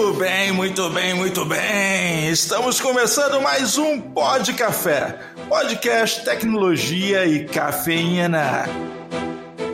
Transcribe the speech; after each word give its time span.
Muito 0.00 0.18
bem, 0.18 0.50
muito 0.52 0.88
bem, 0.88 1.14
muito 1.14 1.44
bem. 1.44 2.30
Estamos 2.30 2.80
começando 2.80 3.38
mais 3.42 3.76
um 3.76 4.00
Pod 4.00 4.50
Café, 4.54 5.20
podcast 5.46 6.24
tecnologia 6.24 7.26
e 7.26 7.44
cafeína. 7.44 8.64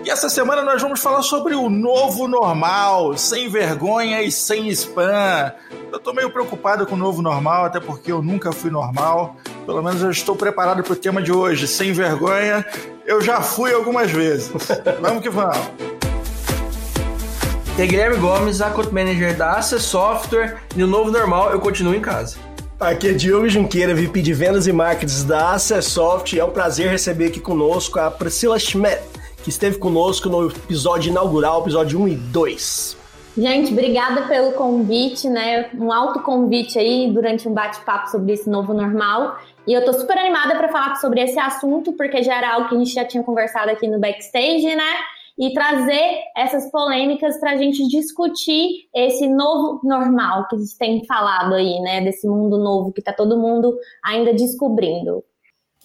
E 0.04 0.10
essa 0.10 0.28
semana 0.28 0.62
nós 0.62 0.82
vamos 0.82 0.98
falar 0.98 1.22
sobre 1.22 1.54
o 1.54 1.70
novo 1.70 2.26
normal, 2.26 3.16
sem 3.16 3.48
vergonha 3.48 4.20
e 4.20 4.32
sem 4.32 4.66
spam. 4.70 5.52
Eu 5.92 6.00
tô 6.00 6.12
meio 6.12 6.28
preocupado 6.28 6.84
com 6.86 6.96
o 6.96 6.98
novo 6.98 7.22
normal, 7.22 7.66
até 7.66 7.78
porque 7.78 8.10
eu 8.10 8.20
nunca 8.20 8.50
fui 8.50 8.70
normal. 8.70 9.36
Pelo 9.64 9.80
menos 9.80 10.02
eu 10.02 10.10
estou 10.10 10.34
preparado 10.34 10.82
para 10.82 10.92
o 10.92 10.96
tema 10.96 11.22
de 11.22 11.30
hoje, 11.30 11.68
sem 11.68 11.92
vergonha. 11.92 12.66
Eu 13.06 13.20
já 13.22 13.40
fui 13.40 13.72
algumas 13.72 14.10
vezes. 14.10 14.50
vamos 15.00 15.22
que 15.22 15.30
vamos. 15.30 15.95
Tem 17.76 17.86
Guilherme 17.86 18.16
Gomes, 18.16 18.62
Account 18.62 18.90
Manager 18.90 19.36
da 19.36 19.52
Access 19.52 19.84
Software, 19.84 20.62
e 20.74 20.78
no 20.78 20.86
novo 20.86 21.10
normal 21.10 21.50
eu 21.50 21.60
continuo 21.60 21.94
em 21.94 22.00
casa. 22.00 22.38
Aqui 22.80 23.08
é 23.08 23.12
Diogo 23.12 23.46
Junqueira, 23.50 23.94
VP 23.94 24.22
de 24.22 24.32
Vendas 24.32 24.66
e 24.66 24.72
Marketing 24.72 25.26
da 25.26 25.52
Access 25.52 25.90
Software. 25.90 26.40
É 26.40 26.44
um 26.44 26.50
prazer 26.50 26.88
receber 26.88 27.26
aqui 27.26 27.38
conosco 27.38 28.00
a 28.00 28.10
Priscila 28.10 28.58
Schmidt, 28.58 29.02
que 29.44 29.50
esteve 29.50 29.76
conosco 29.76 30.30
no 30.30 30.48
episódio 30.48 31.10
inaugural, 31.10 31.60
episódio 31.60 32.00
1 32.00 32.08
e 32.08 32.14
2. 32.14 32.96
Gente, 33.36 33.72
obrigada 33.72 34.22
pelo 34.22 34.52
convite, 34.52 35.28
né? 35.28 35.68
Um 35.74 35.92
alto 35.92 36.20
convite 36.20 36.78
aí 36.78 37.12
durante 37.12 37.46
um 37.46 37.52
bate-papo 37.52 38.08
sobre 38.08 38.32
esse 38.32 38.48
novo 38.48 38.72
normal. 38.72 39.38
E 39.66 39.74
eu 39.74 39.84
tô 39.84 39.92
super 39.92 40.16
animada 40.16 40.56
para 40.56 40.68
falar 40.68 40.96
sobre 40.96 41.20
esse 41.20 41.38
assunto, 41.38 41.92
porque 41.92 42.22
já 42.22 42.38
era 42.38 42.54
algo 42.54 42.70
que 42.70 42.74
a 42.74 42.78
gente 42.78 42.94
já 42.94 43.04
tinha 43.04 43.22
conversado 43.22 43.70
aqui 43.70 43.86
no 43.86 44.00
backstage, 44.00 44.74
né? 44.74 44.94
E 45.38 45.52
trazer 45.52 46.22
essas 46.34 46.70
polêmicas 46.70 47.38
para 47.38 47.52
a 47.52 47.56
gente 47.56 47.86
discutir 47.88 48.88
esse 48.94 49.28
novo 49.28 49.80
normal 49.86 50.48
que 50.48 50.56
a 50.56 50.58
gente 50.58 50.78
tem 50.78 51.04
falado 51.04 51.54
aí, 51.54 51.78
né? 51.80 52.00
Desse 52.00 52.26
mundo 52.26 52.58
novo 52.58 52.92
que 52.92 53.00
está 53.00 53.12
todo 53.12 53.38
mundo 53.38 53.76
ainda 54.02 54.32
descobrindo. 54.32 55.22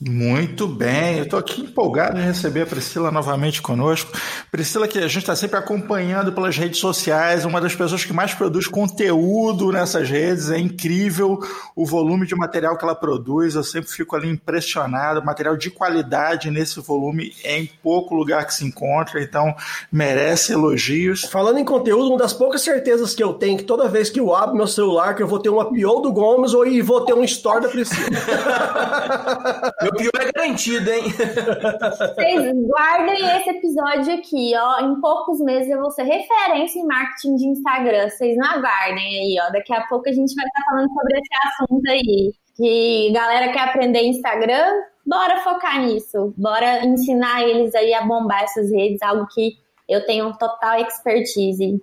Muito 0.03 0.67
bem, 0.67 1.19
eu 1.19 1.25
estou 1.25 1.38
aqui 1.38 1.61
empolgado 1.61 2.19
em 2.19 2.23
receber 2.23 2.63
a 2.63 2.66
Priscila 2.66 3.11
novamente 3.11 3.61
conosco. 3.61 4.11
Priscila, 4.49 4.88
que 4.88 4.97
a 4.97 5.07
gente 5.07 5.19
está 5.19 5.35
sempre 5.35 5.59
acompanhando 5.59 6.33
pelas 6.33 6.57
redes 6.57 6.80
sociais, 6.80 7.45
uma 7.45 7.61
das 7.61 7.75
pessoas 7.75 8.03
que 8.03 8.11
mais 8.11 8.33
produz 8.33 8.66
conteúdo 8.66 9.72
nessas 9.72 10.09
redes. 10.09 10.49
É 10.49 10.57
incrível 10.57 11.38
o 11.75 11.85
volume 11.85 12.25
de 12.25 12.33
material 12.35 12.75
que 12.79 12.83
ela 12.83 12.95
produz. 12.95 13.53
Eu 13.53 13.63
sempre 13.63 13.91
fico 13.91 14.16
ali 14.16 14.27
impressionado. 14.27 15.23
Material 15.23 15.55
de 15.55 15.69
qualidade 15.69 16.49
nesse 16.49 16.79
volume 16.79 17.35
é 17.44 17.59
em 17.59 17.69
pouco 17.83 18.16
lugar 18.16 18.47
que 18.47 18.55
se 18.55 18.66
encontra, 18.66 19.22
então 19.22 19.55
merece 19.91 20.53
elogios. 20.53 21.25
Falando 21.25 21.59
em 21.59 21.66
conteúdo, 21.66 22.09
uma 22.09 22.17
das 22.17 22.33
poucas 22.33 22.63
certezas 22.63 23.13
que 23.13 23.23
eu 23.23 23.35
tenho 23.35 23.59
que 23.59 23.66
toda 23.66 23.88
vez 23.88 24.09
que 24.09 24.19
eu 24.19 24.35
abro 24.35 24.55
meu 24.55 24.66
celular, 24.66 25.13
que 25.13 25.22
eu 25.22 25.27
vou 25.27 25.38
ter 25.38 25.49
uma 25.49 25.72
pior 25.72 25.99
do 25.99 26.11
Gomes 26.11 26.55
ou 26.55 26.66
vou 26.83 27.05
ter 27.05 27.13
um 27.13 27.23
store 27.23 27.61
da 27.61 27.69
Priscila. 27.69 28.09
Meu 29.92 30.11
pior 30.11 30.28
é 30.28 30.31
garantido, 30.31 30.89
hein? 30.89 31.03
Vocês 31.11 32.53
guardem 32.67 33.38
esse 33.38 33.50
episódio 33.50 34.14
aqui, 34.16 34.53
ó. 34.56 34.80
Em 34.80 35.00
poucos 35.02 35.39
meses 35.39 35.70
eu 35.70 35.80
vou 35.80 35.92
ser 35.92 36.03
referência 36.03 36.80
em 36.80 36.86
marketing 36.86 37.36
de 37.36 37.47
Instagram. 37.47 38.09
Vocês 38.09 38.38
não 38.38 38.47
aguardem 38.47 38.97
aí, 38.97 39.38
ó. 39.42 39.52
Daqui 39.52 39.73
a 39.73 39.86
pouco 39.88 40.08
a 40.09 40.12
gente 40.12 40.34
vai 40.36 40.45
estar 40.45 40.62
falando 40.69 40.89
sobre 40.94 41.19
esse 41.19 41.47
assunto 41.47 41.89
aí. 41.89 42.34
Que 42.56 43.12
galera 43.14 43.52
quer 43.52 43.62
aprender 43.62 44.02
Instagram, 44.03 44.81
bora 45.06 45.42
focar 45.42 45.81
nisso. 45.81 46.34
Bora 46.38 46.86
ensinar 46.86 47.44
eles 47.44 47.73
aí 47.75 47.94
a 47.94 48.03
bombar 48.03 48.44
essas 48.44 48.72
redes, 48.72 49.02
algo 49.02 49.25
que 49.34 49.53
eu 49.88 50.06
tenho 50.06 50.31
total 50.38 50.79
expertise. 50.79 51.81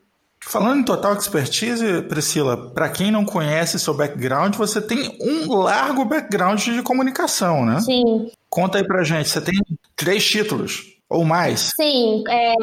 Falando 0.48 0.80
em 0.80 0.82
total 0.82 1.12
expertise, 1.12 2.00
Priscila, 2.04 2.56
para 2.70 2.88
quem 2.88 3.10
não 3.10 3.22
conhece 3.22 3.78
seu 3.78 3.92
background, 3.92 4.56
você 4.56 4.80
tem 4.80 5.18
um 5.20 5.52
largo 5.52 6.06
background 6.06 6.58
de 6.58 6.82
comunicação, 6.82 7.66
né? 7.66 7.80
Sim. 7.80 8.30
Conta 8.48 8.78
aí 8.78 8.86
pra 8.86 9.04
gente, 9.04 9.28
você 9.28 9.42
tem 9.42 9.60
três 9.94 10.26
títulos 10.26 10.96
ou 11.06 11.22
mais? 11.22 11.72
Sim, 11.76 12.24
é, 12.26 12.54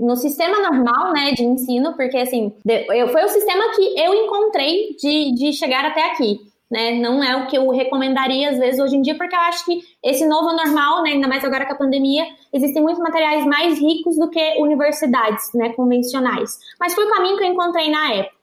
no 0.00 0.16
sistema 0.16 0.58
normal, 0.68 1.12
né, 1.12 1.30
de 1.30 1.44
ensino, 1.44 1.94
porque 1.94 2.16
assim, 2.16 2.52
eu, 2.66 3.08
foi 3.10 3.22
o 3.22 3.28
sistema 3.28 3.72
que 3.76 4.00
eu 4.00 4.12
encontrei 4.14 4.96
de, 5.00 5.32
de 5.34 5.52
chegar 5.52 5.84
até 5.84 6.10
aqui 6.10 6.40
né? 6.70 6.92
Não 6.92 7.22
é 7.22 7.36
o 7.36 7.46
que 7.46 7.56
eu 7.56 7.68
recomendaria 7.70 8.50
às 8.50 8.58
vezes 8.58 8.80
hoje 8.80 8.96
em 8.96 9.02
dia, 9.02 9.16
porque 9.16 9.34
eu 9.34 9.40
acho 9.40 9.64
que 9.64 9.80
esse 10.02 10.26
novo 10.26 10.54
normal, 10.54 11.02
né, 11.02 11.10
ainda 11.10 11.26
mais 11.26 11.44
agora 11.44 11.66
com 11.66 11.72
a 11.72 11.78
pandemia, 11.78 12.24
existem 12.52 12.82
muitos 12.82 13.02
materiais 13.02 13.44
mais 13.46 13.78
ricos 13.78 14.16
do 14.16 14.28
que 14.28 14.56
universidades, 14.58 15.50
né, 15.54 15.70
convencionais. 15.70 16.58
Mas 16.78 16.94
foi 16.94 17.04
o 17.04 17.10
caminho 17.10 17.38
que 17.38 17.44
eu 17.44 17.48
encontrei 17.48 17.90
na 17.90 18.12
época. 18.12 18.38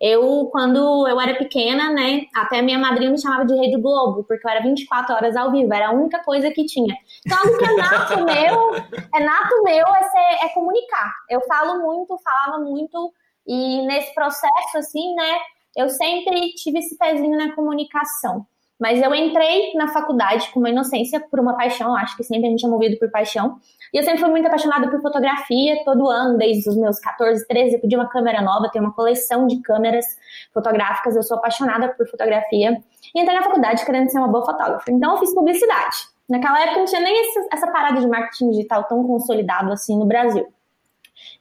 Eu, 0.00 0.48
quando 0.52 1.08
eu 1.08 1.20
era 1.20 1.34
pequena, 1.34 1.92
né, 1.92 2.26
até 2.34 2.58
a 2.58 2.62
minha 2.62 2.78
madrinha 2.78 3.10
me 3.10 3.20
chamava 3.20 3.44
de 3.44 3.54
Rede 3.54 3.80
Globo, 3.80 4.24
porque 4.24 4.46
eu 4.46 4.50
era 4.50 4.62
24 4.62 5.14
horas 5.14 5.36
ao 5.36 5.50
vivo, 5.52 5.72
era 5.72 5.88
a 5.88 5.92
única 5.92 6.18
coisa 6.20 6.50
que 6.50 6.64
tinha. 6.66 6.94
Então, 7.24 7.38
algo 7.38 7.58
que 7.58 7.64
é 7.64 7.76
nato 7.76 8.16
meu, 8.24 8.74
é 9.14 9.24
nato 9.24 9.62
meu 9.62 9.86
é, 9.86 10.02
ser, 10.02 10.44
é 10.44 10.48
comunicar. 10.50 11.12
Eu 11.28 11.40
falo 11.42 11.80
muito, 11.80 12.18
falava 12.18 12.62
muito, 12.62 13.12
e 13.46 13.84
nesse 13.86 14.14
processo, 14.14 14.78
assim, 14.78 15.14
né, 15.14 15.38
eu 15.76 15.88
sempre 15.88 16.52
tive 16.54 16.78
esse 16.78 16.96
pezinho 16.96 17.36
na 17.36 17.54
comunicação. 17.54 18.46
Mas 18.80 19.02
eu 19.02 19.14
entrei 19.14 19.74
na 19.74 19.88
faculdade 19.88 20.50
com 20.52 20.58
uma 20.58 20.70
inocência, 20.70 21.20
por 21.20 21.38
uma 21.38 21.54
paixão, 21.54 21.94
acho 21.94 22.16
que 22.16 22.24
sempre 22.24 22.46
a 22.46 22.50
gente 22.50 22.64
é 22.64 22.68
movido 22.68 22.98
por 22.98 23.10
paixão. 23.10 23.58
E 23.92 23.98
eu 23.98 24.02
sempre 24.02 24.20
fui 24.20 24.30
muito 24.30 24.46
apaixonada 24.46 24.88
por 24.88 25.02
fotografia, 25.02 25.84
todo 25.84 26.08
ano, 26.08 26.38
desde 26.38 26.66
os 26.66 26.76
meus 26.78 26.98
14, 26.98 27.46
13, 27.46 27.74
eu 27.74 27.80
pedi 27.80 27.94
uma 27.94 28.08
câmera 28.08 28.40
nova, 28.40 28.70
tenho 28.72 28.86
uma 28.86 28.94
coleção 28.94 29.46
de 29.46 29.60
câmeras 29.60 30.06
fotográficas, 30.54 31.14
eu 31.14 31.22
sou 31.22 31.36
apaixonada 31.36 31.88
por 31.88 32.08
fotografia. 32.08 32.82
E 33.14 33.20
entrei 33.20 33.36
na 33.36 33.42
faculdade 33.42 33.84
querendo 33.84 34.08
ser 34.08 34.18
uma 34.18 34.28
boa 34.28 34.46
fotógrafa. 34.46 34.90
Então 34.90 35.12
eu 35.12 35.18
fiz 35.18 35.34
publicidade. 35.34 35.96
Naquela 36.26 36.62
época 36.62 36.78
não 36.78 36.86
tinha 36.86 37.02
nem 37.02 37.22
essa 37.52 37.66
parada 37.70 38.00
de 38.00 38.06
marketing 38.06 38.50
digital 38.50 38.84
tão 38.84 39.04
consolidado 39.06 39.70
assim 39.72 39.98
no 39.98 40.06
Brasil. 40.06 40.46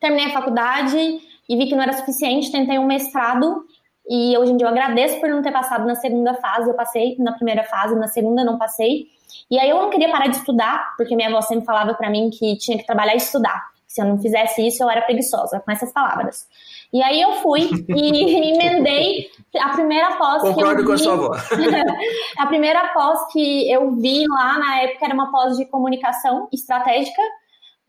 Terminei 0.01 0.25
a 0.25 0.33
faculdade 0.33 0.97
e 1.47 1.55
vi 1.55 1.67
que 1.67 1.75
não 1.75 1.83
era 1.83 1.93
suficiente, 1.93 2.51
tentei 2.51 2.77
um 2.77 2.85
mestrado 2.85 3.63
e 4.09 4.35
hoje 4.37 4.51
em 4.51 4.57
dia 4.57 4.65
eu 4.65 4.71
agradeço 4.71 5.19
por 5.19 5.29
não 5.29 5.43
ter 5.43 5.51
passado 5.51 5.85
na 5.85 5.93
segunda 5.93 6.33
fase. 6.33 6.67
Eu 6.67 6.73
passei 6.73 7.15
na 7.19 7.33
primeira 7.33 7.63
fase, 7.63 7.95
na 7.95 8.07
segunda 8.07 8.43
não 8.43 8.57
passei. 8.57 9.07
E 9.51 9.59
aí 9.59 9.69
eu 9.69 9.77
não 9.77 9.91
queria 9.91 10.11
parar 10.11 10.27
de 10.27 10.37
estudar, 10.37 10.95
porque 10.97 11.15
minha 11.15 11.29
avó 11.29 11.41
sempre 11.41 11.65
falava 11.65 11.93
para 11.93 12.09
mim 12.09 12.31
que 12.31 12.57
tinha 12.57 12.77
que 12.77 12.85
trabalhar 12.85 13.13
e 13.13 13.17
estudar. 13.17 13.69
Se 13.87 14.01
eu 14.01 14.05
não 14.05 14.19
fizesse 14.19 14.65
isso, 14.65 14.83
eu 14.83 14.89
era 14.89 15.01
preguiçosa, 15.01 15.59
com 15.59 15.71
essas 15.71 15.91
palavras. 15.91 16.47
E 16.91 17.03
aí 17.03 17.21
eu 17.21 17.33
fui 17.33 17.69
e 17.89 18.49
emendei 18.53 19.29
a 19.59 19.69
primeira 19.69 20.15
pós 20.15 20.41
Concordo 20.41 20.57
que 20.57 20.69
eu 20.69 20.77
vi, 20.77 20.85
com 20.85 20.91
a 20.93 20.97
sua 20.97 21.13
avó. 21.13 21.31
a 22.37 22.47
primeira 22.47 22.87
pós 22.93 23.31
que 23.31 23.71
eu 23.71 23.91
vi 23.91 24.25
lá 24.27 24.57
na 24.57 24.81
época 24.81 25.05
era 25.05 25.13
uma 25.13 25.31
pós 25.31 25.55
de 25.55 25.65
comunicação 25.65 26.47
estratégica 26.51 27.21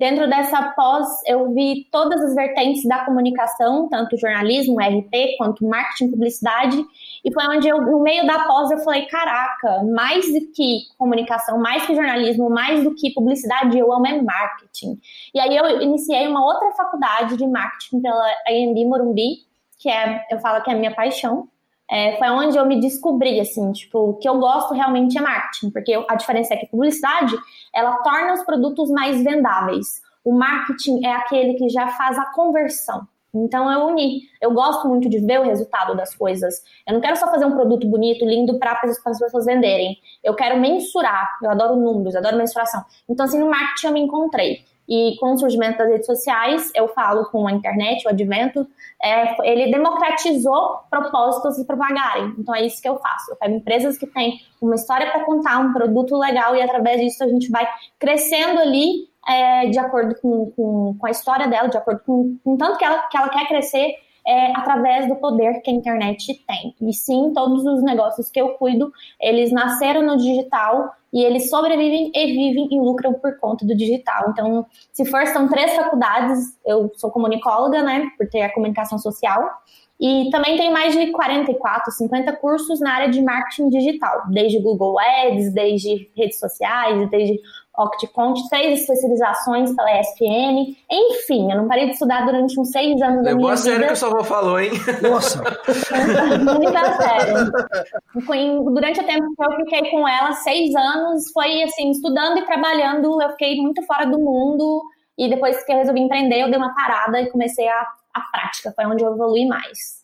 Dentro 0.01 0.31
dessa 0.31 0.73
pós, 0.73 1.07
eu 1.27 1.53
vi 1.53 1.87
todas 1.93 2.23
as 2.23 2.35
vertentes 2.35 2.85
da 2.85 3.05
comunicação, 3.05 3.87
tanto 3.87 4.17
jornalismo, 4.17 4.81
RP, 4.81 5.37
quanto 5.37 5.63
marketing, 5.63 6.13
publicidade, 6.13 6.83
e 7.23 7.31
foi 7.31 7.45
onde 7.55 7.69
eu, 7.69 7.83
no 7.83 8.03
meio 8.03 8.27
da 8.27 8.45
pós, 8.45 8.71
eu 8.71 8.79
falei, 8.79 9.05
caraca, 9.05 9.85
mais 9.93 10.25
do 10.33 10.41
que 10.53 10.85
comunicação, 10.97 11.61
mais 11.61 11.85
que 11.85 11.95
jornalismo, 11.95 12.49
mais 12.49 12.83
do 12.83 12.95
que 12.95 13.13
publicidade, 13.13 13.79
eu 13.79 13.93
amo 13.93 14.07
é 14.07 14.23
marketing. 14.23 14.99
E 15.35 15.39
aí 15.39 15.55
eu 15.55 15.83
iniciei 15.83 16.27
uma 16.29 16.47
outra 16.47 16.73
faculdade 16.73 17.37
de 17.37 17.47
marketing 17.47 18.01
pela 18.01 18.27
AMB 18.49 18.83
Morumbi, 18.87 19.45
que 19.79 19.91
é, 19.91 20.25
eu 20.31 20.41
falo 20.41 20.65
que 20.65 20.71
é 20.71 20.73
a 20.73 20.79
minha 20.79 20.95
paixão, 20.95 21.47
é, 21.91 22.17
foi 22.17 22.29
onde 22.31 22.57
eu 22.57 22.65
me 22.67 22.81
descobri, 22.81 23.41
assim, 23.41 23.73
tipo, 23.73 23.99
o 23.99 24.15
que 24.15 24.29
eu 24.29 24.39
gosto 24.39 24.73
realmente 24.75 25.19
é 25.19 25.21
marketing, 25.21 25.71
porque 25.71 25.93
a 26.09 26.15
diferença 26.15 26.55
é 26.55 26.57
que 26.57 26.67
publicidade, 26.67 27.37
ela 27.75 27.97
torna 28.03 28.33
os 28.35 28.45
produtos 28.45 28.91
mais 28.91 29.23
vendáveis. 29.23 30.01
O 30.25 30.33
marketing 30.33 31.05
é 31.05 31.13
aquele 31.13 31.55
que 31.55 31.69
já 31.69 31.89
faz 31.89 32.17
a 32.19 32.27
conversão. 32.33 33.09
Então 33.35 33.71
eu 33.71 33.87
uni. 33.87 34.23
Eu 34.41 34.53
gosto 34.53 34.89
muito 34.89 35.09
de 35.09 35.19
ver 35.19 35.41
o 35.41 35.45
resultado 35.45 35.97
das 35.97 36.15
coisas. 36.15 36.63
Eu 36.87 36.95
não 36.95 37.01
quero 37.01 37.17
só 37.17 37.31
fazer 37.31 37.45
um 37.45 37.53
produto 37.53 37.87
bonito, 37.89 38.25
lindo 38.25 38.59
para 38.59 38.81
as 38.83 39.03
pessoas 39.03 39.47
venderem. 39.47 39.97
Eu 40.23 40.35
quero 40.35 40.61
mensurar. 40.61 41.29
Eu 41.43 41.51
adoro 41.51 41.77
números, 41.77 42.17
adoro 42.17 42.37
mensuração. 42.37 42.85
Então 43.09 43.25
assim, 43.25 43.39
no 43.39 43.49
marketing 43.49 43.87
eu 43.87 43.93
me 43.93 44.01
encontrei. 44.01 44.65
E 44.91 45.17
com 45.21 45.35
o 45.35 45.39
surgimento 45.39 45.79
das 45.79 45.89
redes 45.89 46.07
sociais, 46.07 46.73
eu 46.75 46.89
falo 46.89 47.25
com 47.31 47.47
a 47.47 47.53
internet, 47.53 48.05
o 48.05 48.09
advento, 48.09 48.67
é, 49.01 49.49
ele 49.49 49.71
democratizou 49.71 50.81
propósitos 50.91 51.57
de 51.57 51.65
propagarem. 51.65 52.35
Então 52.37 52.53
é 52.53 52.67
isso 52.67 52.83
que 52.83 52.89
eu 52.89 52.99
faço. 52.99 53.31
Eu 53.31 53.37
pego 53.37 53.55
empresas 53.55 53.97
que 53.97 54.07
têm 54.09 54.41
uma 54.61 54.75
história 54.75 55.09
para 55.09 55.25
contar, 55.25 55.61
um 55.61 55.73
produto 55.73 56.17
legal, 56.17 56.57
e 56.57 56.61
através 56.61 57.01
disso 57.01 57.23
a 57.23 57.29
gente 57.29 57.49
vai 57.53 57.69
crescendo 58.01 58.59
ali 58.59 59.09
é, 59.29 59.67
de 59.69 59.79
acordo 59.79 60.17
com, 60.21 60.51
com, 60.57 60.97
com, 60.99 61.07
a 61.07 61.11
história 61.11 61.47
dela, 61.47 61.69
de 61.69 61.77
acordo 61.77 62.01
com, 62.05 62.37
com 62.43 62.57
tanto 62.57 62.77
que 62.77 62.85
ela, 62.85 62.99
que 63.07 63.17
ela 63.17 63.29
quer 63.29 63.47
crescer 63.47 63.95
é, 64.27 64.51
através 64.57 65.09
do 65.09 65.17
poder 65.17 65.61
que 65.63 65.71
a 65.71 65.75
internet 65.75 66.35
tem. 66.47 66.75
E 66.81 66.93
sim, 66.93 67.33
todos 67.33 67.65
os 67.65 67.81
negócios 67.83 68.29
que 68.29 68.41
eu 68.41 68.51
cuido, 68.51 68.93
eles 69.21 69.53
nasceram 69.53 70.03
no 70.03 70.17
digital 70.17 70.93
e 71.13 71.25
eles 71.25 71.51
sobrevivem 71.51 72.11
e 72.15 72.27
vivem 72.27 72.69
e 72.71 72.81
lucram 72.81 73.15
por 73.15 73.39
conta 73.39 73.67
do 73.67 73.77
digital. 73.77 74.31
Então, 74.31 74.67
se 74.93 75.05
for, 75.05 75.27
são 75.27 75.49
três 75.49 75.75
faculdades, 75.75 76.57
eu 76.65 76.91
sou 76.97 77.11
comunicóloga, 77.11 77.83
né, 77.83 78.09
por 78.17 78.29
ter 78.29 78.43
a 78.43 78.53
comunicação 78.53 78.99
social, 78.99 79.49
E 80.01 80.31
também 80.31 80.57
tem 80.57 80.73
mais 80.73 80.95
de 80.97 81.13
44, 81.13 81.93
50 81.93 82.33
cursos 82.37 82.81
na 82.81 82.95
área 82.95 83.11
de 83.11 83.21
marketing 83.21 83.69
digital, 83.69 84.23
desde 84.31 84.59
Google 84.59 84.99
Ads, 84.99 85.53
desde 85.53 86.11
redes 86.17 86.39
sociais, 86.39 87.11
desde 87.11 87.39
OctiCont, 87.77 88.49
três 88.49 88.81
especializações 88.81 89.75
pela 89.75 90.01
ESPN. 90.01 90.77
Enfim, 90.91 91.51
eu 91.51 91.57
não 91.57 91.69
parei 91.69 91.87
de 91.87 91.93
estudar 91.93 92.27
durante 92.27 92.59
uns 92.59 92.71
seis 92.71 93.01
anos 93.01 93.23
da 93.25 93.31
Levou 93.31 93.43
minha 93.43 93.53
a 93.55 93.57
sério 93.57 93.79
vida. 93.79 93.87
que 93.89 93.93
o 93.93 93.97
Salvador 93.97 94.25
falou, 94.27 94.61
hein? 94.61 94.71
Nossa, 95.03 95.43
Muito 95.43 96.77
a 96.77 96.97
sério. 96.97 97.53
Durante 98.75 99.01
o 99.01 99.07
tempo 99.07 99.35
que 99.37 99.45
eu 99.45 99.57
fiquei 99.57 99.91
com 99.91 100.07
ela, 100.07 100.33
seis 100.33 100.75
anos, 100.75 101.31
foi 101.33 101.63
assim, 101.63 101.91
estudando 101.91 102.39
e 102.39 102.47
trabalhando, 102.47 103.21
eu 103.23 103.31
fiquei 103.31 103.57
muito 103.57 103.83
fora 103.87 104.05
do 104.07 104.19
mundo. 104.19 104.83
E 105.17 105.29
depois 105.29 105.63
que 105.65 105.73
eu 105.73 105.77
resolvi 105.77 106.01
empreender, 106.01 106.43
eu 106.43 106.51
dei 106.51 106.59
uma 106.59 106.75
parada 106.75 107.21
e 107.21 107.31
comecei 107.31 107.69
a, 107.69 107.87
a 108.15 108.21
prática. 108.33 108.73
Foi 108.75 108.87
onde 108.87 109.05
eu 109.05 109.13
evolui 109.13 109.47
mais. 109.47 110.00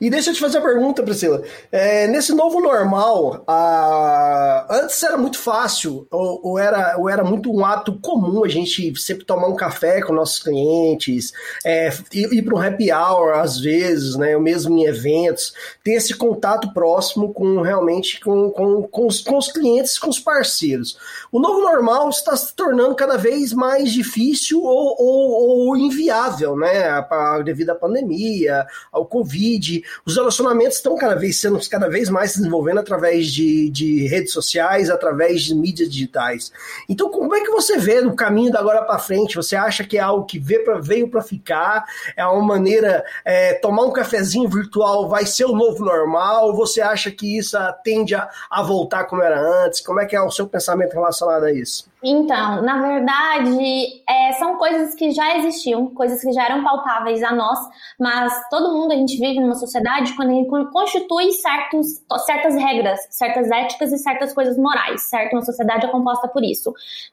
E 0.00 0.08
deixa 0.10 0.30
eu 0.30 0.34
te 0.34 0.40
fazer 0.40 0.58
a 0.58 0.62
pergunta, 0.62 1.02
Priscila. 1.02 1.42
É, 1.70 2.06
nesse 2.06 2.32
novo 2.32 2.60
normal, 2.60 3.42
a- 3.46 4.66
antes 4.70 5.02
era 5.02 5.16
muito 5.16 5.38
fácil, 5.38 6.06
ou, 6.10 6.40
ou 6.42 6.58
era, 6.58 6.96
ou 6.98 7.08
era 7.08 7.22
muito 7.24 7.52
um 7.52 7.64
ato 7.64 7.98
comum 8.00 8.44
a 8.44 8.48
gente 8.48 8.98
sempre 9.00 9.24
tomar 9.24 9.48
um 9.48 9.56
café 9.56 10.00
com 10.02 10.12
nossos 10.12 10.42
clientes, 10.42 11.32
é, 11.64 11.90
ir, 12.12 12.32
ir 12.32 12.42
para 12.42 12.54
um 12.54 12.60
happy 12.62 12.92
hour 12.92 13.38
às 13.38 13.58
vezes, 13.58 14.16
né, 14.16 14.36
ou 14.36 14.42
mesmo 14.42 14.76
em 14.78 14.84
eventos, 14.84 15.52
ter 15.84 15.92
esse 15.92 16.14
contato 16.14 16.72
próximo 16.72 17.32
com 17.32 17.60
realmente 17.60 18.20
com, 18.20 18.50
com, 18.50 18.82
com, 18.82 19.06
os, 19.06 19.20
com 19.20 19.36
os 19.36 19.50
clientes, 19.50 19.98
com 19.98 20.08
os 20.08 20.18
parceiros. 20.18 20.96
O 21.30 21.38
novo 21.38 21.60
normal 21.60 22.08
está 22.08 22.36
se 22.36 22.54
tornando 22.54 22.94
cada 22.94 23.16
vez 23.16 23.52
mais 23.52 23.92
difícil 23.92 24.62
ou, 24.62 24.96
ou, 24.98 25.68
ou 25.68 25.76
inviável, 25.76 26.56
né, 26.56 27.04
devido 27.44 27.70
à 27.70 27.74
pandemia, 27.74 28.66
ao 28.92 29.06
Covid. 29.06 29.59
Os 30.04 30.16
relacionamentos 30.16 30.76
estão 30.76 30.96
cada 30.96 31.14
vez 31.14 31.40
sendo 31.40 31.60
cada 31.68 31.88
vez 31.88 32.08
mais 32.08 32.32
se 32.32 32.38
desenvolvendo 32.38 32.78
através 32.78 33.26
de, 33.26 33.68
de 33.70 34.06
redes 34.06 34.32
sociais, 34.32 34.88
através 34.88 35.42
de 35.42 35.54
mídias 35.54 35.90
digitais. 35.90 36.52
Então, 36.88 37.10
como 37.10 37.34
é 37.34 37.40
que 37.40 37.50
você 37.50 37.76
vê 37.76 38.00
no 38.00 38.14
caminho 38.14 38.50
da 38.50 38.60
agora 38.60 38.82
para 38.82 38.98
frente? 38.98 39.36
Você 39.36 39.56
acha 39.56 39.82
que 39.82 39.98
é 39.98 40.00
algo 40.00 40.26
que 40.26 40.38
veio 40.38 41.08
para 41.08 41.22
ficar? 41.22 41.84
É 42.16 42.24
uma 42.24 42.42
maneira 42.42 43.04
é, 43.24 43.54
tomar 43.54 43.84
um 43.84 43.90
cafezinho 43.90 44.48
virtual 44.48 45.08
vai 45.08 45.26
ser 45.26 45.46
o 45.46 45.56
novo 45.56 45.84
normal? 45.84 46.54
Você 46.54 46.80
acha 46.80 47.10
que 47.10 47.38
isso 47.38 47.56
tende 47.82 48.14
a, 48.14 48.28
a 48.50 48.62
voltar 48.62 49.04
como 49.04 49.22
era 49.22 49.40
antes? 49.64 49.80
Como 49.80 50.00
é 50.00 50.06
que 50.06 50.14
é 50.14 50.20
o 50.20 50.30
seu 50.30 50.46
pensamento 50.46 50.92
relacionado 50.92 51.44
a 51.44 51.52
isso? 51.52 51.89
Então, 52.02 52.62
na 52.62 52.80
verdade, 52.80 54.02
é, 54.08 54.32
são 54.32 54.56
coisas 54.56 54.94
que 54.94 55.10
já 55.10 55.36
existiam, 55.36 55.86
coisas 55.94 56.22
que 56.22 56.32
já 56.32 56.44
eram 56.46 56.64
palpáveis 56.64 57.22
a 57.22 57.30
nós, 57.30 57.58
mas 57.98 58.32
todo 58.48 58.72
mundo, 58.72 58.92
a 58.92 58.96
gente 58.96 59.18
vive 59.18 59.38
numa 59.38 59.54
sociedade 59.54 60.14
quando 60.16 60.30
gente 60.30 60.48
constitui 60.72 61.30
certos, 61.32 61.86
certas 62.24 62.54
regras, 62.54 62.98
certas 63.10 63.50
éticas 63.50 63.92
e 63.92 63.98
certas 63.98 64.32
coisas 64.32 64.56
morais, 64.56 65.02
certo? 65.10 65.34
Uma 65.34 65.44
sociedade 65.44 65.84
é 65.84 65.90
composta 65.90 66.26
por 66.26 66.42
isso. 66.42 66.72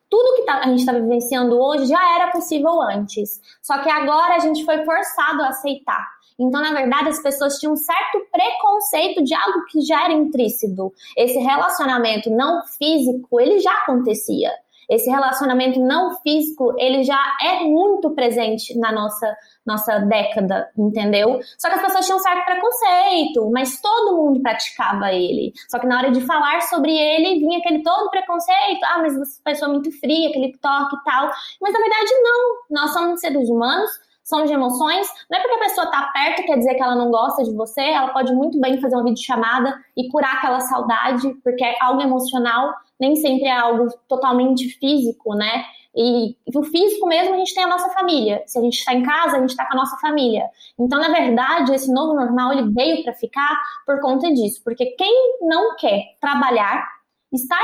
Tudo 0.09 0.35
que 0.37 0.43
tá- 0.43 0.59
a 0.63 0.67
gente 0.69 0.79
está 0.79 0.93
vivenciando 0.93 1.59
hoje 1.59 1.87
já 1.87 2.15
era 2.15 2.31
possível 2.31 2.81
antes, 2.81 3.41
só 3.61 3.79
que 3.79 3.89
agora 3.89 4.35
a 4.35 4.39
gente 4.39 4.63
foi 4.63 4.85
forçado 4.85 5.43
a 5.43 5.49
aceitar. 5.49 6.07
Então, 6.39 6.61
na 6.61 6.71
verdade, 6.71 7.09
as 7.09 7.21
pessoas 7.21 7.57
tinham 7.57 7.73
um 7.73 7.77
certo 7.77 8.19
preconceito 8.31 9.23
de 9.23 9.33
algo 9.33 9.65
que 9.65 9.81
já 9.81 10.05
era 10.05 10.13
intrínseco. 10.13 10.93
Esse 11.17 11.39
relacionamento 11.39 12.29
não 12.29 12.61
físico, 12.77 13.39
ele 13.41 13.59
já 13.59 13.73
acontecia. 13.79 14.51
Esse 14.89 15.09
relacionamento 15.09 15.79
não 15.79 16.15
físico, 16.21 16.73
ele 16.77 17.03
já 17.03 17.19
é 17.41 17.61
muito 17.61 18.11
presente 18.11 18.77
na 18.77 18.91
nossa, 18.91 19.35
nossa 19.65 19.99
década, 19.99 20.69
entendeu? 20.77 21.39
Só 21.57 21.67
que 21.67 21.75
as 21.75 21.81
pessoas 21.81 22.05
tinham 22.05 22.17
um 22.17 22.21
certo 22.21 22.45
preconceito, 22.45 23.51
mas 23.51 23.81
todo 23.81 24.15
mundo 24.15 24.41
praticava 24.41 25.11
ele. 25.11 25.53
Só 25.69 25.77
que 25.79 25.87
na 25.87 25.97
hora 25.97 26.11
de 26.11 26.21
falar 26.21 26.61
sobre 26.61 26.91
ele, 26.91 27.39
vinha 27.39 27.59
aquele 27.59 27.83
todo 27.83 28.09
preconceito. 28.09 28.83
Ah, 28.85 28.99
mas 28.99 29.17
você 29.17 29.39
é 29.45 29.51
pessoa 29.51 29.71
muito 29.71 29.91
fria, 29.99 30.29
aquele 30.29 30.57
toque 30.57 30.95
e 30.95 31.03
tal. 31.03 31.29
Mas 31.61 31.73
na 31.73 31.79
verdade, 31.79 32.11
não. 32.21 32.57
Nós 32.69 32.93
somos 32.93 33.19
seres 33.19 33.49
humanos, 33.49 33.89
somos 34.27 34.49
de 34.49 34.53
emoções. 34.53 35.07
Não 35.29 35.39
é 35.39 35.41
porque 35.41 35.55
a 35.55 35.67
pessoa 35.67 35.87
tá 35.87 36.11
perto 36.13 36.45
quer 36.45 36.57
dizer 36.57 36.75
que 36.75 36.83
ela 36.83 36.95
não 36.95 37.09
gosta 37.09 37.43
de 37.43 37.53
você. 37.53 37.81
Ela 37.81 38.09
pode 38.09 38.33
muito 38.33 38.59
bem 38.59 38.79
fazer 38.81 38.95
uma 38.95 39.05
videochamada 39.05 39.73
e 39.95 40.09
curar 40.09 40.35
aquela 40.35 40.59
saudade, 40.59 41.33
porque 41.43 41.63
é 41.63 41.75
algo 41.81 42.01
emocional, 42.01 42.73
nem 42.99 43.15
sempre 43.15 43.45
é 43.45 43.57
algo 43.57 43.87
totalmente 44.07 44.67
físico, 44.77 45.33
né? 45.33 45.63
E 45.95 46.35
o 46.53 46.63
físico 46.63 47.07
mesmo 47.07 47.33
a 47.33 47.37
gente 47.37 47.55
tem 47.55 47.63
a 47.63 47.67
nossa 47.67 47.89
família. 47.91 48.43
Se 48.45 48.59
a 48.59 48.61
gente 48.61 48.77
está 48.77 48.93
em 48.93 49.01
casa, 49.01 49.37
a 49.37 49.39
gente 49.39 49.51
está 49.51 49.65
com 49.65 49.73
a 49.73 49.77
nossa 49.77 49.97
família. 49.97 50.43
Então, 50.77 50.99
na 50.99 51.09
verdade, 51.09 51.73
esse 51.73 51.91
novo 51.91 52.13
normal 52.13 52.51
ele 52.51 52.71
veio 52.71 53.03
para 53.03 53.13
ficar 53.13 53.57
por 53.85 53.99
conta 54.01 54.31
disso, 54.31 54.61
porque 54.63 54.87
quem 54.97 55.37
não 55.41 55.75
quer 55.77 56.03
trabalhar, 56.19 56.85
estar 57.33 57.63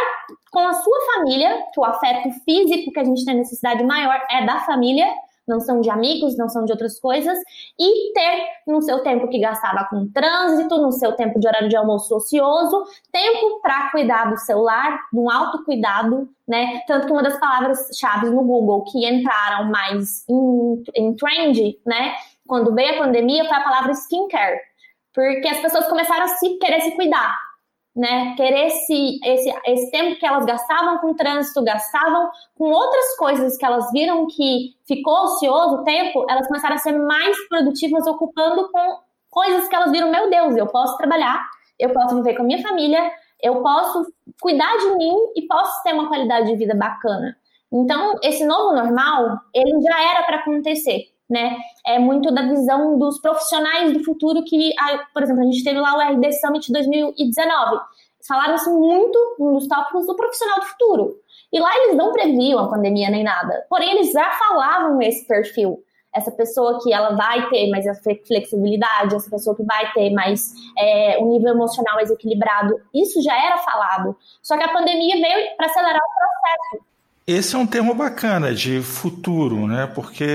com 0.50 0.66
a 0.66 0.74
sua 0.74 0.98
família, 1.14 1.64
que 1.74 1.80
o 1.80 1.84
afeto 1.84 2.32
físico 2.46 2.92
que 2.92 3.00
a 3.00 3.04
gente 3.04 3.26
tem 3.26 3.36
necessidade 3.36 3.84
maior 3.84 4.20
é 4.32 4.46
da 4.46 4.62
família, 4.62 5.08
não 5.48 5.60
são 5.60 5.82
de 5.82 5.90
amigos, 5.90 6.38
não 6.38 6.50
são 6.50 6.66
de 6.66 6.72
outras 6.72 7.00
coisas, 7.00 7.38
e 7.80 8.14
ter 8.14 8.46
no 8.68 8.82
seu 8.82 9.02
tempo 9.04 9.28
que 9.28 9.40
gastava 9.40 9.88
com 9.90 10.10
trânsito, 10.12 10.78
no 10.78 10.92
seu 10.92 11.14
tempo 11.14 11.40
de 11.40 11.48
horário 11.48 11.70
de 11.70 11.76
almoço 11.76 12.16
ocioso, 12.16 12.84
tempo 13.12 13.60
para 13.62 13.92
cuidar 13.92 14.30
do 14.30 14.38
celular, 14.38 15.00
um 15.14 15.30
autocuidado, 15.30 16.30
né? 16.48 16.82
Tanto 16.88 17.08
que 17.08 17.14
uma 17.14 17.24
das 17.24 17.40
palavras-chave 17.40 18.30
no 18.30 18.44
Google 18.44 18.84
que 18.86 19.08
entraram 19.08 19.70
mais 19.70 20.28
em, 20.30 20.84
em 20.96 21.16
trend, 21.16 21.80
né? 21.86 22.14
Quando 22.48 22.74
veio 22.74 22.96
a 22.96 23.06
pandemia, 23.06 23.46
foi 23.46 23.58
a 23.58 23.64
palavra 23.64 23.92
skincare. 23.94 24.60
Porque 25.14 25.48
as 25.48 25.60
pessoas 25.60 25.88
começaram 25.88 26.26
a 26.26 26.28
se 26.28 26.58
querer 26.58 26.82
se 26.82 26.92
cuidar, 26.96 27.38
né? 27.96 28.34
Querer 28.36 28.68
esse, 28.68 29.20
esse, 29.24 29.54
esse 29.66 29.92
tempo 29.92 30.20
que 30.20 30.26
elas 30.26 30.46
gastavam 30.46 30.98
com 30.98 31.14
trânsito, 31.14 31.64
gastavam 31.64 32.30
com 32.56 32.72
outras 32.72 33.16
coisas 33.18 33.56
que 33.58 33.66
elas 33.66 33.92
viram 33.92 34.26
que 34.28 34.76
ficou 34.88 35.26
ocioso 35.26 35.76
o 35.76 35.84
tempo, 35.84 36.26
elas 36.30 36.48
começaram 36.48 36.76
a 36.76 36.80
ser 36.80 36.94
mais 36.94 37.38
produtivas 37.48 38.08
ocupando 38.08 38.70
com 38.72 39.00
coisas 39.30 39.68
que 39.68 39.76
elas 39.76 39.92
viram, 39.92 40.10
meu 40.10 40.30
Deus, 40.30 40.56
eu 40.56 40.68
posso 40.68 40.98
trabalhar, 40.98 41.44
eu 41.80 41.92
posso 41.92 42.16
viver 42.16 42.36
com 42.36 42.44
a 42.44 42.46
minha 42.46 42.62
família, 42.62 43.12
eu 43.42 43.62
posso 43.62 44.06
cuidar 44.42 44.78
de 44.78 44.96
mim 44.96 45.14
e 45.36 45.46
posso 45.48 45.84
ter 45.84 45.94
uma 45.94 46.08
qualidade 46.08 46.48
de 46.48 46.56
vida 46.56 46.76
bacana. 46.76 47.36
Então, 47.72 48.20
esse 48.22 48.46
novo 48.46 48.76
normal, 48.76 49.40
ele 49.54 49.82
já 49.82 50.12
era 50.12 50.24
para 50.24 50.38
acontecer, 50.38 51.06
né? 51.30 51.58
É 51.86 51.98
muito 52.00 52.34
da 52.34 52.44
visão 52.44 52.98
dos 52.98 53.20
profissionais 53.20 53.94
do 53.94 54.04
futuro 54.04 54.44
que, 54.44 54.74
por 55.14 55.24
exemplo, 55.24 55.42
a 55.42 55.46
gente 55.46 55.64
teve 55.64 55.80
lá 55.80 55.96
o 55.96 56.02
RD 56.02 56.32
Summit 56.34 56.72
2019. 56.72 57.80
Falaram-se 58.28 58.70
muito 58.70 59.36
nos 59.40 59.68
tópicos 59.68 60.08
do 60.08 60.16
profissional 60.16 60.60
do 60.60 60.66
futuro. 60.66 61.16
E 61.52 61.60
lá 61.60 61.70
eles 61.78 61.96
não 61.96 62.12
previam 62.12 62.60
a 62.60 62.70
pandemia 62.70 63.10
nem 63.10 63.24
nada. 63.24 63.66
Porém, 63.70 63.92
eles 63.92 64.12
já 64.12 64.32
falavam 64.32 65.02
esse 65.02 65.28
perfil. 65.28 65.84
Essa 66.14 66.32
pessoa 66.32 66.80
que 66.82 66.94
ela 66.94 67.16
vai 67.16 67.50
ter 67.50 67.70
mais 67.70 67.86
flexibilidade, 68.28 69.16
essa 69.16 69.30
pessoa 69.30 69.56
que 69.56 69.64
vai 69.64 69.92
ter 69.94 70.12
mais 70.12 70.52
é, 70.78 71.18
um 71.20 71.30
nível 71.30 71.54
emocional 71.54 71.96
mais 71.96 72.10
equilibrado. 72.10 72.80
Isso 72.94 73.22
já 73.22 73.36
era 73.36 73.58
falado. 73.58 74.16
Só 74.42 74.58
que 74.58 74.64
a 74.64 74.72
pandemia 74.72 75.16
veio 75.16 75.56
para 75.58 75.66
acelerar 75.68 76.00
o 76.00 76.72
processo. 76.72 76.93
Esse 77.26 77.56
é 77.56 77.58
um 77.58 77.66
termo 77.66 77.94
bacana 77.94 78.54
de 78.54 78.82
futuro, 78.82 79.66
né? 79.66 79.88
Porque 79.88 80.28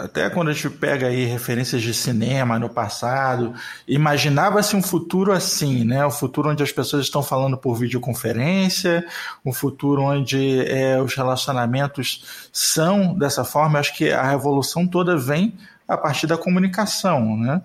até 0.00 0.28
quando 0.28 0.48
a 0.48 0.52
gente 0.52 0.68
pega 0.68 1.06
aí 1.06 1.24
referências 1.24 1.80
de 1.80 1.94
cinema 1.94 2.58
no 2.58 2.68
passado, 2.68 3.54
imaginava-se 3.86 4.74
um 4.74 4.82
futuro 4.82 5.30
assim, 5.30 5.84
né? 5.84 6.04
O 6.04 6.08
um 6.08 6.10
futuro 6.10 6.50
onde 6.50 6.60
as 6.60 6.72
pessoas 6.72 7.04
estão 7.04 7.22
falando 7.22 7.56
por 7.56 7.76
videoconferência, 7.76 9.06
um 9.46 9.52
futuro 9.52 10.02
onde 10.02 10.66
é, 10.66 11.00
os 11.00 11.14
relacionamentos 11.14 12.48
são 12.52 13.16
dessa 13.16 13.44
forma. 13.44 13.76
Eu 13.76 13.80
acho 13.80 13.96
que 13.96 14.10
a 14.10 14.28
revolução 14.28 14.88
toda 14.88 15.16
vem 15.16 15.54
a 15.86 15.96
partir 15.96 16.26
da 16.26 16.36
comunicação, 16.36 17.36
né? 17.36 17.62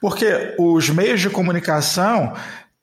Porque 0.00 0.54
os 0.58 0.88
meios 0.88 1.20
de 1.20 1.28
comunicação 1.28 2.32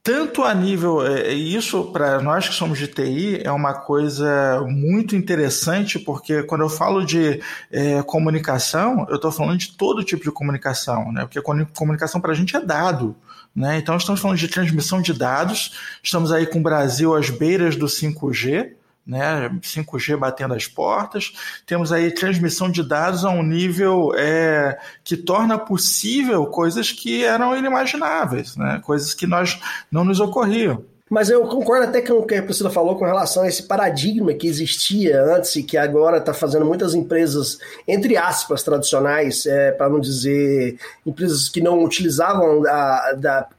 tanto 0.04 0.44
a 0.44 0.54
nível, 0.54 1.00
isso 1.32 1.92
para 1.92 2.22
nós 2.22 2.50
que 2.50 2.56
somos 2.56 2.80
de 2.80 2.88
TI 2.88 3.42
é 3.44 3.52
uma 3.52 3.74
coisa 3.74 4.62
muito 4.68 5.16
interessante, 5.16 6.00
porque 6.00 6.42
quando 6.44 6.62
eu 6.62 6.70
falo 6.70 7.06
de 7.06 7.40
é, 7.72 8.02
comunicação, 8.02 9.06
eu 9.10 9.18
estou 9.18 9.32
falando 9.32 9.60
de 9.60 9.78
todo 9.78 10.04
tipo 10.04 10.24
de 10.24 10.32
comunicação, 10.32 11.12
né? 11.12 11.22
Porque 11.22 11.42
comunicação 11.74 12.20
para 12.20 12.32
a 12.32 12.36
gente 12.36 12.56
é 12.56 12.60
dado. 12.60 13.16
Né? 13.56 13.78
Então, 13.78 13.96
estamos 13.98 14.22
falando 14.22 14.38
de 14.38 14.48
transmissão 14.48 15.02
de 15.02 15.14
dados, 15.14 15.78
estamos 16.02 16.32
aí 16.32 16.48
com 16.48 16.60
o 16.60 16.64
Brasil 16.64 17.14
às 17.14 17.30
beiras 17.30 17.76
do 17.76 17.86
5G, 17.86 18.72
né, 19.06 19.50
5G 19.62 20.18
batendo 20.18 20.54
as 20.54 20.68
portas, 20.68 21.34
temos 21.66 21.92
aí 21.92 22.12
transmissão 22.14 22.70
de 22.70 22.84
dados 22.84 23.26
a 23.26 23.30
um 23.30 23.44
nível 23.44 24.14
é, 24.16 24.80
que 25.04 25.18
torna 25.18 25.58
possível 25.58 26.46
coisas 26.46 26.92
que 26.92 27.24
eram 27.24 27.58
inimagináveis, 27.58 28.56
né, 28.56 28.80
coisas 28.84 29.14
que 29.14 29.26
nós 29.26 29.60
não 29.92 30.04
nos 30.04 30.20
ocorriam. 30.20 30.86
Mas 31.12 31.30
eu 31.30 31.46
concordo 31.46 31.88
até 31.88 32.02
com 32.02 32.14
o 32.14 32.26
que 32.26 32.36
a 32.36 32.42
Priscila 32.42 32.70
falou 32.70 32.96
com 32.96 33.04
relação 33.04 33.44
a 33.44 33.48
esse 33.50 33.64
paradigma 33.64 34.34
que 34.34 34.48
existia 34.48 35.22
antes 35.22 35.54
e 35.58 35.62
que 35.62 35.76
agora 35.76 36.20
está 36.20 36.34
fazendo 36.34 36.66
muitas 36.66 36.96
empresas, 36.96 37.60
entre 37.86 38.16
aspas, 38.16 38.64
tradicionais, 38.64 39.46
é, 39.46 39.74
para 39.74 39.90
não 39.90 40.00
dizer 40.00 40.80
empresas 41.06 41.50
que 41.50 41.60
não 41.60 41.84
utilizavam, 41.84 42.64
a, 42.66 43.12
da, 43.18 43.50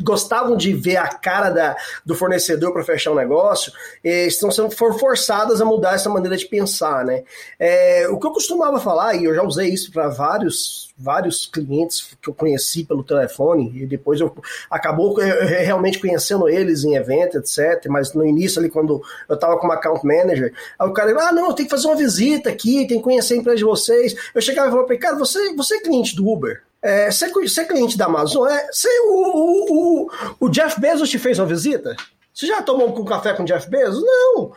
gostavam 0.00 0.56
de 0.56 0.72
ver 0.72 0.96
a 0.96 1.08
cara 1.08 1.50
da, 1.50 1.76
do 2.02 2.14
fornecedor 2.14 2.72
para 2.72 2.82
fechar 2.82 3.10
um 3.10 3.16
negócio, 3.16 3.70
é, 4.02 4.26
estão 4.26 4.50
sendo 4.50 4.70
forçadas 4.70 5.60
a 5.60 5.66
mudar 5.66 5.94
essa 5.94 6.08
maneira 6.08 6.34
de 6.34 6.46
pensar. 6.46 7.04
Né? 7.04 7.24
É, 7.60 8.08
o 8.08 8.18
que 8.18 8.26
eu 8.26 8.32
costumava 8.32 8.80
falar, 8.80 9.16
e 9.16 9.24
eu 9.24 9.34
já 9.34 9.42
usei 9.42 9.68
isso 9.68 9.92
para 9.92 10.08
vários 10.08 10.91
vários 11.02 11.46
clientes 11.46 12.16
que 12.20 12.28
eu 12.28 12.34
conheci 12.34 12.84
pelo 12.84 13.02
telefone 13.02 13.72
e 13.74 13.86
depois 13.86 14.20
eu 14.20 14.32
acabou 14.70 15.14
realmente 15.14 15.98
conhecendo 15.98 16.48
eles 16.48 16.84
em 16.84 16.94
evento, 16.94 17.38
etc. 17.38 17.86
Mas 17.88 18.14
no 18.14 18.24
início 18.24 18.60
ali, 18.60 18.70
quando 18.70 19.02
eu 19.28 19.36
tava 19.36 19.58
como 19.58 19.72
account 19.72 20.06
manager, 20.06 20.54
aí 20.78 20.88
o 20.88 20.92
cara, 20.92 21.12
ah, 21.28 21.32
não, 21.32 21.52
tenho 21.52 21.68
que 21.68 21.74
fazer 21.74 21.88
uma 21.88 21.96
visita 21.96 22.48
aqui, 22.50 22.86
tem 22.86 22.98
que 22.98 23.04
conhecer 23.04 23.34
a 23.34 23.36
empresa 23.38 23.58
de 23.58 23.64
vocês. 23.64 24.14
Eu 24.34 24.40
chegava 24.40 24.68
e 24.68 24.70
falava 24.70 24.86
pra 24.86 24.94
ele, 24.94 25.02
cara, 25.02 25.16
você, 25.16 25.54
você 25.54 25.76
é 25.76 25.80
cliente 25.80 26.14
do 26.14 26.28
Uber? 26.28 26.62
É, 26.80 27.10
você, 27.10 27.28
você 27.28 27.60
é 27.60 27.64
cliente 27.64 27.96
da 27.96 28.06
Amazon? 28.06 28.48
É, 28.48 28.66
você, 28.70 28.88
o, 29.06 29.12
o, 29.12 30.06
o, 30.06 30.10
o 30.40 30.48
Jeff 30.48 30.80
Bezos 30.80 31.10
te 31.10 31.18
fez 31.18 31.38
uma 31.38 31.46
visita? 31.46 31.96
Você 32.34 32.46
já 32.46 32.62
tomou 32.62 32.88
um 32.88 33.04
café 33.04 33.34
com 33.34 33.42
o 33.42 33.46
Jeff 33.46 33.68
Bezos? 33.68 34.02
Não. 34.02 34.52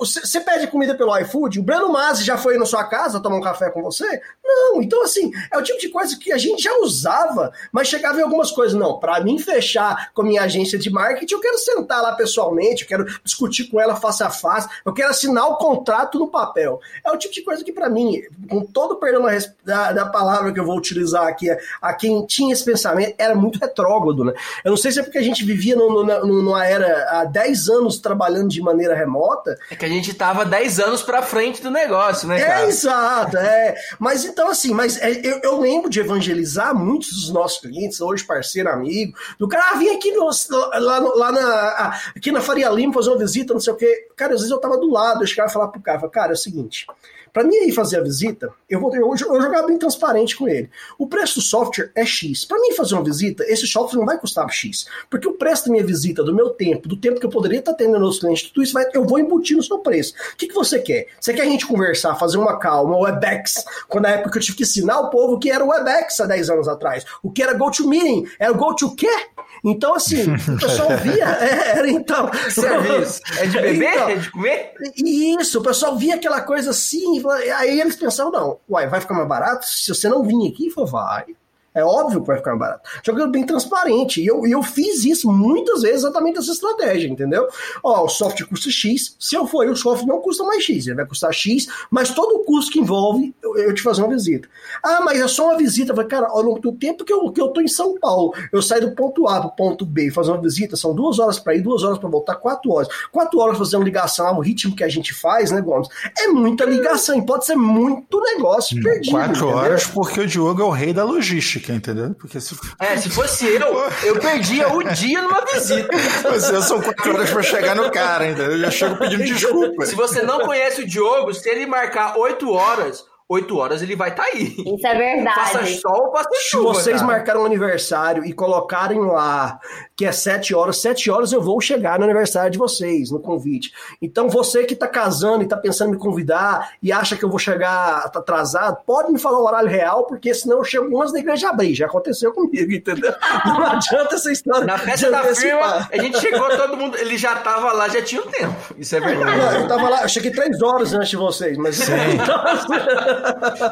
Você 0.00 0.40
pede 0.40 0.66
comida 0.68 0.94
pelo 0.94 1.16
iFood? 1.18 1.60
O 1.60 1.62
Breno 1.62 1.90
Masi 1.90 2.24
já 2.24 2.38
foi 2.38 2.56
na 2.56 2.64
sua 2.64 2.84
casa 2.84 3.20
tomar 3.20 3.36
um 3.36 3.42
café 3.42 3.70
com 3.70 3.82
você? 3.82 4.22
Não. 4.42 4.80
Então, 4.80 5.02
assim, 5.02 5.30
é 5.52 5.58
o 5.58 5.62
tipo 5.62 5.78
de 5.78 5.90
coisa 5.90 6.18
que 6.18 6.32
a 6.32 6.38
gente 6.38 6.62
já 6.62 6.74
usava, 6.78 7.52
mas 7.70 7.88
chegava 7.88 8.18
em 8.18 8.22
algumas 8.22 8.50
coisas. 8.50 8.78
Não, 8.78 8.98
para 8.98 9.20
mim 9.20 9.38
fechar 9.38 10.10
com 10.14 10.22
a 10.22 10.24
minha 10.24 10.42
agência 10.42 10.78
de 10.78 10.88
marketing, 10.88 11.34
eu 11.34 11.40
quero 11.40 11.58
sentar 11.58 12.02
lá 12.02 12.12
pessoalmente, 12.12 12.82
eu 12.82 12.88
quero 12.88 13.04
discutir 13.22 13.64
com 13.64 13.78
ela 13.78 13.96
face 13.96 14.22
a 14.22 14.30
face, 14.30 14.68
eu 14.86 14.92
quero 14.92 15.10
assinar 15.10 15.46
o 15.46 15.56
contrato 15.56 16.18
no 16.18 16.28
papel. 16.28 16.80
É 17.04 17.10
o 17.10 17.18
tipo 17.18 17.34
de 17.34 17.42
coisa 17.42 17.62
que, 17.62 17.72
para 17.72 17.90
mim, 17.90 18.22
com 18.48 18.64
todo 18.64 18.92
o 18.92 18.96
perdão 18.96 19.24
da, 19.64 19.92
da, 19.92 20.06
palavra 20.06 20.52
que 20.52 20.60
eu 20.60 20.64
vou 20.64 20.76
utilizar 20.76 21.26
aqui, 21.26 21.48
a 21.80 21.92
quem 21.92 22.24
tinha 22.26 22.52
esse 22.52 22.64
pensamento, 22.64 23.14
era 23.18 23.34
muito 23.34 23.58
retrógrado, 23.58 24.24
né? 24.24 24.32
Eu 24.64 24.70
não 24.70 24.76
sei 24.76 24.92
se 24.92 25.00
é 25.00 25.02
porque 25.02 25.18
a 25.18 25.22
gente 25.22 25.44
vivia 25.44 25.76
no, 25.76 26.04
no, 26.04 26.26
no 26.26 26.53
era 26.62 27.20
há 27.20 27.24
10 27.24 27.68
anos 27.68 27.98
trabalhando 27.98 28.48
de 28.48 28.60
maneira 28.60 28.94
remota. 28.94 29.58
É 29.70 29.76
que 29.76 29.84
a 29.84 29.88
gente 29.88 30.12
tava 30.12 30.44
10 30.44 30.80
anos 30.80 31.02
para 31.02 31.22
frente 31.22 31.62
do 31.62 31.70
negócio, 31.70 32.28
né, 32.28 32.40
cara? 32.40 32.62
É, 32.62 32.68
exato, 32.68 33.36
é. 33.36 33.74
Mas 33.98 34.24
então, 34.24 34.48
assim, 34.48 34.72
mas 34.74 34.98
é, 35.00 35.12
eu, 35.24 35.40
eu, 35.42 35.60
lembro 35.60 35.88
de 35.88 36.00
evangelizar 36.00 36.74
muitos 36.74 37.10
dos 37.10 37.30
nossos 37.30 37.60
clientes, 37.60 38.00
hoje 38.00 38.24
parceiro, 38.24 38.68
amigo, 38.68 39.16
do 39.38 39.48
cara, 39.48 39.72
ah, 39.72 39.76
vim 39.76 39.88
aqui 39.88 40.12
no, 40.12 40.28
lá, 40.50 40.98
lá 40.98 41.32
na, 41.32 42.00
aqui 42.16 42.30
na 42.30 42.40
Faria 42.40 42.68
Lima 42.70 42.92
fazer 42.92 43.10
uma 43.10 43.18
visita, 43.18 43.54
não 43.54 43.60
sei 43.60 43.72
o 43.72 43.76
quê. 43.76 44.08
Cara, 44.16 44.34
às 44.34 44.40
vezes 44.40 44.50
eu 44.50 44.60
tava 44.60 44.76
do 44.76 44.90
lado, 44.90 45.22
eu 45.22 45.26
chegava 45.26 45.50
e 45.50 45.52
falava 45.52 45.72
pro 45.72 45.80
cara, 45.80 46.08
cara, 46.08 46.32
é 46.32 46.34
o 46.34 46.36
seguinte, 46.36 46.86
para 47.34 47.42
mim 47.42 47.56
ir 47.66 47.72
fazer 47.72 47.98
a 47.98 48.00
visita, 48.00 48.54
eu 48.70 48.78
vou 48.78 48.94
eu, 48.94 49.08
eu 49.08 49.42
jogar 49.42 49.64
bem 49.64 49.76
transparente 49.76 50.36
com 50.36 50.48
ele. 50.48 50.70
O 50.96 51.08
preço 51.08 51.34
do 51.34 51.40
software 51.40 51.90
é 51.92 52.06
X. 52.06 52.44
Para 52.44 52.60
mim 52.60 52.72
fazer 52.72 52.94
uma 52.94 53.02
visita, 53.02 53.44
esse 53.48 53.66
software 53.66 53.98
não 53.98 54.06
vai 54.06 54.16
custar 54.18 54.48
X, 54.48 54.86
porque 55.10 55.26
o 55.26 55.32
preço 55.32 55.66
da 55.66 55.72
minha 55.72 55.84
visita, 55.84 56.22
do 56.22 56.32
meu 56.32 56.50
tempo, 56.50 56.88
do 56.88 56.96
tempo 56.96 57.18
que 57.18 57.26
eu 57.26 57.30
poderia 57.30 57.58
estar 57.58 57.72
atendendo 57.72 58.06
os 58.06 58.20
clientes, 58.20 58.48
tudo 58.48 58.62
isso 58.62 58.72
vai, 58.72 58.86
eu 58.94 59.04
vou 59.04 59.18
embutir 59.18 59.56
no 59.56 59.64
seu 59.64 59.80
preço. 59.80 60.14
O 60.32 60.36
que, 60.36 60.46
que 60.46 60.54
você 60.54 60.78
quer? 60.78 61.08
Você 61.20 61.34
quer 61.34 61.42
a 61.42 61.46
gente 61.46 61.66
conversar, 61.66 62.14
fazer 62.14 62.38
uma 62.38 62.56
call, 62.56 62.86
uma 62.86 62.98
WebEx, 62.98 63.64
quando 63.88 64.04
na 64.04 64.10
época 64.10 64.38
eu 64.38 64.42
tive 64.42 64.58
que 64.58 64.62
ensinar 64.62 65.00
o 65.00 65.10
povo 65.10 65.36
que 65.36 65.50
era 65.50 65.64
o 65.64 65.70
WebEx 65.70 66.20
há 66.20 66.26
10 66.26 66.50
anos 66.50 66.68
atrás, 66.68 67.04
o 67.20 67.32
que 67.32 67.42
era 67.42 67.54
GoToMeeting, 67.54 68.28
era 68.38 68.52
o 68.52 68.56
GoToQuê? 68.56 69.34
Então, 69.64 69.94
assim, 69.94 70.24
o 70.30 70.58
pessoal 70.58 70.90
via, 71.02 71.24
é, 71.24 71.78
era 71.78 71.88
então. 71.88 72.30
Serviço. 72.50 73.20
É 73.38 73.46
de 73.46 73.60
beber? 73.60 73.92
Então, 73.92 74.08
é 74.10 74.16
de 74.16 74.30
comer? 74.30 74.72
Isso, 74.94 75.58
o 75.58 75.62
pessoal 75.62 75.96
via 75.96 76.16
aquela 76.16 76.42
coisa 76.42 76.70
assim, 76.70 77.18
aí 77.30 77.80
eles 77.80 77.96
pensavam, 77.96 78.32
não, 78.32 78.60
uai, 78.68 78.88
vai 78.88 79.00
ficar 79.00 79.14
mais 79.14 79.28
barato? 79.28 79.66
Se 79.66 79.94
você 79.94 80.08
não 80.08 80.22
vir 80.22 80.48
aqui, 80.48 80.70
falou, 80.70 80.90
vai. 80.90 81.26
É 81.74 81.84
óbvio 81.84 82.20
que 82.20 82.26
vai 82.28 82.36
ficar 82.36 82.56
barato. 82.56 82.88
Jogando 83.04 83.32
bem 83.32 83.44
transparente. 83.44 84.22
E 84.22 84.26
eu, 84.26 84.46
eu 84.46 84.62
fiz 84.62 85.04
isso 85.04 85.30
muitas 85.30 85.82
vezes, 85.82 85.98
exatamente 85.98 86.38
essa 86.38 86.52
estratégia, 86.52 87.08
entendeu? 87.08 87.48
Ó, 87.82 88.04
o 88.04 88.08
software 88.08 88.46
custa 88.46 88.70
X. 88.70 89.16
Se 89.18 89.34
eu 89.34 89.46
for, 89.46 89.66
o 89.66 89.74
software 89.74 90.06
não 90.06 90.20
custa 90.20 90.44
mais 90.44 90.62
X. 90.62 90.86
Ele 90.86 90.96
vai 90.96 91.06
custar 91.06 91.32
X, 91.32 91.66
mas 91.90 92.10
todo 92.14 92.36
o 92.36 92.44
custo 92.44 92.70
que 92.70 92.78
envolve 92.78 93.34
eu, 93.42 93.56
eu 93.56 93.74
te 93.74 93.82
fazer 93.82 94.02
uma 94.02 94.14
visita. 94.14 94.48
Ah, 94.82 95.00
mas 95.04 95.18
é 95.18 95.26
só 95.26 95.48
uma 95.48 95.56
visita. 95.56 95.94
Falei, 95.94 96.08
cara, 96.08 96.28
ao 96.28 96.42
longo 96.42 96.60
do 96.60 96.72
tempo 96.72 97.04
que 97.04 97.12
eu, 97.12 97.32
que 97.32 97.40
eu 97.40 97.48
tô 97.48 97.60
em 97.60 97.68
São 97.68 97.98
Paulo, 97.98 98.32
eu 98.52 98.62
saio 98.62 98.88
do 98.88 98.94
ponto 98.94 99.26
A 99.26 99.40
pro 99.40 99.50
ponto 99.50 99.84
B 99.84 100.10
fazer 100.10 100.30
uma 100.30 100.40
visita, 100.40 100.76
são 100.76 100.94
duas 100.94 101.18
horas 101.18 101.40
para 101.40 101.56
ir, 101.56 101.62
duas 101.62 101.82
horas 101.82 101.98
para 101.98 102.08
voltar, 102.08 102.36
quatro 102.36 102.70
horas. 102.70 102.88
Quatro 103.10 103.40
horas 103.40 103.58
fazendo 103.58 103.82
ligação, 103.82 104.36
o 104.36 104.40
ritmo 104.40 104.76
que 104.76 104.84
a 104.84 104.88
gente 104.88 105.12
faz, 105.12 105.50
né, 105.50 105.60
Gomes? 105.60 105.88
É 106.18 106.28
muita 106.28 106.64
ligação, 106.64 107.18
e 107.18 107.26
pode 107.26 107.44
ser 107.46 107.56
muito 107.56 108.20
negócio 108.20 108.80
perdido. 108.80 109.12
Quatro 109.12 109.36
entendeu? 109.36 109.56
horas 109.56 109.86
porque 109.86 110.20
o 110.20 110.26
Diogo 110.26 110.62
é 110.62 110.64
o 110.64 110.70
rei 110.70 110.92
da 110.92 111.04
logística 111.04 111.63
entendeu? 111.72 112.14
Porque 112.14 112.40
se... 112.40 112.56
É, 112.78 112.96
se 112.96 113.10
fosse 113.10 113.46
eu, 113.46 113.90
eu 114.04 114.18
perdia 114.20 114.72
o 114.72 114.82
dia 114.82 115.22
numa 115.22 115.44
visita. 115.44 115.88
Você 116.22 116.62
são 116.62 116.80
quatro 116.80 117.14
horas 117.14 117.30
pra 117.30 117.42
chegar 117.42 117.74
no 117.74 117.90
cara, 117.90 118.26
entendeu? 118.26 118.52
Eu 118.52 118.60
já 118.60 118.70
chego 118.70 118.96
pedindo 118.96 119.24
desculpa. 119.24 119.86
Se 119.86 119.94
você 119.94 120.22
não 120.22 120.40
conhece 120.40 120.82
o 120.82 120.86
Diogo, 120.86 121.32
se 121.32 121.48
ele 121.48 121.66
marcar 121.66 122.16
oito 122.18 122.50
horas, 122.50 123.04
8 123.26 123.56
horas 123.56 123.80
ele 123.80 123.96
vai 123.96 124.10
estar 124.10 124.24
tá 124.24 124.28
aí. 124.34 124.54
Isso 124.58 124.86
é 124.86 124.94
verdade. 124.94 125.34
Faça 125.34 125.66
sol, 125.80 126.12
faça 126.12 126.28
chuva. 126.42 126.74
Se 126.74 126.80
vocês 126.80 126.96
cara. 126.96 127.06
marcaram 127.06 127.42
um 127.42 127.46
aniversário 127.46 128.24
e 128.24 128.32
colocarem 128.34 129.00
lá 129.00 129.58
que 129.96 130.04
é 130.04 130.12
7 130.12 130.54
horas, 130.54 130.76
7 130.78 131.10
horas 131.10 131.32
eu 131.32 131.40
vou 131.40 131.58
chegar 131.60 131.98
no 131.98 132.04
aniversário 132.04 132.50
de 132.50 132.58
vocês, 132.58 133.10
no 133.10 133.18
convite. 133.18 133.72
Então 134.02 134.28
você 134.28 134.64
que 134.64 134.76
tá 134.76 134.86
casando 134.86 135.42
e 135.42 135.46
tá 135.46 135.56
pensando 135.56 135.88
em 135.88 135.92
me 135.92 135.98
convidar 135.98 136.72
e 136.82 136.92
acha 136.92 137.16
que 137.16 137.24
eu 137.24 137.30
vou 137.30 137.38
chegar 137.38 138.10
atrasado, 138.14 138.78
pode 138.84 139.10
me 139.10 139.18
falar 139.18 139.38
o 139.38 139.46
horário 139.46 139.70
real, 139.70 140.04
porque 140.04 140.34
senão 140.34 140.58
eu 140.58 140.64
chego 140.64 140.94
umas 140.94 141.12
na 141.12 141.20
igreja 141.20 141.48
abrir. 141.48 141.74
Já 141.74 141.86
aconteceu 141.86 142.30
comigo, 142.32 142.72
entendeu? 142.72 143.14
Não 143.46 143.64
adianta 143.64 144.16
essa 144.16 144.30
história. 144.30 144.66
Na 144.66 144.76
festa 144.76 145.10
da 145.10 145.22
firma, 145.34 145.88
a 145.90 145.96
gente 145.96 146.20
chegou, 146.20 146.46
todo 146.56 146.76
mundo, 146.76 146.98
ele 146.98 147.16
já 147.16 147.36
tava 147.36 147.72
lá, 147.72 147.88
já 147.88 148.02
tinha 148.02 148.20
o 148.20 148.26
um 148.26 148.30
tempo. 148.30 148.54
Isso 148.76 148.94
é 148.96 149.00
verdade. 149.00 149.38
Não, 149.38 149.60
eu 149.60 149.68
tava 149.68 149.88
lá, 149.88 150.02
eu 150.02 150.08
cheguei 150.08 150.30
3 150.30 150.60
horas 150.60 150.92
antes 150.92 151.08
de 151.08 151.16
vocês, 151.16 151.56
mas. 151.56 151.76
Sim. 151.76 151.92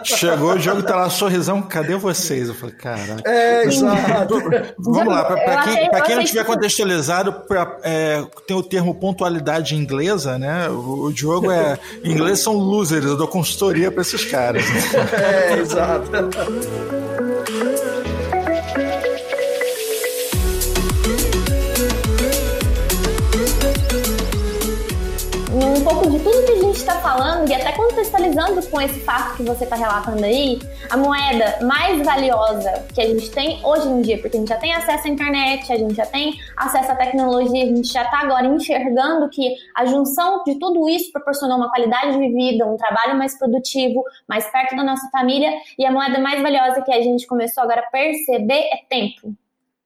Chegou 0.05 0.55
o 0.55 0.59
jogo, 0.59 0.83
tá 0.83 0.97
lá, 0.97 1.11
sorrisão, 1.11 1.63
cadê 1.63 1.97
vocês? 1.97 2.49
Eu 2.49 2.55
falei, 2.55 2.75
caraca. 2.75 3.23
É, 3.25 3.65
exato. 3.65 4.41
Vamos 4.79 5.07
lá, 5.07 5.25
pra, 5.25 5.37
pra 5.37 5.63
quem, 5.63 5.91
pra 5.91 6.01
quem 6.01 6.17
não 6.17 6.25
tiver 6.25 6.45
contextualizado, 6.45 7.33
pra, 7.33 7.79
é, 7.83 8.25
tem 8.47 8.57
o 8.57 8.63
termo 8.63 8.95
pontualidade 8.95 9.75
inglesa, 9.75 10.39
né? 10.39 10.69
O, 10.69 11.05
o 11.07 11.13
Diogo 11.13 11.51
é. 11.51 11.79
Em 12.05 12.13
inglês 12.13 12.41
são 12.41 12.55
losers, 12.55 13.05
eu 13.05 13.17
dou 13.17 13.29
consultoria 13.29 13.91
pra 13.91 14.03
esses 14.03 14.25
caras. 14.25 14.65
É, 15.13 15.59
exato. 15.59 16.11
Tudo 26.23 26.47
que 26.47 26.53
a 26.53 26.63
gente 26.63 26.77
está 26.77 26.95
falando 27.01 27.49
e 27.49 27.55
até 27.55 27.73
contextualizando 27.73 28.63
com 28.69 28.81
esse 28.81 29.01
fato 29.01 29.37
que 29.37 29.43
você 29.43 29.65
está 29.65 29.77
relatando 29.77 30.25
aí, 30.25 30.61
a 30.89 30.97
moeda 30.97 31.59
mais 31.63 32.05
valiosa 32.05 32.87
que 32.95 33.01
a 33.01 33.07
gente 33.07 33.31
tem 33.31 33.61
hoje 33.65 33.89
em 33.89 34.03
dia, 34.03 34.19
porque 34.19 34.37
a 34.37 34.41
gente 34.41 34.49
já 34.49 34.57
tem 34.57 34.73
acesso 34.73 35.09
à 35.09 35.11
internet, 35.11 35.73
a 35.73 35.77
gente 35.77 35.95
já 35.95 36.07
tem 36.07 36.35
acesso 36.57 36.93
à 36.93 36.95
tecnologia, 36.95 37.65
a 37.65 37.67
gente 37.67 37.93
já 37.93 38.03
está 38.05 38.21
agora 38.21 38.47
enxergando 38.47 39.29
que 39.29 39.55
a 39.75 39.85
junção 39.85 40.45
de 40.45 40.59
tudo 40.59 40.89
isso 40.89 41.11
proporcionou 41.13 41.57
uma 41.57 41.71
qualidade 41.71 42.17
de 42.17 42.29
vida, 42.33 42.67
um 42.67 42.77
trabalho 42.77 43.19
mais 43.19 43.37
produtivo, 43.37 44.05
mais 44.29 44.47
perto 44.51 44.77
da 44.77 44.85
nossa 44.85 45.09
família 45.11 45.53
e 45.79 45.85
a 45.85 45.91
moeda 45.91 46.21
mais 46.21 46.41
valiosa 46.41 46.83
que 46.83 46.93
a 46.93 47.03
gente 47.03 47.27
começou 47.27 47.65
agora 47.65 47.81
a 47.81 47.91
perceber 47.91 48.69
é 48.73 48.81
tempo. 48.89 49.35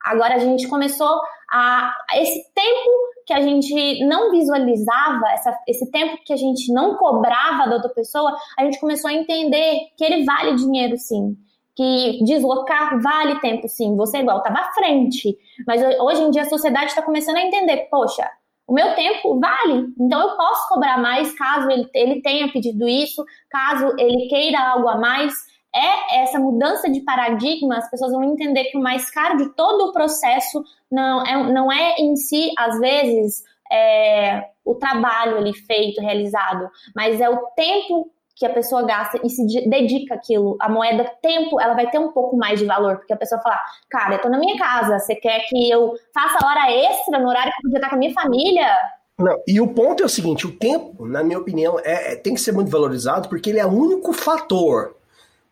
Agora 0.06 0.36
a 0.36 0.38
gente 0.38 0.68
começou 0.68 1.20
a 1.50 1.92
esse 2.14 2.52
tempo 2.54 2.90
que 3.26 3.32
a 3.32 3.40
gente 3.40 4.06
não 4.06 4.30
visualizava, 4.30 5.28
essa, 5.32 5.58
esse 5.66 5.90
tempo 5.90 6.16
que 6.24 6.32
a 6.32 6.36
gente 6.36 6.72
não 6.72 6.96
cobrava 6.96 7.68
da 7.68 7.74
outra 7.74 7.90
pessoa, 7.90 8.36
a 8.56 8.64
gente 8.64 8.78
começou 8.78 9.10
a 9.10 9.14
entender 9.14 9.80
que 9.96 10.04
ele 10.04 10.24
vale 10.24 10.54
dinheiro 10.54 10.96
sim. 10.96 11.36
Que 11.74 12.24
deslocar 12.24 13.02
vale 13.02 13.40
tempo 13.40 13.68
sim. 13.68 13.96
Você 13.96 14.18
é 14.18 14.20
igual, 14.20 14.38
estava 14.38 14.60
à 14.60 14.72
frente. 14.72 15.36
Mas 15.66 15.82
hoje 16.00 16.22
em 16.22 16.30
dia 16.30 16.42
a 16.42 16.48
sociedade 16.48 16.86
está 16.86 17.02
começando 17.02 17.36
a 17.36 17.42
entender, 17.42 17.88
poxa, 17.90 18.30
o 18.66 18.72
meu 18.72 18.94
tempo 18.94 19.38
vale, 19.38 19.92
então 20.00 20.20
eu 20.20 20.36
posso 20.36 20.68
cobrar 20.68 20.98
mais 20.98 21.32
caso 21.38 21.70
ele, 21.70 21.88
ele 21.94 22.20
tenha 22.20 22.50
pedido 22.50 22.88
isso, 22.88 23.24
caso 23.48 23.94
ele 23.96 24.26
queira 24.28 24.58
algo 24.60 24.88
a 24.88 24.98
mais 24.98 25.34
é 25.74 26.22
essa 26.22 26.38
mudança 26.38 26.90
de 26.90 27.00
paradigma, 27.02 27.76
as 27.76 27.90
pessoas 27.90 28.12
vão 28.12 28.24
entender 28.24 28.64
que 28.64 28.78
o 28.78 28.82
mais 28.82 29.10
caro 29.10 29.36
de 29.36 29.54
todo 29.54 29.88
o 29.88 29.92
processo 29.92 30.62
não 30.90 31.22
é, 31.24 31.52
não 31.52 31.72
é 31.72 31.96
em 31.98 32.16
si, 32.16 32.50
às 32.58 32.78
vezes, 32.78 33.42
é, 33.70 34.48
o 34.64 34.74
trabalho 34.74 35.36
ali 35.36 35.54
feito, 35.54 36.00
realizado, 36.00 36.68
mas 36.94 37.20
é 37.20 37.28
o 37.28 37.38
tempo 37.54 38.10
que 38.36 38.44
a 38.44 38.52
pessoa 38.52 38.82
gasta 38.82 39.18
e 39.24 39.30
se 39.30 39.46
dedica 39.66 40.14
aquilo, 40.14 40.56
a 40.60 40.68
moeda 40.68 41.10
tempo, 41.22 41.58
ela 41.58 41.72
vai 41.72 41.90
ter 41.90 41.98
um 41.98 42.12
pouco 42.12 42.36
mais 42.36 42.60
de 42.60 42.66
valor, 42.66 42.98
porque 42.98 43.12
a 43.12 43.16
pessoa 43.16 43.40
fala, 43.40 43.58
cara, 43.88 44.16
eu 44.16 44.20
tô 44.20 44.28
na 44.28 44.38
minha 44.38 44.58
casa, 44.58 44.98
você 44.98 45.14
quer 45.14 45.40
que 45.48 45.70
eu 45.70 45.94
faça 46.12 46.46
hora 46.46 46.70
extra 46.70 47.18
no 47.18 47.28
horário 47.28 47.50
que 47.50 47.58
eu 47.58 47.62
podia 47.62 47.78
estar 47.78 47.88
com 47.88 47.96
a 47.96 47.98
minha 47.98 48.12
família? 48.12 48.76
Não, 49.18 49.42
e 49.48 49.58
o 49.58 49.68
ponto 49.68 50.02
é 50.02 50.06
o 50.06 50.10
seguinte, 50.10 50.46
o 50.46 50.52
tempo, 50.52 51.06
na 51.06 51.24
minha 51.24 51.38
opinião, 51.38 51.80
é, 51.80 52.12
é 52.12 52.16
tem 52.16 52.34
que 52.34 52.40
ser 52.40 52.52
muito 52.52 52.70
valorizado 52.70 53.30
porque 53.30 53.48
ele 53.48 53.58
é 53.58 53.64
o 53.64 53.72
único 53.72 54.12
fator, 54.12 54.94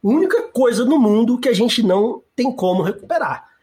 única 0.05 0.43
coisa 0.49 0.85
no 0.85 0.99
mundo 0.99 1.39
que 1.39 1.49
a 1.49 1.55
gente 1.55 1.83
não 1.83 2.23
tem 2.37 2.55
como 2.55 2.83
recuperar. 2.83 3.54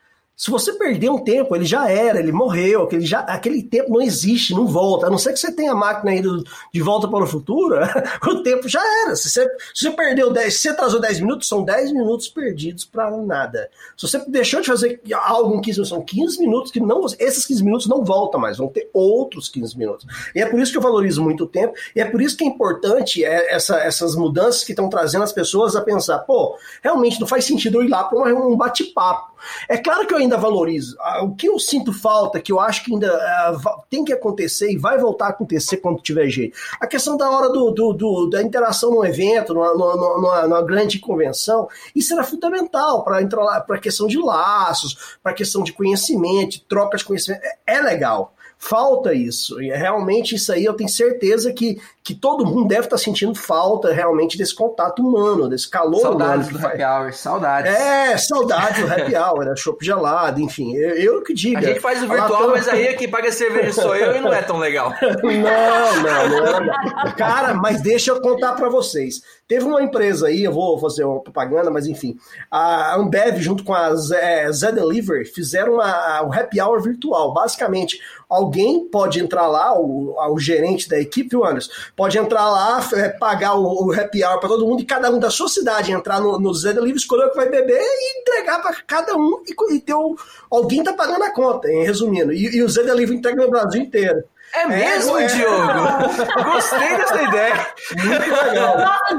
Se 0.42 0.50
você 0.50 0.74
perder 0.74 1.08
um 1.12 1.20
tempo, 1.20 1.56
ele 1.56 1.66
já 1.66 1.88
era, 1.88 2.18
ele 2.18 2.32
morreu, 2.32 2.82
aquele, 2.82 3.06
já, 3.06 3.20
aquele 3.20 3.62
tempo 3.62 3.92
não 3.92 4.02
existe, 4.02 4.56
não 4.56 4.66
volta. 4.66 5.06
A 5.06 5.10
não 5.12 5.20
ser 5.20 5.34
que 5.34 5.40
você 5.40 5.52
tenha 5.52 5.72
a 5.72 5.76
máquina 5.76 6.10
aí 6.10 6.20
do, 6.20 6.44
de 6.74 6.82
volta 6.82 7.08
para 7.08 7.24
o 7.24 7.28
futuro, 7.28 7.76
o 8.28 8.42
tempo 8.42 8.68
já 8.68 8.82
era. 9.04 9.16
Se 9.16 9.30
você, 9.30 9.48
se 9.72 9.84
você 9.86 9.92
perdeu 9.92 10.34
10, 10.34 10.52
se 10.52 10.62
você 10.62 10.70
atrasou 10.70 11.00
10 11.00 11.20
minutos, 11.20 11.48
são 11.48 11.64
10 11.64 11.92
minutos 11.92 12.28
perdidos 12.28 12.84
para 12.86 13.12
nada. 13.18 13.70
Se 13.96 14.08
você 14.08 14.18
deixou 14.28 14.62
de 14.62 14.68
fazer 14.68 15.00
algo 15.14 15.58
em 15.58 15.62
15 15.62 15.78
minutos, 15.78 15.90
são 15.90 16.02
15 16.02 16.40
minutos 16.40 16.72
que 16.72 16.80
não. 16.80 17.06
Esses 17.20 17.46
15 17.46 17.64
minutos 17.64 17.88
não 17.88 18.04
voltam 18.04 18.42
mais, 18.42 18.58
vão 18.58 18.68
ter 18.68 18.90
outros 18.96 19.48
15 19.48 19.78
minutos. 19.78 20.08
E 20.34 20.42
é 20.42 20.48
por 20.48 20.60
isso 20.60 20.72
que 20.72 20.78
eu 20.80 20.82
valorizo 20.82 21.22
muito 21.22 21.44
o 21.44 21.48
tempo, 21.48 21.76
e 21.96 22.02
é 22.02 22.06
por 22.06 22.20
isso 22.20 22.36
que 22.36 22.44
é 22.44 22.48
importante 22.48 23.24
é, 23.24 23.54
essa, 23.54 23.78
essas 23.78 24.16
mudanças 24.16 24.64
que 24.64 24.72
estão 24.72 24.90
trazendo 24.90 25.24
as 25.24 25.32
pessoas 25.32 25.76
a 25.76 25.82
pensar, 25.82 26.18
pô, 26.18 26.58
realmente 26.82 27.22
não 27.22 27.28
faz 27.28 27.46
sentido 27.46 27.78
eu 27.78 27.84
ir 27.84 27.90
lá 27.90 28.06
para 28.06 28.34
um 28.34 28.58
bate-papo. 28.58 29.31
É 29.68 29.78
claro 29.78 30.06
que 30.06 30.14
eu 30.14 30.18
ainda 30.18 30.38
valorizo. 30.38 30.96
Ah, 31.00 31.24
o 31.24 31.36
que 31.36 31.48
eu 31.48 31.60
sinto 31.60 31.94
falta, 31.94 32.40
que 32.40 32.52
eu 32.52 32.60
acho 32.60 32.84
que 32.84 32.94
ainda 32.94 33.14
uh, 33.54 33.82
tem 33.90 34.04
que 34.04 34.14
acontecer 34.14 34.72
e 34.72 34.78
vai 34.78 34.98
voltar 34.98 35.28
a 35.28 35.30
acontecer 35.30 35.78
quando 35.78 36.02
tiver 36.02 36.28
jeito, 36.30 36.58
a 36.80 36.88
questão 36.88 37.18
da 37.18 37.30
hora 37.30 37.50
do, 37.50 37.72
do, 37.72 37.94
do 37.94 38.30
da 38.30 38.42
interação 38.42 38.92
num 38.92 39.06
evento, 39.06 39.54
numa, 39.54 39.74
numa, 39.74 40.48
numa, 40.48 40.62
grande 40.62 41.00
convenção, 41.00 41.68
isso 41.96 42.14
era 42.14 42.24
fundamental 42.24 43.04
para 43.04 43.20
a 43.20 43.80
questão 43.80 44.08
de 44.08 44.18
laços, 44.18 45.18
para 45.22 45.32
a 45.32 45.36
questão 45.36 45.64
de 45.64 45.74
conhecimento, 45.74 46.52
de 46.52 46.62
troca 46.62 46.98
de 46.98 47.06
conhecimento. 47.06 47.44
é, 47.44 47.78
é 47.78 47.82
legal 47.82 48.34
falta 48.62 49.12
isso. 49.12 49.60
E 49.60 49.70
realmente 49.72 50.36
isso 50.36 50.54
aí 50.54 50.64
eu 50.64 50.76
tenho 50.76 50.90
certeza 50.90 51.52
que, 51.52 51.82
que 52.04 52.14
todo 52.14 52.46
mundo 52.46 52.68
deve 52.68 52.86
estar 52.86 52.98
sentindo 52.98 53.34
falta 53.34 53.92
realmente 53.92 54.38
desse 54.38 54.54
contato 54.54 55.02
humano, 55.02 55.50
desse 55.50 55.68
calor 55.68 56.00
saudades 56.00 56.48
humano. 56.48 56.60
do 56.60 56.68
happy 56.68 56.84
hour, 56.84 57.14
saudades. 57.14 57.74
É, 57.74 58.18
saudades 58.18 58.86
do 58.86 58.94
happy 58.94 59.16
hour, 59.16 59.46
né? 59.46 59.56
chopp 59.58 59.84
gelado, 59.84 60.40
enfim. 60.40 60.76
Eu, 60.76 60.96
eu 60.96 61.24
que 61.24 61.34
digo. 61.34 61.58
A 61.58 61.62
gente 61.62 61.80
faz 61.80 62.04
o 62.04 62.08
virtual, 62.08 62.50
mas 62.50 62.68
aí 62.68 62.94
quem 62.94 63.10
paga 63.10 63.30
a 63.30 63.32
cerveja 63.32 63.74
sou 63.74 63.96
eu 63.96 64.16
e 64.16 64.22
não 64.22 64.32
é 64.32 64.44
tão 64.44 64.60
legal. 64.60 64.94
não, 65.02 66.04
não, 66.04 66.30
não 66.30 66.46
é 66.46 66.60
legal. 66.60 67.16
Cara, 67.18 67.56
mas 67.56 67.82
deixa 67.82 68.12
eu 68.12 68.22
contar 68.22 68.54
para 68.54 68.70
vocês. 68.70 69.22
Teve 69.52 69.66
uma 69.66 69.84
empresa 69.84 70.28
aí, 70.28 70.46
eu 70.46 70.54
vou 70.54 70.80
fazer 70.80 71.04
uma 71.04 71.20
propaganda, 71.20 71.70
mas 71.70 71.86
enfim, 71.86 72.18
a 72.50 72.96
Ambev 72.96 73.38
junto 73.42 73.66
com 73.66 73.74
a 73.74 73.94
Zé, 73.94 74.50
Zé 74.50 74.72
Delivery 74.72 75.26
fizeram 75.26 75.74
uma, 75.74 76.24
o 76.24 76.32
happy 76.32 76.62
hour 76.62 76.82
virtual. 76.82 77.34
Basicamente, 77.34 78.00
alguém 78.30 78.88
pode 78.88 79.20
entrar 79.20 79.48
lá, 79.48 79.78
o, 79.78 80.16
o 80.34 80.40
gerente 80.40 80.88
da 80.88 80.98
equipe, 80.98 81.36
o 81.36 81.44
Anderson, 81.44 81.70
pode 81.98 82.18
entrar 82.18 82.50
lá, 82.50 82.80
é, 82.94 83.10
pagar 83.10 83.56
o, 83.56 83.88
o 83.88 83.92
happy 83.92 84.24
hour 84.24 84.40
para 84.40 84.48
todo 84.48 84.66
mundo 84.66 84.84
e 84.84 84.86
cada 84.86 85.12
um 85.12 85.20
da 85.20 85.30
sua 85.30 85.50
cidade 85.50 85.92
entrar 85.92 86.22
no, 86.22 86.40
no 86.40 86.54
Zé 86.54 86.72
Delivery, 86.72 87.00
escolher 87.00 87.26
o 87.26 87.32
que 87.32 87.36
vai 87.36 87.50
beber 87.50 87.82
e 87.82 88.22
entregar 88.22 88.62
para 88.62 88.74
cada 88.88 89.18
um 89.18 89.44
e, 89.46 89.76
e 89.76 89.82
ter 89.82 89.96
o, 89.96 90.16
alguém 90.50 90.82
tá 90.82 90.94
pagando 90.94 91.26
a 91.26 91.34
conta, 91.34 91.70
hein, 91.70 91.84
resumindo. 91.84 92.32
E, 92.32 92.56
e 92.56 92.64
o 92.64 92.70
Zé 92.70 92.84
Delivery 92.84 93.18
entrega 93.18 93.44
no 93.44 93.52
Brasil 93.52 93.82
inteiro. 93.82 94.24
É 94.54 94.66
mesmo, 94.68 95.18
é, 95.18 95.28
Diogo? 95.28 95.64
Gostei 96.52 96.98
dessa 96.98 97.22
ideia. 97.22 97.68
Muito 98.04 98.30
legal. 98.30 98.78
Nossa, 98.78 99.18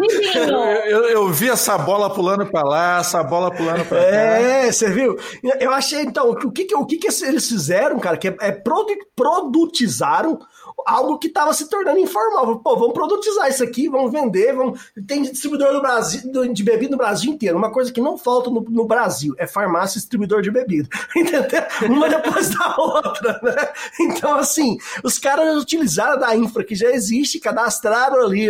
Eu, 0.87 1.05
eu, 1.09 1.29
vi 1.31 1.49
essa 1.49 1.79
bola 1.79 2.13
pulando 2.13 2.47
para 2.47 2.69
lá, 2.69 2.99
essa 2.99 3.23
bola 3.23 3.51
pulando 3.51 3.85
para 3.87 3.99
cá. 3.99 4.07
É, 4.07 4.71
você 4.71 4.91
viu? 4.91 5.17
Eu 5.59 5.73
achei, 5.73 6.03
então, 6.03 6.31
o 6.31 6.53
que, 6.53 6.65
que, 6.67 6.75
o 6.75 6.85
que, 6.85 6.99
que 6.99 7.07
eles 7.25 7.49
fizeram, 7.49 7.99
cara, 7.99 8.19
que 8.19 8.29
é, 8.29 8.37
é 8.41 8.53
produtizaram 8.53 10.39
algo 10.87 11.19
que 11.19 11.29
estava 11.29 11.53
se 11.53 11.69
tornando 11.69 11.99
informal. 11.99 12.59
Pô, 12.61 12.77
vamos 12.77 12.95
produtizar 12.95 13.49
isso 13.49 13.63
aqui, 13.63 13.89
vamos 13.89 14.13
vender, 14.13 14.55
vamos... 14.55 14.81
tem 15.07 15.23
distribuidor 15.23 15.73
do 15.73 15.81
Brasil, 15.81 16.21
de 16.53 16.63
bebida 16.63 16.93
no 16.93 16.97
Brasil 16.97 17.33
inteiro. 17.33 17.57
Uma 17.57 17.71
coisa 17.71 17.93
que 17.93 18.01
não 18.01 18.17
falta 18.17 18.51
no, 18.51 18.61
no 18.61 18.87
Brasil 18.87 19.35
é 19.39 19.47
farmácia 19.47 19.99
e 19.99 20.01
distribuidor 20.01 20.43
de 20.43 20.51
bebida. 20.51 20.89
Entendeu? 21.17 21.63
Uma 21.89 22.09
depois 22.09 22.51
da 22.51 22.75
outra, 22.79 23.41
né? 23.43 23.69
Então, 24.01 24.37
assim, 24.37 24.77
os 25.03 25.19
caras 25.19 25.57
utilizaram 25.61 26.19
da 26.19 26.37
infra 26.37 26.65
que 26.65 26.75
já 26.75 26.91
existe, 26.91 27.41
cadastraram 27.41 28.25
ali 28.25 28.49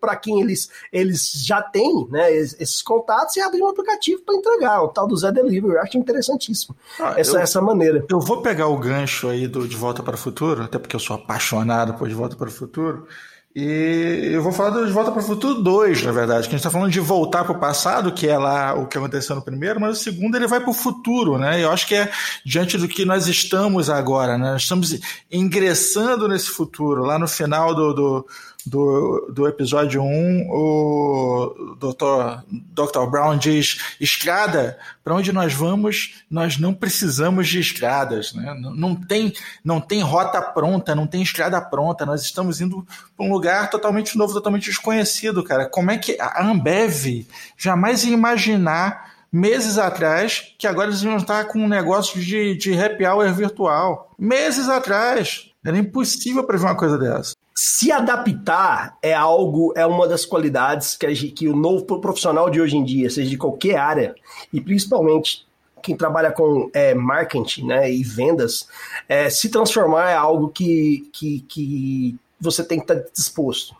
para 0.00 0.16
quem 0.16 0.40
eles, 0.40 0.70
eles 0.92 1.32
já 1.44 1.62
têm, 1.62 2.06
né, 2.10 2.32
esses 2.32 2.82
contatos 2.82 3.36
e 3.36 3.40
abriram 3.40 3.66
um 3.66 3.70
aplicativo 3.70 4.22
para 4.22 4.36
entregar, 4.36 4.82
o 4.82 4.88
tal 4.88 5.06
do 5.06 5.16
Zé 5.16 5.32
Delivery. 5.32 5.74
Eu 5.74 5.80
acho 5.80 5.98
interessantíssimo 5.98 6.76
ah, 6.98 7.14
essa, 7.16 7.36
eu, 7.36 7.40
essa 7.40 7.60
maneira. 7.60 8.04
Eu 8.08 8.20
vou 8.20 8.42
pegar 8.42 8.68
o 8.68 8.76
gancho 8.76 9.28
aí 9.28 9.46
do 9.46 9.66
De 9.66 9.76
Volta 9.76 10.02
para 10.02 10.14
o 10.14 10.18
Futuro, 10.18 10.62
até 10.62 10.78
porque 10.78 10.96
eu 10.96 11.00
sou 11.00 11.16
apaixonado 11.26 11.94
por 11.94 12.08
De 12.08 12.14
Volta 12.14 12.36
para 12.36 12.48
o 12.48 12.52
Futuro. 12.52 13.06
E 13.54 14.32
eu 14.32 14.42
vou 14.42 14.52
falar 14.52 14.84
De 14.84 14.92
Volta 14.92 15.10
para 15.10 15.22
o 15.22 15.24
Futuro 15.24 15.62
2, 15.62 16.02
na 16.02 16.12
verdade, 16.12 16.42
que 16.42 16.48
a 16.48 16.50
gente 16.50 16.60
está 16.60 16.70
falando 16.70 16.92
de 16.92 17.00
voltar 17.00 17.42
para 17.42 17.56
o 17.56 17.58
passado, 17.58 18.12
que 18.12 18.28
é 18.28 18.36
lá 18.36 18.74
o 18.74 18.86
que 18.86 18.98
aconteceu 18.98 19.34
no 19.34 19.42
primeiro, 19.42 19.80
mas 19.80 19.98
o 19.98 20.02
segundo 20.02 20.36
ele 20.36 20.46
vai 20.46 20.60
para 20.60 20.70
o 20.70 20.74
futuro, 20.74 21.38
né? 21.38 21.64
Eu 21.64 21.72
acho 21.72 21.86
que 21.86 21.94
é 21.94 22.12
diante 22.44 22.76
do 22.76 22.86
que 22.86 23.06
nós 23.06 23.26
estamos 23.26 23.88
agora, 23.88 24.36
né? 24.36 24.52
Nós 24.52 24.62
estamos 24.62 24.98
ingressando 25.32 26.28
nesse 26.28 26.50
futuro. 26.50 27.02
Lá 27.02 27.18
no 27.18 27.26
final 27.26 27.74
do, 27.74 27.94
do 27.94 28.26
do, 28.66 29.30
do 29.32 29.46
episódio 29.46 30.02
1, 30.02 30.48
o 30.50 31.76
Dr. 31.78 32.42
Dr. 32.50 33.06
Brown 33.08 33.38
diz: 33.38 33.80
estrada, 34.00 34.76
para 35.04 35.14
onde 35.14 35.32
nós 35.32 35.54
vamos, 35.54 36.24
nós 36.28 36.58
não 36.58 36.74
precisamos 36.74 37.48
de 37.48 37.60
estradas. 37.60 38.34
Né? 38.34 38.54
Não, 38.74 38.94
tem, 38.96 39.32
não 39.64 39.80
tem 39.80 40.02
rota 40.02 40.42
pronta, 40.42 40.94
não 40.94 41.06
tem 41.06 41.22
estrada 41.22 41.60
pronta, 41.60 42.04
nós 42.04 42.22
estamos 42.22 42.60
indo 42.60 42.84
para 43.16 43.24
um 43.24 43.32
lugar 43.32 43.70
totalmente 43.70 44.18
novo, 44.18 44.34
totalmente 44.34 44.68
desconhecido, 44.68 45.44
cara. 45.44 45.68
Como 45.68 45.90
é 45.90 45.98
que 45.98 46.16
a 46.20 46.44
Ambev 46.44 47.26
jamais 47.56 48.04
ia 48.04 48.12
imaginar 48.12 49.14
meses 49.32 49.78
atrás 49.78 50.54
que 50.58 50.66
agora 50.66 50.88
eles 50.88 51.02
iam 51.02 51.16
estar 51.16 51.44
com 51.44 51.60
um 51.60 51.68
negócio 51.68 52.20
de, 52.20 52.56
de 52.56 52.78
happy 52.78 53.06
hour 53.06 53.32
virtual? 53.32 54.12
Meses 54.18 54.68
atrás. 54.68 55.52
Era 55.64 55.78
impossível 55.78 56.44
prever 56.44 56.66
uma 56.66 56.76
coisa 56.76 56.96
dessa 56.96 57.34
se 57.58 57.90
adaptar 57.90 58.98
é 59.00 59.14
algo, 59.14 59.72
é 59.74 59.86
uma 59.86 60.06
das 60.06 60.26
qualidades 60.26 60.94
que, 60.94 61.06
a, 61.06 61.14
que 61.14 61.48
o 61.48 61.56
novo 61.56 61.86
profissional 61.98 62.50
de 62.50 62.60
hoje 62.60 62.76
em 62.76 62.84
dia, 62.84 63.08
seja 63.08 63.30
de 63.30 63.38
qualquer 63.38 63.78
área, 63.78 64.14
e 64.52 64.60
principalmente 64.60 65.46
quem 65.82 65.96
trabalha 65.96 66.30
com 66.30 66.70
é, 66.74 66.92
marketing 66.94 67.66
né, 67.66 67.90
e 67.90 68.02
vendas, 68.02 68.68
é, 69.08 69.30
se 69.30 69.48
transformar 69.48 70.10
é 70.10 70.14
algo 70.14 70.50
que, 70.50 71.08
que, 71.12 71.40
que 71.48 72.16
você 72.38 72.62
tem 72.62 72.78
que 72.78 72.92
estar 72.92 73.02
disposto. 73.10 73.74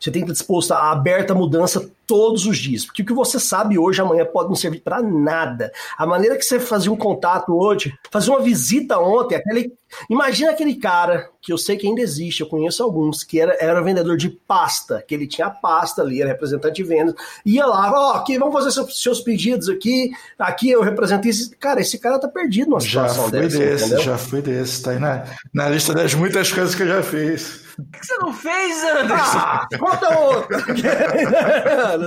Você 0.00 0.10
tem 0.10 0.24
que 0.24 0.30
estar 0.30 0.40
disposto 0.40 0.72
a 0.72 0.90
aberta 0.90 1.34
mudança 1.34 1.90
todos 2.08 2.46
os 2.46 2.56
dias. 2.56 2.86
Porque 2.86 3.02
o 3.02 3.04
que 3.04 3.12
você 3.12 3.38
sabe 3.38 3.78
hoje, 3.78 4.00
amanhã 4.00 4.24
pode 4.24 4.48
não 4.48 4.56
servir 4.56 4.80
para 4.80 5.02
nada. 5.02 5.70
A 5.96 6.06
maneira 6.06 6.36
que 6.36 6.44
você 6.44 6.58
fazia 6.58 6.90
um 6.90 6.96
contato 6.96 7.54
hoje, 7.54 7.92
fazer 8.10 8.30
uma 8.30 8.40
visita 8.40 8.98
ontem, 8.98 9.36
aquele. 9.36 9.72
Imagina 10.10 10.50
aquele 10.50 10.74
cara, 10.74 11.30
que 11.40 11.52
eu 11.52 11.56
sei 11.56 11.76
que 11.76 11.86
ainda 11.86 12.02
existe, 12.02 12.42
eu 12.42 12.46
conheço 12.46 12.82
alguns, 12.82 13.24
que 13.24 13.40
era, 13.40 13.56
era 13.58 13.80
vendedor 13.80 14.18
de 14.18 14.28
pasta, 14.28 15.02
que 15.06 15.14
ele 15.14 15.26
tinha 15.26 15.48
pasta 15.48 16.02
ali, 16.02 16.20
era 16.20 16.30
representante 16.30 16.82
de 16.82 16.84
vendas, 16.84 17.14
ia 17.44 17.64
lá, 17.64 17.90
ó, 17.90 18.12
oh, 18.12 18.16
aqui, 18.16 18.38
vamos 18.38 18.52
fazer 18.52 18.70
seus, 18.70 19.02
seus 19.02 19.20
pedidos 19.20 19.66
aqui, 19.70 20.10
aqui 20.38 20.70
eu 20.70 20.82
representei 20.82 21.30
esse. 21.30 21.56
Cara, 21.56 21.80
esse 21.80 21.98
cara 21.98 22.18
tá 22.18 22.28
perdido 22.28 22.68
numa 22.68 22.80
situação 22.80 23.30
já 23.30 23.30
fui 23.30 23.40
dessa. 23.40 23.58
Desse, 23.58 24.04
já 24.04 24.18
fui 24.18 24.42
desse, 24.42 24.82
tá 24.82 24.90
aí 24.90 24.98
na, 24.98 25.24
na 25.54 25.70
lista 25.70 25.94
das 25.94 26.12
muitas 26.12 26.52
coisas 26.52 26.74
que 26.74 26.82
eu 26.82 26.88
já 26.88 27.02
fiz. 27.02 27.66
O 27.78 27.84
que 27.84 28.04
você 28.04 28.14
não 28.16 28.32
fez, 28.32 28.82
Anderson? 28.82 29.38
Ah, 29.38 29.68
conta 29.78 30.18
outra! 30.18 30.58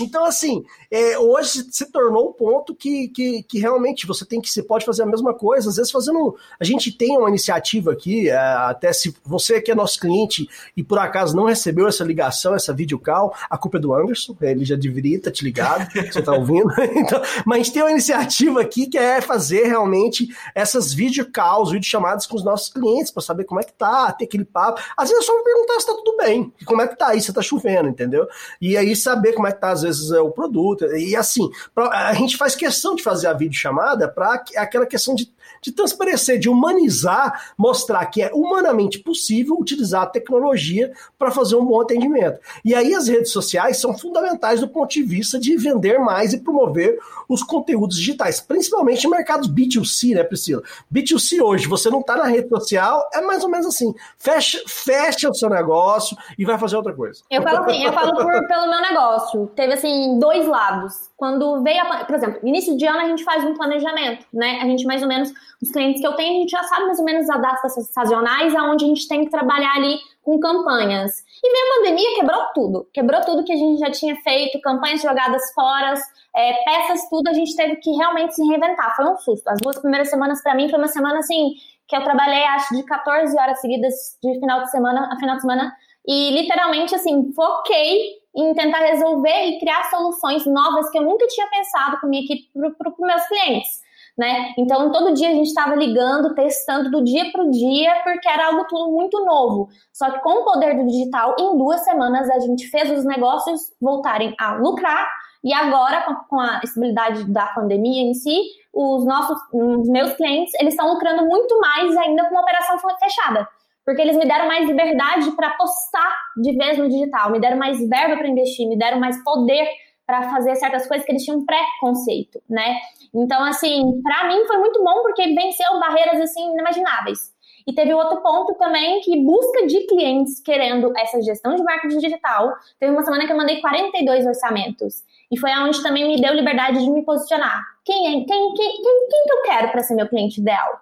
Então, 0.00 0.24
assim, 0.24 0.64
é, 0.90 1.18
hoje 1.18 1.66
se 1.70 1.86
tornou 1.86 2.30
um 2.30 2.32
ponto 2.32 2.74
que, 2.74 3.08
que, 3.08 3.42
que, 3.42 3.58
realmente 3.58 4.06
você 4.06 4.24
tem 4.24 4.40
que, 4.40 4.48
você 4.48 4.62
pode 4.62 4.84
fazer 4.84 5.02
a 5.02 5.06
mesma 5.06 5.34
coisa, 5.34 5.68
às 5.68 5.76
vezes 5.76 5.90
fazendo. 5.90 6.36
A 6.58 6.64
gente 6.64 6.90
tem 6.90 7.16
uma 7.16 7.28
iniciativa 7.28 7.92
aqui, 7.92 8.28
é, 8.28 8.36
até 8.36 8.92
se 8.92 9.14
você 9.24 9.60
que 9.60 9.70
é 9.70 9.74
nosso 9.74 10.00
cliente 10.00 10.48
e 10.76 10.82
por 10.82 10.98
acaso 10.98 11.36
não 11.36 11.44
recebeu 11.44 11.86
essa 11.86 12.04
ligação, 12.04 12.54
essa 12.54 12.72
videocall, 12.72 13.34
a 13.48 13.58
culpa 13.58 13.78
é 13.78 13.80
do 13.80 13.92
Anderson, 13.94 14.34
ele 14.40 14.64
já 14.64 14.76
deveria 14.76 15.16
estar 15.16 15.30
te 15.30 15.44
ligado, 15.44 15.88
você 16.10 16.22
tá 16.22 16.32
ouvindo. 16.32 16.70
Então, 17.00 17.22
mas 17.46 17.54
a 17.54 17.62
gente 17.62 17.72
tem 17.72 17.82
uma 17.82 17.90
iniciativa 17.90 18.60
aqui 18.60 18.86
que 18.86 18.98
é 18.98 19.20
fazer 19.20 19.64
realmente 19.64 20.28
essas 20.54 20.92
videocalls, 20.92 21.70
videochamadas 21.70 22.26
com 22.26 22.36
os 22.36 22.44
nossos 22.44 22.68
clientes, 22.68 23.10
para 23.10 23.22
saber 23.22 23.44
como 23.44 23.60
é 23.60 23.64
que 23.64 23.72
tá, 23.72 24.12
ter 24.12 24.24
aquele 24.24 24.44
papo. 24.44 24.82
Às 24.96 25.08
vezes 25.08 25.24
é 25.24 25.26
só 25.26 25.36
me 25.36 25.44
perguntar 25.44 25.80
se 25.80 25.86
tá 25.86 25.92
tudo 25.92 26.16
bem, 26.16 26.52
como 26.64 26.82
é 26.82 26.88
que 26.88 26.96
tá 26.96 27.08
aí, 27.08 27.20
se 27.20 27.32
tá 27.32 27.40
chovendo, 27.40 27.88
entendeu? 27.88 28.28
E 28.60 28.76
aí 28.76 28.94
saber 29.20 29.34
como 29.34 29.46
é 29.46 29.52
que 29.52 29.60
tá, 29.60 29.70
às 29.70 29.82
vezes, 29.82 30.10
é 30.10 30.20
o 30.20 30.30
produto. 30.30 30.84
E 30.96 31.14
assim, 31.14 31.50
a 31.76 32.14
gente 32.14 32.36
faz 32.36 32.56
questão 32.56 32.94
de 32.94 33.02
fazer 33.02 33.26
a 33.26 33.32
videochamada 33.34 34.08
para 34.08 34.42
aquela 34.56 34.86
questão 34.86 35.14
de 35.14 35.30
de 35.60 35.72
transparecer, 35.72 36.38
de 36.38 36.48
humanizar, 36.48 37.52
mostrar 37.56 38.04
que 38.06 38.22
é 38.22 38.30
humanamente 38.32 38.98
possível 38.98 39.56
utilizar 39.58 40.02
a 40.02 40.06
tecnologia 40.06 40.92
para 41.18 41.30
fazer 41.30 41.56
um 41.56 41.64
bom 41.64 41.80
atendimento. 41.80 42.38
E 42.64 42.74
aí 42.74 42.94
as 42.94 43.08
redes 43.08 43.30
sociais 43.30 43.78
são 43.78 43.96
fundamentais 43.96 44.60
do 44.60 44.68
ponto 44.68 44.90
de 44.90 45.02
vista 45.02 45.38
de 45.38 45.56
vender 45.56 45.98
mais 45.98 46.32
e 46.32 46.40
promover 46.40 46.98
os 47.28 47.42
conteúdos 47.42 47.96
digitais, 47.96 48.40
principalmente 48.40 49.06
em 49.06 49.10
mercados 49.10 49.48
B2C, 49.48 50.14
né, 50.14 50.24
Priscila? 50.24 50.62
B2C 50.92 51.40
hoje, 51.40 51.66
você 51.66 51.90
não 51.90 52.00
está 52.00 52.16
na 52.16 52.24
rede 52.24 52.48
social, 52.48 53.08
é 53.12 53.20
mais 53.20 53.44
ou 53.44 53.50
menos 53.50 53.66
assim, 53.66 53.94
fecha, 54.18 54.62
fecha 54.66 55.28
o 55.28 55.34
seu 55.34 55.48
negócio 55.48 56.16
e 56.38 56.44
vai 56.44 56.58
fazer 56.58 56.76
outra 56.76 56.92
coisa. 56.92 57.22
Eu 57.30 57.42
falo 57.42 57.58
assim, 57.58 57.84
eu 57.84 57.92
falo 57.92 58.12
por, 58.12 58.46
pelo 58.46 58.68
meu 58.68 58.80
negócio. 58.80 59.46
Teve 59.54 59.74
assim, 59.74 60.18
dois 60.18 60.46
lados. 60.46 61.10
Quando 61.16 61.62
veio 61.62 61.80
a, 61.82 62.04
por 62.04 62.16
exemplo, 62.16 62.40
início 62.42 62.76
de 62.76 62.86
ano 62.86 63.00
a 63.00 63.04
gente 63.06 63.24
faz 63.24 63.44
um 63.44 63.54
planejamento, 63.54 64.24
né? 64.32 64.58
A 64.62 64.64
gente 64.64 64.84
mais 64.86 65.02
ou 65.02 65.08
menos, 65.08 65.32
os 65.62 65.70
clientes 65.70 66.00
que 66.00 66.06
eu 66.06 66.14
tenho, 66.14 66.36
a 66.36 66.40
gente 66.40 66.50
já 66.50 66.62
sabe 66.62 66.86
mais 66.86 66.98
ou 66.98 67.04
menos 67.04 67.28
as 67.28 67.40
datas 67.40 67.92
sazonais 67.92 68.54
aonde 68.54 68.84
a 68.84 68.88
gente 68.88 69.06
tem 69.06 69.24
que 69.24 69.30
trabalhar 69.30 69.74
ali 69.76 69.98
com 70.22 70.38
campanhas. 70.38 71.12
E 71.42 71.50
veio 71.50 71.64
a 71.64 71.76
pandemia, 71.76 72.16
quebrou 72.16 72.44
tudo. 72.54 72.88
Quebrou 72.92 73.20
tudo 73.22 73.44
que 73.44 73.52
a 73.52 73.56
gente 73.56 73.78
já 73.78 73.90
tinha 73.90 74.16
feito, 74.16 74.60
campanhas 74.60 75.02
jogadas 75.02 75.42
fora, 75.54 75.94
é, 76.34 76.64
peças, 76.64 77.08
tudo, 77.08 77.28
a 77.28 77.32
gente 77.32 77.54
teve 77.56 77.76
que 77.76 77.90
realmente 77.90 78.34
se 78.34 78.42
reinventar. 78.42 78.94
Foi 78.96 79.06
um 79.06 79.16
susto. 79.16 79.46
As 79.48 79.60
duas 79.60 79.78
primeiras 79.78 80.08
semanas, 80.08 80.42
para 80.42 80.54
mim, 80.54 80.68
foi 80.68 80.78
uma 80.78 80.88
semana 80.88 81.18
assim, 81.18 81.54
que 81.88 81.96
eu 81.96 82.04
trabalhei, 82.04 82.44
acho, 82.44 82.74
de 82.76 82.82
14 82.84 83.38
horas 83.38 83.60
seguidas 83.60 83.94
de 84.22 84.38
final 84.38 84.62
de 84.62 84.70
semana 84.70 85.08
a 85.12 85.16
final 85.16 85.36
de 85.36 85.42
semana. 85.42 85.72
E 86.06 86.30
literalmente, 86.30 86.94
assim, 86.94 87.32
foquei 87.34 88.20
em 88.34 88.54
tentar 88.54 88.78
resolver 88.78 89.46
e 89.46 89.58
criar 89.58 89.90
soluções 89.90 90.46
novas 90.46 90.88
que 90.90 90.98
eu 90.98 91.02
nunca 91.02 91.26
tinha 91.26 91.48
pensado 91.48 92.00
com 92.00 92.06
minha 92.06 92.22
equipe 92.22 92.48
para 92.78 92.90
os 92.90 92.98
meus 92.98 93.26
clientes. 93.26 93.89
Né? 94.18 94.52
Então, 94.58 94.92
todo 94.92 95.14
dia 95.14 95.30
a 95.30 95.32
gente 95.32 95.46
estava 95.46 95.74
ligando, 95.74 96.34
testando 96.34 96.90
do 96.90 97.02
dia 97.02 97.30
para 97.32 97.42
o 97.42 97.50
dia, 97.50 98.02
porque 98.04 98.28
era 98.28 98.48
algo 98.48 98.66
tudo 98.68 98.90
muito 98.90 99.24
novo. 99.24 99.68
Só 99.92 100.10
que 100.10 100.18
com 100.20 100.42
o 100.42 100.44
poder 100.44 100.76
do 100.76 100.86
digital, 100.86 101.34
em 101.38 101.56
duas 101.56 101.82
semanas 101.84 102.28
a 102.28 102.38
gente 102.38 102.68
fez 102.68 102.90
os 102.90 103.04
negócios 103.04 103.72
voltarem 103.80 104.34
a 104.38 104.54
lucrar 104.54 105.08
e 105.42 105.54
agora, 105.54 106.04
com 106.28 106.38
a 106.38 106.60
estabilidade 106.62 107.24
da 107.32 107.46
pandemia 107.46 108.02
em 108.02 108.12
si, 108.12 108.38
os 108.72 109.06
nossos, 109.06 109.38
os 109.52 109.88
meus 109.88 110.12
clientes, 110.12 110.52
eles 110.60 110.74
estão 110.74 110.92
lucrando 110.92 111.26
muito 111.26 111.58
mais 111.58 111.96
ainda 111.96 112.24
com 112.24 112.34
uma 112.34 112.42
operação 112.42 112.78
fechada. 112.98 113.48
Porque 113.84 114.02
eles 114.02 114.16
me 114.16 114.26
deram 114.26 114.46
mais 114.46 114.68
liberdade 114.68 115.30
para 115.32 115.48
apostar 115.48 116.14
de 116.36 116.56
vez 116.56 116.78
no 116.78 116.88
digital, 116.88 117.30
me 117.30 117.40
deram 117.40 117.56
mais 117.56 117.78
verba 117.88 118.16
para 118.16 118.28
investir, 118.28 118.68
me 118.68 118.78
deram 118.78 119.00
mais 119.00 119.22
poder 119.24 119.66
para 120.06 120.28
fazer 120.30 120.54
certas 120.56 120.86
coisas 120.86 121.06
que 121.06 121.12
eles 121.12 121.24
tinham 121.24 121.44
preconceito, 121.44 122.40
né? 122.48 122.76
Então, 123.14 123.42
assim, 123.44 124.00
para 124.02 124.28
mim 124.28 124.44
foi 124.46 124.58
muito 124.58 124.82
bom 124.82 125.02
porque 125.02 125.34
venceu 125.34 125.78
barreiras 125.78 126.20
assim 126.20 126.52
inimagináveis. 126.52 127.34
E 127.66 127.74
teve 127.74 127.92
outro 127.92 128.22
ponto 128.22 128.54
também 128.54 129.00
que 129.00 129.22
busca 129.22 129.66
de 129.66 129.86
clientes 129.86 130.40
querendo 130.40 130.92
essa 130.96 131.20
gestão 131.20 131.54
de 131.54 131.62
marketing 131.62 131.98
digital. 131.98 132.52
Teve 132.78 132.92
uma 132.92 133.02
semana 133.02 133.26
que 133.26 133.32
eu 133.32 133.36
mandei 133.36 133.60
42 133.60 134.26
orçamentos. 134.26 135.04
E 135.30 135.38
foi 135.38 135.52
aonde 135.52 135.82
também 135.82 136.06
me 136.06 136.20
deu 136.20 136.34
liberdade 136.34 136.82
de 136.82 136.90
me 136.90 137.04
posicionar. 137.04 137.62
Quem 137.84 138.06
é, 138.06 138.24
quem, 138.24 138.54
quem, 138.54 138.82
quem, 138.82 139.08
quem 139.08 139.24
que 139.24 139.32
eu 139.32 139.42
quero 139.42 139.70
para 139.70 139.82
ser 139.82 139.94
meu 139.94 140.08
cliente 140.08 140.40
ideal? 140.40 140.80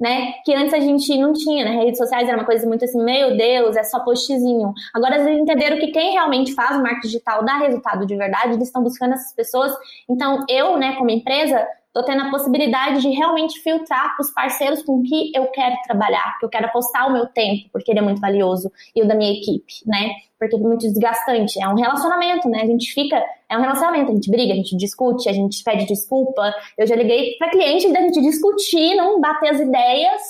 Né? 0.00 0.34
Que 0.44 0.54
antes 0.54 0.72
a 0.72 0.78
gente 0.78 1.18
não 1.18 1.32
tinha, 1.32 1.64
né? 1.64 1.82
Redes 1.82 1.98
sociais 1.98 2.28
era 2.28 2.38
uma 2.38 2.46
coisa 2.46 2.64
muito 2.68 2.84
assim, 2.84 3.02
meu 3.02 3.36
Deus, 3.36 3.76
é 3.76 3.82
só 3.82 3.98
postzinho. 4.04 4.72
Agora 4.94 5.16
eles 5.16 5.40
entenderam 5.40 5.76
que 5.76 5.88
quem 5.88 6.12
realmente 6.12 6.54
faz 6.54 6.76
o 6.76 6.82
marketing 6.82 7.08
digital 7.08 7.44
dá 7.44 7.58
resultado 7.58 8.06
de 8.06 8.14
verdade, 8.14 8.54
eles 8.54 8.68
estão 8.68 8.80
buscando 8.80 9.14
essas 9.14 9.32
pessoas. 9.32 9.72
Então, 10.08 10.44
eu, 10.48 10.76
né, 10.76 10.94
como 10.94 11.10
empresa, 11.10 11.66
tô 11.98 12.04
tendo 12.04 12.22
a 12.22 12.30
possibilidade 12.30 13.02
de 13.02 13.10
realmente 13.10 13.60
filtrar 13.60 14.16
os 14.20 14.30
parceiros 14.30 14.82
com 14.84 15.02
que 15.02 15.32
eu 15.34 15.46
quero 15.48 15.74
trabalhar, 15.84 16.38
que 16.38 16.44
eu 16.44 16.48
quero 16.48 16.66
apostar 16.66 17.08
o 17.08 17.12
meu 17.12 17.26
tempo, 17.26 17.68
porque 17.72 17.90
ele 17.90 17.98
é 17.98 18.02
muito 18.02 18.20
valioso, 18.20 18.70
e 18.94 19.02
o 19.02 19.08
da 19.08 19.16
minha 19.16 19.32
equipe, 19.32 19.72
né? 19.84 20.12
Porque 20.38 20.54
é 20.54 20.58
muito 20.58 20.82
desgastante. 20.82 21.60
É 21.60 21.68
um 21.68 21.74
relacionamento, 21.74 22.48
né? 22.48 22.62
A 22.62 22.66
gente 22.66 22.92
fica. 22.92 23.20
É 23.50 23.58
um 23.58 23.60
relacionamento, 23.60 24.12
a 24.12 24.14
gente 24.14 24.30
briga, 24.30 24.52
a 24.52 24.56
gente 24.56 24.76
discute, 24.76 25.28
a 25.28 25.32
gente 25.32 25.64
pede 25.64 25.86
desculpa. 25.86 26.54
Eu 26.76 26.86
já 26.86 26.94
liguei 26.94 27.36
para 27.36 27.50
cliente 27.50 27.92
da 27.92 28.00
gente 28.00 28.20
discutir, 28.20 28.94
não 28.94 29.20
bater 29.20 29.50
as 29.50 29.60
ideias, 29.60 30.22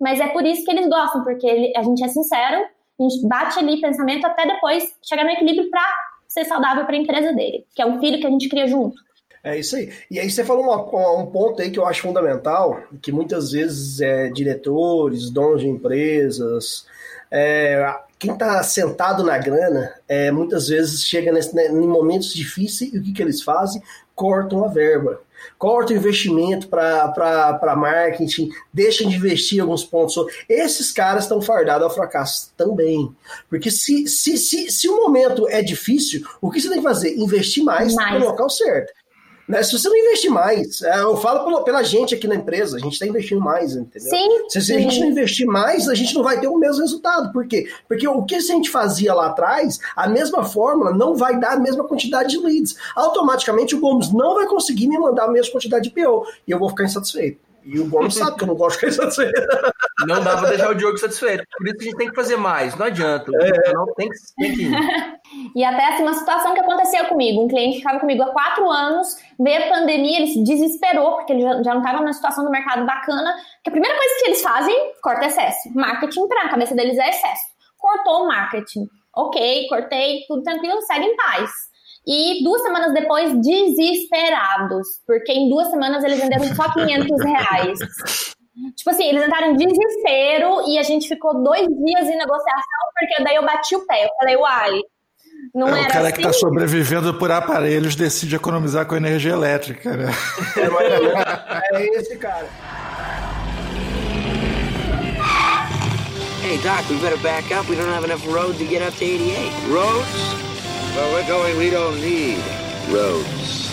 mas 0.00 0.20
é 0.20 0.28
por 0.28 0.46
isso 0.46 0.64
que 0.64 0.70
eles 0.70 0.86
gostam, 0.88 1.24
porque 1.24 1.72
a 1.76 1.82
gente 1.82 2.04
é 2.04 2.08
sincero, 2.08 2.64
a 3.00 3.02
gente 3.02 3.26
bate 3.26 3.58
ali 3.58 3.80
pensamento 3.80 4.24
até 4.24 4.46
depois 4.46 4.84
chegar 5.02 5.24
no 5.24 5.30
equilíbrio 5.30 5.68
para 5.70 5.82
ser 6.28 6.44
saudável 6.44 6.84
para 6.84 6.94
a 6.94 6.98
empresa 6.98 7.32
dele, 7.32 7.64
que 7.74 7.82
é 7.82 7.86
um 7.86 7.98
filho 7.98 8.20
que 8.20 8.26
a 8.26 8.30
gente 8.30 8.48
cria 8.48 8.68
junto. 8.68 9.05
É 9.46 9.56
isso 9.56 9.76
aí. 9.76 9.92
E 10.10 10.18
aí 10.18 10.28
você 10.28 10.44
falou 10.44 10.64
uma, 10.64 11.20
um 11.20 11.26
ponto 11.26 11.62
aí 11.62 11.70
que 11.70 11.78
eu 11.78 11.86
acho 11.86 12.02
fundamental, 12.02 12.82
que 13.00 13.12
muitas 13.12 13.52
vezes 13.52 14.00
é, 14.00 14.28
diretores, 14.28 15.30
donos 15.30 15.60
de 15.60 15.68
empresas, 15.68 16.84
é, 17.30 17.94
quem 18.18 18.32
está 18.32 18.60
sentado 18.64 19.22
na 19.22 19.38
grana, 19.38 19.94
é, 20.08 20.32
muitas 20.32 20.66
vezes 20.66 21.04
chega 21.04 21.30
nesse, 21.30 21.54
né, 21.54 21.68
em 21.68 21.86
momentos 21.86 22.34
difíceis 22.34 22.92
e 22.92 22.98
o 22.98 23.02
que, 23.04 23.12
que 23.12 23.22
eles 23.22 23.40
fazem? 23.40 23.80
Cortam 24.16 24.64
a 24.64 24.68
verba. 24.68 25.20
Cortam 25.56 25.94
o 25.94 26.00
investimento 26.00 26.66
para 26.66 27.76
marketing, 27.76 28.50
deixam 28.74 29.08
de 29.08 29.14
investir 29.14 29.58
em 29.58 29.60
alguns 29.60 29.84
pontos. 29.84 30.16
Esses 30.48 30.90
caras 30.90 31.22
estão 31.22 31.40
fardados 31.40 31.84
ao 31.84 31.94
fracasso 31.94 32.52
também. 32.56 33.14
Porque 33.48 33.70
se, 33.70 34.08
se, 34.08 34.36
se, 34.38 34.72
se 34.72 34.88
o 34.88 34.96
momento 34.96 35.48
é 35.48 35.62
difícil, 35.62 36.26
o 36.40 36.50
que 36.50 36.60
você 36.60 36.68
tem 36.68 36.78
que 36.78 36.82
fazer? 36.82 37.14
Investir 37.16 37.62
mais, 37.62 37.94
mais. 37.94 38.20
no 38.20 38.26
local 38.26 38.50
certo. 38.50 38.92
Né? 39.48 39.62
Se 39.62 39.78
você 39.78 39.88
não 39.88 39.96
investir 39.96 40.30
mais, 40.30 40.82
é, 40.82 41.00
eu 41.00 41.16
falo 41.16 41.44
pela, 41.44 41.64
pela 41.64 41.82
gente 41.82 42.14
aqui 42.14 42.26
na 42.26 42.34
empresa, 42.34 42.76
a 42.76 42.80
gente 42.80 42.94
está 42.94 43.06
investindo 43.06 43.40
mais, 43.40 43.76
entendeu? 43.76 44.10
Sim, 44.10 44.48
se, 44.48 44.60
se 44.60 44.74
a 44.74 44.78
gente 44.78 44.98
não 45.00 45.08
investir 45.08 45.46
mais, 45.46 45.88
a 45.88 45.94
gente 45.94 46.14
não 46.14 46.22
vai 46.22 46.40
ter 46.40 46.48
o 46.48 46.58
mesmo 46.58 46.82
resultado. 46.82 47.32
Por 47.32 47.46
quê? 47.46 47.68
Porque 47.88 48.06
o 48.08 48.24
que 48.24 48.34
a 48.34 48.40
gente 48.40 48.70
fazia 48.70 49.14
lá 49.14 49.26
atrás, 49.26 49.78
a 49.94 50.08
mesma 50.08 50.44
fórmula 50.44 50.92
não 50.92 51.14
vai 51.14 51.38
dar 51.38 51.52
a 51.52 51.60
mesma 51.60 51.84
quantidade 51.84 52.30
de 52.30 52.38
leads. 52.38 52.76
Automaticamente 52.94 53.74
o 53.76 53.80
Gomes 53.80 54.12
não 54.12 54.34
vai 54.34 54.46
conseguir 54.46 54.88
me 54.88 54.98
mandar 54.98 55.24
a 55.24 55.30
mesma 55.30 55.52
quantidade 55.52 55.88
de 55.88 55.90
PO 55.90 56.26
e 56.46 56.50
eu 56.50 56.58
vou 56.58 56.68
ficar 56.68 56.84
insatisfeito. 56.84 57.46
E 57.66 57.80
o 57.80 57.88
Gomes 57.88 58.14
sabe 58.14 58.36
que 58.36 58.44
eu 58.44 58.46
não 58.46 58.54
gosto 58.54 58.74
de 58.74 58.86
ficar 58.86 58.92
insatisfeito. 58.92 59.42
Não 60.06 60.22
dá 60.22 60.36
pra 60.36 60.50
deixar 60.50 60.70
o 60.70 60.74
Diogo 60.74 60.96
satisfeito. 60.98 61.44
Por 61.58 61.66
isso 61.66 61.76
que 61.76 61.82
a 61.82 61.86
gente 61.86 61.96
tem 61.96 62.08
que 62.08 62.14
fazer 62.14 62.36
mais. 62.36 62.76
Não 62.76 62.86
adianta. 62.86 63.32
É. 63.34 63.72
Não 63.72 63.92
tem 63.94 64.08
que, 64.08 64.16
tem 64.36 64.54
que 64.54 64.62
ir. 64.62 65.15
E 65.54 65.64
até 65.64 65.86
assim, 65.88 66.02
uma 66.02 66.14
situação 66.14 66.54
que 66.54 66.60
aconteceu 66.60 67.04
comigo. 67.06 67.42
Um 67.42 67.48
cliente 67.48 67.78
estava 67.78 68.00
comigo 68.00 68.22
há 68.22 68.32
quatro 68.32 68.68
anos, 68.70 69.08
veio 69.38 69.64
a 69.64 69.68
pandemia, 69.68 70.18
ele 70.18 70.26
se 70.28 70.42
desesperou, 70.42 71.16
porque 71.16 71.32
ele 71.32 71.42
já, 71.42 71.62
já 71.62 71.74
não 71.74 71.80
estava 71.80 72.00
numa 72.00 72.12
situação 72.12 72.44
do 72.44 72.50
mercado 72.50 72.84
bacana. 72.86 73.34
Que 73.62 73.70
a 73.70 73.72
primeira 73.72 73.96
coisa 73.96 74.14
que 74.18 74.26
eles 74.26 74.42
fazem, 74.42 74.92
corta 75.02 75.26
excesso. 75.26 75.70
Marketing 75.74 76.28
para 76.28 76.42
a 76.42 76.48
cabeça 76.48 76.74
deles 76.74 76.98
é 76.98 77.08
excesso. 77.08 77.42
Cortou 77.78 78.24
o 78.24 78.28
marketing. 78.28 78.86
Ok, 79.14 79.66
cortei, 79.68 80.24
tudo 80.28 80.42
tranquilo, 80.42 80.80
segue 80.82 81.06
em 81.06 81.16
paz. 81.16 81.50
E 82.06 82.44
duas 82.44 82.62
semanas 82.62 82.94
depois, 82.94 83.32
desesperados, 83.40 84.86
porque 85.06 85.32
em 85.32 85.48
duas 85.48 85.68
semanas 85.68 86.04
eles 86.04 86.20
venderam 86.20 86.44
só 86.54 86.72
500 86.72 87.24
reais. 87.24 87.78
Tipo 88.76 88.90
assim, 88.90 89.08
eles 89.08 89.26
entraram 89.26 89.52
em 89.52 89.56
desespero 89.56 90.68
e 90.68 90.78
a 90.78 90.82
gente 90.82 91.08
ficou 91.08 91.42
dois 91.42 91.66
dias 91.66 92.08
em 92.08 92.16
negociação, 92.16 92.80
porque 92.98 93.22
daí 93.22 93.36
eu 93.36 93.44
bati 93.44 93.74
o 93.74 93.86
pé. 93.86 94.04
Eu 94.04 94.10
falei, 94.18 94.36
uai, 94.36 94.80
não 95.54 95.68
é, 95.68 95.80
era 95.80 95.88
O 95.88 95.92
cara 95.92 96.08
assim? 96.08 96.12
que 96.12 96.20
está 96.20 96.32
sobrevivendo 96.32 97.14
por 97.14 97.30
aparelhos 97.30 97.94
decide 97.94 98.36
economizar 98.36 98.86
com 98.86 98.96
energia 98.96 99.32
elétrica, 99.32 99.96
né? 99.96 100.12
É, 101.72 101.76
é 101.76 101.86
esse 101.98 102.16
cara. 102.16 102.46
Hey, 106.42 106.58
Doc, 106.58 106.88
we 106.88 106.96
better 107.00 107.20
back 107.24 107.50
up. 107.52 107.68
We 107.68 107.74
don't 107.76 107.88
have 107.88 108.04
enough 108.04 108.24
road 108.28 108.56
to 108.58 108.64
get 108.66 108.80
up 108.80 108.94
to 108.98 109.04
88. 109.04 109.52
Roads? 109.68 110.06
Well, 110.94 111.12
we're 111.12 111.26
going, 111.26 111.58
we 111.58 111.70
don't 111.70 112.00
need 112.00 112.38
roads. 112.88 113.65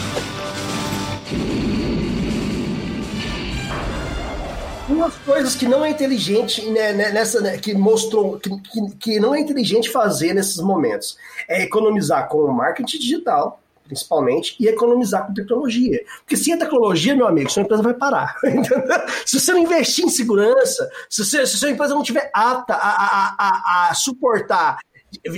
Duas 4.94 5.16
coisas 5.26 5.56
que 5.56 5.68
não 5.68 5.84
é 5.84 5.90
inteligente 5.90 6.70
né, 6.70 6.94
né 6.94 7.12
nessa 7.12 7.42
né, 7.42 7.58
que 7.58 7.74
mostrou 7.74 8.40
que, 8.40 8.50
que, 8.62 8.96
que, 8.98 9.20
não 9.20 9.34
é 9.34 9.40
inteligente 9.40 9.90
fazer 9.90 10.34
nesses 10.34 10.58
momentos. 10.58 11.18
É 11.48 11.64
economizar 11.64 12.28
com 12.28 12.38
o 12.38 12.54
marketing 12.54 13.00
digital 13.00 13.60
principalmente 13.86 14.56
e 14.60 14.68
economizar 14.68 15.28
com 15.28 15.34
tecnologia. 15.34 16.00
Porque 16.20 16.38
sem 16.38 16.54
a 16.54 16.58
tecnologia 16.58 17.16
meu 17.16 17.28
amigo 17.28 17.52
sua 17.52 17.64
empresa 17.64 17.84
vai 17.84 17.94
parar 17.94 18.36
se 19.26 19.40
você 19.40 19.52
não 19.52 19.60
investir 19.60 20.06
em 20.06 20.10
segurança 20.10 20.90
se, 21.10 21.24
você, 21.24 21.46
se 21.46 21.58
sua 21.58 21.70
empresa 21.70 21.94
não 21.94 22.02
tiver 22.02 22.32
apta 22.34 22.74
a, 22.74 22.78
a, 22.78 23.36
a, 23.38 23.90
a 23.90 23.94
suportar 23.94 24.78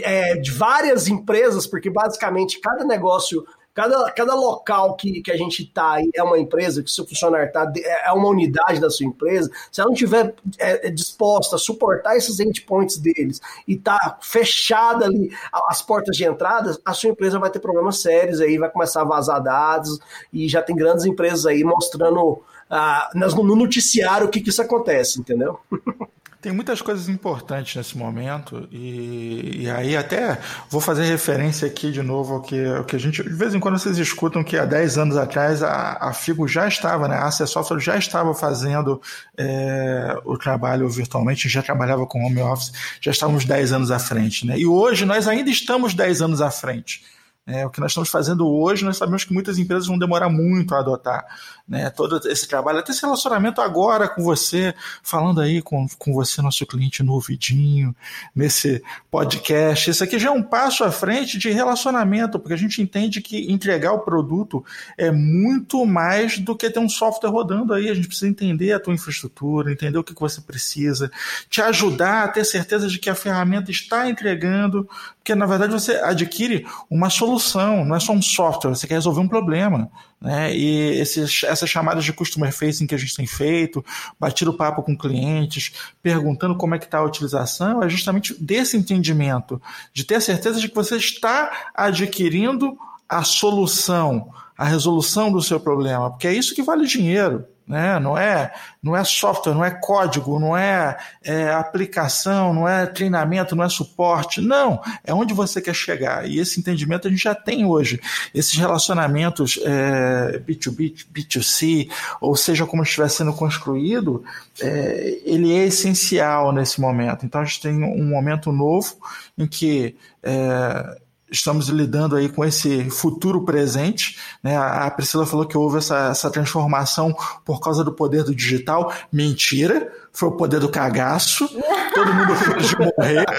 é, 0.04 0.36
de 0.36 0.52
várias 0.52 1.08
empresas 1.08 1.66
porque 1.66 1.90
basicamente 1.90 2.60
cada 2.60 2.86
negócio 2.86 3.46
Cada, 3.76 4.10
cada 4.14 4.34
local 4.34 4.96
que, 4.96 5.22
que 5.22 5.30
a 5.30 5.36
gente 5.36 5.64
está 5.64 5.98
é 6.16 6.24
uma 6.24 6.40
empresa, 6.40 6.82
que 6.82 6.90
seu 6.90 7.06
funcionário 7.06 7.48
está, 7.48 7.70
é 8.06 8.12
uma 8.14 8.30
unidade 8.30 8.80
da 8.80 8.90
sua 8.90 9.06
empresa, 9.06 9.52
se 9.70 9.82
ela 9.82 9.90
não 9.90 9.94
estiver 9.94 10.34
é, 10.58 10.88
é, 10.88 10.90
disposta 10.90 11.58
a 11.58 11.60
suportar 11.60 12.16
esses 12.16 12.40
endpoints 12.40 12.98
deles 12.98 13.42
e 13.68 13.76
tá 13.76 14.18
fechada 14.22 15.04
ali 15.04 15.30
as 15.68 15.82
portas 15.82 16.16
de 16.16 16.24
entrada, 16.24 16.78
a 16.86 16.94
sua 16.94 17.10
empresa 17.10 17.38
vai 17.38 17.50
ter 17.50 17.60
problemas 17.60 18.00
sérios 18.00 18.40
aí, 18.40 18.58
vai 18.58 18.72
começar 18.72 19.02
a 19.02 19.06
vazar 19.06 19.44
dados 19.44 20.00
e 20.32 20.48
já 20.48 20.62
tem 20.62 20.74
grandes 20.74 21.04
empresas 21.04 21.46
aí 21.46 21.62
mostrando 21.62 22.42
a, 22.70 23.10
no 23.14 23.58
noticiário 23.58 24.28
o 24.28 24.30
que, 24.30 24.40
que 24.40 24.52
isso 24.52 24.62
acontece, 24.62 25.20
entendeu? 25.20 25.60
Tem 26.46 26.54
muitas 26.54 26.80
coisas 26.80 27.10
importantes 27.10 27.76
nesse 27.76 27.98
momento, 27.98 28.68
e, 28.72 29.64
e, 29.64 29.68
aí 29.72 29.98
até 29.98 30.40
vou 30.70 30.80
fazer 30.80 31.04
referência 31.06 31.68
aqui 31.68 31.92
de 31.92 32.04
novo 32.04 32.36
ao 32.36 32.42
que, 32.44 32.64
ao 32.68 32.84
que 32.84 32.96
a 32.96 33.00
gente. 33.00 33.24
De 33.24 33.34
vez 33.34 33.56
em 33.56 33.60
quando 33.60 33.80
vocês 33.80 33.98
escutam 33.98 34.44
que 34.44 34.56
há 34.56 34.64
10 34.64 35.00
anos 35.00 35.18
atrás 35.18 35.64
a, 35.64 35.98
a 36.00 36.14
Figo 36.14 36.48
já 36.48 36.68
estava, 36.68 37.08
né? 37.08 37.16
A 37.16 37.26
AC 37.26 37.48
Software 37.48 37.80
já 37.80 37.98
estava 37.98 38.32
fazendo 38.36 39.02
é, 39.36 40.20
o 40.24 40.38
trabalho 40.38 40.88
virtualmente, 40.88 41.50
já 41.50 41.64
trabalhava 41.64 42.06
com 42.06 42.24
home 42.24 42.44
office, 42.44 42.72
já 43.02 43.10
estávamos 43.10 43.44
10 43.44 43.72
anos 43.72 43.90
à 43.90 43.98
frente, 43.98 44.46
né? 44.46 44.56
E 44.56 44.68
hoje 44.68 45.04
nós 45.04 45.28
ainda 45.28 45.50
estamos 45.50 45.96
10 45.96 46.22
anos 46.22 46.42
à 46.42 46.52
frente. 46.52 47.02
É, 47.48 47.66
o 47.66 47.72
que 47.72 47.80
nós 47.80 47.92
estamos 47.92 48.10
fazendo 48.10 48.48
hoje, 48.48 48.86
nós 48.86 48.98
sabemos 48.98 49.24
que 49.24 49.34
muitas 49.34 49.60
empresas 49.60 49.88
vão 49.88 49.98
demorar 49.98 50.30
muito 50.30 50.74
a 50.76 50.80
adotar 50.80 51.26
né, 51.68 51.90
todo 51.90 52.22
esse 52.30 52.48
trabalho, 52.48 52.80
até 52.80 52.92
esse 52.92 53.02
relacionamento 53.02 53.60
agora 53.60 54.08
com 54.08 54.22
você, 54.22 54.74
falando 55.02 55.42
aí 55.42 55.62
com, 55.62 55.88
com 55.98 56.14
você, 56.14 56.42
nosso 56.42 56.66
cliente 56.66 57.02
no 57.02 57.14
ouvidinho, 57.14 57.96
nesse 58.36 58.84
podcast. 59.10 59.90
Isso 59.90 60.04
aqui 60.04 60.20
já 60.20 60.30
é 60.30 60.32
um 60.32 60.44
passo 60.44 60.84
à 60.84 60.92
frente 60.92 61.40
de 61.40 61.50
relacionamento, 61.50 62.38
porque 62.38 62.54
a 62.54 62.58
gente 62.58 62.82
entende 62.82 63.20
que 63.20 63.52
entregar 63.52 63.94
o 63.94 64.00
produto 64.00 64.64
é 64.96 65.10
muito 65.10 65.86
mais 65.86 66.38
do 66.38 66.56
que 66.56 66.70
ter 66.70 66.80
um 66.80 66.90
software 66.90 67.32
rodando 67.32 67.74
aí. 67.74 67.90
A 67.90 67.96
gente 67.96 68.08
precisa 68.08 68.30
entender 68.30 68.72
a 68.72 68.80
tua 68.80 68.94
infraestrutura, 68.94 69.72
entender 69.72 69.98
o 69.98 70.04
que 70.04 70.14
você 70.14 70.42
precisa, 70.42 71.12
te 71.50 71.62
ajudar 71.62 72.26
a 72.26 72.28
ter 72.28 72.46
certeza 72.46 72.88
de 72.88 73.00
que 73.00 73.10
a 73.10 73.16
ferramenta 73.16 73.72
está 73.72 74.08
entregando, 74.08 74.88
porque 75.18 75.34
na 75.34 75.48
verdade 75.48 75.74
você 75.74 75.94
adquire 75.96 76.68
uma 76.90 77.10
solução, 77.10 77.84
não 77.84 77.96
é 77.96 78.00
só 78.00 78.14
um 78.14 78.22
software, 78.22 78.70
você 78.70 78.86
quer 78.86 78.96
resolver 78.96 79.22
um 79.22 79.28
problema. 79.28 79.90
Né? 80.26 80.58
E 80.58 81.00
esses, 81.00 81.44
essas 81.44 81.70
chamadas 81.70 82.04
de 82.04 82.12
customer 82.12 82.52
facing 82.52 82.88
que 82.88 82.96
a 82.96 82.98
gente 82.98 83.16
tem 83.16 83.28
feito, 83.28 83.86
batido 84.20 84.58
papo 84.58 84.82
com 84.82 84.98
clientes, 84.98 85.72
perguntando 86.02 86.56
como 86.56 86.74
é 86.74 86.80
que 86.80 86.86
está 86.86 86.98
a 86.98 87.04
utilização, 87.04 87.84
é 87.84 87.88
justamente 87.88 88.34
desse 88.44 88.76
entendimento, 88.76 89.62
de 89.94 90.04
ter 90.04 90.16
a 90.16 90.22
certeza 90.22 90.60
de 90.60 90.68
que 90.68 90.74
você 90.74 90.96
está 90.96 91.70
adquirindo 91.76 92.76
a 93.08 93.24
solução, 93.24 94.34
a 94.58 94.66
resolução 94.66 95.32
do 95.32 95.44
seu 95.44 95.60
problema, 95.60 96.10
porque 96.10 96.28
é 96.28 96.34
isso 96.34 96.56
que 96.56 96.64
vale 96.64 96.88
dinheiro 96.88 97.46
né? 97.68 98.00
Não 98.00 98.18
é, 98.18 98.54
não 98.82 98.96
é 98.96 99.04
software, 99.04 99.54
não 99.54 99.66
é 99.66 99.72
código, 99.72 100.40
não 100.40 100.56
é, 100.56 100.98
é, 101.24 101.52
aplicação, 101.52 102.54
não 102.54 102.68
é 102.68 102.86
treinamento, 102.86 103.56
não 103.56 103.64
é 103.64 103.70
suporte. 103.70 104.40
Não, 104.42 104.82
é 105.04 105.14
onde 105.14 105.34
você 105.34 105.62
quer 105.62 105.74
chegar. 105.74 106.30
E 106.30 106.40
esse 106.40 106.60
entendimento 106.60 107.08
a 107.08 107.12
gente 107.12 107.24
já 107.24 107.34
tem 107.34 107.66
hoje. 107.66 108.00
Esses 108.34 108.56
relacionamentos 108.56 109.60
é, 109.64 110.40
B2B, 110.48 111.06
B2C, 111.12 111.90
ou 112.22 112.36
seja, 112.36 112.66
como 112.66 112.84
estiver 112.84 113.10
sendo 113.10 113.34
construído, 113.34 114.24
é, 114.62 115.20
ele 115.26 115.54
é 115.54 115.66
essencial 115.66 116.52
nesse 116.52 116.80
momento. 116.80 117.26
Então 117.26 117.42
a 117.42 117.46
gente 117.46 117.62
tem 117.62 117.84
um 117.84 118.06
momento 118.06 118.52
novo 118.52 118.98
em 119.38 119.48
que 119.48 119.96
é, 120.22 120.98
estamos 121.32 121.70
lidando 121.70 122.16
aí 122.16 122.30
com 122.30 122.44
esse 122.44 122.90
futuro 122.90 123.44
presente. 123.44 124.18
Né? 124.44 124.56
A 124.58 124.90
Priscila 124.92 125.26
falou 125.26 125.46
que 125.46 125.58
houve 125.58 125.78
essa, 125.78 126.10
essa 126.10 126.30
transformação 126.30 127.16
por 127.44 127.60
causa 127.60 127.84
do 127.84 127.94
poder 127.94 128.24
do 128.24 128.36
digital. 128.36 128.94
Mentira, 129.12 129.92
foi 130.12 130.30
o 130.30 130.38
poder 130.38 130.60
do 130.60 130.70
cagaço. 130.70 131.48
Todo 131.94 132.14
mundo 132.14 132.36
foi 132.36 132.58
de 132.58 132.78
morrer. 132.78 133.26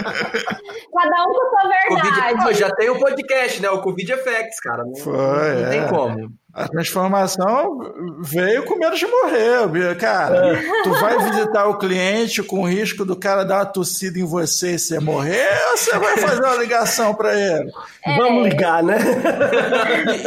Cada 0.97 1.25
um 1.25 1.33
com 1.33 1.51
sua 1.51 1.69
verdade. 1.69 2.39
COVID, 2.39 2.59
já 2.59 2.71
tem 2.75 2.91
o 2.91 2.95
um 2.95 2.99
podcast, 2.99 3.63
né? 3.63 3.71
O 3.71 3.83
Covid 3.83 4.13
Effects, 4.13 4.61
cara. 4.61 4.85
Não, 4.85 4.97
foi, 4.97 5.63
não, 5.63 5.71
tem 5.71 5.81
é. 5.81 5.89
como. 5.89 6.33
A 6.57 6.67
transformação 6.67 7.81
veio 8.23 8.65
com 8.65 8.79
medo 8.79 8.97
de 8.97 9.07
morrer, 9.07 9.95
cara. 9.99 10.57
É. 10.57 10.83
Tu 10.85 10.91
vai 10.95 11.19
visitar 11.31 11.67
o 11.67 11.77
cliente 11.77 12.43
com 12.43 12.61
o 12.61 12.67
risco 12.67 13.05
do 13.05 13.15
cara 13.15 13.45
dar 13.45 13.57
uma 13.57 13.67
tossida 13.67 14.19
em 14.19 14.25
você 14.25 14.73
e 14.73 14.79
você 14.79 14.99
morrer, 14.99 15.47
ou 15.71 15.77
você 15.77 15.99
vai 15.99 16.17
fazer 16.17 16.43
uma 16.43 16.57
ligação 16.57 17.15
para 17.15 17.39
ele? 17.39 17.71
É. 18.07 18.17
Vamos 18.17 18.49
ligar, 18.49 18.83
né? 18.83 18.97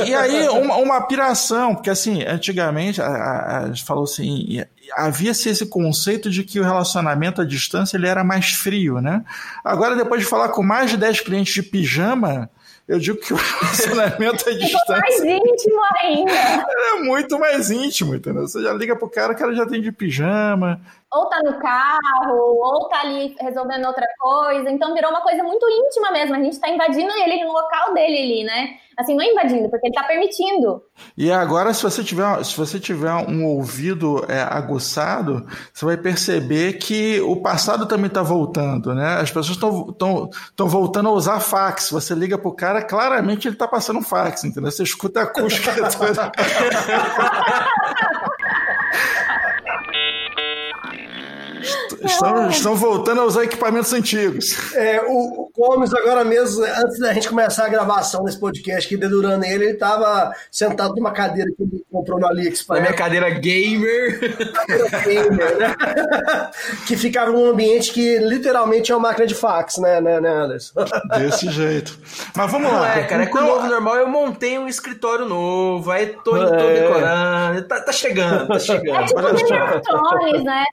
E, 0.06 0.10
e 0.12 0.13
aí, 0.13 0.48
uma, 0.50 0.76
uma 0.76 1.02
piração, 1.02 1.74
porque 1.74 1.89
assim, 1.89 2.24
antigamente, 2.24 3.02
a, 3.02 3.08
a, 3.08 3.58
a 3.63 3.68
gente 3.70 3.84
falou 3.84 4.04
assim, 4.04 4.63
havia-se 4.96 5.50
esse 5.50 5.65
conceito 5.65 6.30
de 6.30 6.44
que 6.44 6.60
o 6.60 6.63
relacionamento 6.63 7.42
à 7.42 7.46
distância 7.46 7.98
ele 7.98 8.08
era 8.08 8.24
mais 8.24 8.52
frio, 8.52 9.02
né? 9.02 9.24
Agora, 9.65 9.96
depois 9.96 10.22
de 10.22 10.28
falar 10.28 10.50
com 10.50 10.62
mais 10.62 10.92
de 10.92 10.98
10 10.98 11.22
clientes 11.22 11.56
de 11.56 11.63
pijama, 11.63 12.52
eu 12.89 12.97
digo 12.99 13.19
que 13.19 13.34
o 13.34 13.38
relacionamento 13.38 14.49
à 14.49 14.52
distância. 14.52 14.97
mais 14.97 15.19
íntimo 15.19 15.80
ainda. 16.02 16.32
É 16.34 17.04
muito 17.04 17.38
mais 17.38 17.69
íntimo, 17.69 18.15
entendeu? 18.15 18.47
Você 18.47 18.63
já 18.63 18.73
liga 18.73 18.95
pro 18.95 19.08
cara, 19.08 19.32
o 19.34 19.38
cara 19.38 19.54
já 19.54 19.65
tem 19.65 19.80
de 19.80 19.91
pijama. 19.91 20.82
Ou 21.12 21.26
tá 21.28 21.39
no 21.43 21.60
carro, 21.60 22.38
ou 22.38 22.88
tá 22.88 23.02
ali 23.02 23.36
resolvendo 23.39 23.86
outra 23.86 24.06
coisa. 24.19 24.69
Então 24.69 24.93
virou 24.93 25.10
uma 25.10 25.22
coisa 25.22 25.43
muito 25.43 25.67
íntima 25.67 26.12
mesmo. 26.12 26.36
A 26.36 26.39
gente 26.39 26.60
tá 26.60 26.69
invadindo 26.69 27.12
ele 27.12 27.43
no 27.43 27.52
local 27.52 27.93
dele 27.95 28.17
ali, 28.17 28.43
né? 28.43 28.78
Assim, 28.95 29.15
não 29.15 29.24
invadindo, 29.24 29.69
porque 29.69 29.88
ele 29.88 29.95
está 29.95 30.06
permitindo. 30.06 30.84
E 31.17 31.32
agora, 31.32 31.74
se 31.74 31.82
você 31.82 32.04
tiver, 32.04 32.43
se 32.43 32.56
você 32.56 32.80
tiver 32.80 33.13
um 33.13 33.45
ouvido 33.45 34.26
é, 34.28 34.41
aguçado, 34.41 35.48
você 35.74 35.86
vai 35.86 35.95
perceber 35.95 36.74
que 36.74 37.19
o 37.22 37.38
passado 37.41 37.88
também 37.88 38.08
está 38.08 38.22
voltando, 38.22 38.93
né? 38.93 39.15
As 39.15 39.32
pessoas 39.32 39.52
estão 39.52 40.30
voltando 40.67 41.10
a 41.10 41.13
usar 41.13 41.39
fax. 41.39 41.89
Você 41.89 42.13
liga 42.13 42.38
pro 42.38 42.54
cara, 42.54 42.84
claramente 42.84 43.48
ele 43.48 43.56
está 43.56 43.67
passando 43.67 44.02
fax, 44.02 44.43
entendeu? 44.43 44.69
Você 44.69 44.84
escuta 44.84 45.22
a 45.22 45.24
acústica 45.24 45.72
toda. 45.89 46.32
Estão, 52.10 52.50
estão 52.50 52.76
voltando 52.76 53.22
a 53.22 53.26
usar 53.26 53.43
equipamentos 53.43 53.93
antigos. 53.93 54.74
É, 54.76 55.02
o, 55.02 55.43
o 55.43 55.52
Gomes, 55.56 55.93
agora 55.93 56.24
mesmo, 56.24 56.63
antes 56.63 57.00
da 57.00 57.13
gente 57.13 57.30
começar 57.30 57.65
a 57.65 57.69
gravação 57.69 58.24
desse 58.24 58.39
podcast 58.39 58.86
aqui, 58.86 58.98
dedurando 58.98 59.45
ele, 59.45 59.65
ele 59.65 59.74
estava 59.74 60.34
sentado 60.52 60.95
numa 60.95 61.12
cadeira 61.12 61.50
que 61.56 61.63
ele 61.63 61.84
comprou 61.91 62.19
no 62.19 62.28
AliExpress. 62.28 62.80
Na 62.80 62.88
minha 62.88 62.93
cadeira 62.93 63.30
gamer. 63.30 64.38
Cadeira 64.54 64.89
gamer, 65.02 65.58
né? 65.58 65.76
que 66.88 66.95
ficava 66.98 67.32
num 67.32 67.50
ambiente 67.50 67.91
que 67.91 68.17
literalmente 68.19 68.91
é 68.91 68.95
uma 68.95 69.10
máquina 69.10 69.28
de 69.28 69.36
fax, 69.36 69.78
né, 69.78 70.02
né, 70.02 70.19
né 70.19 70.30
Anderson? 70.30 70.86
Desse 71.17 71.50
jeito. 71.50 71.98
Mas 72.36 72.52
vamos 72.52 72.72
lá. 72.72 72.98
É, 72.98 73.04
cara, 73.04 73.24
é 73.24 73.26
então... 73.26 73.45
com 73.45 73.52
o 73.52 73.56
novo 73.56 73.67
normal 73.67 73.95
eu 73.95 74.08
montei 74.08 74.58
um 74.58 74.67
escritório 74.67 75.26
novo, 75.26 75.91
aí 75.91 76.08
tô, 76.24 76.38
é. 76.38 76.45
tô 76.45 76.67
decorando, 76.67 77.63
tá, 77.63 77.82
tá, 77.82 77.91
chegando, 77.91 78.48
tá 78.48 78.60
chegando. 78.60 79.02
É 79.02 79.06
tipo 79.06 79.19
Thrones, 79.82 80.43
né? 80.43 80.63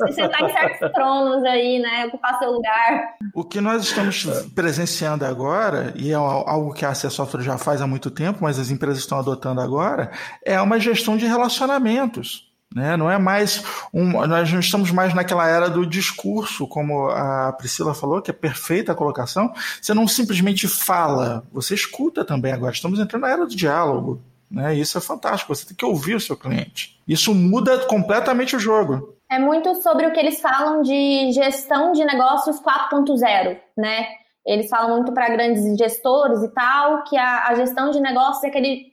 Você 0.00 0.28
tá 0.28 0.38
em 0.40 0.52
certos 0.68 0.92
tronos 0.92 1.44
aí, 1.44 1.78
né? 1.78 2.06
Ocupar 2.06 2.38
seu 2.38 2.50
lugar. 2.50 3.14
O 3.34 3.44
que 3.44 3.60
nós 3.60 3.84
estamos 3.84 4.24
presenciando 4.54 5.24
agora, 5.24 5.92
e 5.96 6.10
é 6.10 6.14
algo 6.14 6.72
que 6.72 6.84
a 6.84 6.90
AC 6.90 7.10
Software 7.10 7.42
já 7.42 7.58
faz 7.58 7.80
há 7.80 7.86
muito 7.86 8.10
tempo, 8.10 8.40
mas 8.42 8.58
as 8.58 8.70
empresas 8.70 8.98
estão 8.98 9.18
adotando 9.18 9.60
agora, 9.60 10.10
é 10.44 10.60
uma 10.60 10.78
gestão 10.78 11.16
de 11.16 11.26
relacionamentos. 11.26 12.48
Né? 12.74 12.96
Não 12.98 13.10
é 13.10 13.18
mais 13.18 13.64
um, 13.94 14.26
nós 14.26 14.52
não 14.52 14.60
estamos 14.60 14.90
mais 14.90 15.14
naquela 15.14 15.48
era 15.48 15.70
do 15.70 15.86
discurso, 15.86 16.66
como 16.66 17.08
a 17.08 17.52
Priscila 17.52 17.94
falou, 17.94 18.20
que 18.20 18.30
é 18.30 18.34
perfeita 18.34 18.92
a 18.92 18.94
colocação. 18.94 19.52
Você 19.80 19.94
não 19.94 20.06
simplesmente 20.06 20.68
fala, 20.68 21.44
você 21.50 21.74
escuta 21.74 22.24
também 22.24 22.52
agora. 22.52 22.72
Estamos 22.72 23.00
entrando 23.00 23.22
na 23.22 23.30
era 23.30 23.46
do 23.46 23.56
diálogo. 23.56 24.22
Né? 24.50 24.74
Isso 24.74 24.96
é 24.98 25.00
fantástico. 25.00 25.54
Você 25.54 25.66
tem 25.66 25.76
que 25.76 25.84
ouvir 25.84 26.14
o 26.14 26.20
seu 26.20 26.36
cliente. 26.36 27.00
Isso 27.06 27.34
muda 27.34 27.86
completamente 27.86 28.56
o 28.56 28.60
jogo. 28.60 29.16
É 29.30 29.38
muito 29.38 29.74
sobre 29.82 30.06
o 30.06 30.12
que 30.12 30.18
eles 30.18 30.40
falam 30.40 30.82
de 30.82 31.32
gestão 31.32 31.92
de 31.92 32.04
negócios 32.04 32.60
4.0, 32.60 33.58
né? 33.76 34.06
Eles 34.46 34.70
falam 34.70 34.96
muito 34.96 35.12
para 35.12 35.28
grandes 35.28 35.76
gestores 35.76 36.42
e 36.42 36.48
tal, 36.54 37.04
que 37.04 37.16
a, 37.18 37.48
a 37.48 37.54
gestão 37.54 37.90
de 37.90 38.00
negócios 38.00 38.42
é 38.44 38.48
aquele 38.48 38.90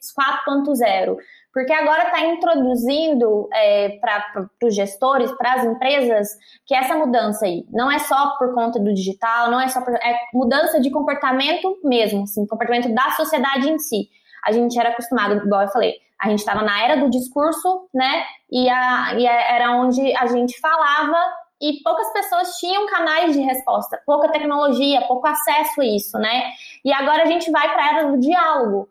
4.0. 0.47 1.15
Porque 1.53 1.71
agora 1.71 2.03
está 2.03 2.25
introduzindo 2.25 3.47
é, 3.53 3.97
para 4.01 4.49
os 4.61 4.75
gestores, 4.75 5.31
para 5.37 5.53
as 5.53 5.63
empresas, 5.63 6.27
que 6.65 6.75
essa 6.75 6.95
mudança 6.95 7.45
aí 7.45 7.65
não 7.71 7.89
é 7.89 7.97
só 7.99 8.35
por 8.37 8.53
conta 8.53 8.77
do 8.77 8.93
digital, 8.93 9.49
não 9.49 9.61
é 9.61 9.69
só 9.69 9.79
por, 9.79 9.93
é 9.93 10.19
mudança 10.33 10.81
de 10.81 10.91
comportamento 10.91 11.79
mesmo, 11.81 12.23
assim, 12.23 12.45
comportamento 12.45 12.93
da 12.93 13.11
sociedade 13.11 13.69
em 13.69 13.79
si. 13.79 14.09
A 14.45 14.51
gente 14.51 14.79
era 14.79 14.89
acostumado, 14.89 15.35
igual 15.45 15.63
eu 15.63 15.67
falei, 15.69 15.95
a 16.21 16.29
gente 16.29 16.39
estava 16.39 16.61
na 16.61 16.83
era 16.83 16.97
do 16.97 17.09
discurso, 17.09 17.87
né? 17.93 18.23
E, 18.51 18.69
a, 18.69 19.13
e 19.17 19.25
era 19.25 19.71
onde 19.71 20.15
a 20.15 20.25
gente 20.27 20.59
falava 20.59 21.17
e 21.61 21.81
poucas 21.83 22.11
pessoas 22.11 22.57
tinham 22.57 22.85
canais 22.87 23.33
de 23.33 23.41
resposta, 23.41 23.99
pouca 24.05 24.31
tecnologia, 24.31 25.01
pouco 25.07 25.25
acesso 25.27 25.81
a 25.81 25.85
isso, 25.85 26.17
né? 26.17 26.51
E 26.83 26.91
agora 26.93 27.23
a 27.23 27.25
gente 27.25 27.49
vai 27.51 27.71
para 27.73 27.83
a 27.83 27.89
era 27.89 28.11
do 28.11 28.19
diálogo. 28.19 28.89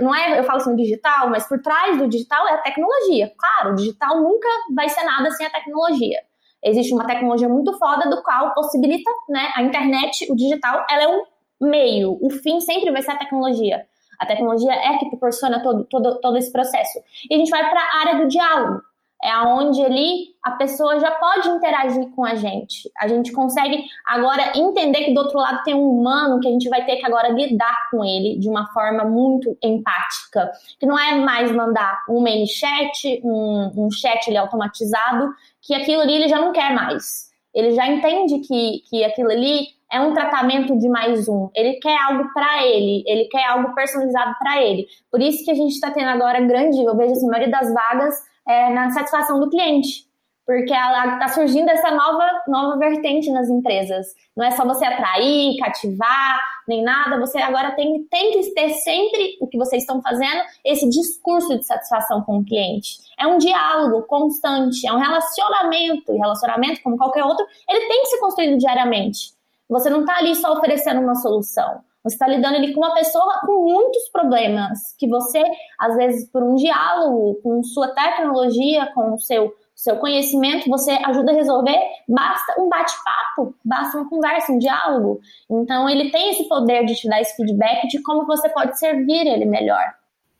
Não 0.00 0.14
é, 0.14 0.38
eu 0.38 0.44
falo 0.44 0.58
assim, 0.58 0.74
digital, 0.74 1.30
mas 1.30 1.46
por 1.46 1.60
trás 1.62 1.96
do 1.98 2.08
digital 2.08 2.48
é 2.48 2.54
a 2.54 2.58
tecnologia. 2.58 3.32
Claro, 3.38 3.72
o 3.72 3.76
digital 3.76 4.20
nunca 4.20 4.48
vai 4.74 4.88
ser 4.88 5.04
nada 5.04 5.30
sem 5.30 5.46
a 5.46 5.50
tecnologia. 5.50 6.18
Existe 6.62 6.92
uma 6.92 7.06
tecnologia 7.06 7.48
muito 7.48 7.78
foda 7.78 8.08
do 8.10 8.22
qual 8.22 8.52
possibilita, 8.54 9.10
né? 9.28 9.52
A 9.54 9.62
internet, 9.62 10.30
o 10.32 10.34
digital, 10.34 10.84
ela 10.90 11.02
é 11.02 11.08
um 11.08 11.22
meio. 11.60 12.18
O 12.20 12.30
fim 12.30 12.60
sempre 12.60 12.90
vai 12.90 13.02
ser 13.02 13.12
a 13.12 13.18
tecnologia. 13.18 13.86
A 14.24 14.26
tecnologia 14.26 14.72
é 14.72 14.98
que 14.98 15.08
proporciona 15.10 15.62
todo, 15.62 15.84
todo, 15.84 16.20
todo 16.20 16.36
esse 16.36 16.50
processo. 16.50 16.98
E 17.30 17.34
a 17.34 17.38
gente 17.38 17.50
vai 17.50 17.68
para 17.68 17.80
a 17.80 18.00
área 18.00 18.22
do 18.22 18.28
diálogo 18.28 18.80
é 19.24 19.30
aonde 19.30 19.82
ali 19.82 20.34
a 20.42 20.50
pessoa 20.50 21.00
já 21.00 21.10
pode 21.12 21.48
interagir 21.48 22.10
com 22.10 22.26
a 22.26 22.34
gente. 22.34 22.90
A 23.00 23.08
gente 23.08 23.32
consegue 23.32 23.82
agora 24.06 24.52
entender 24.54 25.04
que 25.04 25.14
do 25.14 25.20
outro 25.20 25.38
lado 25.38 25.62
tem 25.64 25.74
um 25.74 25.88
humano 25.88 26.38
que 26.40 26.46
a 26.46 26.50
gente 26.50 26.68
vai 26.68 26.84
ter 26.84 26.96
que 26.96 27.06
agora 27.06 27.30
lidar 27.30 27.88
com 27.90 28.04
ele 28.04 28.38
de 28.38 28.50
uma 28.50 28.66
forma 28.66 29.02
muito 29.04 29.56
empática, 29.62 30.52
que 30.78 30.84
não 30.84 30.98
é 30.98 31.14
mais 31.14 31.50
mandar 31.50 32.02
um 32.06 32.20
mail 32.20 32.46
chat, 32.46 33.22
um, 33.24 33.86
um 33.86 33.90
chat 33.90 34.28
ali 34.28 34.36
automatizado, 34.36 35.32
que 35.62 35.74
aquilo 35.74 36.02
ali 36.02 36.16
ele 36.16 36.28
já 36.28 36.38
não 36.38 36.52
quer 36.52 36.74
mais. 36.74 37.32
Ele 37.54 37.72
já 37.72 37.86
entende 37.86 38.40
que, 38.40 38.82
que 38.88 39.04
aquilo 39.04 39.30
ali 39.30 39.68
é 39.90 40.00
um 40.00 40.12
tratamento 40.12 40.76
de 40.76 40.88
mais 40.88 41.28
um. 41.28 41.48
Ele 41.54 41.74
quer 41.74 41.96
algo 42.08 42.32
para 42.34 42.66
ele, 42.66 43.04
ele 43.06 43.26
quer 43.26 43.44
algo 43.44 43.74
personalizado 43.74 44.34
para 44.38 44.60
ele. 44.60 44.86
Por 45.10 45.22
isso 45.22 45.44
que 45.44 45.50
a 45.50 45.54
gente 45.54 45.72
está 45.72 45.90
tendo 45.90 46.08
agora 46.08 46.40
grande, 46.40 46.82
eu 46.82 46.96
vejo 46.96 47.12
assim, 47.12 47.28
a 47.28 47.30
maioria 47.30 47.50
das 47.50 47.72
vagas 47.72 48.14
é, 48.46 48.70
na 48.70 48.90
satisfação 48.90 49.38
do 49.38 49.48
cliente. 49.48 50.04
Porque 50.44 50.74
está 50.74 51.28
surgindo 51.28 51.70
essa 51.70 51.90
nova, 51.90 52.28
nova 52.48 52.76
vertente 52.76 53.30
nas 53.30 53.48
empresas. 53.48 54.08
Não 54.36 54.44
é 54.44 54.50
só 54.50 54.64
você 54.66 54.84
atrair, 54.84 55.56
cativar, 55.58 56.40
nem 56.68 56.82
nada. 56.82 57.18
Você 57.20 57.38
agora 57.38 57.72
tem, 57.72 58.04
tem 58.04 58.32
que 58.32 58.50
ter 58.54 58.70
sempre 58.70 59.36
o 59.40 59.46
que 59.46 59.58
vocês 59.58 59.82
estão 59.82 60.00
fazendo, 60.02 60.42
esse 60.64 60.88
discurso 60.88 61.58
de 61.58 61.64
satisfação 61.64 62.22
com 62.22 62.38
o 62.38 62.44
cliente. 62.44 62.98
É 63.18 63.26
um 63.26 63.38
diálogo 63.38 64.02
constante, 64.06 64.86
é 64.86 64.92
um 64.92 64.98
relacionamento. 64.98 66.12
E 66.12 66.18
relacionamento, 66.18 66.82
como 66.82 66.96
qualquer 66.96 67.24
outro, 67.24 67.46
ele 67.68 67.86
tem 67.86 68.02
que 68.02 68.08
ser 68.08 68.18
construído 68.18 68.58
diariamente. 68.58 69.34
Você 69.68 69.88
não 69.88 70.00
está 70.00 70.18
ali 70.18 70.34
só 70.34 70.52
oferecendo 70.52 71.00
uma 71.00 71.14
solução. 71.14 71.80
Você 72.04 72.16
está 72.16 72.28
lidando 72.28 72.56
ali 72.56 72.74
com 72.74 72.80
uma 72.80 72.92
pessoa 72.92 73.40
com 73.46 73.64
muitos 73.64 74.10
problemas 74.10 74.94
que 74.98 75.08
você, 75.08 75.42
às 75.78 75.96
vezes, 75.96 76.30
por 76.30 76.42
um 76.42 76.54
diálogo, 76.54 77.40
com 77.42 77.62
sua 77.62 77.88
tecnologia, 77.88 78.92
com 78.94 79.14
o 79.14 79.18
seu, 79.18 79.54
seu 79.74 79.96
conhecimento, 79.96 80.68
você 80.68 80.92
ajuda 81.04 81.32
a 81.32 81.34
resolver. 81.34 81.78
Basta 82.08 82.60
um 82.60 82.68
bate-papo, 82.68 83.54
basta 83.64 83.98
uma 83.98 84.08
conversa, 84.08 84.52
um 84.52 84.58
diálogo. 84.58 85.20
Então, 85.50 85.88
ele 85.88 86.10
tem 86.10 86.30
esse 86.30 86.48
poder 86.48 86.84
de 86.84 86.94
te 86.94 87.08
dar 87.08 87.20
esse 87.20 87.34
feedback 87.36 87.86
de 87.88 88.02
como 88.02 88.26
você 88.26 88.48
pode 88.48 88.78
servir 88.78 89.26
ele 89.26 89.44
melhor. 89.44 89.94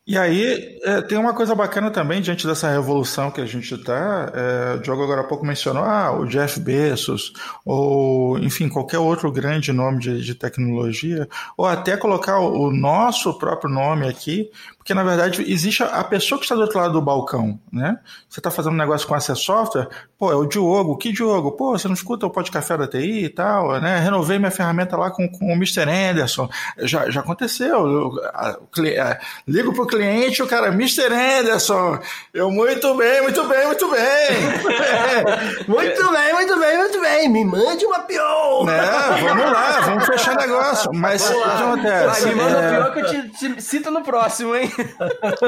E 0.07 0.19
aí, 0.19 0.79
é, 0.85 1.01
tem 1.01 1.17
uma 1.17 1.33
coisa 1.33 1.55
bacana 1.55 1.91
também, 1.91 2.21
diante 2.21 2.47
dessa 2.47 2.71
revolução 2.71 3.31
que 3.31 3.41
a 3.41 3.47
gente 3.47 3.75
está, 3.75 4.31
é, 4.35 4.75
o 4.75 4.79
Diogo 4.81 5.03
agora 5.03 5.23
há 5.23 5.25
pouco 5.25 5.47
mencionou, 5.47 5.83
ah, 5.83 6.13
o 6.13 6.27
Jeff 6.27 6.61
Bezos, 6.61 7.33
ou, 7.65 8.39
enfim, 8.39 8.69
qualquer 8.69 8.99
outro 8.99 9.33
grande 9.33 9.73
nome 9.73 10.01
de, 10.01 10.23
de 10.23 10.35
tecnologia, 10.35 11.27
ou 11.57 11.67
até 11.67 11.97
colocar 11.97 12.39
o, 12.39 12.69
o 12.69 12.71
nosso 12.71 13.33
próprio 13.39 13.71
nome 13.71 14.07
aqui, 14.07 14.51
porque, 14.85 14.93
na 14.93 15.03
verdade, 15.03 15.43
existe 15.51 15.83
a 15.83 16.05
pessoa 16.05 16.39
que 16.39 16.45
está 16.45 16.55
do 16.55 16.61
outro 16.61 16.79
lado 16.79 16.93
do 16.93 17.01
balcão, 17.01 17.59
né? 17.73 17.99
Você 18.29 18.39
está 18.39 18.51
fazendo 18.51 18.75
um 18.75 18.77
negócio 18.77 19.09
com 19.09 19.17
essa 19.17 19.35
software, 19.35 19.89
pô, 20.19 20.31
é 20.31 20.37
o 20.37 20.45
Diogo. 20.45 20.99
Que 20.99 21.11
Diogo? 21.11 21.53
Pô, 21.53 21.71
você 21.71 21.89
não 21.89 21.95
escuta 21.95 22.27
o 22.27 22.31
podcast 22.31 22.77
da 22.77 22.87
TI 22.87 23.25
e 23.25 23.29
tal, 23.31 23.81
né? 23.81 23.99
Renovei 23.99 24.39
minha 24.39 24.51
ferramenta 24.51 24.95
lá 24.95 25.11
com, 25.11 25.27
com 25.27 25.47
o 25.47 25.53
Mr. 25.53 25.89
Anderson. 25.89 26.51
Já, 26.81 27.09
já 27.09 27.21
aconteceu. 27.21 27.87
Eu, 27.87 28.13
a, 28.35 28.51
a, 28.51 29.21
ligo 29.49 29.73
pro 29.73 29.87
cliente, 29.95 30.43
o 30.43 30.47
cara, 30.47 30.69
Mr. 30.69 31.13
Anderson. 31.13 31.99
Eu, 32.33 32.51
muito 32.51 32.95
bem, 32.97 33.23
muito 33.23 33.45
bem, 33.47 33.67
muito 33.67 33.91
bem. 33.91 34.03
muito 35.69 36.13
bem, 36.13 36.35
muito 36.35 36.59
bem, 36.59 36.79
muito 36.79 37.01
bem. 37.01 37.29
Me 37.29 37.45
mande 37.45 37.87
uma 37.87 38.01
PO. 38.01 38.69
É, 38.69 39.21
vamos 39.23 39.45
lá, 39.45 39.81
vamos 39.81 40.07
fechar 40.07 40.37
negócio. 40.37 40.91
Mas 40.93 41.31
o 41.31 41.33
que 41.33 41.49
acontece? 41.49 42.27
me 42.27 42.35
manda 42.35 42.59
é... 42.59 42.71
pior 42.71 42.93
que 42.93 43.01
eu 43.01 43.07
te, 43.07 43.29
te 43.31 43.63
cito 43.63 43.91
no 43.91 44.03
próximo, 44.03 44.55
hein? 44.55 44.71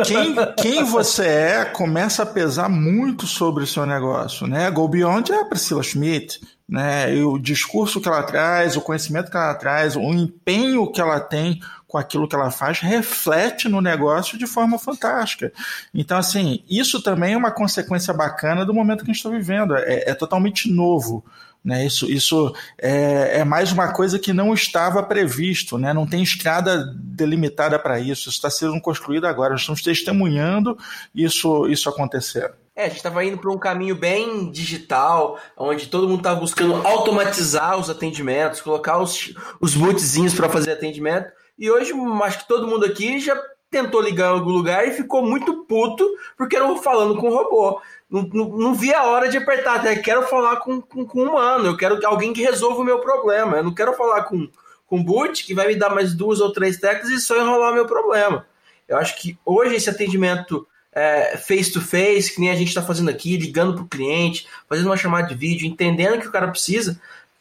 Quem, 0.04 0.37
quem 0.56 0.85
você 0.85 1.26
é 1.26 1.64
começa 1.64 2.22
a 2.22 2.26
pesar 2.26 2.68
muito 2.68 3.26
sobre 3.26 3.64
o 3.64 3.66
seu 3.66 3.85
negócio, 3.85 4.46
né? 4.46 4.70
Go 4.70 4.87
Beyond 4.88 5.32
é 5.32 5.40
a 5.40 5.44
Priscila 5.44 5.82
Schmidt, 5.82 6.40
né? 6.68 7.14
E 7.14 7.22
o 7.24 7.38
discurso 7.38 8.00
que 8.00 8.09
ela 8.09 8.22
traz, 8.22 8.76
o 8.76 8.80
conhecimento 8.80 9.30
que 9.30 9.37
ela 9.37 9.54
traz, 9.54 9.96
o 9.96 10.12
empenho 10.12 10.90
que 10.90 11.00
ela 11.00 11.18
tem 11.18 11.61
com 11.87 11.99
aquilo 11.99 12.29
que 12.29 12.35
ela 12.35 12.51
faz 12.51 12.81
reflete 12.81 13.68
no 13.68 13.81
negócio 13.81 14.37
de 14.37 14.46
forma 14.46 14.79
fantástica. 14.79 15.53
Então, 15.94 16.18
assim, 16.18 16.62
isso 16.68 17.03
também 17.03 17.35
é 17.35 17.37
uma 17.37 17.51
consequência 17.51 18.12
bacana 18.12 18.64
do 18.64 18.75
momento 18.75 19.05
que 19.05 19.11
a 19.11 19.14
gente 19.14 19.25
está 19.25 19.31
vivendo. 19.31 19.77
É, 19.77 20.11
é 20.11 20.14
totalmente 20.14 20.70
novo. 20.70 21.25
Né? 21.66 21.85
Isso, 21.85 22.09
isso 22.09 22.55
é, 22.79 23.40
é, 23.40 23.44
mais 23.44 23.72
uma 23.72 23.92
coisa 23.92 24.20
que 24.20 24.33
não 24.33 24.55
estava 24.55 25.03
previsto, 25.03 25.77
né? 25.77 25.92
não 25.92 26.07
tem 26.07 26.22
estrada 26.22 26.94
delimitada 26.94 27.77
para 27.77 27.99
isso, 27.99 28.29
isso 28.29 28.31
está 28.31 28.49
sendo 28.49 28.81
construído 28.81 29.27
agora, 29.27 29.51
nós 29.51 29.62
estamos 29.62 29.83
testemunhando 29.83 30.79
isso, 31.12 31.66
isso 31.66 31.88
acontecer. 31.88 32.55
É, 32.77 32.85
a 32.85 32.88
gente 32.88 32.99
estava 32.99 33.25
indo 33.25 33.38
para 33.38 33.51
um 33.51 33.59
caminho 33.59 33.96
bem 33.96 34.49
digital, 34.53 35.40
onde 35.57 35.88
todo 35.88 36.09
mundo 36.09 36.18
estava 36.18 36.38
buscando 36.38 36.87
automatizar 36.87 37.77
os 37.77 37.90
atendimentos, 37.90 38.61
colocar 38.61 38.99
os, 38.99 39.35
os 39.61 39.75
bootzinhos 39.75 40.35
para 40.35 40.49
fazer 40.49 40.70
atendimento, 40.70 41.33
e 41.59 41.71
hoje 41.71 41.92
acho 42.23 42.40
que 42.40 42.49
todo 42.49 42.66
mundo 42.66 42.85
aqui 42.85 43.19
já 43.21 43.40
tentou 43.71 44.01
ligar 44.01 44.31
em 44.31 44.38
algum 44.38 44.51
lugar 44.51 44.87
e 44.87 44.92
ficou 44.92 45.23
muito 45.23 45.64
puto 45.64 46.07
porque 46.37 46.57
eu 46.57 46.77
falando 46.77 47.16
com 47.16 47.29
o 47.29 47.35
robô. 47.35 47.81
Não, 48.09 48.23
não, 48.33 48.49
não 48.49 48.75
vi 48.75 48.95
a 48.95 49.05
hora 49.05 49.29
de 49.29 49.37
apertar, 49.37 49.77
até 49.77 49.97
quero 49.97 50.23
falar 50.29 50.57
com, 50.57 50.81
com, 50.81 51.05
com 51.05 51.23
um 51.23 51.29
humano, 51.31 51.66
eu 51.66 51.77
quero 51.77 51.99
alguém 52.07 52.33
que 52.33 52.42
resolva 52.42 52.81
o 52.81 52.85
meu 52.85 53.01
problema, 53.01 53.57
eu 53.57 53.64
não 53.64 53.75
quero 53.75 53.92
falar 53.95 54.23
com, 54.23 54.49
com 54.87 55.03
boot 55.03 55.45
que 55.45 55.55
vai 55.55 55.66
me 55.66 55.75
dar 55.75 55.90
mais 55.90 56.14
duas 56.14 56.40
ou 56.40 56.53
três 56.53 56.79
teclas 56.79 57.11
e 57.11 57.21
só 57.21 57.37
enrolar 57.37 57.73
o 57.73 57.75
meu 57.75 57.87
problema. 57.87 58.47
Eu 58.87 58.97
acho 58.97 59.16
que 59.21 59.37
hoje 59.45 59.75
esse 59.75 59.90
atendimento 59.90 60.66
é, 60.92 61.37
face 61.37 61.73
to 61.73 61.81
face, 61.81 62.33
que 62.33 62.40
nem 62.40 62.51
a 62.51 62.55
gente 62.55 62.69
está 62.69 62.81
fazendo 62.81 63.11
aqui, 63.11 63.37
ligando 63.37 63.75
para 63.75 63.83
o 63.83 63.88
cliente, 63.88 64.49
fazendo 64.69 64.87
uma 64.87 64.97
chamada 64.97 65.29
de 65.29 65.35
vídeo, 65.35 65.66
entendendo 65.66 66.16
o 66.16 66.21
que 66.21 66.29
o 66.29 66.33
cara 66.33 66.49
precisa, 66.49 66.99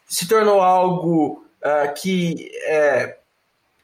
se 0.07 0.27
tornou 0.27 0.61
algo 0.61 1.45
uh, 1.63 1.93
que 1.93 2.51
é, 2.65 3.17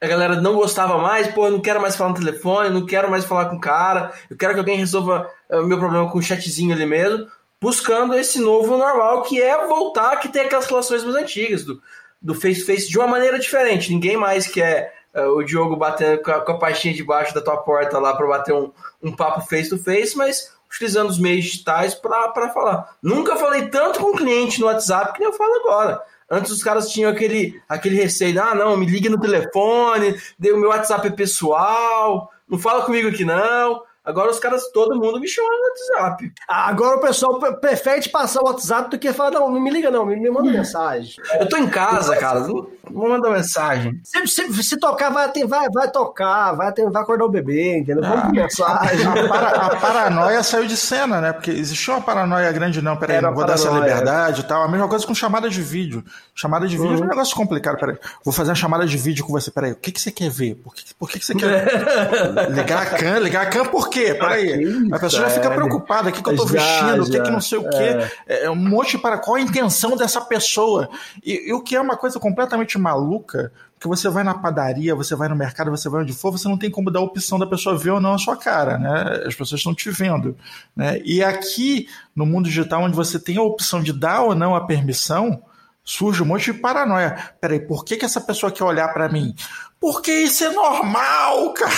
a 0.02 0.08
galera 0.08 0.42
não 0.42 0.56
gostava 0.56 0.98
mais, 0.98 1.28
pô, 1.28 1.46
eu 1.46 1.52
não 1.52 1.62
quero 1.62 1.80
mais 1.80 1.96
falar 1.96 2.10
no 2.10 2.16
telefone, 2.16 2.70
não 2.72 2.86
quero 2.86 3.10
mais 3.10 3.24
falar 3.24 3.46
com 3.46 3.58
o 3.58 3.62
cara, 3.62 4.12
eu 4.30 4.36
quero 4.36 4.54
que 4.54 4.60
alguém 4.60 4.76
resolva 4.76 5.30
o 5.48 5.60
uh, 5.60 5.68
meu 5.68 5.78
problema 5.78 6.10
com 6.10 6.18
o 6.18 6.24
chatzinho 6.24 6.74
ali 6.74 6.88
mesmo, 6.88 7.28
buscando 7.62 8.16
esse 8.16 8.40
novo 8.40 8.76
normal 8.76 9.22
que 9.22 9.40
é 9.40 9.68
voltar 9.68 10.18
que 10.18 10.28
tem 10.28 10.42
aquelas 10.42 10.66
relações 10.66 11.04
mais 11.04 11.16
antigas 11.16 11.64
do, 11.64 11.80
do 12.20 12.34
face-to-face 12.34 12.90
de 12.90 12.98
uma 12.98 13.08
maneira 13.08 13.38
diferente. 13.38 13.94
Ninguém 13.94 14.18
mais 14.18 14.48
quer 14.48 14.92
uh, 15.14 15.38
o 15.38 15.44
Diogo 15.44 15.76
batendo 15.76 16.20
com 16.24 16.32
a, 16.32 16.42
com 16.42 16.52
a 16.54 16.58
pastinha 16.58 16.96
debaixo 16.96 17.36
da 17.36 17.42
tua 17.42 17.58
porta 17.58 18.00
lá 18.00 18.16
para 18.16 18.26
bater 18.26 18.56
um, 18.56 18.72
um 19.04 19.16
papo 19.16 19.42
face-to-face, 19.42 20.18
mas 20.18 20.52
utilizando 20.68 21.10
os 21.10 21.20
meios 21.20 21.46
digitais 21.46 21.94
para 21.94 22.50
falar. 22.50 22.96
Nunca 23.04 23.36
falei 23.36 23.68
tanto 23.68 24.00
com 24.00 24.12
um 24.12 24.16
cliente 24.16 24.60
no 24.60 24.66
WhatsApp 24.66 25.14
que 25.14 25.20
nem 25.20 25.30
eu 25.30 25.38
falo 25.38 25.54
agora. 25.60 26.02
Antes 26.32 26.50
os 26.50 26.64
caras 26.64 26.90
tinham 26.90 27.12
aquele, 27.12 27.62
aquele 27.68 27.98
receio, 27.98 28.42
ah, 28.42 28.56
não, 28.56 28.78
me 28.78 28.86
ligue 28.86 29.10
no 29.10 29.20
telefone, 29.20 30.18
dê 30.40 30.54
o 30.54 30.58
meu 30.58 30.70
WhatsApp 30.70 31.12
pessoal, 31.12 32.32
não 32.48 32.58
fala 32.58 32.86
comigo 32.86 33.10
aqui 33.10 33.26
não. 33.26 33.84
Agora 34.04 34.32
os 34.32 34.40
caras, 34.40 34.68
todo 34.72 35.00
mundo 35.00 35.20
me 35.20 35.28
chama 35.28 35.48
no 35.48 36.00
WhatsApp. 36.00 36.34
Agora 36.50 36.98
o 36.98 37.02
pessoal 37.02 37.40
prefere 37.60 38.02
te 38.02 38.10
passar 38.10 38.42
o 38.42 38.46
WhatsApp 38.46 38.90
do 38.90 38.98
que 38.98 39.14
falar, 39.14 39.30
não, 39.30 39.52
não 39.52 39.62
me 39.62 39.70
liga 39.70 39.92
não, 39.92 40.08
me, 40.08 40.16
me 40.16 40.30
manda 40.32 40.52
mensagem. 40.52 41.14
Eu 41.40 41.48
tô 41.48 41.56
em 41.56 41.70
casa, 41.70 42.18
cara, 42.18 42.40
não, 42.40 42.68
não 42.90 43.10
manda 43.10 43.30
mensagem. 43.30 44.02
Se, 44.04 44.26
se, 44.26 44.64
se, 44.64 44.80
tocar, 44.80 45.12
vai, 45.12 45.32
vai, 45.46 45.70
vai 45.70 45.92
tocar, 45.92 46.54
vai, 46.54 46.74
vai 46.74 47.02
acordar 47.04 47.26
o 47.26 47.30
bebê, 47.30 47.78
entendeu? 47.78 48.02
Vamos 48.02 48.24
ah, 48.24 48.32
mensagem. 48.32 49.06
A, 49.06 49.28
para, 49.28 49.50
a, 49.50 49.76
paranoia 49.76 50.42
saiu 50.42 50.66
de 50.66 50.76
cena, 50.76 51.22
né? 51.22 51.34
Porque 51.34 51.52
existia 51.52 51.94
uma 51.94 52.02
paranoia 52.02 52.52
grande, 52.52 52.82
não, 52.82 52.98
peraí, 52.98 53.18
Era 53.18 53.28
não 53.28 53.36
vou 53.36 53.46
dar 53.46 53.54
essa 53.54 53.70
liberdade 53.70 54.42
e 54.42 54.44
tal. 54.46 54.64
A 54.64 54.68
mesma 54.68 54.88
coisa 54.88 55.06
com 55.06 55.14
chamada 55.14 55.48
de 55.48 55.62
vídeo. 55.62 56.04
Chamada 56.34 56.68
de 56.68 56.76
vídeo 56.76 56.90
uhum. 56.90 56.96
é 56.96 56.98
um 56.98 57.02
uhum. 57.02 57.08
negócio 57.08 57.36
complicado, 57.36 57.78
peraí. 57.78 57.98
Vou 58.26 58.34
fazer 58.34 58.50
uma 58.50 58.56
chamada 58.56 58.88
de 58.88 58.98
vídeo 58.98 59.24
com 59.24 59.32
você, 59.32 59.52
peraí, 59.52 59.74
o 59.74 59.76
que, 59.76 59.92
que 59.92 60.02
você 60.02 60.12
quer 60.12 60.32
ver? 60.32 60.56
Por 60.56 60.74
que, 60.74 60.84
por 60.96 61.08
que, 61.08 61.20
que 61.20 61.26
você 61.26 61.36
quer 61.36 61.68
ligar 62.50 62.82
a 62.82 62.86
cam? 62.98 63.20
Ligar 63.20 63.44
a 63.44 63.46
cam 63.46 63.66
por 63.66 63.91
quê? 63.92 64.16
Peraí. 64.16 64.90
A 64.92 64.98
pessoa 64.98 65.24
já 65.24 65.30
fica 65.30 65.52
preocupada, 65.52 66.10
o 66.10 66.12
que, 66.12 66.24
que 66.24 66.30
eu 66.30 66.38
já, 66.38 66.46
vestindo, 66.46 67.04
o 67.04 67.12
que, 67.12 67.22
que 67.22 67.30
não 67.30 67.42
sei 67.42 67.60
o 67.60 67.70
quê. 67.70 68.10
É. 68.26 68.46
é 68.46 68.50
um 68.50 68.56
monte 68.56 68.98
para 68.98 69.20
qual 69.20 69.36
a 69.36 69.42
intenção 69.42 69.96
dessa 69.96 70.22
pessoa. 70.22 70.90
E, 71.24 71.50
e 71.50 71.54
o 71.54 71.62
que 71.62 71.76
é 71.76 71.82
uma 71.82 71.96
coisa 71.96 72.20
completamente 72.20 72.80
maluca, 72.80 73.52
que 73.80 73.88
você 73.88 74.10
vai 74.10 74.24
na 74.24 74.36
padaria, 74.36 74.96
você 74.96 75.16
vai 75.16 75.28
no 75.28 75.36
mercado, 75.36 75.72
você 75.72 75.90
vai 75.90 76.04
onde 76.04 76.14
for, 76.14 76.32
você 76.32 76.48
não 76.48 76.58
tem 76.58 76.70
como 76.70 76.92
dar 76.92 77.00
a 77.00 77.04
opção 77.04 77.38
da 77.38 77.48
pessoa 77.48 77.78
ver 77.78 77.92
ou 77.92 78.00
não 78.00 78.14
a 78.14 78.18
sua 78.18 78.38
cara, 78.38 78.78
né? 78.78 79.24
As 79.26 79.36
pessoas 79.36 79.60
estão 79.60 79.74
te 79.74 79.90
vendo, 79.90 80.38
né? 80.76 81.02
E 81.04 81.24
aqui, 81.24 81.88
no 82.16 82.26
mundo 82.26 82.46
digital, 82.46 82.84
onde 82.84 82.96
você 82.96 83.20
tem 83.20 83.38
a 83.38 83.42
opção 83.42 83.82
de 83.82 83.92
dar 83.92 84.22
ou 84.22 84.36
não 84.36 84.56
a 84.56 84.66
permissão, 84.66 85.42
surge 85.84 86.24
um 86.24 86.26
monte 86.26 86.52
de 86.52 86.60
paranoia. 86.60 87.34
Peraí, 87.40 87.60
por 87.60 87.84
que, 87.84 87.98
que 87.98 88.06
essa 88.06 88.22
pessoa 88.22 88.52
quer 88.52 88.64
olhar 88.64 88.88
para 88.94 89.10
mim? 89.10 89.36
Porque 89.80 90.12
isso 90.12 90.44
é 90.44 90.52
normal, 90.52 91.54
cara. 91.54 91.74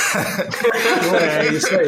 É 1.21 1.47
isso 1.47 1.69
aí. 1.69 1.87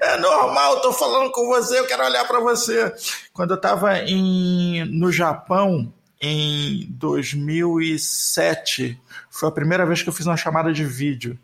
É 0.00 0.18
normal, 0.18 0.82
tô 0.82 0.92
falando 0.92 1.30
com 1.32 1.46
você, 1.46 1.78
eu 1.78 1.86
quero 1.86 2.04
olhar 2.04 2.26
para 2.26 2.40
você. 2.40 2.92
Quando 3.32 3.52
eu 3.52 3.60
tava 3.60 3.96
em, 3.98 4.84
no 4.84 5.10
Japão, 5.10 5.90
em 6.20 6.86
2007, 6.90 9.00
foi 9.30 9.48
a 9.48 9.52
primeira 9.52 9.86
vez 9.86 10.02
que 10.02 10.08
eu 10.08 10.12
fiz 10.12 10.26
uma 10.26 10.36
chamada 10.36 10.72
de 10.72 10.84
vídeo. 10.84 11.38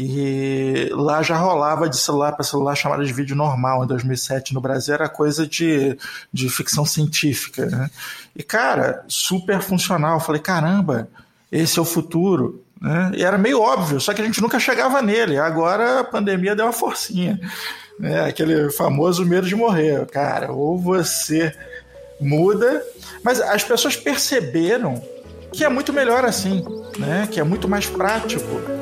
E 0.00 0.90
lá 0.92 1.24
já 1.24 1.36
rolava 1.36 1.88
de 1.88 1.96
celular 1.96 2.30
para 2.30 2.44
celular 2.44 2.76
chamada 2.76 3.04
de 3.04 3.12
vídeo 3.12 3.34
normal. 3.34 3.82
Em 3.82 3.86
2007 3.88 4.54
no 4.54 4.60
Brasil 4.60 4.94
era 4.94 5.08
coisa 5.08 5.44
de, 5.44 5.98
de 6.32 6.48
ficção 6.48 6.84
científica. 6.84 7.66
Né? 7.66 7.90
E 8.36 8.44
cara, 8.44 9.04
super 9.08 9.60
funcional. 9.60 10.20
Falei, 10.20 10.40
caramba, 10.40 11.08
esse 11.50 11.80
é 11.80 11.82
o 11.82 11.84
futuro. 11.84 12.62
Né? 12.80 13.10
E 13.16 13.24
era 13.24 13.36
meio 13.36 13.60
óbvio, 13.60 14.00
só 14.00 14.14
que 14.14 14.22
a 14.22 14.24
gente 14.24 14.40
nunca 14.40 14.60
chegava 14.60 15.02
nele. 15.02 15.36
Agora 15.36 15.98
a 15.98 16.04
pandemia 16.04 16.54
deu 16.54 16.66
uma 16.66 16.72
forcinha. 16.72 17.40
Né? 17.98 18.24
Aquele 18.24 18.70
famoso 18.70 19.26
medo 19.26 19.48
de 19.48 19.56
morrer. 19.56 20.06
Cara, 20.06 20.52
ou 20.52 20.78
você 20.78 21.52
muda, 22.20 22.84
mas 23.24 23.40
as 23.40 23.64
pessoas 23.64 23.96
perceberam 23.96 25.02
que 25.52 25.64
é 25.64 25.68
muito 25.68 25.92
melhor 25.92 26.24
assim, 26.24 26.64
né? 26.96 27.28
que 27.28 27.40
é 27.40 27.42
muito 27.42 27.66
mais 27.66 27.86
prático. 27.86 28.77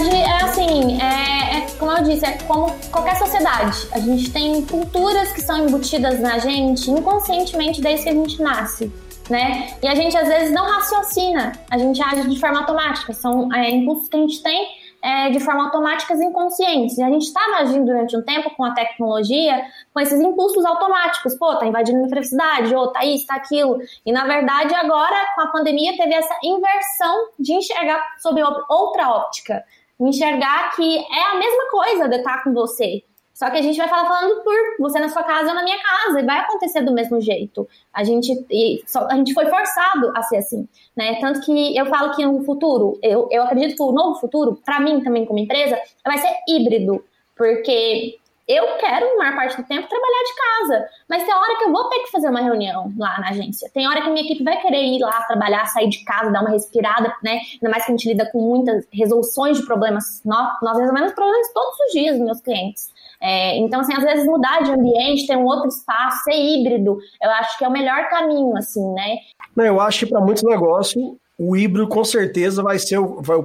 Verdade, 0.00 0.16
é 0.16 0.42
assim, 0.42 1.00
é, 1.00 1.58
é, 1.58 1.66
como 1.78 1.92
eu 1.92 2.02
disse, 2.02 2.24
é 2.24 2.38
como 2.46 2.72
qualquer 2.90 3.16
sociedade. 3.16 3.88
A 3.92 3.98
gente 3.98 4.30
tem 4.30 4.64
culturas 4.64 5.32
que 5.32 5.40
são 5.40 5.66
embutidas 5.66 6.20
na 6.20 6.38
gente 6.38 6.90
inconscientemente 6.90 7.80
desde 7.80 8.04
que 8.04 8.10
a 8.10 8.14
gente 8.14 8.42
nasce. 8.42 8.92
Né? 9.28 9.76
E 9.80 9.86
a 9.86 9.94
gente 9.94 10.16
às 10.16 10.26
vezes 10.26 10.52
não 10.52 10.64
raciocina, 10.64 11.52
a 11.70 11.78
gente 11.78 12.02
age 12.02 12.28
de 12.28 12.40
forma 12.40 12.60
automática, 12.60 13.12
são 13.12 13.52
é, 13.54 13.70
impulsos 13.70 14.08
que 14.08 14.16
a 14.16 14.20
gente 14.20 14.42
tem 14.42 14.68
é, 15.00 15.30
de 15.30 15.38
forma 15.38 15.64
automática 15.66 16.14
inconscientes. 16.14 16.98
E 16.98 17.02
a 17.02 17.08
gente 17.08 17.26
estava 17.26 17.58
agindo 17.58 17.84
durante 17.86 18.16
um 18.16 18.22
tempo 18.22 18.50
com 18.56 18.64
a 18.64 18.72
tecnologia 18.72 19.64
com 19.94 20.00
esses 20.00 20.20
impulsos 20.20 20.64
automáticos. 20.64 21.36
Pô, 21.36 21.54
tá 21.56 21.64
invadindo 21.64 21.98
minha 21.98 22.10
privacidade, 22.10 22.74
ou 22.74 22.88
tá 22.88 23.04
isso, 23.04 23.26
tá 23.26 23.36
aquilo. 23.36 23.78
E 24.04 24.12
na 24.12 24.26
verdade, 24.26 24.74
agora, 24.74 25.16
com 25.36 25.42
a 25.42 25.46
pandemia, 25.46 25.96
teve 25.96 26.12
essa 26.12 26.36
inversão 26.42 27.28
de 27.38 27.52
enxergar 27.52 28.02
sob 28.18 28.42
outra 28.68 29.10
óptica. 29.10 29.64
Enxergar 30.00 30.74
que 30.74 30.98
é 30.98 31.22
a 31.32 31.36
mesma 31.36 31.70
coisa 31.70 32.08
de 32.08 32.16
estar 32.16 32.42
com 32.42 32.52
você. 32.52 33.02
Só 33.40 33.48
que 33.48 33.56
a 33.56 33.62
gente 33.62 33.78
vai 33.78 33.88
falar 33.88 34.06
falando 34.06 34.42
por 34.42 34.54
você 34.80 34.98
na 34.98 35.08
sua 35.08 35.22
casa 35.22 35.48
ou 35.48 35.54
na 35.54 35.62
minha 35.62 35.78
casa, 35.78 36.20
e 36.20 36.26
vai 36.26 36.40
acontecer 36.40 36.82
do 36.82 36.92
mesmo 36.92 37.18
jeito. 37.22 37.66
A 37.90 38.04
gente, 38.04 38.44
só, 38.86 39.06
a 39.10 39.14
gente 39.14 39.32
foi 39.32 39.46
forçado 39.46 40.12
a 40.14 40.22
ser 40.22 40.36
assim, 40.36 40.68
né? 40.94 41.18
Tanto 41.20 41.40
que 41.40 41.74
eu 41.74 41.86
falo 41.86 42.14
que 42.14 42.22
no 42.22 42.44
futuro, 42.44 42.98
eu, 43.02 43.28
eu 43.30 43.42
acredito 43.42 43.76
que 43.76 43.82
o 43.82 43.92
novo 43.92 44.20
futuro, 44.20 44.60
para 44.62 44.78
mim 44.80 45.00
também 45.00 45.24
como 45.24 45.38
empresa, 45.38 45.78
vai 46.04 46.18
ser 46.18 46.34
híbrido, 46.46 47.02
porque 47.34 48.19
eu 48.50 48.76
quero, 48.78 49.16
maior 49.16 49.36
parte 49.36 49.56
do 49.56 49.62
tempo, 49.62 49.88
trabalhar 49.88 50.24
de 50.24 50.34
casa. 50.34 50.88
Mas 51.08 51.22
tem 51.22 51.32
hora 51.32 51.56
que 51.56 51.64
eu 51.64 51.72
vou 51.72 51.88
ter 51.88 52.00
que 52.00 52.10
fazer 52.10 52.28
uma 52.28 52.40
reunião 52.40 52.92
lá 52.98 53.20
na 53.20 53.28
agência. 53.28 53.70
Tem 53.72 53.86
hora 53.86 54.02
que 54.02 54.10
minha 54.10 54.24
equipe 54.24 54.42
vai 54.42 54.60
querer 54.60 54.82
ir 54.82 54.98
lá 54.98 55.22
trabalhar, 55.22 55.66
sair 55.66 55.88
de 55.88 56.04
casa, 56.04 56.32
dar 56.32 56.40
uma 56.40 56.50
respirada, 56.50 57.14
né? 57.22 57.40
Ainda 57.54 57.70
mais 57.70 57.84
que 57.84 57.92
a 57.92 57.96
gente 57.96 58.08
lida 58.08 58.28
com 58.32 58.40
muitas 58.40 58.84
resoluções 58.92 59.58
de 59.58 59.66
problemas. 59.66 60.20
Nós, 60.24 60.48
nós 60.62 60.78
resolvemos 60.78 61.12
problemas 61.12 61.52
todos 61.52 61.76
os 61.86 61.92
dias 61.92 62.16
dos 62.16 62.24
meus 62.24 62.40
clientes. 62.40 62.92
É, 63.20 63.56
então, 63.58 63.80
assim, 63.80 63.94
às 63.94 64.02
vezes 64.02 64.26
mudar 64.26 64.62
de 64.62 64.72
ambiente, 64.72 65.26
ter 65.26 65.36
um 65.36 65.44
outro 65.44 65.68
espaço, 65.68 66.24
ser 66.24 66.34
híbrido, 66.34 66.98
eu 67.22 67.30
acho 67.30 67.58
que 67.58 67.64
é 67.64 67.68
o 67.68 67.72
melhor 67.72 68.08
caminho, 68.08 68.56
assim, 68.56 68.84
né? 68.94 69.18
Eu 69.56 69.80
acho 69.80 70.00
que 70.00 70.06
para 70.06 70.20
muitos 70.20 70.42
negócios 70.42 71.14
o 71.42 71.56
híbrido 71.56 71.88
com 71.88 72.04
certeza 72.04 72.62
vai 72.62 72.78
ser 72.78 72.98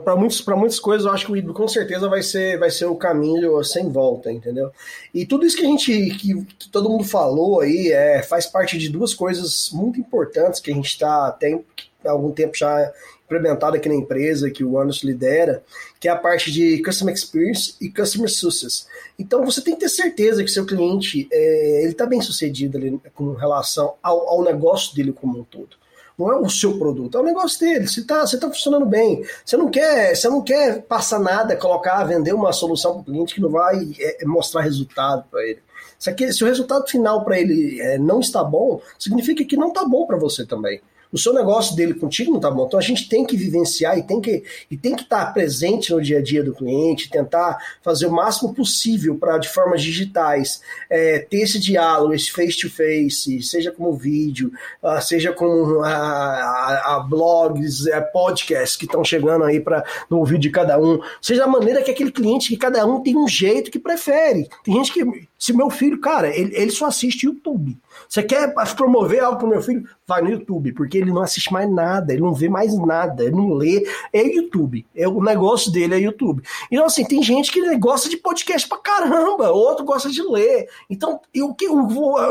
para 0.03 0.17
muitos 0.17 0.41
para 0.41 0.57
muitas 0.57 0.81
coisas 0.81 1.05
eu 1.05 1.13
acho 1.13 1.27
que 1.27 1.31
o 1.31 1.37
híbrido 1.37 1.53
com 1.53 1.65
certeza 1.65 2.09
vai 2.09 2.21
ser 2.21 2.59
vai 2.59 2.69
ser 2.69 2.87
o 2.87 2.95
caminho 2.97 3.63
sem 3.63 3.89
volta 3.89 4.29
entendeu 4.29 4.69
e 5.13 5.25
tudo 5.25 5.45
isso 5.45 5.55
que 5.55 5.65
a 5.65 5.69
gente 5.69 6.09
que, 6.09 6.43
que 6.43 6.69
todo 6.69 6.89
mundo 6.89 7.05
falou 7.05 7.61
aí 7.61 7.93
é 7.93 8.21
faz 8.21 8.47
parte 8.47 8.77
de 8.77 8.89
duas 8.89 9.13
coisas 9.13 9.69
muito 9.71 9.97
importantes 9.97 10.59
que 10.59 10.71
a 10.71 10.73
gente 10.73 10.89
está 10.89 11.31
tem 11.31 11.63
algum 12.05 12.31
tempo 12.31 12.57
já 12.57 12.91
implementado 13.25 13.75
aqui 13.75 13.89
na 13.89 13.95
empresa, 13.95 14.51
que 14.51 14.63
o 14.63 14.77
Anos 14.77 15.03
lidera, 15.03 15.63
que 15.99 16.07
é 16.07 16.11
a 16.11 16.15
parte 16.15 16.51
de 16.51 16.79
Customer 16.83 17.11
Experience 17.11 17.75
e 17.81 17.89
Customer 17.89 18.29
Success. 18.29 18.85
Então 19.17 19.43
você 19.43 19.61
tem 19.63 19.73
que 19.73 19.79
ter 19.79 19.89
certeza 19.89 20.43
que 20.43 20.51
seu 20.51 20.63
cliente 20.63 21.27
é, 21.31 21.81
ele 21.81 21.93
está 21.93 22.05
bem 22.05 22.21
sucedido 22.21 22.77
ali 22.77 23.01
com 23.15 23.33
relação 23.33 23.95
ao, 24.03 24.29
ao 24.29 24.43
negócio 24.43 24.95
dele 24.95 25.11
como 25.11 25.39
um 25.39 25.43
todo 25.43 25.75
não 26.17 26.31
é 26.31 26.35
o 26.37 26.49
seu 26.49 26.77
produto, 26.77 27.17
é 27.17 27.21
o 27.21 27.25
negócio 27.25 27.59
dele. 27.59 27.87
Se 27.87 28.01
está 28.01 28.25
se 28.25 28.39
tá 28.39 28.47
funcionando 28.47 28.85
bem, 28.85 29.23
você 29.43 29.57
não 29.57 29.69
quer, 29.69 30.15
você 30.15 30.29
não 30.29 30.41
quer 30.41 30.81
passar 30.83 31.19
nada, 31.19 31.55
colocar, 31.55 32.03
vender 32.05 32.33
uma 32.33 32.53
solução 32.53 32.93
para 32.93 33.01
o 33.01 33.05
cliente 33.05 33.35
que 33.35 33.41
não 33.41 33.49
vai 33.49 33.91
é, 33.99 34.23
é 34.23 34.25
mostrar 34.25 34.61
resultado 34.61 35.25
para 35.29 35.43
ele. 35.43 35.59
Se, 35.99 36.09
aqui, 36.09 36.31
se 36.31 36.43
o 36.43 36.47
resultado 36.47 36.87
final 36.87 37.23
para 37.23 37.39
ele 37.39 37.79
é, 37.81 37.97
não 37.97 38.19
está 38.19 38.43
bom, 38.43 38.81
significa 38.99 39.43
que 39.45 39.57
não 39.57 39.69
está 39.69 39.85
bom 39.85 40.05
para 40.05 40.17
você 40.17 40.45
também 40.45 40.81
o 41.15 41.17
seu 41.17 41.33
negócio 41.33 41.77
dele 41.77 41.93
contigo 41.93 42.33
não 42.33 42.41
tá 42.41 42.51
bom. 42.51 42.65
Então 42.65 42.77
a 42.77 42.83
gente 42.83 43.07
tem 43.07 43.25
que 43.25 43.37
vivenciar 43.37 43.97
e 43.97 44.03
tem 44.03 44.19
que 44.19 44.43
e 44.69 44.75
tem 44.75 44.93
que 44.93 45.03
estar 45.03 45.33
presente 45.33 45.93
no 45.93 46.01
dia 46.01 46.19
a 46.19 46.21
dia 46.21 46.43
do 46.43 46.53
cliente, 46.53 47.09
tentar 47.09 47.57
fazer 47.81 48.07
o 48.07 48.11
máximo 48.11 48.53
possível 48.53 49.15
para 49.15 49.37
de 49.37 49.47
formas 49.47 49.81
digitais 49.81 50.59
é, 50.89 51.19
ter 51.19 51.37
esse 51.37 51.57
diálogo, 51.57 52.13
esse 52.13 52.29
face 52.29 52.59
to 52.59 52.69
face, 52.69 53.41
seja 53.41 53.71
como 53.71 53.93
vídeo, 53.93 54.51
uh, 54.83 55.01
seja 55.01 55.31
como 55.31 55.79
a, 55.85 55.89
a, 55.89 56.95
a 56.95 56.99
blogs, 56.99 57.87
a 57.87 58.01
podcasts 58.01 58.75
que 58.75 58.83
estão 58.83 59.01
chegando 59.01 59.45
aí 59.45 59.61
para 59.61 59.85
no 60.09 60.17
ouvido 60.17 60.41
de 60.41 60.49
cada 60.49 60.77
um, 60.77 60.99
seja 61.21 61.45
a 61.45 61.47
maneira 61.47 61.81
que 61.81 61.91
aquele 61.91 62.11
cliente 62.11 62.49
que 62.49 62.57
cada 62.57 62.85
um 62.85 63.01
tem 63.01 63.15
um 63.15 63.27
jeito 63.27 63.71
que 63.71 63.79
prefere. 63.79 64.49
Tem 64.65 64.73
gente 64.73 64.91
que 64.91 65.05
se 65.45 65.53
meu 65.53 65.69
filho, 65.69 65.99
cara, 65.99 66.35
ele, 66.35 66.55
ele 66.55 66.71
só 66.71 66.87
assiste 66.87 67.27
YouTube. 67.27 67.77
Você 68.09 68.23
quer 68.23 68.51
promover 68.75 69.23
algo 69.23 69.37
pro 69.37 69.47
meu 69.47 69.61
filho? 69.61 69.87
Vai 70.07 70.19
no 70.19 70.29
YouTube, 70.29 70.71
porque 70.73 70.97
ele 70.97 71.11
não 71.11 71.21
assiste 71.21 71.53
mais 71.53 71.69
nada, 71.69 72.11
ele 72.11 72.23
não 72.23 72.33
vê 72.33 72.49
mais 72.49 72.75
nada, 72.75 73.23
ele 73.23 73.35
não 73.35 73.53
lê. 73.53 73.87
É 74.11 74.23
YouTube. 74.23 74.83
É, 74.95 75.07
o 75.07 75.21
negócio 75.21 75.71
dele 75.71 75.93
é 75.93 75.99
YouTube. 75.99 76.41
Então, 76.71 76.85
assim, 76.85 77.05
tem 77.05 77.21
gente 77.21 77.51
que 77.51 77.77
gosta 77.77 78.09
de 78.09 78.17
podcast 78.17 78.67
pra 78.67 78.79
caramba, 78.79 79.51
outro 79.51 79.85
gosta 79.85 80.09
de 80.09 80.19
ler. 80.23 80.67
Então, 80.89 81.19
o 81.43 81.53
que 81.53 81.67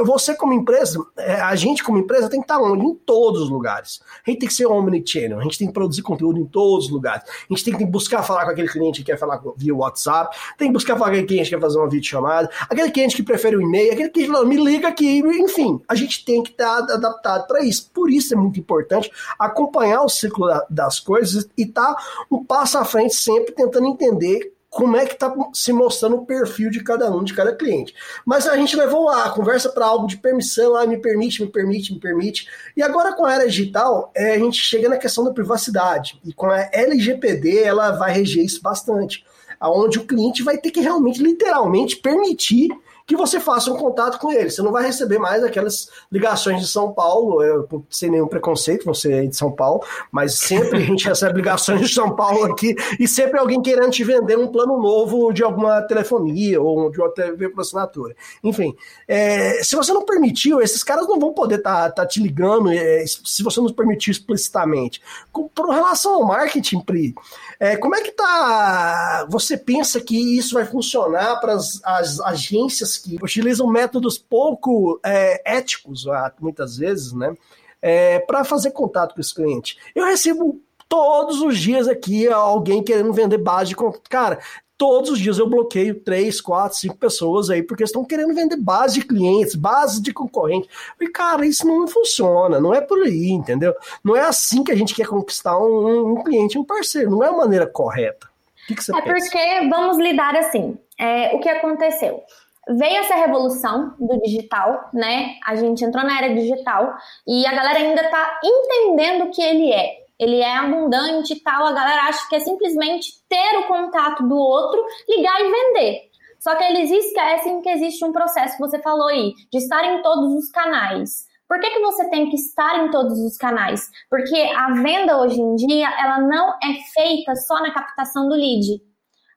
você 0.05 0.35
como 0.35 0.53
empresa, 0.53 0.99
é, 1.17 1.35
a 1.35 1.55
gente 1.55 1.85
como 1.85 1.99
empresa 1.99 2.29
tem 2.29 2.41
que 2.41 2.45
estar 2.45 2.61
onde? 2.61 2.85
Em 2.85 2.95
todos 2.97 3.43
os 3.43 3.49
lugares. 3.49 4.01
A 4.27 4.31
gente 4.31 4.41
tem 4.41 4.49
que 4.49 4.55
ser 4.55 4.67
omnichannel, 4.67 5.39
a 5.39 5.43
gente 5.45 5.59
tem 5.59 5.69
que 5.69 5.73
produzir 5.73 6.03
conteúdo 6.03 6.41
em 6.41 6.47
todos 6.47 6.87
os 6.87 6.91
lugares. 6.91 7.23
A 7.29 7.55
gente 7.55 7.65
tem 7.65 7.77
que 7.77 7.85
buscar 7.85 8.25
falar 8.25 8.45
com 8.45 8.51
aquele 8.51 8.69
cliente 8.69 9.05
que 9.05 9.13
quer 9.13 9.19
falar 9.19 9.41
via 9.57 9.75
WhatsApp, 9.75 10.37
tem 10.59 10.67
que 10.69 10.75
buscar 10.75 10.95
falar 10.95 11.11
com 11.11 11.13
aquele 11.13 11.29
cliente 11.29 11.49
que 11.49 11.55
quer 11.55 11.63
fazer 11.63 11.79
uma 11.79 11.89
videochamada, 11.89 12.51
aquele 12.69 12.91
cliente 12.91 13.04
que 13.13 13.23
prefere 13.23 13.57
o 13.57 13.61
e-mail, 13.61 13.93
aquele 13.93 14.09
cliente 14.09 14.33
que 14.33 14.45
me 14.47 14.57
liga 14.57 14.89
aqui, 14.89 15.19
enfim 15.19 15.75
a 15.89 15.95
gente 15.95 16.25
tem 16.25 16.43
que 16.43 16.51
estar 16.51 16.79
adaptado 16.79 17.47
para 17.47 17.65
isso. 17.65 17.91
Por 17.93 18.11
isso 18.11 18.35
é 18.35 18.37
muito 18.37 18.59
importante 18.59 19.11
acompanhar 19.39 20.03
o 20.03 20.09
ciclo 20.09 20.49
das 20.69 21.01
coisas 21.01 21.49
e 21.57 21.63
estar 21.63 21.95
tá 21.95 22.03
um 22.31 22.45
passo 22.45 22.79
à 22.79 22.85
frente, 22.85 23.15
sempre 23.15 23.53
tentando 23.53 23.87
entender 23.87 24.53
como 24.69 24.97
é 24.97 25.07
que 25.07 25.13
está 25.13 25.33
se 25.53 25.73
mostrando 25.73 26.17
o 26.17 26.27
perfil 26.27 26.69
de 26.69 26.83
cada 26.83 27.09
um, 27.09 27.23
de 27.23 27.33
cada 27.33 27.55
cliente. 27.55 27.95
Mas 28.27 28.49
a 28.49 28.57
gente 28.57 28.75
levou 28.75 29.09
a 29.09 29.31
conversa 29.31 29.69
para 29.69 29.87
algo 29.87 30.09
de 30.09 30.17
permissão, 30.17 30.75
ah, 30.75 30.85
me 30.85 30.99
permite, 30.99 31.43
me 31.43 31.49
permite, 31.49 31.93
me 31.93 32.01
permite. 32.01 32.49
E 32.77 32.83
agora 32.83 33.13
com 33.13 33.25
a 33.25 33.35
era 33.35 33.47
digital, 33.47 34.11
é, 34.17 34.35
a 34.35 34.39
gente 34.39 34.61
chega 34.61 34.89
na 34.89 34.97
questão 34.97 35.23
da 35.23 35.33
privacidade. 35.33 36.21
E 36.25 36.33
com 36.33 36.47
a 36.47 36.69
LGPD, 36.73 37.63
ela 37.63 37.93
vai 37.93 38.13
reger 38.13 38.45
isso 38.45 38.61
bastante. 38.61 39.25
Aonde 39.61 40.01
o 40.01 40.07
cliente 40.07 40.43
vai 40.43 40.59
ter 40.59 40.73
que 40.73 40.81
realmente, 40.81 41.23
literalmente, 41.23 41.97
permitir 41.97 42.69
que 43.07 43.17
você 43.17 43.39
faça 43.39 43.71
um 43.71 43.77
contato 43.77 44.19
com 44.19 44.33
ele. 44.33 44.51
Você 44.51 44.63
não 44.63 44.73
vai 44.73 44.87
receber 44.87 45.19
mais 45.19 45.45
aquelas 45.45 45.89
ligações 46.11 46.61
de 46.61 46.67
São 46.67 46.93
Paulo, 46.93 47.43
eu, 47.43 47.85
sem 47.91 48.11
nenhum 48.11 48.27
preconceito, 48.27 48.85
você 48.85 49.13
é 49.13 49.27
de 49.27 49.37
São 49.37 49.53
Paulo, 49.53 49.85
mas 50.11 50.35
sempre 50.35 50.79
a 50.79 50.81
gente 50.81 51.05
recebe 51.07 51.37
ligações 51.37 51.81
de 51.81 51.89
São 51.89 52.17
Paulo 52.17 52.45
aqui 52.45 52.75
e 52.99 53.07
sempre 53.07 53.39
alguém 53.39 53.61
querendo 53.61 53.91
te 53.91 54.03
vender 54.03 54.39
um 54.39 54.49
plano 54.49 54.81
novo 54.81 55.33
de 55.33 55.43
alguma 55.43 55.83
telefonia 55.83 56.61
ou 56.61 56.91
de 56.91 56.99
uma 56.99 57.11
TV 57.11 57.51
por 57.51 57.61
assinatura. 57.61 58.17
Enfim, 58.43 58.75
é, 59.07 59.63
se 59.63 59.77
você 59.77 59.93
não 59.93 60.05
permitiu, 60.05 60.63
esses 60.63 60.83
caras 60.83 61.07
não 61.07 61.19
vão 61.19 61.35
poder 61.35 61.57
estar 61.57 61.91
tá, 61.91 61.91
tá 61.91 62.07
te 62.07 62.21
ligando 62.21 62.71
é, 62.71 63.05
se 63.07 63.43
você 63.43 63.61
não 63.61 63.71
permitir 63.71 64.13
explicitamente. 64.13 65.03
Com, 65.31 65.49
por 65.49 65.69
relação 65.69 66.15
ao 66.15 66.25
marketing, 66.27 66.81
Pri, 66.81 67.15
é, 67.61 67.77
como 67.77 67.95
é 67.95 68.01
que 68.01 68.13
tá? 68.13 69.27
Você 69.29 69.59
pensa 69.59 70.01
que 70.01 70.39
isso 70.39 70.55
vai 70.55 70.65
funcionar 70.65 71.37
para 71.37 71.55
as 71.55 72.21
agências 72.21 72.94
que 72.99 73.17
utilizam 73.23 73.67
métodos 73.67 74.19
pouco 74.19 75.01
é, 75.05 75.57
éticos, 75.57 76.07
ah, 76.09 76.33
muitas 76.41 76.77
vezes, 76.77 77.13
né? 77.13 77.35
É, 77.81 78.19
para 78.21 78.45
fazer 78.45 78.71
contato 78.71 79.15
com 79.15 79.21
esse 79.21 79.35
cliente. 79.35 79.79
Eu 79.95 80.07
recebo 80.07 80.61
todos 80.89 81.43
os 81.43 81.59
dias 81.59 81.87
aqui 81.87 82.27
alguém 82.29 82.83
querendo 82.83 83.13
vender 83.13 83.39
base 83.39 83.71
de 83.71 83.77
contato. 83.77 84.09
Cara, 84.09 84.39
todos 84.77 85.11
os 85.11 85.19
dias 85.19 85.39
eu 85.39 85.49
bloqueio 85.49 86.01
três, 86.01 86.41
quatro, 86.41 86.79
cinco 86.79 86.97
pessoas 86.97 87.51
aí, 87.51 87.63
porque 87.63 87.85
estão 87.85 88.05
querendo 88.05 88.35
vender 88.35 88.57
base 88.57 89.01
de 89.01 89.07
clientes, 89.07 89.55
base 89.55 90.01
de 90.01 90.13
concorrente. 90.13 90.69
E, 91.01 91.09
cara, 91.09 91.47
isso 91.47 91.67
não 91.67 91.87
funciona, 91.87 92.61
não 92.61 92.75
é 92.75 92.81
por 92.81 93.03
aí, 93.03 93.31
entendeu? 93.31 93.75
Não 94.03 94.17
é 94.17 94.21
assim 94.21 94.65
que 94.65 94.73
a 94.73 94.77
gente 94.77 94.95
quer 94.95 95.07
conquistar 95.07 95.59
um, 95.59 96.13
um 96.13 96.23
cliente, 96.23 96.59
um 96.59 96.65
parceiro, 96.65 97.11
não 97.11 97.23
é 97.23 97.29
a 97.29 97.33
maneira 97.33 97.67
correta. 97.67 98.27
O 98.65 98.67
que, 98.67 98.75
que 98.75 98.85
você 98.85 98.97
é 98.97 99.03
pensa? 99.03 99.31
porque 99.31 99.69
vamos 99.69 99.99
lidar 99.99 100.35
assim. 100.37 100.79
É, 100.99 101.35
o 101.35 101.41
que 101.41 101.49
aconteceu? 101.49 102.23
Veio 102.69 102.99
essa 102.99 103.15
revolução 103.15 103.95
do 103.99 104.21
digital, 104.21 104.91
né? 104.93 105.37
A 105.45 105.55
gente 105.55 105.85
entrou 105.85 106.05
na 106.05 106.19
era 106.19 106.35
digital 106.35 106.95
e 107.27 107.47
a 107.47 107.55
galera 107.55 107.79
ainda 107.79 108.09
tá 108.11 108.41
entendendo 108.43 109.25
o 109.25 109.31
que 109.31 109.43
ele 109.43 109.73
é. 109.73 110.05
Ele 110.19 110.39
é 110.39 110.57
abundante 110.57 111.35
e 111.35 111.41
tal, 111.41 111.67
a 111.67 111.73
galera 111.73 112.03
acha 112.03 112.29
que 112.29 112.37
é 112.37 112.41
simplesmente 112.41 113.11
ter 113.29 113.59
o 113.59 113.67
contato 113.67 114.23
do 114.27 114.37
outro, 114.37 114.85
ligar 115.09 115.41
e 115.41 115.51
vender. 115.51 116.01
Só 116.39 116.55
que 116.55 116.65
eles 116.65 116.91
esquecem 116.91 117.63
que 117.63 117.71
existe 117.71 118.05
um 118.05 118.13
processo 118.13 118.57
que 118.57 118.63
você 118.63 118.79
falou 118.81 119.09
aí, 119.09 119.33
de 119.51 119.59
estar 119.59 119.85
em 119.85 120.03
todos 120.03 120.33
os 120.35 120.51
canais. 120.51 121.27
Por 121.49 121.59
que, 121.59 121.71
que 121.71 121.81
você 121.81 122.09
tem 122.11 122.31
que 122.31 122.37
estar 122.37 122.85
em 122.85 122.91
todos 122.91 123.19
os 123.19 123.37
canais? 123.37 123.91
Porque 124.09 124.37
a 124.57 124.73
venda 124.75 125.19
hoje 125.19 125.41
em 125.41 125.57
dia, 125.57 125.89
ela 125.99 126.21
não 126.21 126.51
é 126.63 126.75
feita 126.95 127.35
só 127.35 127.61
na 127.61 127.73
captação 127.73 128.29
do 128.29 128.35
lead 128.35 128.81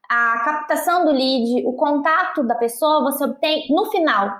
a 0.08 0.42
captação 0.44 1.04
do 1.04 1.12
lead, 1.12 1.66
o 1.66 1.72
contato 1.74 2.42
da 2.42 2.54
pessoa, 2.54 3.02
você 3.02 3.24
obtém 3.24 3.66
no 3.70 3.86
final. 3.86 4.30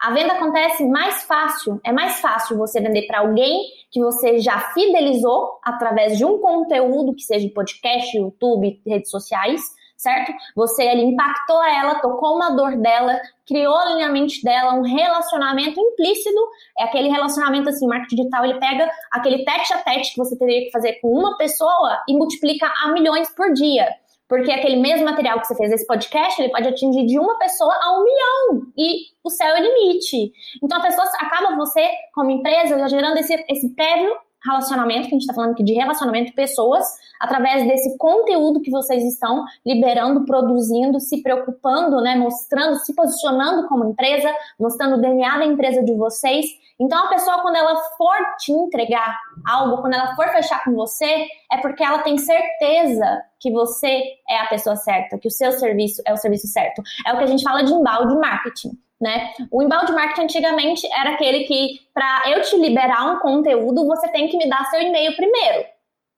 A 0.00 0.12
venda 0.12 0.34
acontece 0.34 0.84
mais 0.86 1.24
fácil, 1.24 1.80
é 1.84 1.92
mais 1.92 2.20
fácil 2.20 2.56
você 2.56 2.80
vender 2.80 3.06
para 3.06 3.20
alguém 3.20 3.62
que 3.90 4.00
você 4.00 4.38
já 4.38 4.58
fidelizou 4.72 5.58
através 5.62 6.16
de 6.16 6.24
um 6.24 6.38
conteúdo, 6.38 7.14
que 7.14 7.22
seja 7.22 7.48
podcast, 7.52 8.16
YouTube, 8.16 8.80
redes 8.86 9.10
sociais, 9.10 9.60
certo? 9.96 10.32
Você 10.54 10.82
ali 10.82 11.02
impactou 11.02 11.62
ela, 11.64 11.96
tocou 11.96 12.36
uma 12.36 12.50
dor 12.50 12.76
dela, 12.76 13.20
criou 13.46 13.74
alinhamento 13.74 14.34
dela, 14.44 14.74
um 14.74 14.82
relacionamento 14.82 15.80
implícito, 15.80 16.40
é 16.78 16.84
aquele 16.84 17.08
relacionamento 17.08 17.68
assim, 17.68 17.86
marketing 17.86 18.16
digital, 18.16 18.44
ele 18.44 18.60
pega 18.60 18.88
aquele 19.10 19.44
tete 19.44 19.72
a 19.74 19.78
tete 19.78 20.12
que 20.12 20.18
você 20.18 20.38
teria 20.38 20.64
que 20.64 20.70
fazer 20.70 21.00
com 21.00 21.08
uma 21.08 21.36
pessoa 21.36 22.00
e 22.08 22.16
multiplica 22.16 22.72
a 22.84 22.92
milhões 22.92 23.28
por 23.34 23.52
dia. 23.52 23.88
Porque 24.28 24.52
aquele 24.52 24.76
mesmo 24.76 25.06
material 25.06 25.40
que 25.40 25.46
você 25.46 25.56
fez 25.56 25.72
esse 25.72 25.86
podcast, 25.86 26.40
ele 26.40 26.52
pode 26.52 26.68
atingir 26.68 27.06
de 27.06 27.18
uma 27.18 27.38
pessoa 27.38 27.74
a 27.74 27.98
um 27.98 28.04
milhão. 28.04 28.66
E 28.76 29.06
o 29.24 29.30
céu 29.30 29.56
é 29.56 29.60
limite. 29.60 30.32
Então 30.62 30.78
a 30.78 30.82
pessoa 30.82 31.06
acaba 31.18 31.56
você, 31.56 31.88
como 32.14 32.30
empresa, 32.30 32.78
já 32.78 32.88
gerando 32.88 33.16
esse, 33.16 33.34
esse 33.48 33.74
prévio 33.74 34.14
relacionamento, 34.44 35.08
que 35.08 35.08
a 35.08 35.18
gente 35.18 35.22
está 35.22 35.34
falando 35.34 35.52
aqui 35.52 35.64
de 35.64 35.72
relacionamento, 35.72 36.34
pessoas, 36.34 36.84
através 37.20 37.66
desse 37.66 37.96
conteúdo 37.98 38.60
que 38.60 38.70
vocês 38.70 39.02
estão 39.04 39.44
liberando, 39.66 40.24
produzindo, 40.24 41.00
se 41.00 41.22
preocupando, 41.22 42.00
né, 42.00 42.14
mostrando, 42.16 42.76
se 42.76 42.94
posicionando 42.94 43.68
como 43.68 43.90
empresa, 43.90 44.32
mostrando 44.58 44.96
o 44.96 45.00
DNA 45.00 45.38
da 45.38 45.46
empresa 45.46 45.82
de 45.82 45.94
vocês. 45.94 46.46
Então, 46.80 47.06
a 47.06 47.08
pessoa, 47.08 47.42
quando 47.42 47.56
ela 47.56 47.74
for 47.96 48.16
te 48.38 48.52
entregar 48.52 49.18
algo, 49.46 49.80
quando 49.80 49.94
ela 49.94 50.14
for 50.14 50.28
fechar 50.28 50.62
com 50.64 50.72
você, 50.74 51.26
é 51.50 51.58
porque 51.60 51.82
ela 51.82 51.98
tem 52.02 52.16
certeza 52.16 53.22
que 53.40 53.50
você 53.50 54.02
é 54.28 54.40
a 54.40 54.46
pessoa 54.46 54.76
certa, 54.76 55.18
que 55.18 55.26
o 55.26 55.30
seu 55.30 55.50
serviço 55.52 56.00
é 56.06 56.12
o 56.12 56.16
serviço 56.16 56.46
certo. 56.46 56.82
É 57.04 57.12
o 57.12 57.18
que 57.18 57.24
a 57.24 57.26
gente 57.26 57.42
fala 57.42 57.64
de 57.64 57.72
embalde 57.72 58.14
marketing 58.16 58.78
né? 59.00 59.32
O 59.50 59.62
inbound 59.62 59.92
marketing 59.92 60.22
antigamente 60.22 60.86
era 60.92 61.10
aquele 61.10 61.44
que, 61.44 61.80
para 61.94 62.22
eu 62.26 62.42
te 62.42 62.56
liberar 62.56 63.12
um 63.12 63.20
conteúdo, 63.20 63.86
você 63.86 64.08
tem 64.08 64.28
que 64.28 64.36
me 64.36 64.48
dar 64.48 64.64
seu 64.66 64.80
e-mail 64.80 65.14
primeiro, 65.14 65.64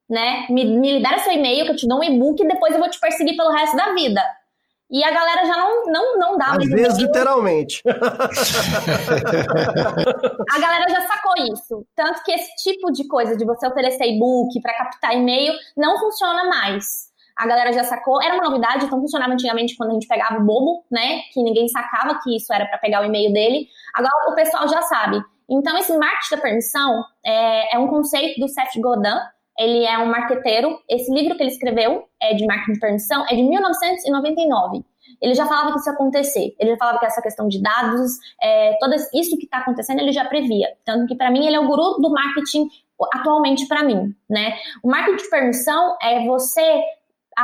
né? 0.09 0.45
Me, 0.49 0.65
me 0.65 0.93
libera 0.93 1.19
seu 1.19 1.33
e-mail, 1.33 1.65
que 1.65 1.71
eu 1.71 1.75
te 1.75 1.87
dou 1.87 1.99
um 1.99 2.03
e-book 2.03 2.41
e 2.41 2.47
depois 2.47 2.73
eu 2.73 2.79
vou 2.79 2.89
te 2.89 2.99
perseguir 2.99 3.37
pelo 3.37 3.51
resto 3.51 3.77
da 3.77 3.93
vida. 3.93 4.21
E 4.89 5.03
a 5.05 5.11
galera 5.11 5.45
já 5.45 5.55
não, 5.55 5.85
não, 5.85 6.19
não 6.19 6.37
dá 6.37 6.47
Às 6.47 6.67
vezes, 6.67 6.97
literalmente. 6.97 7.81
a 10.49 10.59
galera 10.59 10.89
já 10.89 11.01
sacou 11.07 11.33
isso. 11.53 11.87
Tanto 11.95 12.21
que 12.23 12.31
esse 12.33 12.53
tipo 12.61 12.91
de 12.91 13.07
coisa 13.07 13.37
de 13.37 13.45
você 13.45 13.65
oferecer 13.67 14.03
e-book 14.03 14.59
para 14.61 14.73
captar 14.73 15.15
e-mail 15.15 15.53
não 15.77 15.97
funciona 15.97 16.43
mais 16.43 17.10
a 17.41 17.47
galera 17.47 17.73
já 17.73 17.83
sacou. 17.83 18.21
Era 18.21 18.35
uma 18.35 18.43
novidade, 18.43 18.85
então 18.85 19.01
funcionava 19.01 19.33
antigamente 19.33 19.75
quando 19.75 19.89
a 19.89 19.93
gente 19.93 20.07
pegava 20.07 20.39
o 20.39 20.45
bobo, 20.45 20.85
né? 20.91 21.21
Que 21.33 21.41
ninguém 21.41 21.67
sacava 21.67 22.19
que 22.21 22.35
isso 22.35 22.53
era 22.53 22.67
para 22.67 22.77
pegar 22.77 23.01
o 23.01 23.05
e-mail 23.05 23.33
dele. 23.33 23.67
Agora 23.95 24.31
o 24.31 24.35
pessoal 24.35 24.67
já 24.67 24.79
sabe. 24.83 25.19
Então, 25.49 25.75
esse 25.75 25.91
marketing 25.97 26.35
da 26.35 26.41
permissão 26.41 27.03
é, 27.25 27.75
é 27.75 27.79
um 27.79 27.87
conceito 27.87 28.39
do 28.39 28.47
Seth 28.47 28.79
Godin. 28.79 29.17
Ele 29.57 29.83
é 29.85 29.97
um 29.97 30.05
marqueteiro. 30.05 30.79
Esse 30.87 31.11
livro 31.11 31.35
que 31.35 31.41
ele 31.41 31.49
escreveu 31.49 32.07
é 32.21 32.35
de 32.35 32.45
marketing 32.45 32.73
de 32.73 32.79
permissão 32.79 33.25
é 33.27 33.35
de 33.35 33.41
1999 33.41 34.85
ele 35.21 35.35
já 35.35 35.45
falava 35.45 35.71
que 35.71 35.79
isso 35.79 35.89
ia 35.89 35.93
acontecer. 35.93 36.55
Ele 36.59 36.71
já 36.71 36.77
falava 36.77 36.97
que 36.97 37.05
essa 37.05 37.21
questão 37.21 37.47
de 37.47 37.61
dados, 37.61 38.17
é, 38.41 38.75
todo 38.79 38.95
isso 39.13 39.37
que 39.37 39.45
está 39.45 39.59
acontecendo, 39.59 39.99
ele 39.99 40.11
já 40.11 40.25
previa. 40.25 40.67
Tanto 40.83 41.05
que, 41.05 41.15
para 41.15 41.29
mim, 41.29 41.45
ele 41.45 41.55
é 41.55 41.59
o 41.59 41.67
guru 41.67 42.01
do 42.01 42.09
marketing 42.09 42.67
atualmente 43.13 43.67
para 43.67 43.83
mim, 43.83 44.15
né? 44.29 44.55
O 44.83 44.89
marketing 44.89 45.23
de 45.23 45.29
permissão 45.29 45.95
é 46.01 46.25
você 46.25 46.83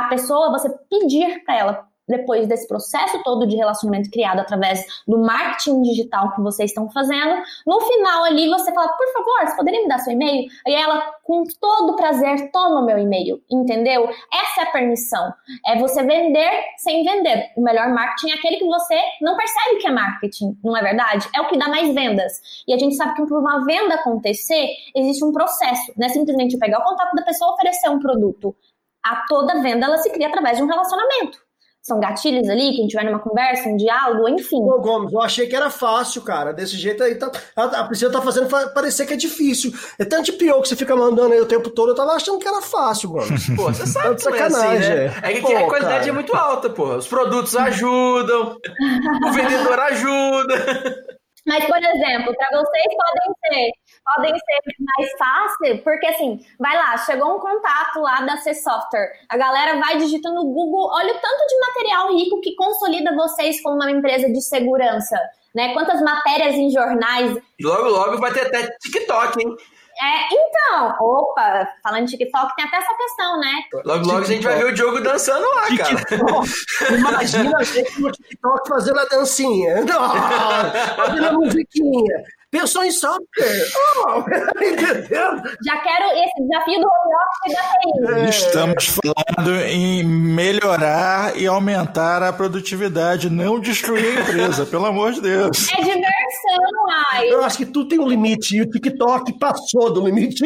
a 0.00 0.08
pessoa, 0.08 0.50
você 0.50 0.68
pedir 0.88 1.44
para 1.44 1.56
ela 1.58 1.88
depois 2.08 2.48
desse 2.48 2.66
processo 2.66 3.22
todo 3.22 3.46
de 3.46 3.56
relacionamento 3.56 4.10
criado 4.10 4.40
através 4.40 4.84
do 5.06 5.18
marketing 5.18 5.82
digital 5.82 6.32
que 6.34 6.40
vocês 6.40 6.70
estão 6.70 6.90
fazendo, 6.90 7.42
no 7.66 7.80
final 7.80 8.24
ali 8.24 8.48
você 8.48 8.72
fala, 8.72 8.88
por 8.88 9.12
favor, 9.12 9.46
você 9.46 9.56
poderia 9.56 9.82
me 9.82 9.88
dar 9.88 9.98
seu 9.98 10.14
e-mail? 10.14 10.48
E 10.66 10.74
ela, 10.74 11.02
com 11.22 11.44
todo 11.60 11.96
prazer, 11.96 12.50
toma 12.50 12.80
o 12.80 12.86
meu 12.86 12.98
e-mail, 12.98 13.40
entendeu? 13.50 14.08
Essa 14.32 14.60
é 14.60 14.64
a 14.64 14.72
permissão. 14.72 15.32
É 15.66 15.78
você 15.78 16.02
vender 16.02 16.50
sem 16.78 17.04
vender. 17.04 17.50
O 17.56 17.62
melhor 17.62 17.88
marketing 17.88 18.30
é 18.30 18.34
aquele 18.34 18.56
que 18.56 18.66
você 18.66 18.98
não 19.20 19.36
percebe 19.36 19.76
que 19.76 19.86
é 19.86 19.90
marketing, 19.90 20.58
não 20.64 20.76
é 20.76 20.82
verdade? 20.82 21.28
É 21.34 21.40
o 21.42 21.48
que 21.48 21.58
dá 21.58 21.68
mais 21.68 21.94
vendas. 21.94 22.32
E 22.66 22.72
a 22.72 22.78
gente 22.78 22.94
sabe 22.94 23.14
que 23.14 23.26
para 23.26 23.38
uma 23.38 23.64
venda 23.64 23.96
acontecer, 23.96 24.68
existe 24.96 25.24
um 25.24 25.32
processo. 25.32 25.92
Não 25.96 26.06
é 26.06 26.08
simplesmente 26.08 26.56
pegar 26.58 26.78
o 26.78 26.84
contato 26.84 27.14
da 27.14 27.22
pessoa 27.22 27.50
e 27.50 27.54
oferecer 27.54 27.90
um 27.90 27.98
produto 27.98 28.54
a 29.04 29.24
toda 29.28 29.60
venda 29.62 29.86
ela 29.86 29.98
se 29.98 30.10
cria 30.10 30.28
através 30.28 30.56
de 30.56 30.62
um 30.62 30.66
relacionamento. 30.66 31.38
São 31.88 32.00
gatilhos 32.00 32.46
ali, 32.50 32.72
que 32.72 32.80
a 32.80 32.82
gente 32.82 32.94
vai 32.94 33.04
numa 33.04 33.18
conversa, 33.18 33.68
um 33.68 33.76
diálogo, 33.76 34.28
enfim. 34.28 34.60
Ô, 34.60 34.78
Gomes, 34.78 35.10
eu 35.10 35.22
achei 35.22 35.46
que 35.46 35.56
era 35.56 35.70
fácil, 35.70 36.20
cara. 36.20 36.52
Desse 36.52 36.76
jeito 36.76 37.02
aí, 37.02 37.14
tá, 37.14 37.30
a, 37.56 37.62
a 37.62 37.84
Priscila 37.84 38.12
tá 38.12 38.20
fazendo 38.20 38.46
parecer 38.74 39.06
que 39.06 39.14
é 39.14 39.16
difícil. 39.16 39.72
É 39.98 40.04
tanto 40.04 40.24
de 40.24 40.32
pior 40.32 40.60
que 40.60 40.68
você 40.68 40.76
fica 40.76 40.94
mandando 40.94 41.32
aí 41.32 41.40
o 41.40 41.46
tempo 41.46 41.70
todo, 41.70 41.90
eu 41.90 41.94
tava 41.94 42.12
achando 42.12 42.38
que 42.38 42.46
era 42.46 42.60
fácil, 42.60 43.10
Gomes. 43.10 43.48
Pô, 43.56 43.72
você 43.72 43.86
sabe 43.86 44.16
que 44.16 44.22
sacanagem. 44.22 44.92
É, 44.92 45.06
assim, 45.06 45.20
né? 45.20 45.30
é 45.30 45.32
que 45.32 45.40
pô, 45.40 45.56
a 45.56 45.66
qualidade 45.66 45.98
cara. 46.00 46.08
é 46.10 46.12
muito 46.12 46.36
alta, 46.36 46.68
pô. 46.68 46.94
Os 46.94 47.08
produtos 47.08 47.56
ajudam, 47.56 48.58
o 49.26 49.32
vendedor 49.32 49.78
ajuda. 49.80 51.04
Mas, 51.46 51.64
por 51.64 51.78
exemplo, 51.78 52.34
para 52.36 52.58
vocês 52.58 52.86
podem 52.94 53.32
ser, 53.46 53.70
podem 54.14 54.34
ser 54.34 54.60
mais 54.78 55.10
fácil, 55.18 55.82
porque 55.82 56.06
assim, 56.06 56.40
vai 56.58 56.76
lá, 56.76 56.96
chegou 56.98 57.36
um 57.36 57.40
contato 57.40 58.00
lá 58.00 58.20
da 58.22 58.36
C 58.38 58.54
Software, 58.54 59.12
a 59.28 59.36
galera 59.36 59.78
vai 59.78 59.98
digitando 59.98 60.36
no 60.36 60.52
Google, 60.52 60.90
olha 60.92 61.12
o 61.12 61.18
tanto 61.18 61.46
de 61.46 61.58
material 61.60 62.16
rico 62.16 62.40
que 62.40 62.54
consolida 62.54 63.14
vocês 63.14 63.60
como 63.62 63.76
uma 63.76 63.90
empresa 63.90 64.30
de 64.30 64.40
segurança, 64.40 65.18
né? 65.54 65.72
Quantas 65.72 66.00
matérias 66.00 66.54
em 66.54 66.70
jornais. 66.70 67.36
Logo, 67.60 67.88
logo 67.88 68.18
vai 68.18 68.32
ter 68.32 68.46
até 68.46 68.68
TikTok, 68.78 69.42
hein? 69.42 69.56
É, 70.00 70.28
então, 70.30 70.94
opa, 71.00 71.68
falando 71.82 72.04
de 72.04 72.16
TikTok, 72.16 72.54
tem 72.54 72.64
até 72.64 72.76
essa 72.76 72.96
questão, 72.96 73.40
né? 73.40 73.52
Logo, 73.84 74.06
logo 74.06 74.18
a 74.20 74.24
gente 74.24 74.44
vai 74.44 74.56
ver 74.56 74.66
o 74.66 74.74
Diogo 74.74 75.00
dançando 75.00 75.44
lá, 75.56 75.66
cara. 75.76 76.96
Imagina 76.96 77.58
a 77.58 77.64
gente 77.64 78.00
no 78.00 78.12
TikTok 78.12 78.68
fazendo 78.68 79.00
a 79.00 79.04
dancinha. 79.06 79.84
fazendo 80.94 81.26
a 81.26 81.32
musiquinha. 81.32 82.22
Pensou 82.50 82.82
em 82.82 82.90
software. 82.90 83.66
Oh, 83.98 84.20
entendeu? 84.56 85.36
Já 85.62 85.76
quero 85.82 86.04
esse 86.14 86.42
desafio 86.48 86.80
do 86.80 86.88
home 86.88 87.14
office 87.20 87.54
da 87.54 88.16
TI. 88.16 88.24
É. 88.24 88.28
Estamos 88.30 88.86
falando 88.86 89.54
em 89.66 90.02
melhorar 90.02 91.36
e 91.36 91.46
aumentar 91.46 92.22
a 92.22 92.32
produtividade, 92.32 93.28
não 93.28 93.60
destruir 93.60 94.16
a 94.16 94.20
empresa, 94.22 94.64
pelo 94.64 94.86
amor 94.86 95.12
de 95.12 95.20
Deus. 95.20 95.68
É 95.68 95.76
diversão, 95.76 96.06
ai. 97.10 97.28
Eu 97.28 97.44
acho 97.44 97.58
que 97.58 97.66
tudo 97.66 97.88
tem 97.90 97.98
um 97.98 98.08
limite 98.08 98.56
e 98.56 98.62
o 98.62 98.70
TikTok 98.70 99.38
passou 99.38 99.92
do 99.92 100.06
limite. 100.06 100.44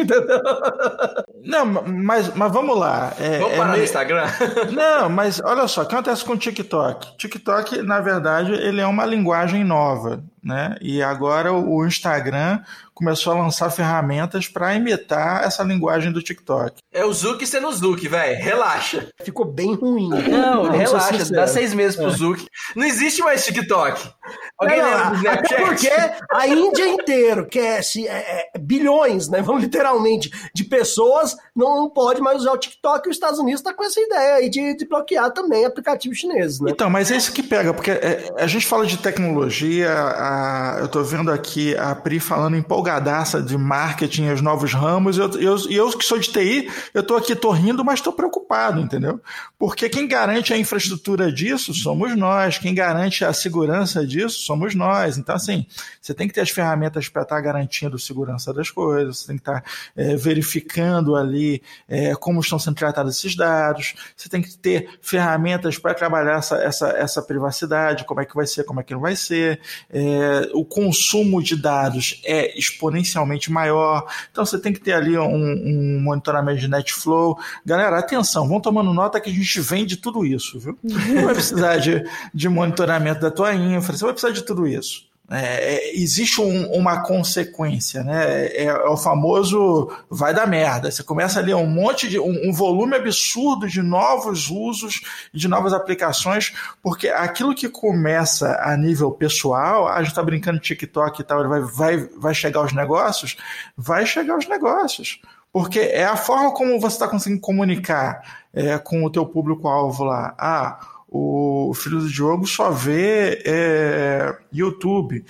Não, 1.41 1.65
mas, 1.65 2.33
mas 2.35 2.51
vamos 2.51 2.77
lá. 2.77 3.13
É, 3.17 3.39
vamos 3.39 3.57
parar 3.57 3.75
é 3.75 3.77
no 3.77 3.83
Instagram? 3.83 4.25
Não, 4.71 5.09
mas 5.09 5.41
olha 5.41 5.67
só, 5.69 5.83
o 5.83 5.85
que 5.85 5.95
acontece 5.95 6.25
com 6.25 6.33
o 6.33 6.37
TikTok? 6.37 7.17
TikTok, 7.17 7.81
na 7.81 8.01
verdade, 8.01 8.51
ele 8.51 8.81
é 8.81 8.85
uma 8.85 9.05
linguagem 9.05 9.63
nova 9.63 10.21
né? 10.43 10.75
E 10.81 11.01
agora 11.01 11.53
o 11.53 11.85
Instagram 11.85 12.59
começou 12.93 13.33
a 13.33 13.37
lançar 13.41 13.69
ferramentas 13.69 14.47
para 14.47 14.73
imitar 14.75 15.43
essa 15.43 15.63
linguagem 15.63 16.11
do 16.11 16.21
TikTok. 16.21 16.77
É 16.91 17.03
o 17.03 17.11
Zuki 17.13 17.45
sendo 17.47 17.67
o 17.67 17.71
Zuki, 17.73 18.07
velho. 18.07 18.41
Relaxa. 18.43 19.07
Ficou 19.23 19.45
bem 19.45 19.73
ruim. 19.75 20.09
Não, 20.09 20.69
relaxa. 20.69 21.25
Dá 21.33 21.47
seis 21.47 21.73
meses 21.73 21.95
pro 21.95 22.07
é. 22.09 22.15
Zuki. 22.15 22.47
Não 22.75 22.85
existe 22.85 23.21
mais 23.21 23.43
TikTok. 23.45 24.09
Alguém 24.57 24.81
Não, 24.81 24.89
lembra 24.89 25.09
do 25.09 25.15
Snapchat? 25.17 25.61
porque 25.63 25.89
a 26.31 26.47
Índia 26.47 26.87
inteira, 26.87 27.45
que 27.45 27.59
é, 27.59 27.81
se- 27.81 28.07
é- 28.07 28.49
é 28.53 28.59
bilhões, 28.59 29.27
né? 29.27 29.41
Vamos 29.41 29.61
literalmente, 29.63 30.31
de 30.53 30.63
pessoas, 30.63 31.35
não, 31.55 31.75
não 31.77 31.89
pode 31.89 32.21
mais 32.21 32.37
usar 32.41 32.51
o 32.53 32.57
TikTok 32.57 33.07
e 33.07 33.09
os 33.11 33.15
Estados 33.15 33.39
Unidos 33.39 33.59
está 33.59 33.73
com 33.73 33.83
essa 33.83 33.99
ideia 33.99 34.35
aí 34.35 34.49
de, 34.49 34.75
de 34.77 34.87
bloquear 34.87 35.31
também 35.31 35.65
aplicativos 35.65 36.17
chineses, 36.17 36.59
né? 36.59 36.71
Então, 36.71 36.89
mas 36.89 37.11
é 37.11 37.17
isso 37.17 37.31
que 37.33 37.43
pega, 37.43 37.73
porque 37.73 37.91
é, 37.91 38.31
a 38.37 38.47
gente 38.47 38.65
fala 38.65 38.85
de 38.85 38.97
tecnologia, 38.97 39.91
a- 39.91 40.77
eu 40.79 40.87
tô 40.87 41.03
vendo 41.03 41.31
aqui 41.31 41.75
a 41.77 41.93
Pri 41.95 42.19
falando 42.19 42.55
empolgadaça 42.83 43.41
de 43.41 43.57
marketing, 43.57 44.27
os 44.29 44.41
novos 44.41 44.73
ramos, 44.73 45.17
eu, 45.17 45.29
eu, 45.39 45.55
eu 45.71 45.97
que 45.97 46.03
sou 46.03 46.19
de 46.19 46.29
TI, 46.29 46.69
eu 46.93 47.01
tô 47.01 47.15
aqui, 47.15 47.33
tô 47.33 47.51
rindo, 47.51 47.83
mas 47.83 48.01
tô 48.01 48.11
preocupado, 48.11 48.81
entendeu? 48.81 49.21
Porque 49.57 49.87
quem 49.87 50.05
garante 50.05 50.53
a 50.53 50.57
infraestrutura 50.57 51.31
disso 51.31 51.73
somos 51.73 52.15
nós, 52.17 52.57
quem 52.57 52.75
garante 52.75 53.23
a 53.23 53.31
segurança 53.31 54.05
disso 54.05 54.41
somos 54.41 54.75
nós. 54.75 55.17
Então, 55.17 55.33
assim, 55.33 55.65
você 56.01 56.13
tem 56.13 56.27
que 56.27 56.33
ter 56.33 56.41
as 56.41 56.49
ferramentas 56.49 57.07
para 57.07 57.21
estar 57.21 57.39
garantindo 57.39 57.97
segurança 57.97 58.53
das 58.53 58.69
coisas, 58.69 59.19
você 59.19 59.27
tem 59.27 59.37
que 59.37 59.41
estar 59.41 59.63
é, 59.95 60.17
verificando 60.17 61.15
ali 61.15 61.63
é, 61.87 62.13
como 62.15 62.41
estão 62.41 62.59
sendo 62.59 62.75
tratados 62.75 63.17
esses 63.17 63.33
dados, 63.33 63.93
você 64.15 64.27
tem 64.27 64.41
que 64.41 64.57
ter 64.57 64.89
ferramentas 65.01 65.77
para 65.77 65.93
trabalhar 65.93 66.39
essa, 66.39 66.57
essa, 66.57 66.89
essa 66.89 67.21
privacidade, 67.21 68.03
como 68.03 68.19
é 68.19 68.25
que 68.25 68.35
vai 68.35 68.45
ser, 68.45 68.65
como 68.65 68.81
é 68.81 68.83
que 68.83 68.93
não 68.93 68.99
vai 68.99 69.15
ser. 69.15 69.61
É, 69.89 70.49
o 70.53 70.65
consumo 70.65 71.41
de 71.41 71.55
dados 71.55 72.21
é 72.25 72.57
exponencialmente 72.73 73.51
maior, 73.51 74.05
então 74.31 74.45
você 74.45 74.59
tem 74.59 74.73
que 74.73 74.79
ter 74.79 74.93
ali 74.93 75.17
um, 75.17 75.25
um 75.25 76.01
monitoramento 76.01 76.59
de 76.59 76.67
netflow. 76.67 77.37
Galera, 77.65 77.99
atenção, 77.99 78.47
vão 78.47 78.59
tomando 78.59 78.93
nota 78.93 79.21
que 79.21 79.29
a 79.29 79.33
gente 79.33 79.61
vende 79.61 79.97
tudo 79.97 80.25
isso, 80.25 80.59
viu? 80.59 80.77
Você 80.83 81.21
vai 81.21 81.33
precisar 81.33 81.77
de, 81.77 82.03
de 82.33 82.49
monitoramento 82.49 83.21
da 83.21 83.31
tua 83.31 83.53
infra, 83.53 83.95
você 83.95 84.03
vai 84.03 84.13
precisar 84.13 84.33
de 84.33 84.43
tudo 84.43 84.67
isso. 84.67 85.12
É, 85.31 85.75
é, 85.75 85.95
existe 85.95 86.41
um- 86.41 86.69
uma 86.73 87.01
consequência, 87.01 88.03
né? 88.03 88.45
É, 88.47 88.65
é 88.65 88.73
o 88.89 88.97
famoso 88.97 89.89
vai 90.09 90.33
dar 90.33 90.45
merda. 90.45 90.91
Você 90.91 91.01
começa 91.01 91.39
ali 91.39 91.53
um 91.53 91.65
monte 91.65 92.09
de 92.09 92.19
um, 92.19 92.49
um 92.49 92.51
volume 92.51 92.95
absurdo 92.95 93.67
de 93.67 93.81
novos 93.81 94.49
usos, 94.49 95.01
de 95.33 95.47
novas 95.47 95.71
aplicações, 95.71 96.53
porque 96.81 97.07
aquilo 97.07 97.55
que 97.55 97.69
começa 97.69 98.59
a 98.61 98.75
nível 98.75 99.11
pessoal, 99.11 99.87
a 99.87 99.99
gente 99.99 100.09
está 100.09 100.21
brincando 100.21 100.59
de 100.59 100.65
TikTok 100.65 101.21
e 101.21 101.23
tal, 101.23 101.47
vai, 101.47 101.61
vai, 101.61 101.97
vai 102.17 102.33
chegar 102.35 102.59
aos 102.59 102.73
negócios, 102.73 103.37
vai 103.77 104.05
chegar 104.05 104.33
aos 104.33 104.47
negócios. 104.47 105.21
Porque 105.53 105.79
é 105.79 106.03
a 106.03 106.17
forma 106.17 106.51
como 106.51 106.79
você 106.79 106.95
está 106.95 107.07
conseguindo 107.07 107.39
comunicar 107.39 108.43
é, 108.53 108.77
com 108.77 109.03
o 109.03 109.09
teu 109.09 109.25
público-alvo 109.25 110.03
lá. 110.03 110.33
Ah, 110.37 110.79
o 111.13 111.73
filho 111.73 111.99
do 111.99 112.09
Diogo 112.09 112.47
só 112.47 112.71
vê 112.71 113.41
é, 113.45 114.35
YouTube. 114.51 115.23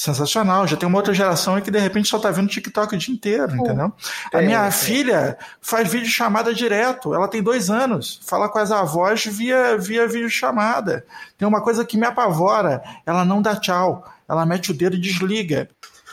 Sensacional, 0.00 0.64
já 0.64 0.76
tem 0.76 0.88
uma 0.88 0.98
outra 0.98 1.12
geração 1.12 1.56
aí 1.56 1.62
que 1.62 1.72
de 1.72 1.78
repente 1.80 2.08
só 2.08 2.20
tá 2.20 2.30
vendo 2.30 2.48
TikTok 2.48 2.94
o 2.94 2.98
dia 2.98 3.12
inteiro, 3.12 3.56
entendeu? 3.56 3.92
A 4.32 4.40
É, 4.40 4.46
minha 4.46 4.64
é. 4.66 4.70
filha 4.70 5.36
faz 5.60 5.90
vídeo 5.90 6.06
chamada 6.08 6.54
direto, 6.54 7.12
ela 7.14 7.26
tem 7.26 7.42
dois 7.42 7.68
anos, 7.68 8.20
fala 8.24 8.48
com 8.48 8.60
as 8.60 8.70
avós 8.70 9.24
via, 9.26 9.76
via 9.76 10.06
vídeo 10.06 10.30
chamada. 10.30 11.04
Tem 11.36 11.48
uma 11.48 11.60
coisa 11.60 11.84
que 11.84 11.96
me 11.96 12.06
apavora, 12.06 12.80
ela 13.04 13.24
não 13.24 13.42
dá 13.42 13.56
tchau, 13.56 14.04
ela 14.28 14.46
mete 14.46 14.70
o 14.70 14.74
dedo 14.74 14.94
e 14.94 15.00
desliga. 15.00 15.68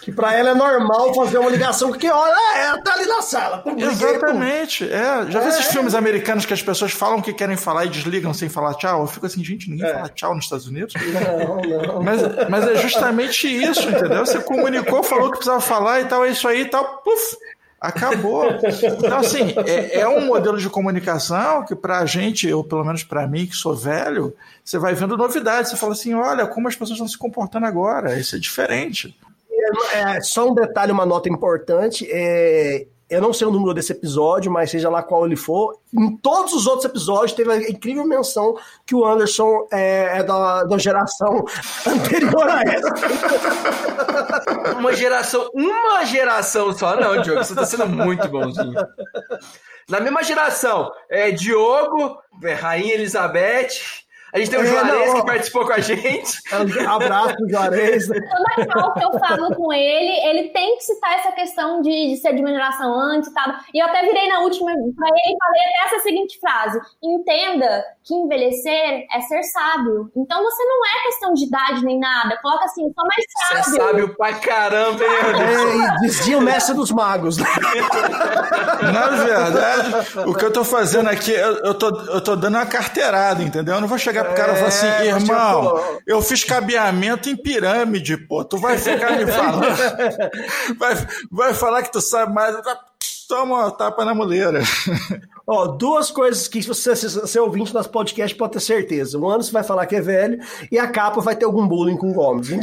Que 0.06 0.12
pra 0.12 0.36
ela 0.36 0.52
é 0.52 0.54
normal 0.54 1.16
fazer 1.16 1.40
uma 1.40 1.50
ligação, 1.50 1.90
porque 1.90 2.08
olha, 2.08 2.60
ela 2.60 2.80
tá 2.80 2.94
ali 2.94 3.08
na 3.08 3.24
sala. 3.24 3.58
Pum, 3.58 3.72
liguei, 3.72 3.88
pum. 3.88 3.92
Exatamente, 3.92 4.84
é. 4.84 5.26
Já 5.32 5.44
É. 5.44 5.48
esses 5.50 5.66
filmes 5.66 5.96
americanos 5.96 6.46
que 6.46 6.54
as 6.54 6.62
pessoas 6.62 6.92
falam 6.92 7.20
que 7.24 7.34
querem 7.34 7.58
falar 7.58 7.86
e 7.86 7.90
desligam 7.90 8.32
sem 8.32 8.48
falar 8.48 8.76
tchau? 8.76 9.02
Eu 9.02 9.08
fico 9.08 9.26
assim, 9.26 9.44
gente, 9.44 9.66
É. 9.68 9.72
ninguém 9.72 9.92
fala 9.92 10.10
tchau 10.10 10.36
nos 10.36 10.46
Estados 10.46 10.68
Unidos. 10.68 10.94
Não, 10.94 11.56
não. 11.96 12.04
Mas, 12.04 12.22
mas 12.50 12.68
é 12.68 12.76
justamente 12.78 13.48
isso, 13.48 13.90
entendeu? 13.90 14.24
Você 14.24 14.40
comunicou, 14.40 15.02
falou 15.02 15.32
que 15.32 15.38
precisava 15.38 15.60
falar 15.60 16.02
e 16.02 16.06
tal, 16.06 16.24
é 16.24 16.30
isso 16.30 16.48
aí 16.48 16.62
e 16.62 16.66
tal, 16.66 17.02
puf, 17.04 17.36
acabou. 17.82 18.46
Então, 19.04 19.18
assim, 19.18 19.56
é, 19.66 20.02
é 20.02 20.08
um 20.08 20.26
modelo 20.28 20.60
de 20.60 20.70
comunicação 20.70 21.66
que 21.66 21.74
pra 21.76 22.06
gente, 22.06 22.52
ou 22.54 22.64
pelo 22.64 22.84
menos 22.86 23.04
pra 23.04 23.26
mim, 23.28 23.48
que 23.48 23.56
sou 23.56 23.76
velho, 23.76 24.36
você 24.64 24.78
vai 24.78 24.94
vendo 24.94 25.18
novidades, 25.18 25.72
você 25.72 25.78
fala 25.78 25.94
assim, 25.94 26.14
olha 26.14 26.46
como 26.46 26.68
as 26.68 26.76
pessoas 26.76 26.92
estão 26.92 27.08
se 27.08 27.18
comportando 27.18 27.66
agora, 27.66 28.20
isso 28.20 28.36
é 28.36 28.40
diferente. 28.40 29.18
É, 29.94 30.22
só 30.22 30.50
um 30.50 30.54
detalhe, 30.54 30.92
uma 30.92 31.06
nota 31.06 31.30
importante. 31.30 32.08
É, 32.10 32.86
eu 33.08 33.22
não 33.22 33.32
sei 33.32 33.46
o 33.46 33.52
número 33.52 33.74
desse 33.74 33.92
episódio, 33.92 34.52
mas 34.52 34.72
seja 34.72 34.90
lá 34.90 35.04
qual 35.04 35.26
ele 35.26 35.36
for, 35.36 35.80
em 35.94 36.18
todos 36.18 36.54
os 36.54 36.66
outros 36.66 36.86
episódios 36.86 37.34
teve 37.34 37.52
a 37.52 37.70
incrível 37.70 38.04
menção 38.06 38.58
que 38.86 38.96
o 38.96 39.06
Anderson 39.06 39.68
é, 39.72 40.20
é 40.20 40.24
da, 40.24 40.64
da 40.64 40.78
geração 40.78 41.46
anterior 41.88 42.50
a 42.50 42.64
essa. 42.64 42.90
Uma 44.78 44.94
geração, 44.94 45.50
uma 45.54 46.04
geração 46.06 46.74
só. 46.74 47.00
Não, 47.00 47.22
Diogo, 47.22 47.44
você 47.44 47.54
tá 47.54 47.66
sendo 47.66 47.88
muito 47.88 48.28
bonzinho. 48.28 48.74
Na 49.88 50.00
mesma 50.00 50.24
geração, 50.24 50.92
é 51.08 51.30
Diogo, 51.30 52.18
é, 52.44 52.54
Rainha 52.54 52.96
Elizabeth. 52.96 54.05
A 54.36 54.40
gente 54.40 54.50
tem 54.52 54.60
o 54.60 54.64
É, 54.64 54.66
Juarez 54.66 55.08
não, 55.14 55.20
que 55.22 55.26
participou 55.26 55.66
com 55.66 55.72
a 55.72 55.80
gente. 55.80 56.40
Abraço 56.88 57.36
Juarez. 57.50 58.06
Toda 58.12 58.68
cal 58.68 58.94
que 58.94 59.04
eu 59.06 59.18
falo 59.20 59.56
com 59.56 59.72
ele, 59.72 60.12
ele 60.28 60.50
tem 60.50 60.76
que 60.76 60.84
citar 60.84 61.14
essa 61.20 61.32
questão 61.32 61.82
de, 61.82 62.10
de 62.10 62.18
ser 62.18 62.34
de 62.36 62.42
uma 62.42 62.50
geração 62.52 62.94
antes 63.00 63.30
e 63.30 63.34
tal. 63.34 63.46
E 63.74 63.80
eu 63.82 63.88
até 63.88 64.02
virei 64.02 64.28
na 64.28 64.42
última 64.42 64.72
pra 64.74 65.08
ele 65.08 65.36
e 65.36 65.38
falei 65.40 65.62
até 65.70 65.96
essa 65.96 66.04
seguinte 66.04 66.38
frase: 66.40 66.80
entenda 67.02 67.82
que 68.04 68.14
envelhecer 68.14 69.06
é 69.14 69.22
ser 69.22 69.42
sábio. 69.44 70.12
Então 70.18 70.44
você 70.44 70.64
não 70.66 70.86
é 70.86 71.06
questão 71.06 71.34
de 71.34 71.46
idade 71.46 71.86
nem 71.86 71.98
nada. 71.98 72.38
Coloca 72.42 72.66
assim, 72.66 72.82
sou 72.82 73.08
mais 73.08 73.26
Você 73.26 73.54
é 73.54 73.64
sábio. 73.64 73.88
sábio 73.88 74.16
pra 74.18 74.34
caramba, 74.34 75.02
hein, 75.02 75.10
Anderson? 75.30 75.68
É, 75.70 75.96
e 75.98 76.02
dizia 76.02 76.38
o 76.38 76.42
mestre 76.42 76.76
dos 76.76 76.92
magos. 76.92 77.38
né? 77.38 77.46
Na 78.94 79.08
verdade, 79.08 80.20
o 80.28 80.34
que 80.34 80.44
eu 80.46 80.52
tô 80.52 80.64
fazendo 80.64 81.10
aqui, 81.10 81.32
eu, 81.32 81.56
eu, 81.60 81.74
tô, 81.74 81.88
eu 82.12 82.22
tô 82.22 82.36
dando 82.36 82.56
uma 82.56 82.66
carteirada, 82.66 83.42
entendeu? 83.42 83.76
Eu 83.76 83.82
não 83.82 83.88
vou 83.88 83.98
chegar 83.98 84.25
pro 84.26 84.36
cara 84.36 84.58
e 84.60 84.64
assim, 84.66 84.86
É, 84.88 84.98
você 84.98 85.06
irmão, 85.08 85.64
falou. 85.64 86.02
eu 86.06 86.22
fiz 86.22 86.44
cabeamento 86.44 87.30
em 87.30 87.36
pirâmide, 87.36 88.18
pô. 88.18 88.44
Tu 88.44 88.58
vai 88.58 88.78
ficar 88.78 89.12
me 89.18 89.26
falando. 89.32 89.66
Vai, 90.78 91.08
vai 91.32 91.54
falar 91.54 91.84
que 91.84 91.92
tu 91.92 92.02
sabe 92.02 92.34
mais. 92.34 92.56
Toma 93.28 93.56
uma 93.56 93.72
tapa 93.72 94.06
na 94.06 94.14
muleira. 94.14 94.62
Ó, 95.48 95.68
duas 95.68 96.10
coisas 96.10 96.48
que 96.48 96.62
você, 96.64 96.96
se 96.96 97.08
você 97.20 97.38
é 97.38 97.42
ouvinte 97.42 97.72
do 97.72 97.76
nosso 97.76 97.90
podcast, 97.90 98.36
pode 98.36 98.54
ter 98.54 98.60
certeza. 98.60 99.18
O 99.20 99.30
Anderson 99.30 99.52
vai 99.52 99.64
falar 99.64 99.86
que 99.86 99.96
é 99.96 100.02
velho 100.02 100.40
e 100.72 100.80
a 100.80 100.88
capa 100.88 101.22
vai 101.22 101.36
ter 101.36 101.46
algum 101.46 101.68
bullying 101.68 101.98
com 101.98 102.10
o 102.10 102.14
Gomes. 102.14 102.50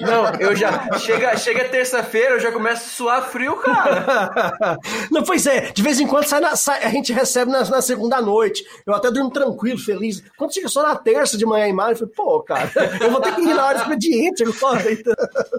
Não, 0.00 0.34
eu 0.40 0.54
já. 0.54 0.88
Chega, 0.98 1.36
chega 1.36 1.64
terça-feira, 1.68 2.34
eu 2.36 2.40
já 2.40 2.52
começo 2.52 2.84
a 2.84 2.88
suar 2.90 3.22
frio, 3.30 3.56
cara. 3.56 4.78
Não, 5.10 5.22
pois 5.22 5.46
é, 5.46 5.72
de 5.72 5.82
vez 5.82 5.98
em 6.00 6.06
quando 6.06 6.26
sai 6.26 6.40
na- 6.40 6.54
sai- 6.56 6.84
a 6.84 6.88
gente 6.90 7.12
recebe 7.12 7.50
na, 7.50 7.64
na 7.64 7.82
segunda 7.82 8.20
noite. 8.22 8.64
Eu 8.86 8.94
até 8.94 9.10
durmo 9.10 9.30
tranquilo, 9.30 9.78
feliz. 9.78 10.22
Quando 10.36 10.54
chega 10.54 10.68
só 10.68 10.82
na 10.82 10.94
terça 10.96 11.36
de 11.36 11.44
manhã 11.44 11.66
em 11.66 11.72
maio, 11.72 11.92
eu 11.92 11.96
falei, 11.96 12.14
pô, 12.14 12.40
cara, 12.42 12.70
eu 13.00 13.10
vou 13.10 13.20
ter 13.20 13.34
que 13.34 13.40
ir 13.42 13.54
na 13.54 13.64
hora 13.66 13.78
do 13.78 13.82
expediente. 13.82 14.44
Então, 14.44 15.14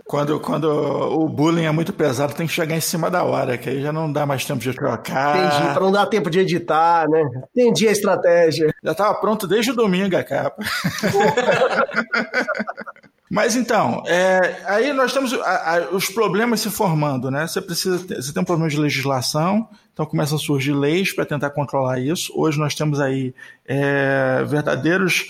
Quando, 0.06 0.40
quando 0.40 0.66
o 0.70 1.28
bullying 1.28 1.66
é 1.66 1.72
muito 1.72 1.92
pesado, 1.92 2.09
tem 2.36 2.48
que 2.48 2.54
chegar 2.54 2.76
em 2.76 2.82
cima 2.82 3.10
da 3.10 3.24
hora, 3.24 3.58
que 3.58 3.70
aí 3.70 3.82
já 3.82 3.92
não 3.94 4.12
dá 4.12 4.26
mais 4.26 4.44
tempo 4.46 4.60
de 4.60 4.74
trocar. 4.74 5.38
Entendi, 5.38 5.74
pra 5.74 5.82
não 5.82 5.92
dar 5.92 6.06
tempo 6.08 6.30
de 6.30 6.40
editar, 6.40 7.08
né? 7.10 7.24
Entendi 7.56 7.88
a 7.88 7.92
estratégia. 7.92 8.74
Já 8.84 8.92
estava 8.92 9.14
pronto 9.16 9.48
desde 9.48 9.72
o 9.72 9.76
domingo 9.76 10.16
a 10.18 10.24
capa. 10.24 10.62
Mas 13.32 13.56
então, 13.56 14.02
é, 14.08 14.58
aí 14.66 14.92
nós 14.92 15.14
temos 15.14 15.32
a- 15.34 15.76
a- 15.76 15.90
os 15.92 16.10
problemas 16.10 16.62
se 16.62 16.70
formando, 16.72 17.30
né? 17.30 17.46
Você 17.48 17.62
precisa 17.62 18.00
ter, 18.00 18.16
você 18.16 18.34
tem 18.34 18.42
um 18.42 18.46
problema 18.46 18.68
de 18.70 18.80
legislação, 18.80 19.70
então 19.94 20.04
começam 20.04 20.36
a 20.36 20.40
surgir 20.42 20.74
leis 20.74 21.14
para 21.14 21.26
tentar 21.28 21.52
controlar 21.52 22.00
isso. 22.00 22.34
Hoje 22.36 22.58
nós 22.58 22.74
temos 22.74 23.00
aí 23.00 23.32
é, 23.68 24.44
verdadeiros 24.48 25.28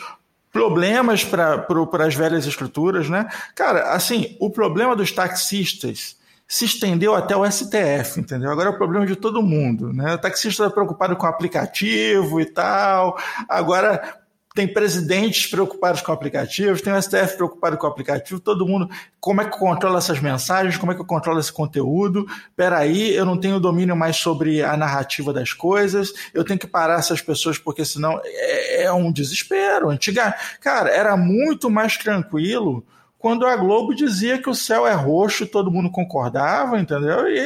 problemas 0.51 1.25
para 1.25 1.65
as 2.05 2.15
velhas 2.15 2.45
estruturas, 2.45 3.09
né? 3.09 3.27
Cara, 3.53 3.91
assim, 3.91 4.37
o 4.39 4.49
problema 4.49 4.95
dos 4.95 5.11
taxistas 5.11 6.15
se 6.51 6.65
estendeu 6.65 7.13
até 7.13 7.37
o 7.37 7.45
STF, 7.49 8.19
entendeu? 8.19 8.49
Agora 8.49 8.69
é 8.69 8.71
o 8.71 8.77
problema 8.77 9.05
de 9.05 9.15
todo 9.15 9.39
mundo, 9.43 9.93
né? 9.93 10.15
O 10.15 10.17
taxista 10.17 10.63
está 10.63 10.73
preocupado 10.73 11.15
com 11.15 11.27
o 11.27 11.29
aplicativo 11.29 12.41
e 12.41 12.45
tal. 12.45 13.19
Agora 13.47 14.17
tem 14.55 14.67
presidentes 14.67 15.45
preocupados 15.45 16.01
com 16.01 16.11
aplicativos, 16.11 16.81
tem 16.81 16.91
o 16.91 16.99
STF 16.99 17.37
preocupado 17.37 17.77
com 17.77 17.85
o 17.85 17.89
aplicativo, 17.89 18.39
todo 18.39 18.65
mundo, 18.65 18.89
como 19.19 19.41
é 19.41 19.45
que 19.45 19.53
eu 19.53 19.59
controlo 19.59 19.95
essas 19.95 20.19
mensagens, 20.19 20.75
como 20.75 20.91
é 20.91 20.95
que 20.95 21.01
eu 21.01 21.05
controlo 21.05 21.39
esse 21.39 21.53
conteúdo? 21.53 22.25
Peraí, 22.55 23.13
eu 23.13 23.25
não 23.25 23.37
tenho 23.37 23.59
domínio 23.59 23.95
mais 23.95 24.17
sobre 24.17 24.63
a 24.63 24.75
narrativa 24.75 25.31
das 25.31 25.53
coisas, 25.53 26.11
eu 26.33 26.43
tenho 26.43 26.59
que 26.59 26.65
parar 26.65 26.97
essas 26.97 27.21
pessoas 27.21 27.59
porque 27.59 27.85
senão 27.85 28.19
é, 28.25 28.85
é 28.85 28.91
um 28.91 29.11
desespero. 29.11 29.91
Antiga, 29.91 30.33
cara, 30.59 30.89
era 30.89 31.15
muito 31.15 31.69
mais 31.69 31.95
tranquilo 31.95 32.83
quando 33.19 33.45
a 33.45 33.55
Globo 33.57 33.93
dizia 33.93 34.41
que 34.41 34.49
o 34.49 34.55
céu 34.55 34.87
é 34.87 34.93
roxo, 34.93 35.45
todo 35.45 35.69
mundo 35.69 35.91
concordava, 35.91 36.79
entendeu? 36.79 37.27
E 37.27 37.37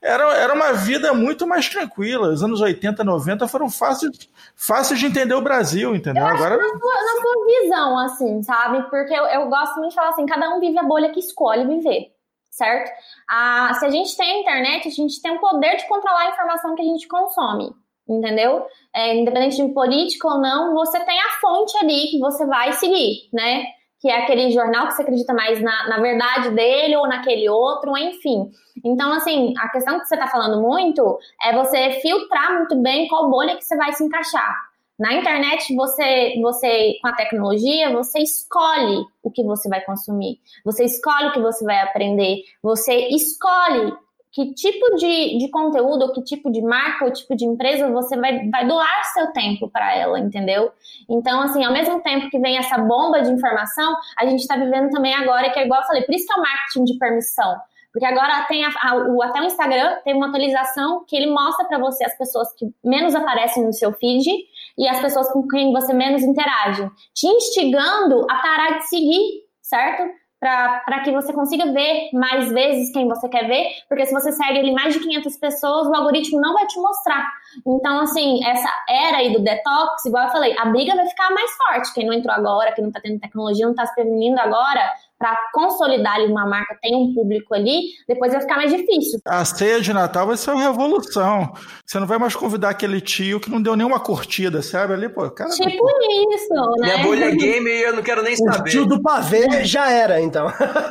era, 0.00 0.22
era 0.34 0.54
uma 0.54 0.72
vida 0.72 1.12
muito 1.12 1.48
mais 1.48 1.68
tranquila. 1.68 2.28
Os 2.28 2.44
anos 2.44 2.60
80, 2.60 3.02
90 3.02 3.48
foram 3.48 3.68
fáceis, 3.68 4.30
fáceis 4.54 5.00
de 5.00 5.06
entender 5.06 5.34
o 5.34 5.42
Brasil, 5.42 5.96
entendeu? 5.96 6.22
Eu 6.22 6.28
Agora 6.28 6.56
na 6.56 6.68
sua, 6.68 6.94
na 6.94 7.20
sua 7.20 7.46
visão, 7.46 7.98
assim, 7.98 8.42
sabe? 8.44 8.88
Porque 8.88 9.12
eu, 9.12 9.24
eu 9.24 9.48
gosto 9.48 9.78
muito 9.78 9.90
de 9.90 9.96
falar 9.96 10.10
assim, 10.10 10.24
cada 10.26 10.48
um 10.54 10.60
vive 10.60 10.78
a 10.78 10.84
bolha 10.84 11.10
que 11.10 11.18
escolhe 11.18 11.66
viver, 11.66 12.12
certo? 12.48 12.92
Ah, 13.28 13.74
se 13.80 13.86
a 13.86 13.90
gente 13.90 14.16
tem 14.16 14.30
a 14.30 14.40
internet, 14.40 14.86
a 14.86 14.92
gente 14.92 15.20
tem 15.20 15.32
o 15.32 15.40
poder 15.40 15.76
de 15.76 15.88
controlar 15.88 16.20
a 16.20 16.30
informação 16.30 16.76
que 16.76 16.82
a 16.82 16.84
gente 16.84 17.08
consome, 17.08 17.72
entendeu? 18.08 18.64
É, 18.94 19.16
independente 19.16 19.56
de 19.56 19.74
política 19.74 20.28
ou 20.28 20.38
não, 20.38 20.72
você 20.72 21.00
tem 21.00 21.18
a 21.18 21.40
fonte 21.40 21.76
ali 21.78 22.06
que 22.12 22.20
você 22.20 22.46
vai 22.46 22.74
seguir, 22.74 23.28
né? 23.32 23.79
Que 24.00 24.08
é 24.08 24.22
aquele 24.22 24.50
jornal 24.50 24.86
que 24.86 24.94
você 24.94 25.02
acredita 25.02 25.34
mais 25.34 25.60
na, 25.60 25.88
na 25.88 26.00
verdade 26.00 26.50
dele 26.50 26.96
ou 26.96 27.06
naquele 27.06 27.48
outro, 27.48 27.96
enfim. 27.96 28.50
Então, 28.84 29.12
assim, 29.12 29.52
a 29.58 29.68
questão 29.68 30.00
que 30.00 30.06
você 30.06 30.14
está 30.14 30.26
falando 30.26 30.62
muito 30.62 31.18
é 31.44 31.54
você 31.54 32.00
filtrar 32.00 32.56
muito 32.56 32.76
bem 32.76 33.06
qual 33.08 33.30
bolha 33.30 33.56
que 33.56 33.64
você 33.64 33.76
vai 33.76 33.92
se 33.92 34.02
encaixar. 34.02 34.56
Na 34.98 35.14
internet, 35.14 35.74
você, 35.74 36.34
você, 36.42 36.98
com 37.00 37.08
a 37.08 37.12
tecnologia, 37.14 37.90
você 37.90 38.20
escolhe 38.20 39.04
o 39.22 39.30
que 39.30 39.42
você 39.42 39.68
vai 39.68 39.82
consumir, 39.82 40.38
você 40.64 40.84
escolhe 40.84 41.28
o 41.28 41.32
que 41.32 41.40
você 41.40 41.64
vai 41.64 41.80
aprender, 41.80 42.42
você 42.62 43.08
escolhe 43.08 43.94
que 44.32 44.54
tipo 44.54 44.96
de, 44.96 45.38
de 45.38 45.50
conteúdo, 45.50 46.02
ou 46.02 46.12
que 46.12 46.22
tipo 46.22 46.50
de 46.50 46.62
marca, 46.62 47.04
ou 47.04 47.12
tipo 47.12 47.34
de 47.34 47.44
empresa 47.44 47.90
você 47.90 48.16
vai, 48.16 48.48
vai 48.48 48.66
doar 48.66 49.04
seu 49.12 49.32
tempo 49.32 49.68
para 49.68 49.94
ela, 49.94 50.18
entendeu? 50.18 50.70
Então, 51.08 51.42
assim, 51.42 51.64
ao 51.64 51.72
mesmo 51.72 52.00
tempo 52.00 52.30
que 52.30 52.38
vem 52.38 52.56
essa 52.56 52.78
bomba 52.78 53.22
de 53.22 53.30
informação, 53.30 53.94
a 54.18 54.26
gente 54.26 54.40
está 54.40 54.56
vivendo 54.56 54.90
também 54.90 55.14
agora, 55.14 55.50
que 55.50 55.58
é 55.58 55.64
igual 55.64 55.80
eu 55.80 55.86
falei, 55.86 56.02
por 56.02 56.14
isso 56.14 56.26
que 56.26 56.32
é 56.32 56.36
o 56.36 56.42
marketing 56.42 56.84
de 56.84 56.98
permissão. 56.98 57.56
Porque 57.92 58.06
agora 58.06 58.44
tem 58.46 58.64
a, 58.64 58.68
a, 58.68 58.96
o, 58.96 59.20
até 59.22 59.40
o 59.40 59.44
Instagram 59.44 59.96
tem 60.04 60.14
uma 60.14 60.28
atualização 60.28 61.04
que 61.08 61.16
ele 61.16 61.26
mostra 61.26 61.66
para 61.66 61.78
você 61.78 62.04
as 62.04 62.16
pessoas 62.16 62.52
que 62.54 62.66
menos 62.84 63.14
aparecem 63.16 63.64
no 63.64 63.72
seu 63.72 63.92
feed 63.92 64.30
e 64.78 64.88
as 64.88 65.00
pessoas 65.00 65.30
com 65.32 65.46
quem 65.48 65.72
você 65.72 65.92
menos 65.92 66.22
interage, 66.22 66.88
te 67.12 67.26
instigando 67.26 68.26
a 68.30 68.36
parar 68.36 68.78
de 68.78 68.88
seguir, 68.88 69.42
certo? 69.60 70.19
Para 70.40 71.00
que 71.04 71.12
você 71.12 71.32
consiga 71.34 71.70
ver 71.70 72.08
mais 72.14 72.50
vezes 72.50 72.90
quem 72.90 73.06
você 73.06 73.28
quer 73.28 73.46
ver, 73.46 73.66
porque 73.86 74.06
se 74.06 74.12
você 74.12 74.32
segue 74.32 74.58
ali 74.58 74.72
mais 74.72 74.94
de 74.94 75.00
500 75.00 75.36
pessoas, 75.36 75.86
o 75.86 75.94
algoritmo 75.94 76.40
não 76.40 76.54
vai 76.54 76.66
te 76.66 76.80
mostrar. 76.80 77.30
Então, 77.66 78.00
assim, 78.00 78.44
essa 78.44 78.68
era 78.88 79.18
aí 79.18 79.32
do 79.32 79.40
detox, 79.40 80.04
igual 80.06 80.24
eu 80.24 80.30
falei, 80.30 80.56
a 80.58 80.66
briga 80.66 80.94
vai 80.94 81.06
ficar 81.06 81.30
mais 81.30 81.50
forte. 81.52 81.94
Quem 81.94 82.06
não 82.06 82.12
entrou 82.12 82.34
agora, 82.34 82.72
quem 82.72 82.84
não 82.84 82.92
tá 82.92 83.00
tendo 83.02 83.20
tecnologia, 83.20 83.66
não 83.66 83.74
tá 83.74 83.86
se 83.86 83.94
prevenindo 83.94 84.40
agora, 84.40 84.80
para 85.18 85.36
consolidar 85.52 86.14
ali 86.14 86.32
uma 86.32 86.46
marca, 86.46 86.78
tem 86.80 86.96
um 86.96 87.12
público 87.12 87.54
ali, 87.54 87.82
depois 88.08 88.32
vai 88.32 88.40
ficar 88.40 88.56
mais 88.56 88.72
difícil. 88.72 89.20
A 89.26 89.44
ceia 89.44 89.78
de 89.78 89.92
Natal 89.92 90.26
vai 90.26 90.36
ser 90.38 90.50
uma 90.50 90.62
revolução. 90.62 91.52
Você 91.84 92.00
não 92.00 92.06
vai 92.06 92.16
mais 92.16 92.34
convidar 92.34 92.70
aquele 92.70 93.02
tio 93.02 93.38
que 93.38 93.50
não 93.50 93.60
deu 93.60 93.76
nenhuma 93.76 94.00
curtida, 94.00 94.62
sabe? 94.62 94.94
Ali, 94.94 95.10
pô, 95.10 95.30
cara. 95.30 95.50
Tipo 95.50 95.86
isso, 96.32 96.54
né? 96.80 96.94
Minha 96.94 97.06
bolha 97.06 97.30
game 97.36 97.70
eu 97.70 97.94
não 97.96 98.02
quero 98.02 98.22
nem 98.22 98.32
O 98.32 98.36
saber. 98.38 98.70
tio 98.70 98.86
do 98.86 99.02
pavê 99.02 99.62
já 99.62 99.90
era, 99.90 100.18
então. 100.22 100.46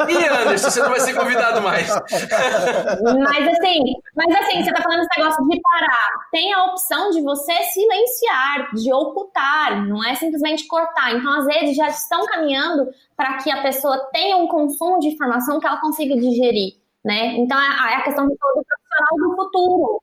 E 0.07 0.27
Anderson, 0.27 0.69
você 0.69 0.81
não 0.83 0.89
vai 0.89 0.99
ser 0.99 1.15
convidado 1.15 1.61
mais. 1.61 1.89
Mas 1.89 3.47
assim, 3.47 3.81
mas 4.15 4.35
assim, 4.35 4.63
você 4.63 4.71
tá 4.71 4.83
falando 4.83 4.99
esse 4.99 5.19
negócio 5.19 5.47
de 5.47 5.59
parar. 5.59 6.09
Tem 6.31 6.48
a 6.53 6.65
opção 6.65 7.11
de 7.11 7.21
você 7.21 7.53
silenciar, 7.65 8.73
de 8.73 8.91
ocultar, 8.93 9.85
não 9.87 10.03
é 10.03 10.15
simplesmente 10.15 10.67
cortar. 10.67 11.15
Então, 11.15 11.39
as 11.39 11.47
redes 11.47 11.75
já 11.75 11.87
estão 11.87 12.25
caminhando 12.25 12.89
para 13.15 13.37
que 13.37 13.51
a 13.51 13.61
pessoa 13.61 13.97
tenha 14.11 14.37
um 14.37 14.47
consumo 14.47 14.99
de 14.99 15.07
informação 15.09 15.59
que 15.59 15.67
ela 15.67 15.81
consiga 15.81 16.15
digerir, 16.15 16.77
né? 17.03 17.35
Então, 17.37 17.59
é, 17.59 17.93
é 17.93 17.95
a 17.95 18.03
questão 18.03 18.27
do 18.27 18.35
profissional 18.35 19.29
do 19.29 19.35
futuro. 19.35 20.01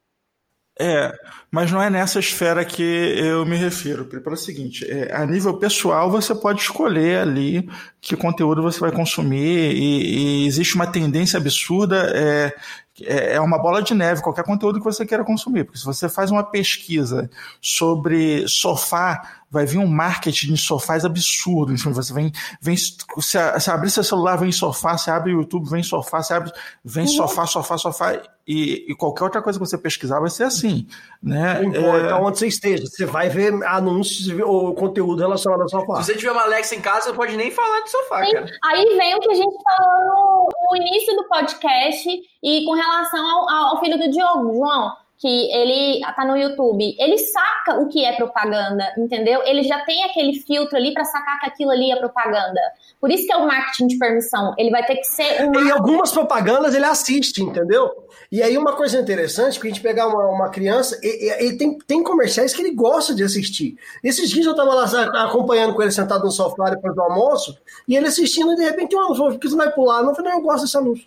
É, 0.78 1.10
mas 1.50 1.72
não 1.72 1.80
é 1.80 1.88
nessa 1.88 2.18
esfera 2.18 2.62
que 2.62 2.82
eu 2.82 3.46
me 3.46 3.56
refiro. 3.56 4.04
Para 4.04 4.34
o 4.34 4.36
seguinte, 4.36 4.84
é, 4.86 5.14
a 5.14 5.24
nível 5.24 5.58
pessoal 5.58 6.10
você 6.10 6.34
pode 6.34 6.60
escolher 6.60 7.20
ali 7.20 7.66
que 7.98 8.14
conteúdo 8.14 8.60
você 8.60 8.78
vai 8.78 8.92
consumir 8.92 9.72
e, 9.72 10.42
e 10.42 10.46
existe 10.46 10.74
uma 10.74 10.86
tendência 10.86 11.38
absurda 11.38 12.12
é, 12.14 12.54
é, 13.02 13.34
é 13.34 13.40
uma 13.40 13.58
bola 13.58 13.82
de 13.82 13.94
neve 13.94 14.22
qualquer 14.22 14.44
conteúdo 14.44 14.78
que 14.78 14.84
você 14.84 15.04
queira 15.04 15.24
consumir. 15.24 15.64
Porque 15.64 15.78
se 15.78 15.84
você 15.84 16.08
faz 16.08 16.30
uma 16.30 16.42
pesquisa 16.42 17.30
sobre 17.60 18.46
sofá, 18.48 19.42
vai 19.50 19.64
vir 19.64 19.78
um 19.78 19.86
marketing 19.86 20.54
de 20.54 20.60
sofás 20.60 21.04
absurdo. 21.04 21.72
Enfim, 21.72 21.92
você 21.92 22.12
vem, 22.12 22.32
vem 22.60 22.76
você, 23.14 23.38
abrir 23.70 23.90
seu 23.90 24.04
celular, 24.04 24.36
vem 24.36 24.52
sofá, 24.52 24.96
você 24.96 25.10
abre 25.10 25.32
o 25.32 25.40
YouTube, 25.40 25.68
vem 25.68 25.82
sofá, 25.82 26.22
você 26.22 26.34
abre, 26.34 26.52
vem 26.84 27.06
sofá, 27.06 27.46
sofá, 27.46 27.78
sofá. 27.78 28.20
E, 28.46 28.92
e 28.92 28.94
qualquer 28.94 29.24
outra 29.24 29.42
coisa 29.42 29.58
que 29.58 29.66
você 29.66 29.76
pesquisar 29.76 30.20
vai 30.20 30.30
ser 30.30 30.44
assim. 30.44 30.86
Né? 31.20 31.54
Não 31.54 31.64
importa 31.64 32.06
É, 32.06 32.14
onde 32.14 32.38
você 32.38 32.46
esteja, 32.46 32.86
você 32.86 33.04
vai 33.04 33.28
ver 33.28 33.52
anúncios 33.64 34.28
ou 34.40 34.72
conteúdo 34.74 35.20
relacionado 35.20 35.62
ao 35.62 35.68
sofá. 35.68 36.02
Se 36.02 36.12
você 36.12 36.18
tiver 36.18 36.30
uma 36.30 36.42
Alexa 36.42 36.74
em 36.74 36.80
casa, 36.80 37.02
você 37.02 37.08
não 37.08 37.16
pode 37.16 37.36
nem 37.36 37.50
falar 37.50 37.80
de 37.80 37.90
sofá, 37.90 38.24
Sim. 38.24 38.32
cara. 38.32 38.46
Aí 38.64 38.96
vem 38.96 39.16
o 39.16 39.20
que 39.20 39.32
a 39.32 39.34
gente 39.34 39.56
falou 39.64 40.48
no 40.70 40.76
início 40.76 41.14
do 41.16 41.28
podcast 41.28 42.08
e 42.42 42.64
com 42.64 42.72
relação 42.72 43.24
ao, 43.28 43.48
ao 43.48 43.80
filho 43.80 43.98
do 43.98 44.10
Diogo, 44.10 44.54
João, 44.54 44.92
que 45.18 45.50
ele 45.50 46.00
tá 46.14 46.24
no 46.24 46.36
YouTube, 46.36 46.94
ele 46.98 47.16
saca 47.18 47.80
o 47.80 47.88
que 47.88 48.04
é 48.04 48.12
propaganda, 48.12 48.92
entendeu? 48.98 49.42
Ele 49.44 49.62
já 49.62 49.80
tem 49.84 50.04
aquele 50.04 50.34
filtro 50.40 50.76
ali 50.76 50.92
para 50.92 51.04
sacar 51.04 51.40
que 51.40 51.46
aquilo 51.46 51.70
ali 51.70 51.90
é 51.90 51.96
propaganda. 51.96 52.60
Por 53.00 53.10
isso 53.10 53.26
que 53.26 53.32
é 53.32 53.36
o 53.36 53.46
marketing 53.46 53.86
de 53.86 53.98
permissão. 53.98 54.54
Ele 54.58 54.70
vai 54.70 54.84
ter 54.84 54.96
que 54.96 55.04
ser 55.04 55.42
um 55.42 55.58
Em 55.58 55.70
algumas 55.70 56.12
propagandas 56.12 56.74
ele 56.74 56.84
assiste, 56.84 57.42
entendeu? 57.42 57.90
E 58.36 58.42
aí 58.42 58.58
uma 58.58 58.74
coisa 58.74 59.00
interessante, 59.00 59.54
porque 59.54 59.68
a 59.68 59.70
gente 59.70 59.80
pegar 59.82 60.08
uma, 60.08 60.26
uma 60.26 60.50
criança, 60.50 61.00
e- 61.02 61.46
e- 61.46 61.56
tem, 61.56 61.78
tem 61.78 62.02
comerciais 62.02 62.52
que 62.52 62.60
ele 62.60 62.74
gosta 62.74 63.14
de 63.14 63.24
assistir. 63.24 63.78
Esses 64.04 64.28
dias 64.28 64.44
eu 64.44 64.54
tava 64.54 64.74
lá 64.74 64.84
acompanhando 65.24 65.72
com 65.74 65.80
ele 65.80 65.90
sentado 65.90 66.22
no 66.22 66.30
sofá 66.30 66.68
depois 66.68 66.94
do 66.94 67.00
almoço, 67.00 67.56
e 67.88 67.96
ele 67.96 68.06
assistindo, 68.08 68.52
e 68.52 68.56
de 68.56 68.62
repente 68.64 68.94
um 68.94 69.00
anúncio, 69.00 69.24
por 69.30 69.38
que 69.38 69.48
você 69.48 69.56
vai 69.56 69.70
pular? 69.72 70.02
Eu 70.02 70.14
falei, 70.14 70.32
não, 70.32 70.38
eu 70.38 70.44
gosto 70.44 70.64
desse 70.64 70.76
anúncio. 70.76 71.06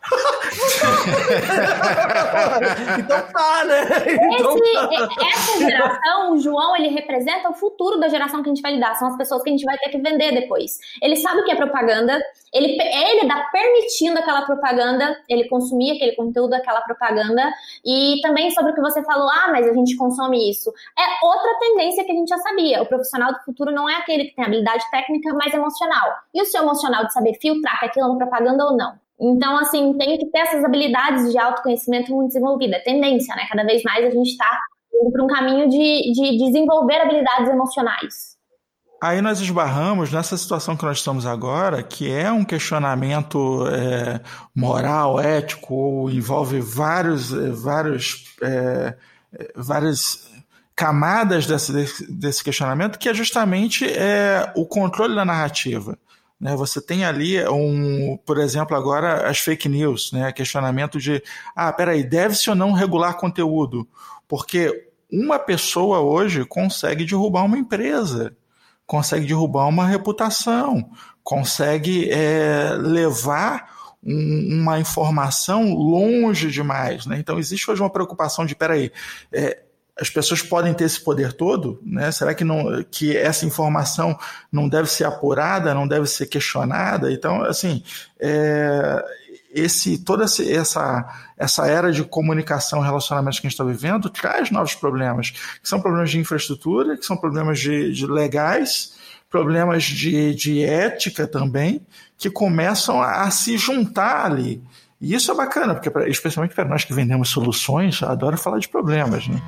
então 2.98 3.22
tá, 3.32 3.64
né? 3.64 3.80
Então 4.38 4.56
Esse- 4.56 4.72
tá. 4.74 4.88
e- 4.92 5.26
essa 5.28 5.58
geração, 5.58 6.32
o 6.34 6.38
João, 6.40 6.76
ele 6.76 6.88
representa 6.88 7.48
o 7.50 7.54
futuro 7.54 7.98
da 7.98 8.08
geração 8.08 8.42
que 8.42 8.48
a 8.48 8.52
gente 8.54 8.62
vai 8.62 8.74
lidar. 8.74 8.94
São 8.94 9.08
as 9.08 9.16
pessoas 9.16 9.42
que 9.42 9.48
a 9.50 9.52
gente 9.52 9.64
vai 9.64 9.76
ter 9.78 9.90
que 9.90 9.98
vender 9.98 10.32
depois. 10.32 10.78
Ele 11.02 11.16
sabe 11.16 11.40
o 11.40 11.44
que 11.44 11.50
é 11.50 11.56
propaganda, 11.56 12.16
ele, 12.52 12.76
ele 12.80 13.28
dá 13.28 13.48
permitindo 13.52 14.18
aquela 14.18 14.42
propaganda, 14.42 15.16
ele 15.28 15.48
consumir 15.48 15.92
aquele 15.92 16.12
conteúdo 16.16 16.50
daquela 16.50 16.80
propaganda. 16.82 17.50
E 17.84 18.20
também 18.22 18.50
sobre 18.50 18.72
o 18.72 18.74
que 18.74 18.80
você 18.80 19.02
falou, 19.04 19.28
ah, 19.28 19.48
mas 19.50 19.66
a 19.66 19.74
gente 19.74 19.96
consome 19.96 20.50
isso. 20.50 20.72
É 20.98 21.26
outra 21.26 21.58
tendência 21.60 22.04
que 22.04 22.12
a 22.12 22.14
gente 22.14 22.28
já 22.28 22.38
sabia. 22.38 22.82
O 22.82 22.86
profissional 22.86 23.32
do 23.32 23.40
futuro 23.40 23.70
não 23.70 23.88
é 23.88 23.96
aquele 23.96 24.24
que 24.24 24.34
tem 24.34 24.44
habilidade 24.44 24.84
técnica, 24.90 25.32
mas 25.34 25.52
emocional. 25.52 26.10
E 26.34 26.42
o 26.42 26.44
seu 26.44 26.62
emocional 26.62 27.06
de 27.06 27.12
saber 27.12 27.34
filtrar 27.40 27.80
que 27.80 27.86
aquilo 27.86 28.06
é 28.06 28.08
uma 28.08 28.18
propaganda 28.18 28.64
ou 28.64 28.76
não. 28.76 28.94
Então, 29.20 29.56
assim, 29.58 29.94
tem 29.98 30.16
que 30.16 30.26
ter 30.26 30.38
essas 30.38 30.64
habilidades 30.64 31.32
de 31.32 31.38
autoconhecimento 31.38 32.14
muito 32.14 32.28
desenvolvidas. 32.28 32.80
É 32.80 32.84
tendência, 32.84 33.34
né? 33.34 33.46
Cada 33.48 33.64
vez 33.64 33.82
mais 33.82 34.04
a 34.04 34.10
gente 34.10 34.30
está 34.30 34.58
indo 34.94 35.10
para 35.10 35.24
um 35.24 35.26
caminho 35.26 35.68
de, 35.68 36.12
de 36.12 36.38
desenvolver 36.38 37.00
habilidades 37.00 37.50
emocionais. 37.50 38.37
Aí 39.00 39.20
nós 39.22 39.40
esbarramos 39.40 40.10
nessa 40.10 40.36
situação 40.36 40.76
que 40.76 40.84
nós 40.84 40.98
estamos 40.98 41.24
agora, 41.24 41.84
que 41.84 42.10
é 42.10 42.32
um 42.32 42.44
questionamento 42.44 43.64
é, 43.68 44.20
moral, 44.54 45.20
ético, 45.20 45.72
ou 45.74 46.10
envolve 46.10 46.60
vários, 46.60 47.32
é, 47.32 47.50
vários, 47.50 48.24
é, 48.42 48.96
é, 49.38 49.52
várias 49.54 50.28
camadas 50.74 51.46
desse, 51.46 52.10
desse- 52.10 52.42
questionamento, 52.42 52.98
que 52.98 53.08
é 53.08 53.14
justamente 53.14 53.84
é, 53.84 54.52
o 54.56 54.66
controle 54.66 55.14
da 55.14 55.24
narrativa. 55.24 55.96
né? 56.40 56.56
Você 56.56 56.80
tem 56.80 57.04
ali, 57.04 57.40
um, 57.48 58.16
por 58.26 58.38
exemplo, 58.38 58.76
agora 58.76 59.28
as 59.28 59.38
fake 59.38 59.68
news, 59.68 60.10
né? 60.12 60.32
questionamento 60.32 60.98
de, 60.98 61.22
ah, 61.54 61.72
peraí, 61.72 62.02
deve-se 62.02 62.50
ou 62.50 62.56
não 62.56 62.72
regular 62.72 63.16
conteúdo? 63.16 63.86
Porque 64.26 64.88
uma 65.10 65.38
pessoa 65.38 66.00
hoje 66.00 66.44
consegue 66.44 67.04
derrubar 67.04 67.44
uma 67.44 67.58
empresa 67.58 68.36
consegue 68.88 69.26
derrubar 69.26 69.66
uma 69.68 69.86
reputação, 69.86 70.90
consegue 71.22 72.10
é, 72.10 72.70
levar 72.80 73.68
um- 74.02 74.60
uma 74.62 74.80
informação 74.80 75.74
longe 75.74 76.50
demais. 76.50 77.04
Né? 77.04 77.18
Então, 77.18 77.38
existe 77.38 77.70
hoje 77.70 77.82
uma 77.82 77.90
preocupação 77.90 78.46
de, 78.46 78.54
peraí, 78.54 78.90
é, 79.30 79.60
as 80.00 80.08
pessoas 80.08 80.40
podem 80.40 80.72
ter 80.72 80.84
esse 80.84 81.00
poder 81.02 81.34
todo? 81.34 81.78
Né? 81.84 82.10
Será 82.12 82.32
que, 82.32 82.44
não, 82.44 82.82
que 82.90 83.14
essa 83.14 83.44
informação 83.44 84.18
não 84.50 84.68
deve 84.68 84.88
ser 84.88 85.04
apurada, 85.04 85.74
não 85.74 85.86
deve 85.86 86.06
ser 86.06 86.26
questionada? 86.26 87.12
Então, 87.12 87.42
assim, 87.42 87.82
é, 88.18 89.04
esse, 89.52 89.98
toda 89.98 90.24
essa, 90.24 91.08
essa 91.36 91.66
era 91.66 91.90
de 91.90 92.04
comunicação 92.04 92.80
relacionamentos 92.80 93.40
que 93.40 93.46
a 93.46 93.50
gente 93.50 93.54
está 93.54 93.64
vivendo 93.64 94.10
traz 94.10 94.50
novos 94.50 94.74
problemas, 94.74 95.30
que 95.30 95.68
são 95.68 95.80
problemas 95.80 96.10
de 96.10 96.18
infraestrutura, 96.18 96.96
que 96.96 97.04
são 97.04 97.16
problemas 97.16 97.58
de, 97.58 97.92
de 97.92 98.06
legais, 98.06 98.94
problemas 99.30 99.84
de, 99.84 100.34
de 100.34 100.62
ética 100.62 101.26
também, 101.26 101.80
que 102.16 102.30
começam 102.30 103.00
a, 103.00 103.22
a 103.22 103.30
se 103.30 103.56
juntar 103.56 104.26
ali. 104.26 104.62
E 105.00 105.14
isso 105.14 105.30
é 105.30 105.34
bacana, 105.34 105.74
porque 105.74 105.90
especialmente 106.10 106.54
para 106.54 106.64
nós 106.64 106.84
que 106.84 106.92
vendemos 106.92 107.28
soluções, 107.28 108.02
adoro 108.02 108.36
falar 108.36 108.58
de 108.58 108.68
problemas, 108.68 109.28
né? 109.28 109.40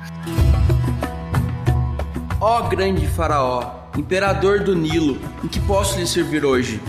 Ó 2.39 2.61
grande 2.69 3.05
faraó, 3.05 3.89
imperador 3.97 4.61
do 4.61 4.75
Nilo, 4.75 5.19
em 5.43 5.47
que 5.47 5.59
posso 5.59 5.99
lhe 5.99 6.07
servir 6.07 6.45
hoje? 6.45 6.81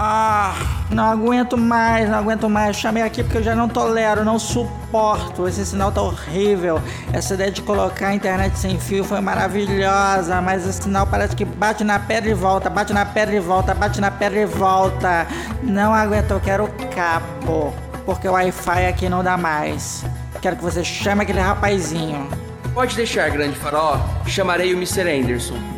Ah, 0.00 0.54
não 0.92 1.02
aguento 1.02 1.58
mais, 1.58 2.08
não 2.08 2.18
aguento 2.18 2.48
mais. 2.48 2.76
Chamei 2.76 3.02
aqui 3.02 3.24
porque 3.24 3.38
eu 3.38 3.42
já 3.42 3.52
não 3.52 3.68
tolero, 3.68 4.24
não 4.24 4.38
suporto. 4.38 5.48
Esse 5.48 5.66
sinal 5.66 5.90
tá 5.90 6.00
horrível. 6.00 6.80
Essa 7.12 7.34
ideia 7.34 7.50
de 7.50 7.62
colocar 7.62 8.06
a 8.06 8.14
internet 8.14 8.56
sem 8.56 8.78
fio 8.78 9.02
foi 9.02 9.20
maravilhosa, 9.20 10.40
mas 10.40 10.64
esse 10.64 10.84
sinal 10.84 11.04
parece 11.04 11.34
que 11.34 11.44
bate 11.44 11.82
na 11.82 11.98
pedra 11.98 12.30
e 12.30 12.34
volta, 12.34 12.70
bate 12.70 12.92
na 12.92 13.04
pedra 13.04 13.34
e 13.34 13.40
volta, 13.40 13.74
bate 13.74 14.00
na 14.00 14.08
pedra 14.08 14.38
e 14.38 14.46
volta. 14.46 15.26
Não 15.64 15.92
aguento, 15.92 16.30
eu 16.30 16.38
quero 16.38 16.68
cabo, 16.94 17.74
porque 18.06 18.28
o 18.28 18.32
Wi-Fi 18.34 18.86
aqui 18.86 19.08
não 19.08 19.24
dá 19.24 19.36
mais. 19.36 20.04
Quero 20.40 20.54
que 20.54 20.62
você 20.62 20.84
chame 20.84 21.22
aquele 21.22 21.40
rapazinho. 21.40 22.28
Pode 22.72 22.94
deixar, 22.94 23.28
grande 23.30 23.58
faraó. 23.58 23.98
Chamarei 24.28 24.72
o 24.72 24.76
Mr. 24.76 25.10
Anderson. 25.10 25.77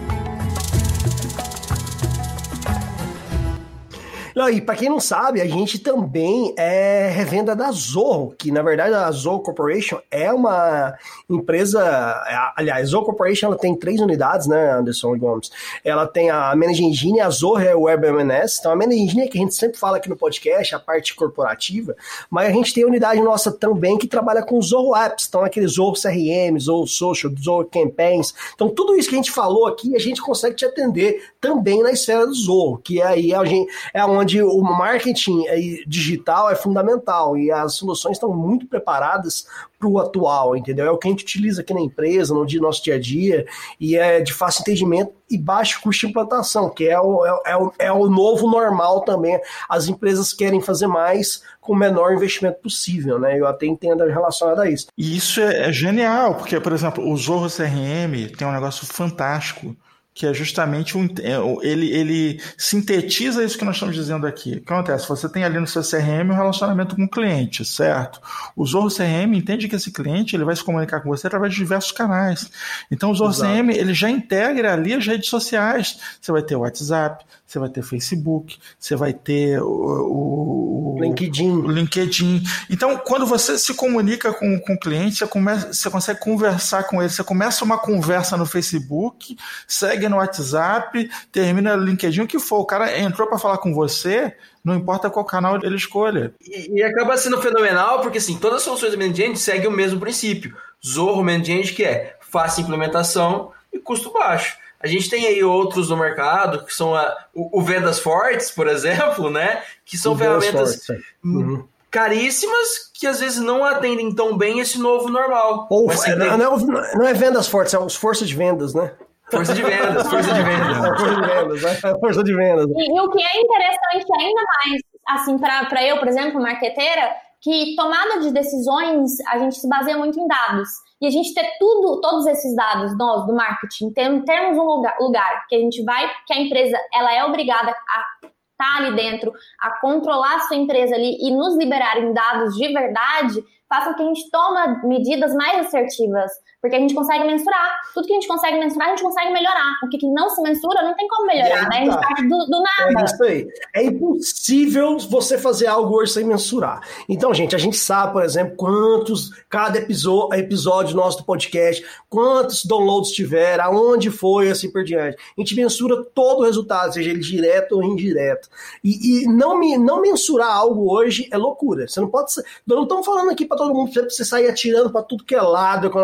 Não, 4.40 4.48
e 4.48 4.58
para 4.58 4.74
quem 4.74 4.88
não 4.88 4.98
sabe, 4.98 5.42
a 5.42 5.46
gente 5.46 5.78
também 5.78 6.54
é 6.56 7.10
revenda 7.10 7.54
da 7.54 7.70
Zorro, 7.72 8.34
que 8.38 8.50
na 8.50 8.62
verdade 8.62 8.94
a 8.94 9.10
Zorro 9.10 9.40
Corporation 9.40 9.98
é 10.10 10.32
uma 10.32 10.94
empresa. 11.28 11.78
É, 12.26 12.52
aliás, 12.56 12.88
a 12.88 12.90
Zorro 12.90 13.04
Corporation 13.04 13.48
ela 13.48 13.58
tem 13.58 13.76
três 13.76 14.00
unidades, 14.00 14.46
né, 14.46 14.72
Anderson 14.72 15.14
Gomes? 15.18 15.50
Ela 15.84 16.06
tem 16.06 16.30
a 16.30 16.56
Managing 16.56 16.86
Engine, 16.86 17.20
a 17.20 17.28
Zorro 17.28 17.60
é 17.60 17.76
o 17.76 17.82
Web 17.82 18.06
MNS. 18.06 18.60
Então, 18.60 18.72
a 18.72 18.76
Managing 18.76 19.02
Engine 19.02 19.22
é 19.24 19.28
que 19.28 19.36
a 19.36 19.42
gente 19.42 19.54
sempre 19.54 19.76
fala 19.76 19.98
aqui 19.98 20.08
no 20.08 20.16
podcast, 20.16 20.74
a 20.74 20.80
parte 20.80 21.14
corporativa, 21.14 21.94
mas 22.30 22.48
a 22.48 22.52
gente 22.52 22.72
tem 22.72 22.84
a 22.84 22.86
unidade 22.86 23.20
nossa 23.20 23.52
também 23.52 23.98
que 23.98 24.06
trabalha 24.06 24.42
com 24.42 24.62
Zorro 24.62 24.96
Apps, 24.96 25.26
então 25.28 25.44
aqueles 25.44 25.72
Zorro 25.72 26.00
CRM, 26.00 26.58
Zorro 26.58 26.86
Social, 26.86 27.30
Zorro 27.38 27.66
Campaigns. 27.66 28.32
Então, 28.54 28.70
tudo 28.70 28.96
isso 28.96 29.10
que 29.10 29.16
a 29.16 29.18
gente 29.18 29.32
falou 29.32 29.66
aqui, 29.66 29.94
a 29.94 29.98
gente 29.98 30.22
consegue 30.22 30.56
te 30.56 30.64
atender 30.64 31.28
também 31.38 31.82
na 31.82 31.92
esfera 31.92 32.26
do 32.26 32.32
Zorro, 32.32 32.78
que 32.78 33.02
aí 33.02 33.32
gente, 33.44 33.70
é 33.92 34.02
onde 34.02 34.29
onde 34.30 34.42
o 34.42 34.62
marketing 34.62 35.44
digital 35.86 36.50
é 36.50 36.54
fundamental 36.54 37.36
e 37.36 37.50
as 37.50 37.74
soluções 37.74 38.16
estão 38.16 38.32
muito 38.32 38.66
preparadas 38.66 39.46
para 39.78 39.88
o 39.88 39.98
atual, 39.98 40.56
entendeu? 40.56 40.86
É 40.86 40.90
o 40.90 40.98
que 40.98 41.08
a 41.08 41.10
gente 41.10 41.24
utiliza 41.24 41.62
aqui 41.62 41.74
na 41.74 41.80
empresa, 41.80 42.34
no 42.34 42.46
dia, 42.46 42.60
nosso 42.60 42.84
dia 42.84 42.94
a 42.94 43.00
dia, 43.00 43.46
e 43.80 43.96
é 43.96 44.20
de 44.20 44.32
fácil 44.32 44.60
entendimento 44.60 45.12
e 45.28 45.38
baixo 45.38 45.80
custo 45.80 46.06
de 46.06 46.10
implantação, 46.10 46.68
que 46.70 46.86
é 46.86 47.00
o, 47.00 47.24
é, 47.26 47.52
é, 47.52 47.56
o, 47.56 47.72
é 47.78 47.92
o 47.92 48.08
novo 48.08 48.48
normal 48.48 49.00
também. 49.00 49.40
As 49.68 49.88
empresas 49.88 50.32
querem 50.32 50.60
fazer 50.60 50.86
mais 50.86 51.42
com 51.60 51.72
o 51.72 51.76
menor 51.76 52.12
investimento 52.12 52.60
possível, 52.60 53.18
né? 53.18 53.38
Eu 53.38 53.46
até 53.46 53.66
entendo 53.66 54.04
relacionado 54.04 54.60
a 54.60 54.70
isso. 54.70 54.88
E 54.96 55.16
isso 55.16 55.40
é, 55.40 55.68
é 55.68 55.72
genial, 55.72 56.34
porque, 56.34 56.60
por 56.60 56.72
exemplo, 56.72 57.08
o 57.10 57.16
Zorro 57.16 57.48
CRM 57.48 58.36
tem 58.36 58.46
um 58.46 58.52
negócio 58.52 58.86
fantástico 58.86 59.74
que 60.12 60.26
é 60.26 60.34
justamente 60.34 60.98
um, 60.98 61.06
é, 61.20 61.36
ele, 61.66 61.90
ele 61.90 62.42
sintetiza 62.58 63.44
isso 63.44 63.56
que 63.56 63.64
nós 63.64 63.76
estamos 63.76 63.94
dizendo 63.94 64.26
aqui. 64.26 64.54
O 64.54 64.60
que 64.60 64.72
acontece? 64.72 65.08
Você 65.08 65.28
tem 65.28 65.44
ali 65.44 65.58
no 65.58 65.66
seu 65.66 65.82
CRM 65.82 66.30
um 66.30 66.34
relacionamento 66.34 66.96
com 66.96 67.04
o 67.04 67.08
cliente, 67.08 67.64
certo? 67.64 68.20
O 68.56 68.66
Zorro 68.66 68.88
CRM 68.88 69.34
entende 69.34 69.68
que 69.68 69.76
esse 69.76 69.92
cliente 69.92 70.34
ele 70.34 70.44
vai 70.44 70.56
se 70.56 70.64
comunicar 70.64 71.00
com 71.00 71.08
você 71.08 71.26
através 71.26 71.52
de 71.52 71.58
diversos 71.58 71.92
canais. 71.92 72.50
Então 72.90 73.10
o 73.10 73.14
Zorro 73.14 73.30
Exato. 73.30 73.52
CRM 73.52 73.70
ele 73.70 73.94
já 73.94 74.10
integra 74.10 74.74
ali 74.74 74.92
as 74.92 75.06
redes 75.06 75.28
sociais. 75.28 75.98
Você 76.20 76.32
vai 76.32 76.42
ter 76.42 76.56
o 76.56 76.60
WhatsApp, 76.60 77.24
você 77.50 77.58
vai 77.58 77.68
ter 77.68 77.82
Facebook, 77.82 78.58
você 78.78 78.94
vai 78.94 79.12
ter 79.12 79.60
o, 79.60 80.94
o 80.96 80.98
LinkedIn. 81.00 81.50
O 81.50 81.68
LinkedIn. 81.68 82.44
Então, 82.70 82.96
quando 82.98 83.26
você 83.26 83.58
se 83.58 83.74
comunica 83.74 84.32
com, 84.32 84.60
com 84.60 84.74
o 84.74 84.78
cliente, 84.78 85.16
você, 85.16 85.26
começa, 85.26 85.72
você 85.72 85.90
consegue 85.90 86.20
conversar 86.20 86.84
com 86.84 87.02
ele. 87.02 87.10
Você 87.10 87.24
começa 87.24 87.64
uma 87.64 87.76
conversa 87.76 88.36
no 88.36 88.46
Facebook, 88.46 89.36
segue 89.66 90.08
no 90.08 90.18
WhatsApp, 90.18 91.10
termina 91.32 91.76
no 91.76 91.84
LinkedIn, 91.84 92.20
o 92.20 92.26
que 92.28 92.38
for. 92.38 92.60
O 92.60 92.66
cara 92.66 92.96
entrou 92.96 93.26
para 93.26 93.38
falar 93.38 93.58
com 93.58 93.74
você, 93.74 94.36
não 94.64 94.76
importa 94.76 95.10
qual 95.10 95.24
canal 95.24 95.56
ele 95.60 95.74
escolha. 95.74 96.32
E, 96.40 96.78
e, 96.78 96.82
acaba 96.84 97.16
sendo 97.16 97.42
fenomenal, 97.42 98.00
porque 98.00 98.18
assim, 98.18 98.38
todas 98.38 98.58
as 98.58 98.62
soluções 98.62 98.92
do 98.92 98.98
Management 98.98 99.34
seguem 99.34 99.66
o 99.66 99.72
mesmo 99.72 99.98
princípio. 99.98 100.56
Zorro 100.86 101.24
Management, 101.24 101.74
que 101.74 101.84
é 101.84 102.16
fácil 102.20 102.62
implementação 102.62 103.50
e 103.72 103.78
custo 103.80 104.12
baixo. 104.12 104.59
A 104.82 104.86
gente 104.86 105.10
tem 105.10 105.26
aí 105.26 105.44
outros 105.44 105.90
no 105.90 105.96
mercado, 105.96 106.64
que 106.64 106.74
são 106.74 106.94
a, 106.94 107.26
o, 107.34 107.60
o 107.60 107.62
Vendas 107.62 107.98
Fortes, 107.98 108.50
por 108.50 108.66
exemplo, 108.66 109.28
né? 109.28 109.62
Que 109.84 109.98
são 109.98 110.14
o 110.14 110.16
ferramentas 110.16 110.88
é. 110.88 110.96
uhum. 111.22 111.68
caríssimas 111.90 112.90
que 112.94 113.06
às 113.06 113.20
vezes 113.20 113.40
não 113.40 113.62
atendem 113.62 114.14
tão 114.14 114.38
bem 114.38 114.58
esse 114.58 114.78
novo 114.78 115.10
normal. 115.10 115.66
Ou, 115.70 115.92
é, 115.92 116.16
não, 116.16 116.26
é 116.26 116.96
não, 116.96 117.06
é 117.06 117.12
Vendas 117.12 117.46
Fortes, 117.46 117.74
é 117.74 117.78
os 117.78 117.94
forças 117.94 118.26
de 118.26 118.34
vendas, 118.34 118.72
né? 118.72 118.90
Força 119.30 119.54
de 119.54 119.62
vendas, 119.62 120.08
força 120.08 120.32
de 120.32 120.42
vendas. 120.42 120.76
força 120.98 121.14
de 121.14 121.20
vendas, 121.20 121.62
né? 121.62 121.94
força 122.00 122.24
de 122.24 122.34
vendas. 122.34 122.66
E, 122.66 122.96
e, 122.96 123.00
o 123.00 123.10
que 123.10 123.22
é 123.22 123.40
interessante 123.40 124.06
ainda 124.18 124.42
mais, 124.42 124.82
assim, 125.08 125.38
para 125.38 125.86
eu, 125.86 125.98
por 125.98 126.08
exemplo, 126.08 126.40
marqueteira, 126.40 127.14
que 127.40 127.74
tomada 127.76 128.20
de 128.20 128.32
decisões, 128.32 129.20
a 129.28 129.38
gente 129.38 129.56
se 129.56 129.68
baseia 129.68 129.98
muito 129.98 130.18
em 130.18 130.26
dados 130.26 130.68
e 131.00 131.06
a 131.06 131.10
gente 131.10 131.32
ter 131.32 131.56
tudo, 131.58 132.00
todos 132.00 132.26
esses 132.26 132.54
dados 132.54 132.96
nós 132.96 133.26
do 133.26 133.34
marketing, 133.34 133.90
ter, 133.92 134.24
termos 134.24 134.58
um 134.58 134.64
lugar, 134.64 134.96
lugar 135.00 135.46
que 135.48 135.56
a 135.56 135.58
gente 135.58 135.82
vai, 135.82 136.10
que 136.26 136.34
a 136.34 136.40
empresa 136.40 136.78
ela 136.92 137.14
é 137.14 137.24
obrigada 137.24 137.70
a 137.70 138.26
estar 138.26 138.32
tá 138.56 138.76
ali 138.76 138.94
dentro, 138.94 139.32
a 139.60 139.80
controlar 139.80 140.36
a 140.36 140.40
sua 140.40 140.56
empresa 140.56 140.94
ali 140.94 141.16
e 141.20 141.34
nos 141.34 141.56
liberarem 141.56 142.12
dados 142.12 142.54
de 142.54 142.72
verdade, 142.72 143.42
façam 143.68 143.94
que 143.94 144.02
a 144.02 144.06
gente 144.06 144.30
toma 144.30 144.82
medidas 144.84 145.34
mais 145.34 145.66
assertivas, 145.66 146.30
porque 146.60 146.76
a 146.76 146.78
gente 146.78 146.94
consegue 146.94 147.24
mensurar. 147.24 147.80
Tudo 147.94 148.06
que 148.06 148.12
a 148.12 148.16
gente 148.16 148.28
consegue 148.28 148.58
mensurar, 148.58 148.88
a 148.88 148.90
gente 148.90 149.02
consegue 149.02 149.32
melhorar. 149.32 149.78
O 149.82 149.88
que 149.88 150.06
não 150.06 150.28
se 150.28 150.42
mensura, 150.42 150.82
não 150.82 150.94
tem 150.94 151.08
como 151.08 151.26
melhorar, 151.26 151.68
né? 151.68 151.78
A 151.78 151.84
gente 151.84 151.94
parte 151.94 152.28
do, 152.28 152.38
do, 152.46 152.62
nada. 152.62 153.00
É 153.00 153.04
isso 153.04 153.24
aí. 153.24 153.48
É 153.74 153.84
impossível 153.84 154.98
você 154.98 155.38
fazer 155.38 155.66
algo 155.66 155.94
hoje 155.96 156.12
sem 156.12 156.24
mensurar. 156.24 156.80
Então, 157.08 157.32
gente, 157.32 157.56
a 157.56 157.58
gente 157.58 157.76
sabe, 157.76 158.12
por 158.12 158.22
exemplo, 158.22 158.56
quantos, 158.56 159.30
cada 159.48 159.78
episódio, 159.78 160.38
episódio 160.38 160.96
nosso 160.96 161.18
do 161.18 161.24
podcast, 161.24 161.84
quantos 162.08 162.64
downloads 162.64 163.10
tiver, 163.10 163.58
aonde 163.60 164.10
foi, 164.10 164.50
assim 164.50 164.70
por 164.70 164.84
diante. 164.84 165.16
A 165.36 165.40
gente 165.40 165.54
mensura 165.54 166.04
todo 166.14 166.40
o 166.40 166.44
resultado, 166.44 166.92
seja 166.92 167.10
ele 167.10 167.20
direto 167.20 167.72
ou 167.72 167.82
indireto. 167.82 168.48
E, 168.84 169.22
e 169.22 169.26
não, 169.26 169.58
me, 169.58 169.78
não 169.78 170.02
mensurar 170.02 170.54
algo 170.54 170.92
hoje 170.92 171.26
é 171.32 171.38
loucura. 171.38 171.88
Você 171.88 172.00
não 172.00 172.08
pode. 172.08 172.32
Ser, 172.32 172.44
nós 172.66 172.76
não 172.76 172.82
estamos 172.82 173.06
falando 173.06 173.30
aqui 173.30 173.46
para 173.46 173.56
todo 173.56 173.74
mundo, 173.74 173.90
pra 173.90 174.04
você 174.04 174.24
sair 174.24 174.48
atirando 174.48 174.90
para 174.90 175.02
tudo 175.02 175.24
que 175.24 175.34
é 175.34 175.40
lado, 175.40 175.90
com 175.90 175.98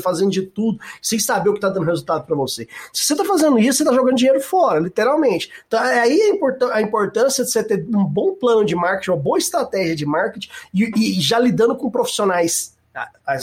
fazendo 0.00 0.30
de 0.30 0.42
tudo, 0.42 0.78
sem 1.02 1.18
saber 1.18 1.50
o 1.50 1.52
que 1.52 1.58
está 1.58 1.68
dando 1.68 1.86
resultado 1.86 2.24
para 2.24 2.36
você. 2.36 2.68
Se 2.92 3.04
você 3.04 3.14
está 3.14 3.24
fazendo 3.24 3.58
isso, 3.58 3.78
você 3.78 3.82
está 3.82 3.94
jogando 3.94 4.16
dinheiro 4.16 4.40
fora, 4.40 4.80
literalmente. 4.80 5.50
Então, 5.66 5.82
é 5.82 6.00
aí 6.00 6.20
a, 6.22 6.28
import 6.30 6.62
a 6.72 6.82
importância 6.82 7.44
de 7.44 7.50
você 7.50 7.62
ter 7.62 7.86
um 7.94 8.04
bom 8.04 8.34
plano 8.34 8.64
de 8.64 8.74
marketing, 8.74 9.10
uma 9.10 9.16
boa 9.16 9.38
estratégia 9.38 9.96
de 9.96 10.06
marketing 10.06 10.48
e, 10.74 11.18
e 11.18 11.20
já 11.20 11.38
lidando 11.38 11.76
com 11.76 11.90
profissionais 11.90 12.76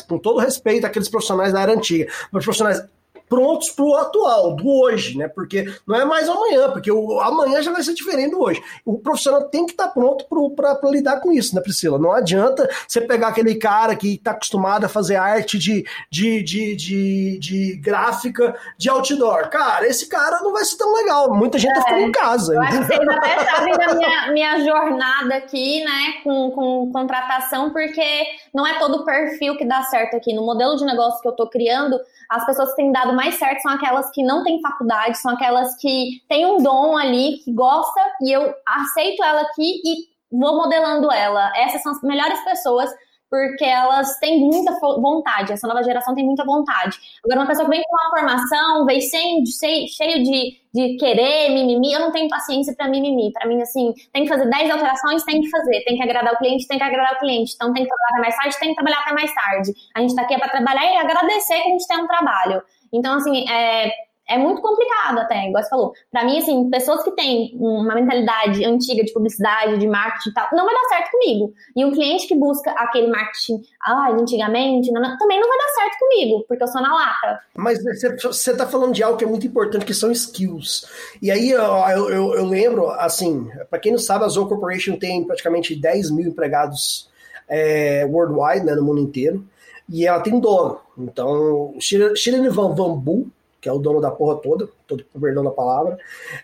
com 0.08 0.18
todo 0.18 0.40
respeito 0.40 0.86
àqueles 0.86 1.08
profissionais 1.08 1.54
da 1.54 1.62
era 1.62 1.74
antiga, 1.74 2.12
mas 2.30 2.44
profissionais 2.44 2.84
prontos 3.28 3.70
para 3.70 3.86
o 3.86 3.96
atual, 3.96 4.56
do 4.56 4.68
hoje, 4.68 5.18
né? 5.18 5.28
Porque 5.28 5.66
não 5.86 5.96
é 5.96 6.06
mais 6.06 6.30
amanhã, 6.30 6.72
porque 6.72 6.92
o 6.92 7.20
amanhã 7.20 7.62
já 7.62 7.72
vai 7.72 7.84
ser 7.84 7.94
diferente 7.94 8.32
do 8.32 8.42
hoje. 8.42 8.62
O 8.86 8.98
profissional 9.00 9.44
tem 9.50 9.66
que 9.66 9.72
estar 9.72 9.88
tá 9.88 9.92
pronto 9.92 10.26
para 10.56 10.80
lidar 10.90 11.20
com 11.20 11.32
isso, 11.32 11.56
né, 11.56 11.62
Priscila? 11.62 11.98
Não 11.98 12.12
adianta 12.12 12.70
você 12.88 13.02
pegar 13.02 13.30
aquele 13.30 13.56
cara 13.56 13.96
que 13.96 14.16
está 14.16 14.32
acostumado 14.32 14.86
a 14.86 14.90
fazer 14.90 15.16
arte 15.16 15.58
de, 15.58 15.86
de, 16.10 16.44
de, 16.44 16.76
de, 16.76 17.40
de, 17.40 17.76
gráfica 17.78 18.56
de 18.78 18.90
outdoor. 18.90 19.50
Cara, 19.50 19.88
esse 19.88 20.08
cara 20.08 20.40
não 20.42 20.54
vai 20.54 20.64
ser 20.64 20.78
tão 20.78 20.94
legal. 20.94 21.34
Muita 21.34 21.58
gente 21.58 21.72
é, 21.72 21.76
tá 21.76 21.82
ficando 21.82 22.02
em 22.02 22.12
casa. 22.12 22.54
Eu 22.54 22.62
acho 22.62 22.80
que 22.80 22.86
vocês 22.86 23.10
até 23.10 23.46
sabem 23.46 23.74
da 23.74 23.96
minha, 23.96 24.32
minha 24.32 24.60
jornada 24.60 25.36
aqui, 25.36 25.84
né, 25.84 26.14
com, 26.24 26.52
com 26.52 26.92
contratação, 26.92 27.72
porque 27.72 28.26
não 28.54 28.66
é 28.66 28.78
todo 28.78 28.98
o 28.98 29.06
perfil 29.06 29.58
que 29.58 29.66
dá 29.66 29.84
certo 29.84 30.16
aqui. 30.16 30.34
No 30.34 30.46
modelo 30.46 30.76
de 30.76 30.86
negócio 30.86 31.22
que 31.22 31.28
eu 31.28 31.32
estou 31.32 31.50
criando, 31.50 32.00
as 32.30 32.46
pessoas 32.46 32.74
têm 32.76 32.92
dado 32.92 33.15
mais 33.16 33.36
certo 33.36 33.62
são 33.62 33.72
aquelas 33.72 34.10
que 34.12 34.24
não 34.24 34.44
têm 34.44 34.62
faculdade, 34.62 35.18
são 35.18 35.32
aquelas 35.32 35.76
que 35.78 36.22
têm 36.28 36.46
um 36.46 36.58
dom 36.58 36.98
ali, 36.98 37.40
que 37.44 37.54
gosta, 37.54 38.02
e 38.22 38.32
eu 38.32 38.54
aceito 38.68 39.24
ela 39.24 39.42
aqui 39.42 39.82
e 39.84 40.16
vou 40.32 40.58
modelando 40.58 41.12
ela. 41.12 41.52
Essas 41.56 41.82
são 41.82 41.92
as 41.92 42.02
melhores 42.02 42.44
pessoas 42.44 42.90
porque 43.30 43.66
elas 43.66 44.18
têm 44.20 44.40
muita 44.40 44.72
vontade, 44.80 45.52
essa 45.52 45.68
nova 45.68 45.84
geração 45.84 46.14
tem 46.14 46.24
muita 46.24 46.46
vontade. 46.46 46.98
Agora, 47.24 47.42
uma 47.42 47.48
pessoa 47.48 47.66
que 47.66 47.76
vem 47.76 47.84
com 47.84 47.96
uma 47.96 48.18
formação, 48.18 48.86
vem 48.86 49.02
sem, 49.02 49.46
cheio, 49.46 50.24
de, 50.24 50.58
de 50.74 50.98
querer, 50.98 51.50
mimimi, 51.50 51.92
eu 51.92 52.00
não 52.00 52.12
tenho 52.12 52.30
paciência 52.30 52.74
para 52.76 52.88
mimimi. 52.88 53.32
Para 53.34 53.48
mim, 53.48 53.62
assim, 53.62 53.94
tem 54.14 54.24
que 54.24 54.30
fazer 54.30 54.50
10 54.50 54.72
alterações, 54.72 55.24
tem 55.24 55.42
que 55.42 55.50
fazer. 55.50 55.84
Tem 55.84 55.98
que 55.98 56.04
agradar 56.04 56.34
o 56.34 56.38
cliente, 56.38 56.68
tem 56.68 56.78
que 56.78 56.84
agradar 56.84 57.16
o 57.16 57.20
cliente. 57.20 57.54
Então, 57.56 57.74
tem 57.74 57.84
que 57.84 57.90
trabalhar 57.90 58.22
mais 58.22 58.38
tarde, 58.38 58.60
tem 58.60 58.70
que 58.70 58.76
trabalhar 58.76 59.00
até 59.00 59.14
mais 59.14 59.34
tarde. 59.34 59.74
A 59.96 60.02
gente 60.02 60.16
tá 60.16 60.22
aqui 60.22 60.34
é 60.34 60.38
para 60.38 60.50
trabalhar 60.50 60.86
e 60.86 60.98
agradecer 60.98 61.62
que 61.62 61.68
a 61.68 61.72
gente 61.72 61.88
tem 61.88 61.98
um 61.98 62.08
trabalho. 62.08 62.62
Então, 62.96 63.16
assim, 63.16 63.50
é, 63.50 63.92
é 64.28 64.38
muito 64.38 64.62
complicado 64.62 65.20
até, 65.20 65.48
igual 65.48 65.64
você 65.64 65.70
falou. 65.70 65.94
Pra 66.12 66.26
mim, 66.26 66.40
assim, 66.40 66.70
pessoas 66.70 67.04
que 67.04 67.12
têm 67.12 67.52
uma 67.60 67.94
mentalidade 67.94 68.66
antiga 68.66 69.04
de 69.04 69.14
publicidade, 69.14 69.78
de 69.78 69.88
marketing 69.88 70.30
e 70.30 70.34
tal, 70.34 70.48
não 70.54 70.66
vai 70.66 70.74
dar 70.74 70.90
certo 70.90 71.12
comigo. 71.12 71.54
E 71.76 71.86
um 71.86 71.92
cliente 71.92 72.28
que 72.28 72.36
busca 72.36 72.72
aquele 72.72 73.08
marketing, 73.08 73.62
ah, 73.82 74.10
antigamente, 74.12 74.92
não, 74.92 75.18
também 75.18 75.40
não 75.40 75.48
vai 75.48 75.58
dar 75.58 75.82
certo 75.82 76.00
comigo, 76.00 76.46
porque 76.48 76.64
eu 76.64 76.68
sou 76.68 76.82
na 76.82 76.94
lata. 76.94 77.40
Mas 77.56 77.80
você 77.84 78.58
tá 78.58 78.66
falando 78.66 78.94
de 78.94 79.04
algo 79.04 79.18
que 79.18 79.26
é 79.26 79.28
muito 79.28 79.46
importante, 79.46 79.86
que 79.86 79.94
são 79.94 80.12
skills. 80.12 80.88
E 81.22 81.30
aí, 81.30 81.52
eu, 81.52 81.62
eu, 82.10 82.34
eu 82.34 82.46
lembro, 82.46 82.90
assim, 82.92 83.50
para 83.70 83.80
quem 83.80 83.92
não 83.92 84.00
sabe, 84.00 84.26
a 84.26 84.28
Zoe 84.28 84.48
Corporation 84.48 84.98
tem 84.98 85.24
praticamente 85.24 85.76
10 85.76 86.12
mil 86.12 86.30
empregados 86.30 87.10
é, 87.48 88.06
worldwide, 88.06 88.66
né, 88.66 88.74
no 88.74 88.84
mundo 88.84 89.02
inteiro. 89.02 89.46
E 89.90 90.06
ela 90.06 90.20
tem 90.20 90.40
dono. 90.40 90.80
Então, 90.98 91.76
Shirin 91.80 92.50
Van 92.50 92.74
Bambu, 92.74 93.28
que 93.62 93.70
é 93.70 93.72
o 93.72 93.80
dono 93.80 94.02
da 94.02 94.12
porra 94.12 94.38
toda, 94.38 94.70
todo 94.88 95.06
perdão 95.20 95.44
da 95.44 95.52
palavra, 95.52 95.98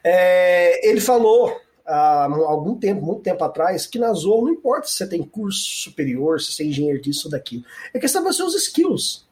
é, 0.03 0.87
ele 0.87 0.99
falou 0.99 1.55
há 1.85 2.25
algum 2.25 2.75
tempo, 2.75 3.01
muito 3.01 3.21
tempo 3.21 3.43
atrás, 3.43 3.85
que 3.85 3.99
na 3.99 4.13
Zoom 4.13 4.43
não 4.43 4.49
importa 4.49 4.87
se 4.87 4.95
você 4.95 5.07
tem 5.07 5.23
curso 5.23 5.59
superior, 5.59 6.39
se 6.39 6.51
você 6.51 6.63
é 6.63 6.67
engenheiro 6.67 7.01
disso 7.01 7.27
ou 7.27 7.31
daquilo. 7.31 7.63
É 7.93 7.99
questão 7.99 8.23
dos 8.23 8.37
seus 8.37 8.55
skills. 8.55 9.25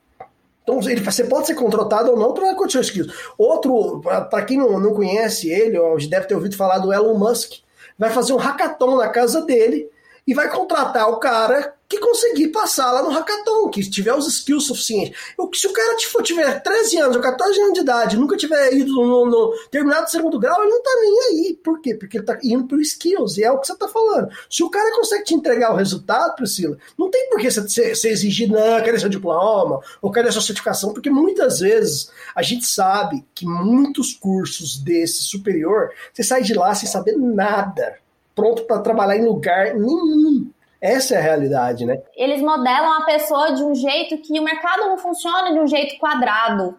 Então, 0.63 0.79
ele, 0.87 1.01
você 1.01 1.23
pode 1.23 1.47
ser 1.47 1.55
contratado 1.55 2.11
ou 2.11 2.17
não 2.17 2.33
para 2.33 2.55
os 2.55 2.75
skills. 2.75 3.11
Outro, 3.37 4.01
para 4.01 4.43
quem 4.43 4.57
não, 4.57 4.79
não 4.79 4.93
conhece 4.93 5.49
ele, 5.49 5.77
ou 5.79 5.97
deve 5.97 6.27
ter 6.27 6.35
ouvido 6.35 6.55
falar 6.55 6.79
do 6.79 6.93
Elon 6.93 7.17
Musk, 7.17 7.53
vai 7.97 8.11
fazer 8.11 8.33
um 8.33 8.37
hackathon 8.37 8.97
na 8.97 9.09
casa 9.09 9.41
dele 9.41 9.89
e 10.29 10.33
vai 10.35 10.47
contratar 10.47 11.09
o 11.09 11.17
cara 11.17 11.73
que 11.87 11.97
conseguir 11.97 12.49
passar 12.49 12.91
lá 12.91 13.01
no 13.01 13.09
hackathon, 13.09 13.67
que 13.71 13.81
tiver 13.89 14.13
os 14.13 14.27
skills 14.27 14.67
suficientes. 14.67 15.19
Se 15.55 15.65
o 15.65 15.73
cara 15.73 15.97
tipo, 15.97 16.21
tiver 16.21 16.61
13 16.61 16.97
anos 16.99 17.15
ou 17.15 17.21
14 17.23 17.59
anos 17.59 17.73
de 17.73 17.79
idade, 17.79 18.15
nunca 18.15 18.37
tiver 18.37 18.71
ido 18.75 18.93
no, 18.93 19.25
no 19.25 19.51
terminado 19.71 20.07
segundo 20.07 20.39
grau, 20.39 20.61
ele 20.61 20.69
não 20.69 20.83
tá 20.83 20.91
nem 21.01 21.19
aí. 21.21 21.59
Por 21.63 21.81
quê? 21.81 21.95
Porque 21.95 22.19
ele 22.19 22.25
tá 22.27 22.37
indo 22.43 22.67
por 22.67 22.79
skills, 22.79 23.39
e 23.39 23.43
é 23.43 23.51
o 23.51 23.57
que 23.57 23.65
você 23.65 23.75
tá 23.75 23.87
falando. 23.87 24.29
Se 24.47 24.61
o 24.61 24.69
cara 24.69 24.95
consegue 24.95 25.23
te 25.23 25.33
entregar 25.33 25.73
o 25.73 25.77
resultado, 25.77 26.35
Priscila, 26.35 26.77
não 26.95 27.09
tem 27.09 27.27
por 27.27 27.39
que 27.39 27.49
você, 27.49 27.89
exigir, 28.07 28.47
não, 28.51 28.83
querer 28.83 28.99
seu 28.99 29.09
diploma, 29.09 29.79
ou 29.99 30.11
querer 30.11 30.31
sua 30.31 30.43
certificação, 30.43 30.93
porque 30.93 31.09
muitas 31.09 31.59
vezes 31.59 32.11
a 32.35 32.43
gente 32.43 32.67
sabe 32.67 33.25
que 33.33 33.47
muitos 33.47 34.13
cursos 34.13 34.77
desse 34.77 35.23
superior, 35.23 35.89
você 36.13 36.21
sai 36.21 36.43
de 36.43 36.53
lá 36.53 36.75
sem 36.75 36.87
saber 36.87 37.17
nada, 37.17 37.97
pronto 38.39 38.63
para 38.63 38.81
trabalhar 38.81 39.17
em 39.17 39.25
lugar 39.25 39.75
nenhum. 39.75 40.49
Essa 40.81 41.15
é 41.15 41.17
a 41.17 41.21
realidade, 41.21 41.85
né? 41.85 42.01
Eles 42.15 42.41
modelam 42.41 42.93
a 42.93 43.05
pessoa 43.05 43.51
de 43.51 43.63
um 43.63 43.75
jeito 43.75 44.17
que 44.21 44.39
o 44.39 44.43
mercado 44.43 44.83
não 44.83 44.97
funciona 44.97 45.51
de 45.51 45.59
um 45.59 45.67
jeito 45.67 45.99
quadrado. 45.99 46.77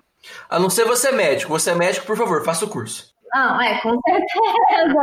A 0.49 0.59
não 0.59 0.71
ser 0.71 0.85
você 0.85 1.09
é 1.09 1.13
médico. 1.13 1.53
Você 1.53 1.71
é 1.71 1.75
médico, 1.75 2.07
por 2.07 2.17
favor, 2.17 2.45
faça 2.45 2.65
o 2.65 2.69
curso. 2.69 3.11
Não, 3.33 3.61
é, 3.61 3.81
com 3.81 3.97
certeza. 4.01 5.01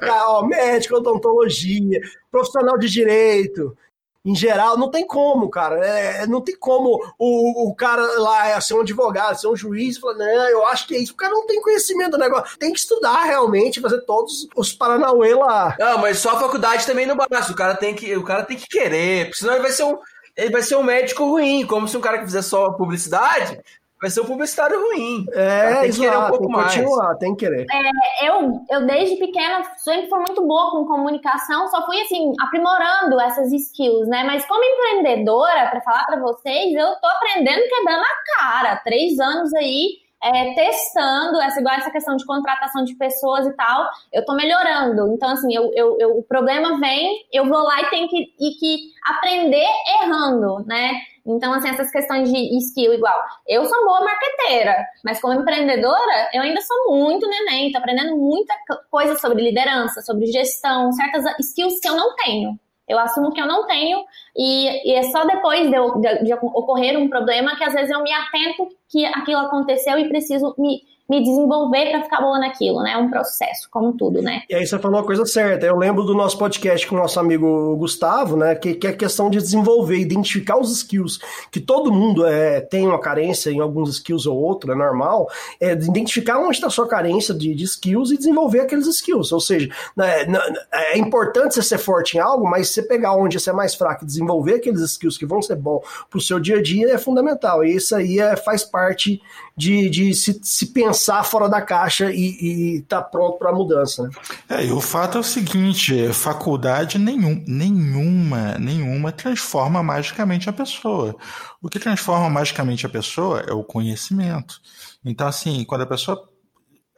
ah, 0.10 0.30
ó, 0.30 0.46
médico, 0.46 0.96
odontologia, 0.96 2.00
profissional 2.30 2.78
de 2.78 2.88
direito, 2.88 3.76
em 4.24 4.34
geral, 4.34 4.76
não 4.76 4.90
tem 4.90 5.06
como, 5.06 5.48
cara. 5.48 5.84
É, 5.84 6.26
não 6.26 6.40
tem 6.40 6.56
como 6.56 7.00
o, 7.18 7.68
o 7.68 7.74
cara 7.74 8.02
lá 8.18 8.48
é, 8.48 8.60
ser 8.60 8.74
um 8.74 8.80
advogado, 8.80 9.40
ser 9.40 9.48
um 9.48 9.56
juiz, 9.56 9.98
falar, 9.98 10.24
eu 10.50 10.66
acho 10.66 10.86
que 10.86 10.94
é 10.94 10.98
isso. 10.98 11.12
O 11.12 11.16
cara 11.16 11.32
não 11.32 11.46
tem 11.46 11.60
conhecimento 11.60 12.12
do 12.12 12.18
negócio. 12.18 12.58
Tem 12.58 12.72
que 12.72 12.78
estudar 12.78 13.24
realmente, 13.24 13.80
fazer 13.80 14.00
todos 14.02 14.46
os 14.54 14.72
Paranauê 14.72 15.34
lá. 15.34 15.74
Não, 15.78 15.98
mas 15.98 16.18
só 16.18 16.30
a 16.30 16.40
faculdade 16.40 16.86
também 16.86 17.06
não 17.06 17.16
basta. 17.16 17.52
O 17.52 17.56
cara 17.56 17.74
tem 17.74 17.94
que, 17.94 18.14
o 18.16 18.24
cara 18.24 18.42
tem 18.42 18.56
que 18.56 18.68
querer, 18.68 19.30
senão 19.34 19.54
ele 19.54 19.62
vai 19.62 19.72
ser 19.72 19.84
um. 19.84 19.98
Ele 20.36 20.50
vai 20.50 20.62
ser 20.62 20.76
um 20.76 20.82
médico 20.82 21.24
ruim, 21.28 21.66
como 21.66 21.88
se 21.88 21.96
um 21.96 22.00
cara 22.00 22.18
que 22.18 22.24
fizer 22.24 22.40
só 22.40 22.70
publicidade 22.72 23.60
vai 24.00 24.10
ser 24.10 24.20
um 24.22 24.26
publicitário 24.26 24.80
ruim. 24.80 25.26
É, 25.32 25.80
tem 25.82 25.90
que 25.90 25.98
querer 25.98 26.16
um 26.16 26.28
pouco 26.28 26.46
tem 26.46 26.56
mais. 26.56 26.74
Continuar, 26.74 27.14
tem 27.16 27.34
que 27.34 27.46
querer. 27.46 27.66
É, 27.70 28.28
eu, 28.28 28.64
eu, 28.70 28.86
desde 28.86 29.16
pequena, 29.16 29.62
sempre 29.76 30.08
fui 30.08 30.18
muito 30.20 30.46
boa 30.46 30.70
com 30.70 30.86
comunicação, 30.86 31.68
só 31.68 31.84
fui, 31.84 32.00
assim, 32.00 32.32
aprimorando 32.40 33.20
essas 33.20 33.52
skills, 33.52 34.08
né? 34.08 34.24
Mas 34.24 34.46
como 34.46 34.64
empreendedora, 34.64 35.68
para 35.68 35.80
falar 35.82 36.06
para 36.06 36.20
vocês, 36.20 36.74
eu 36.74 36.94
tô 37.00 37.06
aprendendo 37.06 37.68
quebrando 37.68 38.02
a 38.02 38.38
cara. 38.38 38.76
Três 38.76 39.18
anos 39.18 39.52
aí 39.54 40.00
é, 40.22 40.54
testando, 40.54 41.40
essa, 41.40 41.60
igual 41.60 41.74
essa 41.74 41.90
questão 41.90 42.16
de 42.16 42.26
contratação 42.26 42.84
de 42.84 42.94
pessoas 42.94 43.46
e 43.46 43.52
tal, 43.52 43.88
eu 44.12 44.24
tô 44.24 44.34
melhorando. 44.34 45.12
Então, 45.14 45.30
assim, 45.30 45.54
eu, 45.54 45.70
eu, 45.74 45.96
eu, 45.98 46.18
o 46.18 46.22
problema 46.22 46.78
vem, 46.78 47.26
eu 47.32 47.46
vou 47.46 47.62
lá 47.62 47.80
e 47.82 47.90
tenho 47.90 48.08
que, 48.08 48.34
e 48.38 48.50
que 48.58 48.78
aprender 49.04 49.66
errando, 50.02 50.64
né? 50.66 50.92
Então, 51.26 51.52
assim, 51.52 51.68
essas 51.68 51.90
questões 51.90 52.30
de 52.30 52.58
skill 52.58 52.94
igual. 52.94 53.18
Eu 53.46 53.64
sou 53.64 53.84
boa 53.84 54.00
marqueteira, 54.00 54.76
mas 55.04 55.20
como 55.20 55.40
empreendedora, 55.40 56.30
eu 56.32 56.42
ainda 56.42 56.60
sou 56.60 56.96
muito 56.96 57.28
neném, 57.28 57.70
tô 57.70 57.78
aprendendo 57.78 58.16
muita 58.16 58.54
coisa 58.90 59.16
sobre 59.16 59.42
liderança, 59.42 60.00
sobre 60.02 60.26
gestão, 60.26 60.92
certas 60.92 61.24
skills 61.40 61.80
que 61.80 61.88
eu 61.88 61.96
não 61.96 62.14
tenho. 62.16 62.58
Eu 62.88 62.98
assumo 62.98 63.32
que 63.32 63.40
eu 63.40 63.46
não 63.46 63.66
tenho, 63.66 64.04
e, 64.36 64.90
e 64.90 64.94
é 64.94 65.02
só 65.04 65.24
depois 65.24 65.70
de, 65.70 65.76
de, 66.00 66.24
de 66.24 66.34
ocorrer 66.34 66.98
um 66.98 67.08
problema 67.08 67.54
que 67.56 67.62
às 67.62 67.72
vezes 67.72 67.90
eu 67.90 68.02
me 68.02 68.12
atento 68.12 68.68
que 68.88 69.06
aquilo 69.06 69.38
aconteceu 69.42 69.96
e 69.96 70.08
preciso 70.08 70.54
me 70.58 70.80
me 71.10 71.24
desenvolver 71.24 71.90
para 71.90 72.04
ficar 72.04 72.20
boa 72.20 72.38
naquilo, 72.38 72.84
né? 72.84 72.92
É 72.92 72.96
um 72.96 73.10
processo, 73.10 73.68
como 73.68 73.92
tudo, 73.94 74.22
né? 74.22 74.42
E 74.48 74.54
aí 74.54 74.64
você 74.64 74.78
falou 74.78 74.98
uma 74.98 75.04
coisa 75.04 75.26
certa. 75.26 75.66
Eu 75.66 75.76
lembro 75.76 76.04
do 76.04 76.14
nosso 76.14 76.38
podcast 76.38 76.86
com 76.86 76.94
o 76.94 76.98
nosso 76.98 77.18
amigo 77.18 77.76
Gustavo, 77.76 78.36
né? 78.36 78.54
Que, 78.54 78.74
que 78.74 78.86
é 78.86 78.90
a 78.90 78.96
questão 78.96 79.28
de 79.28 79.38
desenvolver, 79.38 79.98
identificar 79.98 80.56
os 80.56 80.70
skills, 80.70 81.18
que 81.50 81.58
todo 81.58 81.92
mundo 81.92 82.24
é, 82.24 82.60
tem 82.60 82.86
uma 82.86 83.00
carência 83.00 83.50
em 83.50 83.58
alguns 83.58 83.90
skills 83.90 84.24
ou 84.24 84.40
outro, 84.40 84.70
é 84.70 84.74
normal. 84.76 85.28
É 85.60 85.72
identificar 85.72 86.38
onde 86.38 86.54
está 86.54 86.68
a 86.68 86.70
sua 86.70 86.86
carência 86.86 87.34
de, 87.34 87.56
de, 87.56 87.64
skills 87.64 88.12
e 88.12 88.16
desenvolver 88.16 88.60
aqueles 88.60 88.86
skills. 88.86 89.32
Ou 89.32 89.40
seja, 89.40 89.68
né, 89.96 90.24
é 90.72 90.96
importante 90.96 91.56
você 91.56 91.62
ser 91.62 91.78
forte 91.78 92.18
em 92.18 92.20
algo, 92.20 92.48
mas 92.48 92.68
você 92.68 92.84
pegar 92.84 93.14
onde 93.14 93.40
você 93.40 93.50
é 93.50 93.52
mais 93.52 93.74
fraco 93.74 94.04
e 94.04 94.06
desenvolver 94.06 94.54
aqueles 94.54 94.80
skills 94.82 95.18
que 95.18 95.26
vão 95.26 95.42
ser 95.42 95.56
bons 95.56 95.80
para 96.08 96.18
o 96.18 96.20
seu 96.20 96.38
dia 96.38 96.58
a 96.58 96.62
dia 96.62 96.94
é 96.94 96.98
fundamental. 96.98 97.64
E 97.64 97.74
isso 97.74 97.96
aí 97.96 98.20
é, 98.20 98.36
faz 98.36 98.62
parte 98.62 99.20
de, 99.60 99.90
de 99.90 100.14
se, 100.14 100.40
se, 100.42 100.72
pensar 100.72 101.22
fora 101.22 101.46
da 101.46 101.60
caixa 101.60 102.10
e 102.10 102.78
estar 102.78 103.02
tá 103.02 103.08
pronto 103.08 103.38
para 103.38 103.50
a 103.50 103.52
mudança. 103.52 104.04
Né? 104.04 104.10
É, 104.48 104.64
e 104.64 104.72
o 104.72 104.80
fato 104.80 105.18
é 105.18 105.20
o 105.20 105.24
seguinte: 105.24 106.10
faculdade 106.14 106.98
nenhum, 106.98 107.44
nenhuma, 107.46 108.56
nenhuma 108.58 109.12
transforma 109.12 109.82
magicamente 109.82 110.48
a 110.48 110.52
pessoa. 110.52 111.14
O 111.60 111.68
que 111.68 111.78
transforma 111.78 112.30
magicamente 112.30 112.86
a 112.86 112.88
pessoa 112.88 113.40
é 113.40 113.52
o 113.52 113.62
conhecimento. 113.62 114.58
Então, 115.04 115.26
assim, 115.26 115.62
quando 115.64 115.82
a 115.82 115.86
pessoa 115.86 116.29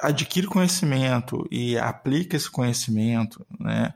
adquire 0.03 0.49
conhecimento 0.49 1.47
e 1.49 1.79
aplica 1.79 2.37
esse 2.37 2.51
conhecimento, 2.51 3.47
né, 3.59 3.95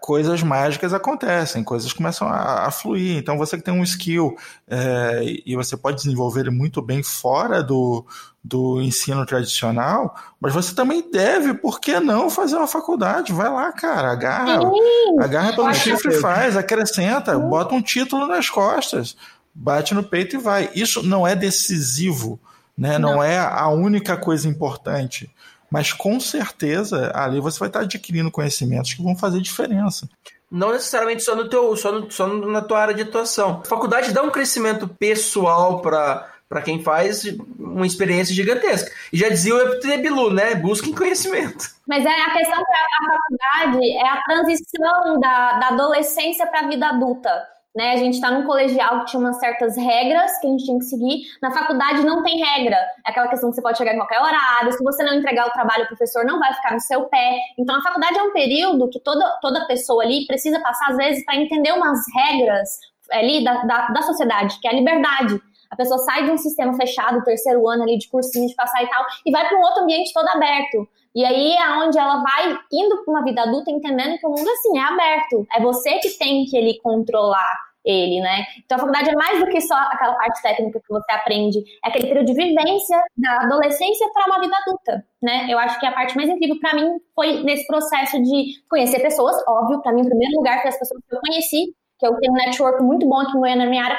coisas 0.00 0.42
mágicas 0.42 0.92
acontecem, 0.92 1.62
coisas 1.62 1.92
começam 1.92 2.26
a, 2.26 2.66
a 2.66 2.70
fluir. 2.72 3.16
Então, 3.16 3.38
você 3.38 3.56
que 3.56 3.62
tem 3.62 3.72
um 3.72 3.84
skill 3.84 4.36
é, 4.66 5.22
e 5.46 5.54
você 5.54 5.76
pode 5.76 5.98
desenvolver 5.98 6.40
ele 6.40 6.50
muito 6.50 6.82
bem 6.82 7.00
fora 7.00 7.62
do, 7.62 8.04
do 8.42 8.82
ensino 8.82 9.24
tradicional, 9.24 10.16
mas 10.40 10.52
você 10.52 10.74
também 10.74 11.08
deve, 11.10 11.54
por 11.54 11.80
que 11.80 12.00
não, 12.00 12.28
fazer 12.28 12.56
uma 12.56 12.66
faculdade? 12.66 13.32
Vai 13.32 13.48
lá, 13.48 13.70
cara, 13.70 14.10
agarra, 14.10 14.60
Sim, 14.60 15.20
agarra 15.20 15.52
pelo 15.54 15.72
chifre 15.72 16.12
e 16.12 16.20
faz, 16.20 16.56
acrescenta, 16.56 17.38
bota 17.38 17.72
um 17.72 17.82
título 17.82 18.26
nas 18.26 18.50
costas, 18.50 19.16
bate 19.54 19.94
no 19.94 20.02
peito 20.02 20.34
e 20.34 20.40
vai. 20.40 20.70
Isso 20.74 21.04
não 21.04 21.24
é 21.24 21.36
decisivo 21.36 22.40
né? 22.76 22.98
Não. 22.98 23.12
não 23.12 23.22
é 23.22 23.38
a 23.38 23.68
única 23.68 24.16
coisa 24.16 24.48
importante. 24.48 25.30
Mas 25.70 25.92
com 25.92 26.20
certeza 26.20 27.10
ali 27.14 27.40
você 27.40 27.58
vai 27.58 27.68
estar 27.68 27.80
adquirindo 27.80 28.30
conhecimentos 28.30 28.94
que 28.94 29.02
vão 29.02 29.16
fazer 29.16 29.40
diferença. 29.40 30.08
Não 30.50 30.72
necessariamente 30.72 31.24
só 31.24 31.34
no 31.34 31.48
teu, 31.48 31.76
só, 31.76 31.90
no, 31.90 32.10
só 32.10 32.28
na 32.28 32.62
tua 32.62 32.80
área 32.80 32.94
de 32.94 33.02
atuação. 33.02 33.62
A 33.64 33.68
faculdade 33.68 34.12
dá 34.12 34.22
um 34.22 34.30
crescimento 34.30 34.86
pessoal 34.86 35.80
para 35.80 36.32
para 36.48 36.62
quem 36.62 36.80
faz 36.80 37.24
uma 37.58 37.86
experiência 37.86 38.34
gigantesca. 38.34 38.90
E 39.12 39.18
já 39.18 39.28
dizia 39.28 39.54
o 39.54 39.60
Epitebilu, 39.60 40.32
né? 40.32 40.54
Busquem 40.54 40.94
conhecimento. 40.94 41.70
Mas 41.88 42.04
é 42.04 42.08
a 42.08 42.32
questão 42.32 42.58
da 42.58 43.08
faculdade 43.10 43.92
é 43.96 44.08
a 44.08 44.22
transição 44.22 45.20
da, 45.20 45.58
da 45.58 45.68
adolescência 45.70 46.46
para 46.46 46.60
a 46.60 46.68
vida 46.68 46.86
adulta. 46.88 47.48
Né? 47.76 47.92
A 47.92 47.96
gente 47.96 48.14
está 48.14 48.30
num 48.30 48.46
colegial 48.46 49.00
que 49.00 49.10
tinha 49.10 49.20
umas 49.20 49.38
certas 49.38 49.76
regras 49.76 50.38
que 50.40 50.46
a 50.46 50.50
gente 50.50 50.64
tinha 50.64 50.78
que 50.78 50.86
seguir. 50.86 51.26
Na 51.42 51.50
faculdade 51.50 52.06
não 52.06 52.22
tem 52.22 52.42
regra. 52.42 52.76
É 53.06 53.10
aquela 53.10 53.28
questão 53.28 53.50
que 53.50 53.56
você 53.56 53.60
pode 53.60 53.76
chegar 53.76 53.92
em 53.92 53.98
qualquer 53.98 54.18
horário. 54.18 54.72
Se 54.72 54.82
você 54.82 55.04
não 55.04 55.12
entregar 55.12 55.46
o 55.46 55.50
trabalho, 55.50 55.84
o 55.84 55.88
professor 55.88 56.24
não 56.24 56.38
vai 56.38 56.54
ficar 56.54 56.72
no 56.72 56.80
seu 56.80 57.02
pé. 57.04 57.36
Então 57.58 57.76
a 57.76 57.82
faculdade 57.82 58.18
é 58.18 58.22
um 58.22 58.32
período 58.32 58.88
que 58.88 58.98
toda, 58.98 59.28
toda 59.42 59.66
pessoa 59.66 60.02
ali 60.02 60.26
precisa 60.26 60.58
passar, 60.60 60.92
às 60.92 60.96
vezes, 60.96 61.22
para 61.26 61.36
entender 61.36 61.72
umas 61.72 61.98
regras 62.14 62.80
ali 63.12 63.44
da, 63.44 63.62
da, 63.64 63.88
da 63.88 64.00
sociedade, 64.00 64.58
que 64.58 64.66
é 64.66 64.70
a 64.70 64.74
liberdade. 64.74 65.38
A 65.70 65.76
pessoa 65.76 65.98
sai 65.98 66.24
de 66.24 66.30
um 66.30 66.38
sistema 66.38 66.72
fechado, 66.72 67.22
terceiro 67.24 67.68
ano 67.68 67.82
ali 67.82 67.98
de 67.98 68.08
cursinho, 68.08 68.48
de 68.48 68.54
passar 68.54 68.82
e 68.82 68.88
tal, 68.88 69.04
e 69.26 69.30
vai 69.30 69.46
para 69.46 69.58
um 69.58 69.60
outro 69.60 69.82
ambiente 69.82 70.14
todo 70.14 70.26
aberto. 70.28 70.88
E 71.14 71.24
aí 71.24 71.52
é 71.56 71.70
onde 71.84 71.98
ela 71.98 72.22
vai 72.22 72.58
indo 72.72 73.04
para 73.04 73.12
uma 73.12 73.24
vida 73.24 73.42
adulta 73.42 73.70
entendendo 73.70 74.18
que 74.18 74.26
o 74.26 74.30
mundo 74.30 74.48
assim 74.48 74.78
é 74.78 74.82
aberto. 74.82 75.46
É 75.54 75.60
você 75.60 75.98
que 75.98 76.10
tem 76.18 76.44
que 76.46 76.56
ele 76.56 76.78
controlar 76.82 77.65
ele, 77.86 78.20
né? 78.20 78.44
Então 78.64 78.76
a 78.76 78.80
faculdade 78.80 79.08
é 79.08 79.14
mais 79.14 79.38
do 79.38 79.46
que 79.46 79.60
só 79.60 79.76
aquela 79.76 80.14
parte 80.14 80.42
técnica 80.42 80.80
que 80.80 80.88
você 80.88 81.12
aprende, 81.12 81.58
é 81.84 81.88
aquele 81.88 82.08
período 82.08 82.26
de 82.26 82.34
vivência 82.34 83.00
da 83.16 83.42
adolescência 83.42 84.10
para 84.12 84.26
uma 84.26 84.40
vida 84.40 84.56
adulta, 84.56 85.06
né? 85.22 85.46
Eu 85.48 85.58
acho 85.58 85.78
que 85.78 85.86
a 85.86 85.92
parte 85.92 86.16
mais 86.16 86.28
incrível 86.28 86.58
para 86.58 86.74
mim 86.74 86.98
foi 87.14 87.44
nesse 87.44 87.66
processo 87.68 88.20
de 88.20 88.54
conhecer 88.68 88.98
pessoas, 89.00 89.36
óbvio, 89.48 89.80
para 89.80 89.92
mim 89.92 90.00
em 90.00 90.08
primeiro 90.08 90.36
lugar 90.36 90.60
foi 90.60 90.70
as 90.70 90.78
pessoas 90.78 91.00
que 91.08 91.14
eu 91.14 91.20
conheci, 91.20 91.74
que 91.98 92.06
eu 92.06 92.14
tenho 92.16 92.32
um 92.32 92.36
network 92.36 92.82
muito 92.82 93.06
bom 93.06 93.20
aqui 93.20 93.38
na 93.38 93.66
minha 93.66 93.84
área, 93.84 93.98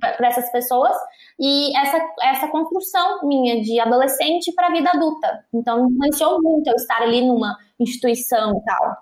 para 0.00 0.26
essas 0.26 0.50
pessoas 0.50 0.96
e 1.38 1.76
essa, 1.76 2.00
essa 2.22 2.48
construção 2.48 3.26
minha 3.26 3.62
de 3.62 3.78
adolescente 3.78 4.52
para 4.52 4.68
a 4.68 4.72
vida 4.72 4.90
adulta. 4.90 5.44
Então, 5.54 5.88
influenciou 5.88 6.42
muito 6.42 6.68
eu 6.68 6.74
estar 6.74 7.00
ali 7.00 7.24
numa 7.24 7.56
instituição 7.78 8.58
e 8.58 8.64
tal. 8.64 8.96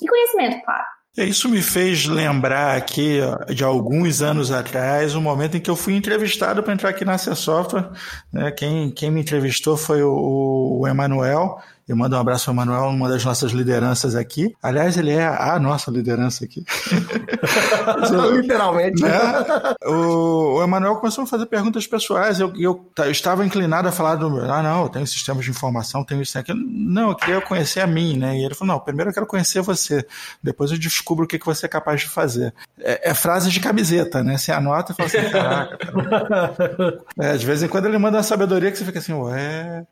E 0.00 0.06
conhecimento, 0.06 0.64
claro. 0.64 0.99
Isso 1.16 1.48
me 1.48 1.60
fez 1.60 2.06
lembrar 2.06 2.76
aqui 2.76 3.18
de 3.54 3.64
alguns 3.64 4.22
anos 4.22 4.52
atrás, 4.52 5.14
o 5.14 5.20
momento 5.20 5.56
em 5.56 5.60
que 5.60 5.68
eu 5.68 5.74
fui 5.74 5.94
entrevistado 5.94 6.62
para 6.62 6.72
entrar 6.72 6.90
aqui 6.90 7.04
na 7.04 7.18
Software. 7.18 7.90
Né? 8.32 8.50
Quem, 8.52 8.90
quem 8.90 9.10
me 9.10 9.20
entrevistou 9.20 9.76
foi 9.76 10.02
o, 10.02 10.78
o 10.80 10.86
Emanuel, 10.86 11.60
eu 11.90 11.96
mando 11.96 12.14
um 12.14 12.20
abraço 12.20 12.48
ao 12.48 12.54
Manuel, 12.54 12.84
uma 12.90 13.08
das 13.08 13.24
nossas 13.24 13.50
lideranças 13.50 14.14
aqui. 14.14 14.54
Aliás, 14.62 14.96
ele 14.96 15.10
é 15.10 15.26
a 15.26 15.58
nossa 15.58 15.90
liderança 15.90 16.44
aqui. 16.44 16.64
Literalmente. 18.32 19.02
Né? 19.02 19.10
O, 19.84 20.58
o 20.58 20.62
Emanuel 20.62 20.94
começou 20.94 21.24
a 21.24 21.26
fazer 21.26 21.46
perguntas 21.46 21.88
pessoais. 21.88 22.38
Eu, 22.38 22.52
eu, 22.56 22.88
eu, 22.96 23.10
estava 23.10 23.44
inclinado 23.44 23.88
a 23.88 23.92
falar 23.92 24.14
do. 24.14 24.40
Ah, 24.40 24.62
não, 24.62 24.84
eu 24.84 24.88
tenho 24.88 25.04
sistemas 25.04 25.44
de 25.44 25.50
informação, 25.50 26.04
tenho 26.04 26.22
isso 26.22 26.38
aqui. 26.38 26.54
Não, 26.54 27.08
eu 27.08 27.16
queria 27.16 27.40
conhecer 27.40 27.80
a 27.80 27.88
mim, 27.88 28.16
né? 28.16 28.38
E 28.38 28.44
ele 28.44 28.54
falou: 28.54 28.74
não, 28.74 28.80
primeiro 28.80 29.10
eu 29.10 29.14
quero 29.14 29.26
conhecer 29.26 29.60
você. 29.60 30.06
Depois 30.40 30.70
eu 30.70 30.78
descubro 30.78 31.24
o 31.24 31.28
que, 31.28 31.40
que 31.40 31.46
você 31.46 31.66
é 31.66 31.68
capaz 31.68 32.02
de 32.02 32.08
fazer. 32.08 32.54
É, 32.78 33.10
é 33.10 33.14
frase 33.14 33.50
de 33.50 33.58
camiseta, 33.58 34.22
né? 34.22 34.38
Você 34.38 34.52
anota 34.52 34.92
e 34.92 34.94
fala 34.94 35.08
assim: 35.08 35.28
caraca. 35.28 35.78
é, 37.18 37.36
de 37.36 37.44
vez 37.44 37.64
em 37.64 37.68
quando 37.68 37.86
ele 37.86 37.98
manda 37.98 38.18
uma 38.18 38.22
sabedoria 38.22 38.70
que 38.70 38.78
você 38.78 38.84
fica 38.84 39.00
assim, 39.00 39.12
ué. 39.12 39.84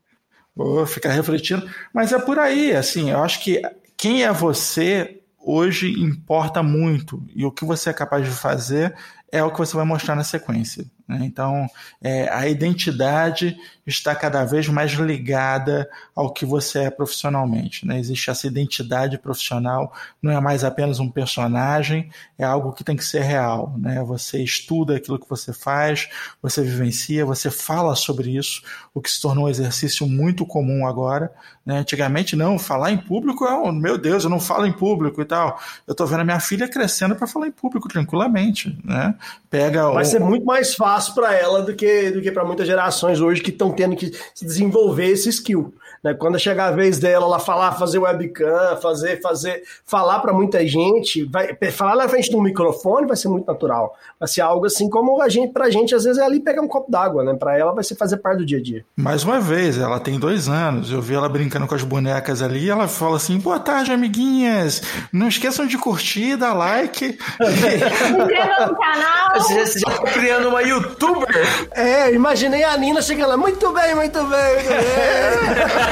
Ficar 0.86 1.12
refletindo. 1.12 1.68
Mas 1.92 2.12
é 2.12 2.18
por 2.18 2.38
aí, 2.38 2.74
assim, 2.74 3.11
eu 3.11 3.22
acho 3.22 3.42
que 3.42 3.62
quem 3.96 4.24
é 4.24 4.32
você 4.32 5.20
hoje 5.38 5.92
importa 6.00 6.62
muito. 6.62 7.22
E 7.34 7.44
o 7.44 7.50
que 7.50 7.64
você 7.64 7.90
é 7.90 7.92
capaz 7.92 8.24
de 8.24 8.30
fazer 8.30 8.94
é 9.30 9.42
o 9.42 9.50
que 9.50 9.59
você 9.59 9.76
vai 9.76 9.84
mostrar 9.84 10.14
na 10.14 10.24
sequência. 10.24 10.84
Né? 11.09 11.20
Então, 11.22 11.68
é, 12.02 12.28
a 12.28 12.46
identidade 12.46 13.56
está 13.86 14.14
cada 14.14 14.44
vez 14.44 14.68
mais 14.68 14.92
ligada 14.92 15.88
ao 16.14 16.30
que 16.30 16.44
você 16.44 16.80
é 16.80 16.90
profissionalmente. 16.90 17.86
Né? 17.86 17.98
Existe 17.98 18.28
essa 18.28 18.46
identidade 18.46 19.16
profissional, 19.16 19.92
não 20.20 20.30
é 20.30 20.38
mais 20.40 20.62
apenas 20.62 21.00
um 21.00 21.11
personagem, 21.11 22.11
é 22.36 22.44
algo 22.44 22.72
que 22.72 22.84
tem 22.84 22.96
que 22.96 23.04
ser 23.04 23.22
real. 23.22 23.74
Né? 23.78 24.02
Você 24.04 24.42
estuda 24.42 24.96
aquilo 24.96 25.18
que 25.18 25.28
você 25.28 25.52
faz, 25.54 26.11
você 26.42 26.62
vivencia, 26.62 27.24
você 27.24 27.50
fala 27.50 27.96
sobre 27.96 28.36
isso, 28.36 28.62
o 28.92 29.00
que 29.00 29.11
se 29.11 29.20
tornou 29.20 29.46
um 29.46 29.48
exercício 29.48 30.06
muito 30.06 30.44
comum 30.44 30.86
agora. 30.86 31.32
Né? 31.69 31.81
Antigamente, 31.81 32.35
não, 32.35 32.59
falar 32.59 32.93
em 32.93 32.97
público 32.97 33.45
é 33.45 33.55
um, 33.55 33.71
meu 33.71 33.99
Deus, 33.99 34.25
eu 34.25 34.31
não 34.31 34.41
falo 34.41 34.64
em 34.64 34.73
público 34.73 35.21
e 35.21 35.25
tal. 35.27 35.61
Eu 35.87 35.93
estou 35.93 36.07
vendo 36.07 36.21
a 36.21 36.25
minha 36.25 36.41
filha 36.41 36.66
crescendo 36.66 37.14
para 37.14 37.27
falar 37.27 37.47
em 37.47 37.51
público 37.51 37.87
tranquilamente. 37.89 38.75
Né? 38.83 39.14
Pega 39.51 39.91
Vai 39.91 40.07
ser 40.07 40.19
muito 40.19 40.47
mais 40.47 40.75
fácil 40.75 41.12
para 41.12 41.35
ela 41.35 41.61
do 41.61 41.77
que, 41.77 42.11
do 42.11 42.23
que 42.23 42.33
para 42.33 42.43
muitas 42.43 42.66
gerações 42.66 43.21
hoje 43.21 43.43
que 43.43 43.51
estão 43.51 43.71
tendo 43.71 43.95
que 43.97 44.11
desenvolver 44.41 45.09
esse 45.09 45.29
skill. 45.29 45.75
Né? 46.03 46.14
Quando 46.14 46.38
chegar 46.38 46.66
a 46.66 46.70
vez 46.70 46.99
dela, 46.99 47.26
ela 47.26 47.38
falar, 47.38 47.72
fazer 47.72 47.99
webcam, 47.99 48.76
fazer, 48.80 49.20
fazer, 49.20 49.62
falar 49.84 50.20
para 50.20 50.32
muita 50.32 50.66
gente, 50.66 51.24
vai, 51.24 51.57
falar 51.70 51.96
na 51.96 52.09
frente 52.09 52.30
do 52.30 52.40
microfone 52.40 53.07
vai 53.07 53.16
ser 53.16 53.28
muito 53.28 53.46
natural. 53.46 53.94
Vai 54.18 54.28
ser 54.28 54.40
algo 54.40 54.66
assim 54.66 54.88
como 54.88 55.20
a 55.20 55.28
gente, 55.28 55.53
pra 55.53 55.70
gente, 55.70 55.94
às 55.94 56.05
vezes, 56.05 56.20
é 56.20 56.24
ali 56.24 56.40
pegar 56.40 56.62
um 56.62 56.68
copo 56.68 56.90
d'água, 56.90 57.24
né? 57.24 57.34
Pra 57.34 57.59
ela 57.59 57.72
vai 57.72 57.84
ser 57.84 57.94
fazer 57.94 58.18
parte 58.18 58.38
do 58.38 58.46
dia 58.46 58.59
a 58.59 58.62
dia. 58.62 58.84
Mais 58.96 59.24
uma 59.24 59.40
vez, 59.40 59.78
ela 59.78 60.01
tem 60.01 60.18
dois 60.18 60.49
anos. 60.49 60.90
Eu 60.90 61.01
vi 61.01 61.14
ela 61.14 61.28
brincando 61.28 61.66
com 61.66 61.74
as 61.74 61.82
bonecas 61.82 62.42
ali 62.42 62.66
e 62.66 62.70
ela 62.70 62.88
fala 62.88 63.16
assim: 63.16 63.38
boa 63.38 63.59
tarde, 63.59 63.92
amiguinhas. 63.92 64.82
Não 65.12 65.28
esqueçam 65.28 65.66
de 65.66 65.78
curtir, 65.78 66.36
dar 66.36 66.55
like. 66.55 67.18
Inscreva 67.40 68.66
no 68.66 68.76
canal. 68.76 69.34
Você 69.34 69.78
já 69.78 69.90
tá 69.90 70.03
criando 70.12 70.49
uma 70.49 70.62
youtuber. 70.62 71.28
É, 71.72 72.12
imaginei 72.12 72.64
a 72.64 72.76
Nina 72.76 73.03
chegando 73.03 73.30
lá. 73.30 73.36
Muito 73.36 73.72
bem, 73.72 73.94
muito 73.94 74.22
bem, 74.24 74.55
muito 74.55 74.68
bem. 74.68 75.78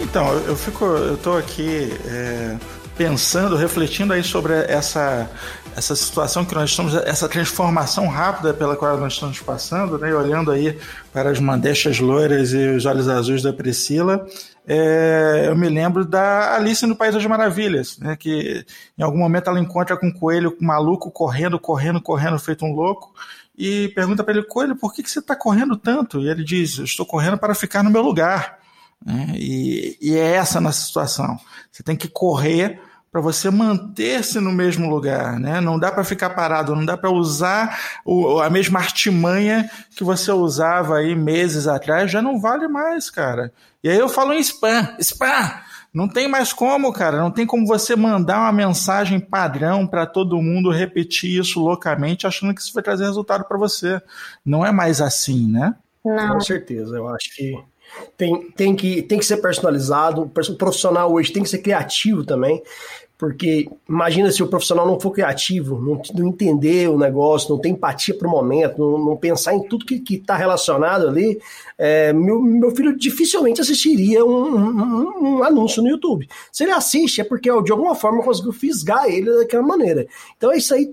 Então, 0.00 0.32
eu 0.46 0.54
fico, 0.54 0.84
eu 0.84 1.16
tô 1.16 1.36
aqui 1.36 1.92
é, 2.06 2.56
pensando, 2.96 3.56
refletindo 3.56 4.12
aí 4.12 4.22
sobre 4.22 4.52
essa 4.52 5.28
essa 5.76 5.96
situação 5.96 6.44
que 6.44 6.54
nós 6.54 6.70
estamos, 6.70 6.94
essa 6.94 7.28
transformação 7.28 8.06
rápida 8.06 8.54
pela 8.54 8.76
qual 8.76 8.96
nós 8.96 9.14
estamos 9.14 9.40
passando, 9.40 9.98
né? 9.98 10.14
olhando 10.14 10.50
aí 10.50 10.78
para 11.12 11.30
as 11.30 11.40
mandechas 11.40 11.98
loiras 11.98 12.52
e 12.52 12.68
os 12.68 12.86
olhos 12.86 13.08
azuis 13.08 13.42
da 13.42 13.52
Priscila, 13.52 14.26
é, 14.66 15.44
eu 15.46 15.56
me 15.56 15.68
lembro 15.68 16.04
da 16.04 16.54
Alice 16.54 16.86
no 16.86 16.96
País 16.96 17.14
das 17.14 17.26
Maravilhas, 17.26 17.98
né? 17.98 18.16
que 18.16 18.64
em 18.96 19.02
algum 19.02 19.18
momento 19.18 19.50
ela 19.50 19.60
encontra 19.60 19.96
com 19.96 20.06
um 20.06 20.12
coelho 20.12 20.56
maluco 20.60 21.10
correndo, 21.10 21.58
correndo, 21.58 22.00
correndo, 22.00 22.38
feito 22.38 22.64
um 22.64 22.72
louco, 22.72 23.12
e 23.56 23.88
pergunta 23.88 24.24
para 24.24 24.34
ele, 24.34 24.46
coelho, 24.46 24.74
por 24.74 24.92
que, 24.92 25.02
que 25.02 25.10
você 25.10 25.18
está 25.18 25.36
correndo 25.36 25.76
tanto? 25.76 26.20
E 26.20 26.28
ele 26.28 26.42
diz, 26.42 26.78
eu 26.78 26.84
estou 26.84 27.06
correndo 27.06 27.38
para 27.38 27.54
ficar 27.54 27.82
no 27.82 27.90
meu 27.90 28.02
lugar. 28.02 28.58
Né? 29.04 29.34
E, 29.36 29.98
e 30.00 30.16
é 30.16 30.32
essa 30.36 30.58
a 30.58 30.60
nossa 30.60 30.80
situação. 30.80 31.38
Você 31.70 31.82
tem 31.82 31.96
que 31.96 32.08
correr 32.08 32.80
para 33.14 33.20
você 33.20 33.48
manter-se 33.48 34.40
no 34.40 34.50
mesmo 34.50 34.90
lugar, 34.90 35.38
né? 35.38 35.60
Não 35.60 35.78
dá 35.78 35.92
para 35.92 36.02
ficar 36.02 36.30
parado, 36.30 36.74
não 36.74 36.84
dá 36.84 36.96
para 36.96 37.12
usar 37.12 38.00
o, 38.04 38.40
a 38.40 38.50
mesma 38.50 38.80
artimanha 38.80 39.70
que 39.94 40.02
você 40.02 40.32
usava 40.32 40.96
aí 40.96 41.14
meses 41.14 41.68
atrás, 41.68 42.10
já 42.10 42.20
não 42.20 42.40
vale 42.40 42.66
mais, 42.66 43.10
cara. 43.10 43.52
E 43.84 43.88
aí 43.88 43.96
eu 43.96 44.08
falo 44.08 44.32
em 44.32 44.40
spam, 44.40 44.96
spam. 44.98 45.60
Não 45.94 46.08
tem 46.08 46.26
mais 46.26 46.52
como, 46.52 46.92
cara. 46.92 47.18
Não 47.18 47.30
tem 47.30 47.46
como 47.46 47.64
você 47.64 47.94
mandar 47.94 48.40
uma 48.40 48.52
mensagem 48.52 49.20
padrão 49.20 49.86
para 49.86 50.06
todo 50.06 50.42
mundo 50.42 50.72
repetir 50.72 51.38
isso 51.38 51.60
loucamente, 51.60 52.26
achando 52.26 52.52
que 52.52 52.62
isso 52.62 52.74
vai 52.74 52.82
trazer 52.82 53.04
resultado 53.04 53.44
para 53.44 53.56
você. 53.56 54.02
Não 54.44 54.66
é 54.66 54.72
mais 54.72 55.00
assim, 55.00 55.48
né? 55.52 55.76
Não. 56.04 56.32
Com 56.32 56.40
certeza. 56.40 56.96
Eu 56.96 57.06
acho 57.06 57.32
que 57.36 57.54
tem, 58.16 58.50
tem, 58.52 58.76
que, 58.76 59.02
tem 59.02 59.18
que 59.18 59.24
ser 59.24 59.38
personalizado. 59.38 60.22
O 60.22 60.56
profissional 60.56 61.12
hoje 61.12 61.32
tem 61.32 61.42
que 61.42 61.48
ser 61.48 61.58
criativo 61.58 62.24
também. 62.24 62.62
Porque 63.16 63.68
imagina 63.88 64.30
se 64.32 64.42
o 64.42 64.48
profissional 64.48 64.86
não 64.86 64.98
for 64.98 65.12
criativo, 65.12 65.80
não, 65.80 66.02
não 66.14 66.28
entender 66.28 66.88
o 66.88 66.98
negócio, 66.98 67.50
não 67.50 67.60
tem 67.60 67.72
empatia 67.72 68.16
para 68.16 68.26
o 68.26 68.30
momento, 68.30 68.78
não, 68.78 68.98
não, 68.98 69.16
pensar 69.16 69.54
em 69.54 69.62
tudo 69.68 69.86
que 69.86 70.02
está 70.10 70.36
relacionado 70.36 71.06
ali, 71.06 71.40
é, 71.78 72.12
meu, 72.12 72.40
meu 72.40 72.74
filho 72.74 72.96
dificilmente 72.96 73.60
assistiria 73.60 74.24
um, 74.24 74.56
um, 74.56 75.26
um, 75.26 75.44
anúncio 75.44 75.82
no 75.82 75.88
YouTube. 75.88 76.28
Se 76.52 76.64
ele 76.64 76.72
assiste, 76.72 77.20
é 77.20 77.24
porque 77.24 77.48
de 77.62 77.72
alguma 77.72 77.94
forma 77.94 78.22
conseguiu 78.22 78.52
fisgar 78.52 79.06
ele 79.06 79.30
daquela 79.38 79.62
maneira. 79.62 80.06
Então 80.36 80.52
isso 80.52 80.74
aí 80.74 80.90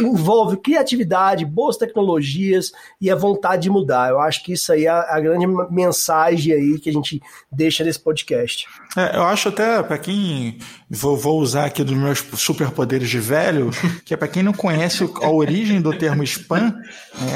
envolve 0.00 0.56
criatividade, 0.56 1.44
boas 1.44 1.76
tecnologias 1.76 2.72
e 3.00 3.10
a 3.10 3.14
vontade 3.14 3.62
de 3.62 3.70
mudar. 3.70 4.10
Eu 4.10 4.20
acho 4.20 4.42
que 4.44 4.52
isso 4.52 4.72
aí 4.72 4.86
é 4.86 4.88
a 4.88 5.20
grande 5.20 5.46
mensagem 5.70 6.52
aí 6.52 6.78
que 6.78 6.90
a 6.90 6.92
gente 6.92 7.20
deixa 7.50 7.84
nesse 7.84 8.00
podcast. 8.00 8.66
É, 8.96 9.16
eu 9.16 9.22
acho 9.22 9.48
até, 9.48 9.82
para 9.82 9.98
quem 9.98 10.58
vou, 10.88 11.16
vou, 11.16 11.40
usar 11.40 11.59
aqui 11.64 11.84
dos 11.84 11.96
meus 11.96 12.24
superpoderes 12.36 13.08
de 13.08 13.18
velho, 13.18 13.70
que 14.04 14.14
é 14.14 14.16
para 14.16 14.28
quem 14.28 14.42
não 14.42 14.52
conhece 14.52 15.08
a 15.22 15.28
origem 15.28 15.80
do 15.80 15.96
termo 15.96 16.22
spam, 16.24 16.74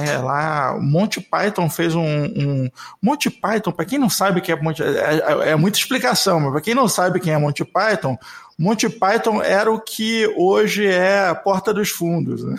é, 0.06 0.18
lá 0.18 0.76
Monty 0.80 1.20
Python 1.20 1.68
fez 1.68 1.94
um, 1.94 2.02
um 2.02 2.70
Monty 3.02 3.30
Python, 3.30 3.72
para 3.72 3.84
quem 3.84 3.98
não 3.98 4.10
sabe 4.10 4.40
que 4.40 4.52
é 4.52 4.56
Monty, 4.56 4.82
é, 4.82 4.86
é, 4.86 5.50
é 5.50 5.56
muita 5.56 5.78
explicação, 5.78 6.40
mas 6.40 6.52
para 6.52 6.60
quem 6.60 6.74
não 6.74 6.88
sabe 6.88 7.20
quem 7.20 7.32
é 7.32 7.38
Monty 7.38 7.64
Python, 7.64 8.16
Monty 8.58 8.88
Python 8.88 9.42
era 9.42 9.70
o 9.70 9.80
que 9.80 10.32
hoje 10.36 10.86
é 10.86 11.28
a 11.28 11.34
porta 11.34 11.74
dos 11.74 11.90
fundos. 11.90 12.44
Né? 12.44 12.54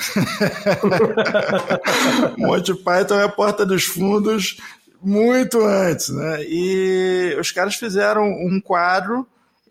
Monty 2.38 2.74
Python 2.74 3.16
é 3.16 3.24
a 3.24 3.30
porta 3.30 3.66
dos 3.66 3.86
fundos 3.86 4.58
muito 5.02 5.64
antes, 5.64 6.10
né? 6.10 6.44
E 6.44 7.38
os 7.40 7.52
caras 7.52 7.76
fizeram 7.76 8.24
um 8.26 8.60
quadro 8.60 9.26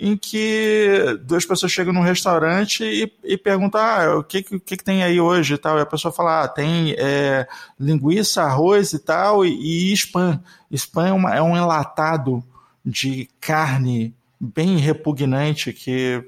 em 0.05 0.19
que 0.19 1.19
duas 1.23 1.47
pessoas 1.47 1.73
chegam 1.73 1.91
num 1.91 2.03
restaurante 2.03 2.85
e, 2.85 3.11
e 3.25 3.39
perguntam 3.39 3.81
ah, 3.81 4.19
o 4.19 4.23
que, 4.23 4.43
que, 4.43 4.61
que 4.61 4.77
tem 4.77 5.03
aí 5.03 5.19
hoje 5.19 5.55
e 5.55 5.57
tal. 5.57 5.79
E 5.79 5.81
a 5.81 5.87
pessoa 5.87 6.13
fala, 6.13 6.43
ah, 6.43 6.49
tem 6.49 6.95
é, 6.99 7.49
linguiça, 7.81 8.43
arroz 8.43 8.93
e 8.93 8.99
tal, 8.99 9.47
e, 9.47 9.91
e 9.91 9.95
spam. 9.95 10.43
Spam 10.70 11.07
é, 11.07 11.12
uma, 11.12 11.35
é 11.35 11.41
um 11.41 11.57
enlatado 11.57 12.45
de 12.85 13.31
carne 13.41 14.15
bem 14.39 14.77
repugnante 14.77 15.73
que 15.73 16.23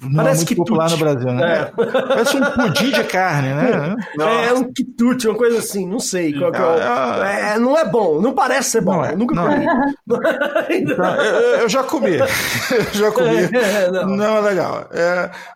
não 0.00 0.14
Parece 0.14 0.44
é 0.44 0.46
muito 0.46 0.56
popular 0.56 0.90
no 0.90 0.96
Brasil, 0.96 1.30
né? 1.32 1.60
É. 1.60 1.84
Parece 1.84 2.36
um 2.38 2.50
pudim 2.52 2.90
de 2.90 3.04
carne, 3.04 3.48
né? 3.48 3.96
É, 4.18 4.46
é 4.48 4.52
um 4.52 4.72
quitute, 4.72 5.28
uma 5.28 5.36
coisa 5.36 5.58
assim, 5.58 5.86
não 5.86 6.00
sei. 6.00 6.32
Qual, 6.32 6.50
qual, 6.50 6.76
é, 7.22 7.54
é, 7.54 7.58
não 7.58 7.76
é 7.76 7.84
bom, 7.84 8.20
não 8.20 8.32
parece 8.32 8.70
ser 8.70 8.80
bom. 8.80 8.96
Não 8.96 9.04
é, 9.04 9.14
nunca 9.14 9.34
não 9.34 9.46
comi. 9.46 9.66
Então, 10.70 11.14
eu, 11.16 11.60
eu, 11.60 11.68
já 11.68 11.82
comi. 11.82 12.16
eu 12.16 12.94
já 12.94 13.12
comi. 13.12 13.48
não. 13.92 14.16
não 14.16 14.36
é 14.38 14.40
legal. 14.40 14.88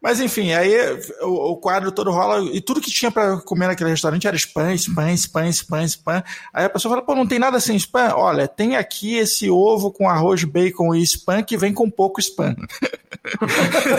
mas 0.03 0.21
enfim, 0.21 0.53
aí 0.53 0.75
o, 1.23 1.53
o, 1.53 1.57
quadro 1.57 1.91
todo 1.91 2.11
rola 2.11 2.43
e 2.53 2.61
tudo 2.61 2.81
que 2.81 2.91
tinha 2.91 3.11
para 3.11 3.39
comer 3.39 3.69
naquele 3.69 3.91
restaurante 3.91 4.27
era 4.27 4.37
spam, 4.37 4.73
spam, 4.75 5.13
spam, 5.15 5.49
spam, 5.49 5.85
spam. 5.85 6.23
Aí 6.53 6.65
a 6.65 6.71
pessoa 6.71 6.95
fala, 6.95 7.05
pô, 7.05 7.15
não 7.15 7.27
tem 7.27 7.39
nada 7.39 7.59
sem 7.61 7.77
spam? 7.77 8.15
Olha, 8.17 8.47
tem 8.47 8.77
aqui 8.77 9.17
esse 9.17 9.51
ovo 9.51 9.91
com 9.91 10.09
arroz, 10.09 10.45
bacon 10.45 10.95
e 10.95 11.03
spam 11.03 11.43
que 11.43 11.57
vem 11.57 11.73
com 11.73 11.91
pouco 11.91 12.21
spam. 12.21 12.55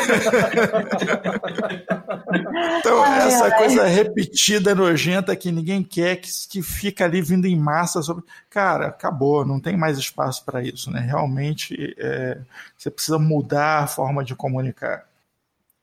então, 2.80 3.04
ai, 3.04 3.28
essa 3.28 3.46
ai. 3.46 3.58
coisa 3.58 3.86
repetida, 3.86 4.76
nojenta, 4.76 5.36
que 5.36 5.52
ninguém 5.52 5.84
quer, 5.84 6.18
que, 6.18 6.30
que 6.50 6.62
fica 6.62 7.06
ali 7.06 7.22
vindo 7.22 7.46
em 7.46 7.56
massa 7.56 8.02
sobre. 8.02 8.24
Cara, 8.50 8.88
acabou, 8.88 9.46
não 9.46 9.60
tem 9.60 9.78
mais 9.78 9.98
espaço 9.98 10.44
para 10.46 10.64
isso, 10.64 10.92
né? 10.92 11.00
Realmente 11.00 11.96
é, 11.98 12.38
você 12.78 12.90
precisa 12.90 13.18
mudar 13.18 13.84
a 13.84 13.88
forma 13.88 14.24
de 14.24 14.36
comunicar. 14.36 15.06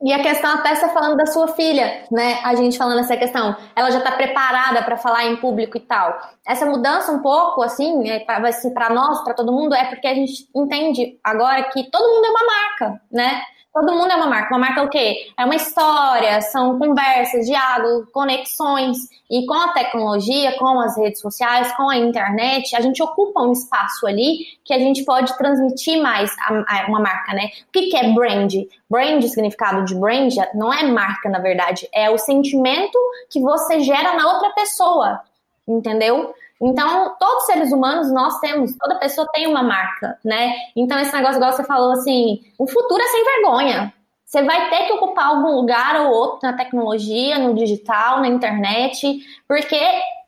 E 0.03 0.11
a 0.11 0.23
questão 0.23 0.55
até 0.55 0.73
você 0.73 0.89
falando 0.89 1.15
da 1.15 1.27
sua 1.27 1.49
filha, 1.49 2.05
né? 2.11 2.39
A 2.43 2.55
gente 2.55 2.75
falando 2.75 3.01
essa 3.01 3.15
questão, 3.15 3.55
ela 3.75 3.91
já 3.91 3.99
está 3.99 4.11
preparada 4.11 4.81
para 4.81 4.97
falar 4.97 5.27
em 5.27 5.35
público 5.35 5.77
e 5.77 5.79
tal. 5.79 6.19
Essa 6.45 6.65
mudança 6.65 7.11
um 7.11 7.21
pouco, 7.21 7.61
assim, 7.61 8.09
é, 8.09 8.25
vai 8.25 8.51
ser 8.51 8.71
para 8.71 8.89
nós, 8.89 9.23
para 9.23 9.35
todo 9.35 9.51
mundo, 9.51 9.75
é 9.75 9.85
porque 9.85 10.07
a 10.07 10.15
gente 10.15 10.49
entende 10.55 11.19
agora 11.23 11.63
que 11.65 11.83
todo 11.91 12.15
mundo 12.15 12.25
é 12.25 12.29
uma 12.29 12.45
marca, 12.45 13.01
né? 13.11 13.41
Todo 13.73 13.93
mundo 13.93 14.11
é 14.11 14.15
uma 14.15 14.27
marca. 14.27 14.53
Uma 14.53 14.67
marca 14.67 14.81
é 14.81 14.83
o 14.83 14.89
quê? 14.89 15.31
É 15.37 15.45
uma 15.45 15.55
história, 15.55 16.41
são 16.41 16.77
conversas, 16.77 17.45
diálogo, 17.45 18.07
conexões. 18.11 18.97
E 19.29 19.45
com 19.45 19.53
a 19.53 19.69
tecnologia, 19.69 20.57
com 20.57 20.77
as 20.81 20.97
redes 20.97 21.21
sociais, 21.21 21.71
com 21.77 21.89
a 21.89 21.95
internet, 21.95 22.75
a 22.75 22.81
gente 22.81 23.01
ocupa 23.01 23.41
um 23.41 23.53
espaço 23.53 24.05
ali 24.05 24.39
que 24.65 24.73
a 24.73 24.77
gente 24.77 25.05
pode 25.05 25.37
transmitir 25.37 26.01
mais 26.01 26.29
a, 26.39 26.81
a 26.81 26.87
uma 26.87 26.99
marca, 26.99 27.33
né? 27.33 27.45
O 27.45 27.71
que, 27.71 27.87
que 27.87 27.95
é 27.95 28.11
brand? 28.11 28.53
Brand, 28.89 29.23
significado 29.23 29.85
de 29.85 29.95
brand, 29.95 30.35
não 30.53 30.73
é 30.73 30.83
marca, 30.83 31.29
na 31.29 31.39
verdade. 31.39 31.87
É 31.93 32.09
o 32.09 32.17
sentimento 32.17 32.99
que 33.29 33.39
você 33.39 33.79
gera 33.79 34.17
na 34.17 34.33
outra 34.33 34.49
pessoa. 34.49 35.21
Entendeu? 35.65 36.33
Então, 36.61 37.15
todos 37.19 37.37
os 37.37 37.45
seres 37.45 37.71
humanos 37.71 38.11
nós 38.11 38.39
temos, 38.39 38.75
toda 38.77 38.99
pessoa 38.99 39.27
tem 39.33 39.47
uma 39.47 39.63
marca, 39.63 40.17
né? 40.23 40.53
Então, 40.75 40.99
esse 40.99 41.13
negócio, 41.13 41.37
igual 41.37 41.51
você 41.51 41.63
falou 41.63 41.93
assim, 41.93 42.39
o 42.59 42.67
futuro 42.67 43.01
é 43.01 43.07
sem 43.07 43.23
vergonha. 43.23 43.93
Você 44.23 44.43
vai 44.43 44.69
ter 44.69 44.85
que 44.85 44.93
ocupar 44.93 45.25
algum 45.25 45.55
lugar 45.55 45.99
ou 46.01 46.11
outro 46.11 46.39
na 46.43 46.53
tecnologia, 46.53 47.37
no 47.39 47.55
digital, 47.55 48.21
na 48.21 48.27
internet, 48.27 49.19
porque 49.47 49.79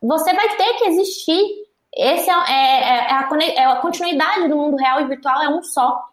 você 0.02 0.34
vai 0.34 0.58
ter 0.58 0.74
que 0.74 0.90
existir. 0.90 1.64
Esse 1.96 2.30
é, 2.30 2.34
é, 2.34 2.90
é, 2.90 3.14
a, 3.14 3.30
é 3.56 3.66
a 3.66 3.76
continuidade 3.76 4.48
do 4.50 4.58
mundo 4.58 4.76
real 4.76 5.02
e 5.02 5.08
virtual, 5.08 5.42
é 5.44 5.50
um 5.50 5.62
só 5.62 6.04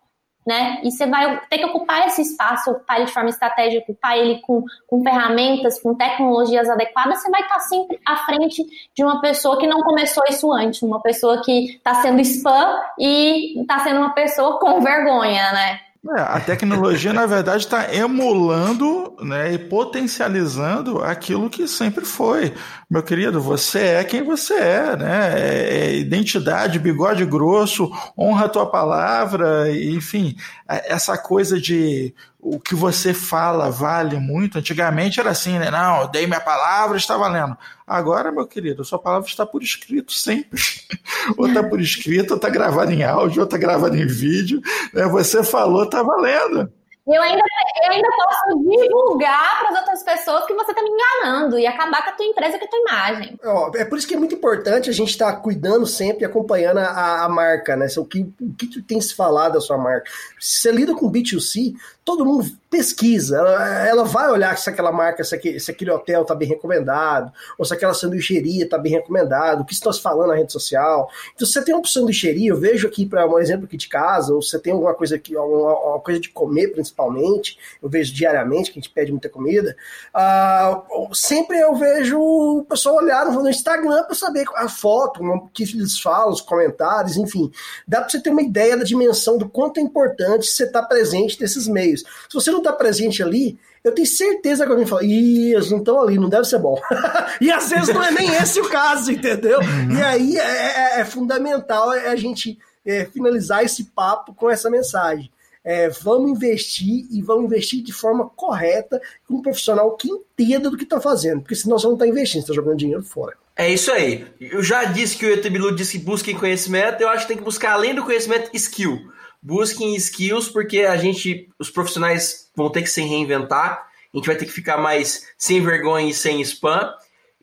né? 0.47 0.81
E 0.83 0.91
você 0.91 1.07
vai 1.07 1.41
ter 1.49 1.59
que 1.59 1.67
ocupar 1.67 2.07
esse 2.07 2.23
espaço, 2.23 2.71
ocupar 2.71 2.97
ele 2.97 3.07
de 3.07 3.12
forma 3.12 3.29
estratégica, 3.29 3.83
ocupar 3.83 4.17
ele 4.17 4.41
com, 4.41 4.65
com 4.87 5.03
ferramentas, 5.03 5.81
com 5.81 5.95
tecnologias 5.95 6.69
adequadas, 6.69 7.23
você 7.23 7.31
vai 7.31 7.43
estar 7.43 7.61
sempre 7.61 8.01
à 8.07 8.17
frente 8.17 8.62
de 8.95 9.05
uma 9.05 9.21
pessoa 9.21 9.59
que 9.59 9.67
não 9.67 9.83
começou 9.83 10.23
isso 10.29 10.51
antes, 10.53 10.83
uma 10.83 11.01
pessoa 11.01 11.43
que 11.43 11.77
está 11.77 11.95
sendo 11.97 12.21
spam 12.21 12.81
e 12.99 13.61
está 13.61 13.79
sendo 13.81 14.01
uma 14.01 14.15
pessoa 14.15 14.59
com 14.59 14.81
vergonha, 14.81 15.53
né? 15.53 15.81
É, 16.17 16.21
a 16.23 16.41
tecnologia, 16.41 17.12
na 17.12 17.27
verdade, 17.27 17.65
está 17.65 17.95
emulando 17.95 19.15
né, 19.21 19.53
e 19.53 19.59
potencializando 19.59 21.03
aquilo 21.03 21.51
que 21.51 21.69
sempre 21.69 22.07
foi. 22.07 22.55
Meu 22.91 23.05
querido, 23.05 23.41
você 23.41 23.79
é 23.79 24.05
quem 24.05 24.21
você 24.21 24.55
é, 24.55 24.97
né? 24.97 25.41
É, 25.41 25.79
é 25.79 25.95
identidade, 25.95 26.77
bigode 26.81 27.25
grosso, 27.25 27.89
honra 28.19 28.47
a 28.47 28.49
tua 28.49 28.67
palavra, 28.69 29.73
enfim, 29.73 30.35
é, 30.69 30.93
essa 30.93 31.17
coisa 31.17 31.61
de 31.61 32.12
o 32.41 32.59
que 32.59 32.75
você 32.75 33.15
fala 33.15 33.71
vale 33.71 34.19
muito. 34.19 34.59
Antigamente 34.59 35.21
era 35.21 35.31
assim, 35.31 35.57
né? 35.57 35.71
Não, 35.71 36.01
eu 36.01 36.09
dei 36.09 36.27
minha 36.27 36.41
palavra, 36.41 36.97
está 36.97 37.17
valendo. 37.17 37.57
Agora, 37.87 38.33
meu 38.33 38.45
querido, 38.45 38.85
sua 38.85 38.99
palavra 38.99 39.29
está 39.29 39.47
por 39.47 39.62
escrito 39.62 40.12
sempre. 40.12 40.61
ou 41.39 41.47
está 41.47 41.62
por 41.62 41.81
escrito, 41.81 42.33
ou 42.33 42.37
está 42.39 42.49
gravado 42.49 42.91
em 42.91 43.05
áudio, 43.05 43.43
ou 43.43 43.45
está 43.45 43.57
gravado 43.57 43.97
em 43.97 44.07
vídeo. 44.07 44.61
Né? 44.93 45.07
Você 45.07 45.45
falou, 45.45 45.85
está 45.85 46.03
valendo. 46.03 46.73
Eu 47.12 47.23
ainda, 47.23 47.43
eu 47.85 47.91
ainda 47.91 48.09
posso 48.16 48.59
divulgar 48.62 49.59
para 49.59 49.70
as 49.70 49.78
outras 49.78 50.03
pessoas 50.05 50.47
que 50.47 50.55
você 50.55 50.70
está 50.70 50.81
me 50.82 50.91
enganando 50.91 51.59
e 51.59 51.66
acabar 51.66 52.05
com 52.05 52.11
a 52.11 52.12
tua 52.12 52.27
empresa, 52.27 52.59
com 52.59 52.65
a 52.65 52.69
tua 52.69 52.78
imagem. 52.78 53.39
é 53.74 53.85
por 53.85 53.99
isso 53.99 54.07
que 54.07 54.15
é 54.15 54.19
muito 54.19 54.35
importante 54.35 54.89
a 54.89 54.93
gente 54.93 55.11
estar 55.11 55.32
tá 55.32 55.39
cuidando 55.39 55.87
sempre, 55.87 56.24
acompanhando 56.24 56.78
a, 56.78 57.24
a 57.24 57.28
marca, 57.28 57.77
né? 57.77 57.87
O 57.99 58.05
que, 58.05 58.20
o 58.41 58.55
que 58.55 58.66
tu 58.66 58.82
tem 58.82 59.01
se 59.01 59.15
falado 59.15 59.55
da 59.55 59.61
sua 59.61 59.77
marca. 59.77 60.09
Se 60.39 60.59
você 60.59 60.73
lida 60.73 60.95
com 60.95 61.11
B2C, 61.11 61.74
todo 62.05 62.24
mundo 62.24 62.51
pesquisa, 62.70 63.36
ela, 63.36 63.89
ela, 63.89 64.05
vai 64.05 64.31
olhar 64.31 64.56
se 64.56 64.70
aquela 64.70 64.93
marca, 64.93 65.24
se 65.24 65.35
aquele, 65.35 65.59
se 65.59 65.72
aquele 65.72 65.90
hotel 65.90 66.22
está 66.22 66.36
bem 66.36 66.48
recomendado, 66.48 67.32
ou 67.59 67.64
se 67.64 67.74
aquela 67.74 67.93
sanduicheria 67.93 68.64
está 68.64 68.78
bem 68.78 68.93
recomendado, 68.93 69.62
o 69.62 69.64
que 69.64 69.72
estão 69.72 69.93
se 69.93 70.01
falando 70.01 70.28
na 70.28 70.36
rede 70.36 70.52
social. 70.52 71.10
Então, 71.35 71.44
se 71.44 71.52
você 71.52 71.64
tem 71.64 71.74
uma 71.74 71.85
sanduicheria, 71.85 72.51
eu 72.51 72.56
vejo 72.56 72.86
aqui, 72.86 73.05
para 73.05 73.27
um 73.27 73.39
exemplo 73.40 73.64
aqui 73.64 73.77
de 73.77 73.89
casa, 73.89 74.32
ou 74.32 74.40
se 74.40 74.51
você 74.51 74.59
tem 74.60 74.72
alguma 74.72 74.94
coisa 74.94 75.16
aqui, 75.16 75.36
uma, 75.36 75.44
uma, 75.44 76.01
coisa 76.01 76.20
de 76.20 76.28
comer 76.28 76.68
principalmente, 76.68 77.59
eu 77.82 77.89
vejo 77.89 78.14
diariamente 78.14 78.70
que 78.70 78.78
a 78.78 78.82
gente 78.82 78.93
pede 78.93 79.10
muita 79.10 79.28
comida, 79.28 79.77
uh, 80.14 81.12
sempre 81.12 81.59
eu 81.59 81.74
vejo 81.74 82.20
o 82.20 82.64
pessoal 82.68 82.97
olhar 82.97 83.27
no 83.27 83.48
Instagram 83.48 84.05
para 84.05 84.14
saber 84.14 84.44
a 84.55 84.68
foto, 84.68 85.24
o 85.24 85.48
que 85.48 85.64
eles 85.64 85.98
falam, 85.98 86.31
os 86.31 86.40
comentários, 86.40 87.16
enfim. 87.16 87.51
Dá 87.86 88.01
para 88.01 88.10
você 88.10 88.20
ter 88.20 88.31
uma 88.31 88.43
ideia 88.43 88.77
da 88.77 88.85
dimensão 88.85 89.36
do 89.36 89.48
quanto 89.48 89.78
é 89.78 89.82
importante 89.82 90.47
você 90.47 90.64
estar 90.64 90.82
tá 90.82 90.86
presente 90.86 91.40
nesses 91.40 91.66
meios. 91.66 91.90
Se 91.99 92.35
você 92.35 92.51
não 92.51 92.59
está 92.59 92.73
presente 92.73 93.23
ali, 93.23 93.59
eu 93.83 93.93
tenho 93.93 94.07
certeza 94.07 94.65
que 94.65 94.71
alguém 94.71 94.87
fala, 94.87 95.05
ih, 95.05 95.55
eles 95.55 95.71
não 95.71 95.79
estão 95.79 96.01
ali, 96.01 96.19
não 96.19 96.29
deve 96.29 96.45
ser 96.45 96.59
bom. 96.59 96.81
e 97.41 97.51
às 97.51 97.71
vezes 97.71 97.95
não 97.95 98.03
é 98.03 98.11
nem 98.11 98.35
esse 98.35 98.61
o 98.61 98.69
caso, 98.69 99.11
entendeu? 99.11 99.59
Uhum. 99.61 99.99
E 99.99 100.03
aí 100.03 100.37
é, 100.37 100.99
é, 100.99 101.01
é 101.01 101.05
fundamental 101.05 101.91
a 101.91 102.17
gente 102.17 102.59
é, 102.85 103.07
finalizar 103.07 103.65
esse 103.65 103.85
papo 103.85 104.35
com 104.35 104.51
essa 104.51 104.69
mensagem. 104.69 105.31
É, 105.62 105.89
vamos 105.91 106.31
investir 106.31 107.07
e 107.11 107.21
vamos 107.21 107.45
investir 107.45 107.83
de 107.83 107.93
forma 107.93 108.31
correta 108.31 109.01
com 109.27 109.35
um 109.37 109.43
profissional 109.43 109.95
que 109.97 110.09
entenda 110.09 110.71
do 110.71 110.77
que 110.77 110.85
está 110.85 111.01
fazendo, 111.01 111.43
porque 111.43 111.55
senão 111.55 111.79
você 111.79 111.87
não 111.87 111.95
está 111.95 112.07
investindo, 112.07 112.41
você 112.41 112.53
está 112.53 112.55
jogando 112.55 112.79
dinheiro 112.79 113.03
fora. 113.03 113.37
É 113.57 113.71
isso 113.71 113.93
aí. 113.93 114.27
Eu 114.41 114.62
já 114.62 114.85
disse 114.85 115.19
que 115.19 115.27
o 115.27 115.31
Etebilu 115.31 115.75
disse 115.75 115.99
que 115.99 116.05
busquem 116.05 116.35
conhecimento, 116.35 117.03
eu 117.03 117.11
acho 117.11 117.23
que 117.23 117.29
tem 117.29 117.37
que 117.37 117.45
buscar 117.45 117.73
além 117.73 117.95
do 117.95 118.05
conhecimento, 118.05 118.51
skill 118.55 119.11
busquem 119.43 119.95
skills, 119.97 120.49
porque 120.49 120.81
a 120.81 120.97
gente, 120.97 121.49
os 121.59 121.71
profissionais 121.71 122.51
vão 122.55 122.71
ter 122.71 122.83
que 122.83 122.91
se 122.91 123.03
reinventar, 123.03 123.87
a 124.12 124.17
gente 124.17 124.27
vai 124.27 124.37
ter 124.37 124.47
que 124.47 124.53
ficar 124.53 124.77
mais 124.77 125.29
sem 125.39 125.62
vergonha 125.62 126.11
e 126.11 126.15
sem 126.15 126.41
spam. 126.43 126.93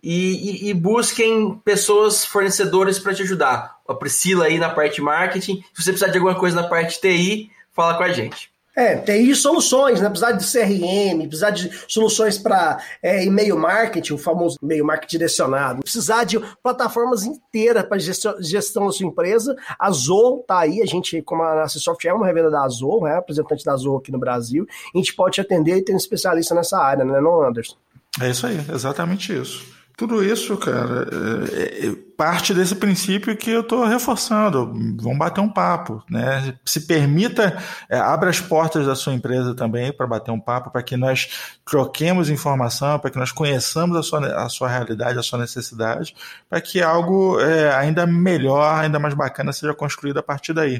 E, 0.03 0.67
e, 0.67 0.69
e 0.69 0.73
busquem 0.73 1.59
pessoas 1.65 2.23
fornecedoras 2.23 2.99
para 2.99 3.15
te 3.15 3.23
ajudar. 3.23 3.77
A 3.87 3.95
Priscila 3.95 4.45
aí 4.45 4.59
na 4.59 4.69
parte 4.69 5.01
marketing. 5.01 5.63
Se 5.73 5.83
você 5.83 5.91
precisar 5.91 6.11
de 6.11 6.17
alguma 6.17 6.35
coisa 6.35 6.61
na 6.61 6.67
parte 6.67 7.01
TI, 7.01 7.49
fala 7.73 7.97
com 7.97 8.03
a 8.03 8.13
gente. 8.13 8.51
É, 8.77 8.95
tem 8.95 9.33
soluções, 9.33 9.99
né? 9.99 10.07
Precisar 10.07 10.33
de 10.33 10.45
CRM, 10.45 11.21
precisar 11.21 11.49
de 11.49 11.71
soluções 11.87 12.37
para 12.37 12.77
é, 13.01 13.25
e-mail 13.25 13.57
marketing, 13.57 14.13
o 14.13 14.19
famoso 14.19 14.55
e-mail 14.61 14.85
marketing 14.85 15.17
direcionado. 15.17 15.81
Precisar 15.81 16.25
de 16.25 16.39
plataformas 16.61 17.23
inteiras 17.23 17.83
para 17.83 17.97
gestão, 17.97 18.35
gestão 18.39 18.85
da 18.85 18.91
sua 18.91 19.07
empresa. 19.07 19.55
A 19.79 19.89
Zoho 19.89 20.43
tá 20.47 20.59
aí, 20.59 20.79
a 20.79 20.85
gente, 20.85 21.23
como 21.23 21.41
a 21.41 21.55
Nacisoft 21.55 22.07
é 22.07 22.13
uma 22.13 22.27
revenda 22.27 22.51
da 22.51 22.67
Zoho, 22.67 23.07
é 23.07 23.15
representante 23.15 23.65
da 23.65 23.75
Zoho 23.75 23.97
aqui 23.97 24.11
no 24.11 24.19
Brasil, 24.19 24.67
a 24.93 24.97
gente 24.99 25.15
pode 25.15 25.33
te 25.33 25.41
atender 25.41 25.77
e 25.77 25.81
ter 25.81 25.93
um 25.93 25.97
especialista 25.97 26.53
nessa 26.53 26.77
área, 26.77 27.03
né, 27.03 27.19
não, 27.19 27.41
Anderson? 27.41 27.77
É 28.21 28.29
isso 28.29 28.45
aí, 28.45 28.63
exatamente 28.71 29.33
isso. 29.33 29.76
Tudo 29.97 30.23
isso, 30.23 30.55
cara, 30.57 31.07
é, 31.51 31.87
é 31.87 31.95
parte 32.15 32.53
desse 32.53 32.75
princípio 32.75 33.35
que 33.35 33.49
eu 33.49 33.61
estou 33.61 33.83
reforçando. 33.83 34.71
Vamos 35.01 35.17
bater 35.17 35.41
um 35.41 35.49
papo, 35.49 36.03
né? 36.07 36.53
Se 36.63 36.81
permita, 36.81 37.57
é, 37.89 37.97
abra 37.97 38.29
as 38.29 38.39
portas 38.39 38.85
da 38.85 38.95
sua 38.95 39.15
empresa 39.15 39.55
também 39.55 39.91
para 39.91 40.05
bater 40.05 40.29
um 40.29 40.39
papo, 40.39 40.69
para 40.69 40.83
que 40.83 40.95
nós 40.95 41.57
troquemos 41.65 42.29
informação, 42.29 42.99
para 42.99 43.09
que 43.09 43.17
nós 43.17 43.31
conheçamos 43.31 43.97
a 43.97 44.03
sua, 44.03 44.45
a 44.45 44.47
sua 44.49 44.69
realidade, 44.69 45.17
a 45.17 45.23
sua 45.23 45.39
necessidade, 45.39 46.15
para 46.47 46.61
que 46.61 46.79
algo 46.79 47.39
é, 47.39 47.73
ainda 47.73 48.05
melhor, 48.05 48.79
ainda 48.79 48.99
mais 48.99 49.15
bacana 49.15 49.51
seja 49.51 49.73
construído 49.73 50.19
a 50.19 50.23
partir 50.23 50.53
daí. 50.53 50.79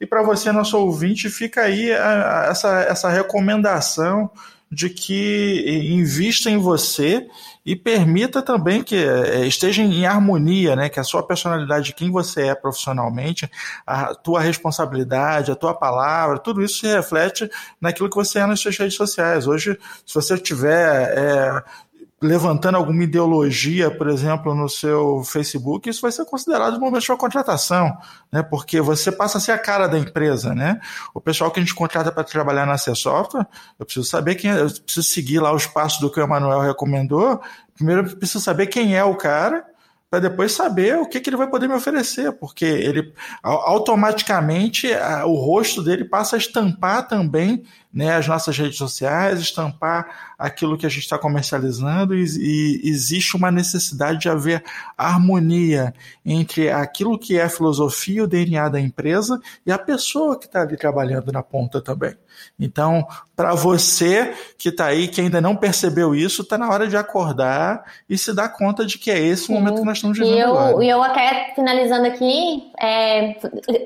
E 0.00 0.06
para 0.06 0.24
você, 0.24 0.50
nosso 0.50 0.76
ouvinte, 0.76 1.30
fica 1.30 1.60
aí 1.60 1.92
a, 1.92 2.40
a, 2.40 2.46
essa, 2.46 2.80
essa 2.80 3.08
recomendação 3.10 4.28
de 4.72 4.90
que 4.90 5.88
invista 5.88 6.50
em 6.50 6.58
você 6.58 7.28
e 7.66 7.74
permita 7.74 8.40
também 8.40 8.80
que 8.80 8.94
é, 8.94 9.44
esteja 9.44 9.82
em 9.82 10.06
harmonia, 10.06 10.76
né? 10.76 10.88
Que 10.88 11.00
a 11.00 11.04
sua 11.04 11.20
personalidade, 11.26 11.92
quem 11.94 12.12
você 12.12 12.46
é 12.46 12.54
profissionalmente, 12.54 13.50
a 13.84 14.14
tua 14.14 14.40
responsabilidade, 14.40 15.50
a 15.50 15.56
tua 15.56 15.74
palavra, 15.74 16.38
tudo 16.38 16.62
isso 16.62 16.78
se 16.78 16.86
reflete 16.86 17.50
naquilo 17.80 18.08
que 18.08 18.14
você 18.14 18.38
é 18.38 18.46
nas 18.46 18.60
suas 18.60 18.78
redes 18.78 18.94
sociais. 18.94 19.48
Hoje, 19.48 19.76
se 20.06 20.14
você 20.14 20.38
tiver 20.38 21.12
é, 21.18 21.64
levantando 22.26 22.76
alguma 22.76 23.04
ideologia, 23.04 23.90
por 23.90 24.08
exemplo, 24.08 24.54
no 24.54 24.68
seu 24.68 25.22
Facebook, 25.22 25.88
isso 25.88 26.02
vai 26.02 26.12
ser 26.12 26.24
considerado 26.24 26.74
no 26.74 26.80
momento 26.80 27.02
de 27.02 27.16
contratação, 27.16 27.96
né? 28.32 28.42
Porque 28.42 28.80
você 28.80 29.12
passa 29.12 29.38
a 29.38 29.40
ser 29.40 29.52
a 29.52 29.58
cara 29.58 29.86
da 29.86 29.98
empresa, 29.98 30.54
né? 30.54 30.80
O 31.14 31.20
pessoal 31.20 31.50
que 31.50 31.60
a 31.60 31.62
gente 31.62 31.74
contrata 31.74 32.10
para 32.10 32.24
trabalhar 32.24 32.66
na 32.66 32.76
C 32.76 32.94
Software, 32.94 33.46
eu 33.78 33.86
preciso 33.86 34.06
saber 34.06 34.34
quem, 34.34 34.50
é, 34.50 34.60
eu 34.60 34.70
preciso 34.70 35.06
seguir 35.06 35.38
lá 35.38 35.52
os 35.52 35.66
passos 35.66 36.00
do 36.00 36.10
que 36.10 36.20
o 36.20 36.22
Emanuel 36.22 36.60
recomendou. 36.60 37.40
Primeiro 37.74 38.02
eu 38.02 38.16
preciso 38.16 38.42
saber 38.42 38.66
quem 38.66 38.96
é 38.96 39.04
o 39.04 39.14
cara 39.14 39.64
para 40.10 40.20
depois 40.20 40.52
saber 40.52 40.96
o 40.98 41.06
que, 41.06 41.20
que 41.20 41.28
ele 41.28 41.36
vai 41.36 41.48
poder 41.48 41.68
me 41.68 41.74
oferecer, 41.74 42.32
porque 42.32 42.64
ele 42.64 43.12
automaticamente 43.42 44.88
o 45.24 45.34
rosto 45.34 45.82
dele 45.82 46.04
passa 46.04 46.36
a 46.36 46.38
estampar 46.38 47.08
também 47.08 47.64
né, 47.96 48.14
as 48.14 48.28
nossas 48.28 48.58
redes 48.58 48.76
sociais, 48.76 49.40
estampar 49.40 50.34
aquilo 50.38 50.76
que 50.76 50.84
a 50.84 50.88
gente 50.90 51.00
está 51.00 51.16
comercializando 51.16 52.14
e, 52.14 52.26
e, 52.26 52.90
existe 52.90 53.34
uma 53.34 53.50
necessidade 53.50 54.18
de 54.18 54.28
haver 54.28 54.62
harmonia 54.98 55.94
entre 56.22 56.70
aquilo 56.70 57.18
que 57.18 57.38
é 57.38 57.44
a 57.44 57.48
filosofia, 57.48 58.24
o 58.24 58.26
DNA 58.26 58.68
da 58.68 58.78
empresa 58.78 59.40
e 59.64 59.72
a 59.72 59.78
pessoa 59.78 60.38
que 60.38 60.44
está 60.44 60.60
ali 60.60 60.76
trabalhando 60.76 61.32
na 61.32 61.42
ponta 61.42 61.80
também. 61.80 62.14
Então, 62.60 63.08
para 63.34 63.54
você 63.54 64.34
que 64.58 64.68
está 64.68 64.84
aí, 64.84 65.08
que 65.08 65.22
ainda 65.22 65.40
não 65.40 65.56
percebeu 65.56 66.14
isso, 66.14 66.42
está 66.42 66.58
na 66.58 66.68
hora 66.68 66.86
de 66.86 66.98
acordar 66.98 67.82
e 68.06 68.18
se 68.18 68.34
dar 68.34 68.50
conta 68.50 68.84
de 68.84 68.98
que 68.98 69.10
é 69.10 69.18
esse 69.18 69.50
o 69.50 69.54
momento 69.54 69.76
que 69.76 69.86
nós 69.86 69.96
estamos 69.96 70.18
vivendo 70.18 70.36
e 70.36 70.40
eu, 70.40 70.58
agora. 70.58 70.84
E 70.84 70.88
eu 70.90 71.02
até 71.02 71.54
finalizando 71.54 72.08
aqui 72.08 72.70
é, 72.78 73.38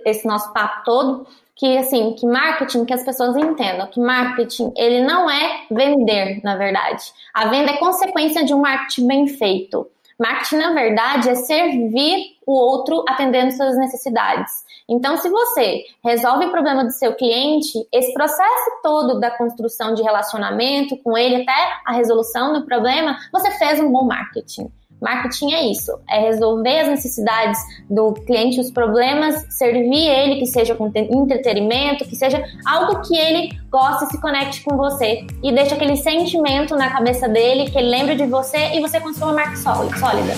esse 0.05 0.27
nosso 0.27 0.53
papo 0.53 0.85
todo, 0.85 1.27
que 1.61 1.77
assim, 1.77 2.15
que 2.15 2.27
marketing, 2.27 2.87
que 2.87 2.95
as 2.95 3.05
pessoas 3.05 3.37
entendam 3.37 3.87
que 3.89 4.01
marketing, 4.01 4.73
ele 4.75 5.03
não 5.03 5.31
é 5.31 5.67
vender, 5.71 6.41
na 6.43 6.57
verdade. 6.57 7.05
A 7.35 7.49
venda 7.49 7.73
é 7.73 7.77
consequência 7.77 8.43
de 8.43 8.55
um 8.55 8.63
marketing 8.63 9.07
bem 9.07 9.27
feito. 9.27 9.87
Marketing, 10.19 10.57
na 10.57 10.73
verdade, 10.73 11.29
é 11.29 11.35
servir 11.35 12.39
o 12.47 12.53
outro 12.53 13.05
atendendo 13.07 13.53
suas 13.53 13.77
necessidades. 13.77 14.51
Então, 14.89 15.19
se 15.19 15.29
você 15.29 15.85
resolve 16.03 16.47
o 16.47 16.51
problema 16.51 16.83
do 16.83 16.93
seu 16.93 17.15
cliente, 17.15 17.87
esse 17.93 18.15
processo 18.15 18.81
todo 18.83 19.21
da 19.21 19.31
construção 19.31 19.93
de 19.93 20.03
relacionamento 20.03 20.97
com 20.97 21.17
ele 21.17 21.43
até 21.43 21.73
a 21.85 21.93
resolução 21.93 22.55
do 22.55 22.65
problema, 22.65 23.19
você 23.31 23.51
fez 23.59 23.79
um 23.81 23.93
bom 23.93 24.07
marketing. 24.07 24.73
Marketing 25.01 25.53
é 25.53 25.71
isso, 25.71 25.99
é 26.09 26.21
resolver 26.21 26.81
as 26.81 26.89
necessidades 26.89 27.59
do 27.89 28.13
cliente, 28.13 28.61
os 28.61 28.71
problemas, 28.71 29.47
servir 29.49 30.07
ele, 30.07 30.37
que 30.41 30.47
seja 30.47 30.75
com 30.75 30.93
entretenimento, 30.95 32.05
que 32.05 32.15
seja 32.15 32.43
algo 32.67 33.01
que 33.01 33.17
ele 33.17 33.59
goste 33.71 34.05
e 34.05 34.09
se 34.09 34.21
conecte 34.21 34.63
com 34.63 34.77
você 34.77 35.27
e 35.43 35.53
deixe 35.53 35.73
aquele 35.73 35.97
sentimento 35.97 36.77
na 36.77 36.91
cabeça 36.91 37.29
dele, 37.29 37.71
que 37.71 37.79
ele 37.79 37.89
lembre 37.89 38.15
de 38.15 38.27
você 38.27 38.75
e 38.75 38.81
você 38.81 39.01
construa 39.01 39.29
uma 39.29 39.37
marca 39.37 39.57
sólida. 39.57 40.35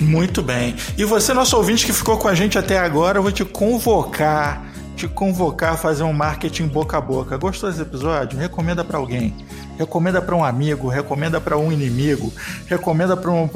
Muito 0.00 0.42
bem. 0.42 0.74
E 0.98 1.04
você, 1.04 1.32
nosso 1.32 1.56
ouvinte 1.56 1.86
que 1.86 1.92
ficou 1.92 2.18
com 2.18 2.28
a 2.28 2.34
gente 2.34 2.58
até 2.58 2.78
agora, 2.78 3.18
eu 3.18 3.22
vou 3.22 3.32
te 3.32 3.44
convocar 3.44 4.71
te 5.02 5.08
convocar 5.08 5.72
a 5.72 5.76
fazer 5.76 6.04
um 6.04 6.12
marketing 6.12 6.68
boca 6.68 6.96
a 6.96 7.00
boca. 7.00 7.36
Gostou 7.36 7.68
desse 7.68 7.82
episódio? 7.82 8.38
Recomenda 8.38 8.84
para 8.84 8.98
alguém. 8.98 9.34
Recomenda 9.78 10.20
para 10.20 10.36
um 10.36 10.44
amigo, 10.44 10.88
recomenda 10.88 11.40
para 11.40 11.56
um 11.56 11.72
inimigo, 11.72 12.32
recomenda 12.66 13.16
para 13.16 13.30
um, 13.30 13.48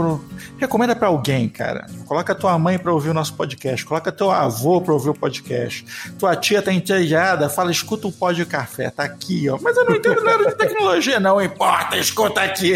recomenda 0.58 0.96
para 0.96 1.08
alguém, 1.08 1.48
cara. 1.48 1.86
Coloca 2.06 2.34
tua 2.34 2.58
mãe 2.58 2.78
para 2.78 2.92
ouvir 2.92 3.10
o 3.10 3.14
nosso 3.14 3.34
podcast, 3.34 3.84
coloca 3.84 4.10
teu 4.10 4.30
avô 4.30 4.80
para 4.80 4.94
ouvir 4.94 5.10
o 5.10 5.14
podcast. 5.14 5.84
Tua 6.18 6.34
tia 6.34 6.62
tá 6.62 6.72
entediada, 6.72 7.48
fala, 7.48 7.70
escuta 7.70 8.08
o 8.08 8.12
pó 8.12 8.32
de 8.32 8.46
café, 8.46 8.90
tá 8.90 9.04
aqui, 9.04 9.48
ó. 9.48 9.58
Mas 9.60 9.76
eu 9.76 9.84
não 9.84 9.94
entendo 9.94 10.22
nada 10.24 10.46
de 10.46 10.54
tecnologia, 10.54 11.20
não 11.20 11.40
importa, 11.40 11.96
escuta 11.96 12.40
aqui. 12.42 12.74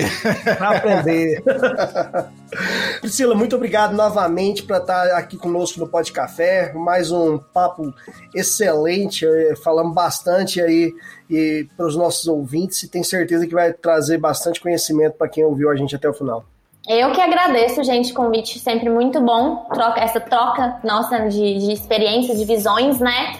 Pra 0.57 0.77
aprender. 0.77 1.43
Priscila, 3.01 3.35
muito 3.35 3.57
obrigado 3.57 3.95
novamente 3.95 4.63
por 4.63 4.77
estar 4.77 5.07
aqui 5.17 5.37
conosco 5.37 5.79
no 5.81 5.87
Pod 5.87 6.11
Café. 6.13 6.73
Mais 6.75 7.11
um 7.11 7.39
papo 7.39 7.95
excelente, 8.35 9.25
eh, 9.25 9.55
falamos 9.63 9.95
bastante 9.95 10.61
aí 10.61 10.93
e 11.31 11.67
para 11.77 11.87
os 11.87 11.97
nossos 11.97 12.27
ouvintes 12.27 12.83
e 12.83 12.89
tenho 12.89 13.05
certeza 13.05 13.47
que 13.47 13.55
vai 13.55 13.73
trazer 13.73 14.19
bastante 14.19 14.61
conhecimento 14.61 15.15
para 15.15 15.29
quem 15.29 15.45
ouviu 15.45 15.71
a 15.71 15.77
gente 15.77 15.95
até 15.95 16.09
o 16.09 16.13
final. 16.13 16.45
Eu 16.89 17.13
que 17.13 17.21
agradeço, 17.21 17.85
gente, 17.85 18.13
convite 18.13 18.59
sempre 18.59 18.89
muito 18.89 19.21
bom, 19.21 19.67
troca 19.73 20.01
essa 20.01 20.19
troca 20.19 20.81
nossa 20.83 21.29
de, 21.29 21.59
de 21.59 21.73
experiências, 21.73 22.39
de 22.39 22.45
visões, 22.45 22.99
né? 22.99 23.37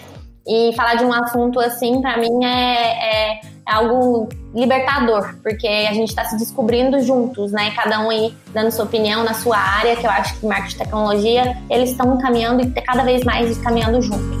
E 0.47 0.73
falar 0.75 0.95
de 0.95 1.03
um 1.03 1.13
assunto 1.13 1.59
assim, 1.59 2.01
para 2.01 2.17
mim, 2.17 2.45
é, 2.45 3.33
é, 3.33 3.41
algo 3.65 4.29
libertador, 4.55 5.35
porque 5.43 5.67
a 5.67 5.93
gente 5.93 6.09
está 6.09 6.25
se 6.25 6.37
descobrindo 6.37 6.99
juntos, 7.01 7.51
né? 7.51 7.71
Cada 7.71 7.99
um 7.99 8.09
aí 8.09 8.33
dando 8.53 8.71
sua 8.71 8.85
opinião 8.85 9.23
na 9.23 9.33
sua 9.33 9.57
área, 9.57 9.95
que 9.95 10.05
eu 10.05 10.11
acho 10.11 10.39
que 10.39 10.45
marketing 10.45 10.75
e 10.75 10.79
tecnologia, 10.79 11.57
eles 11.69 11.91
estão 11.91 12.17
caminhando 12.19 12.61
e 12.61 12.71
cada 12.81 13.03
vez 13.03 13.23
mais 13.23 13.57
caminhando 13.57 14.01
juntos. 14.01 14.40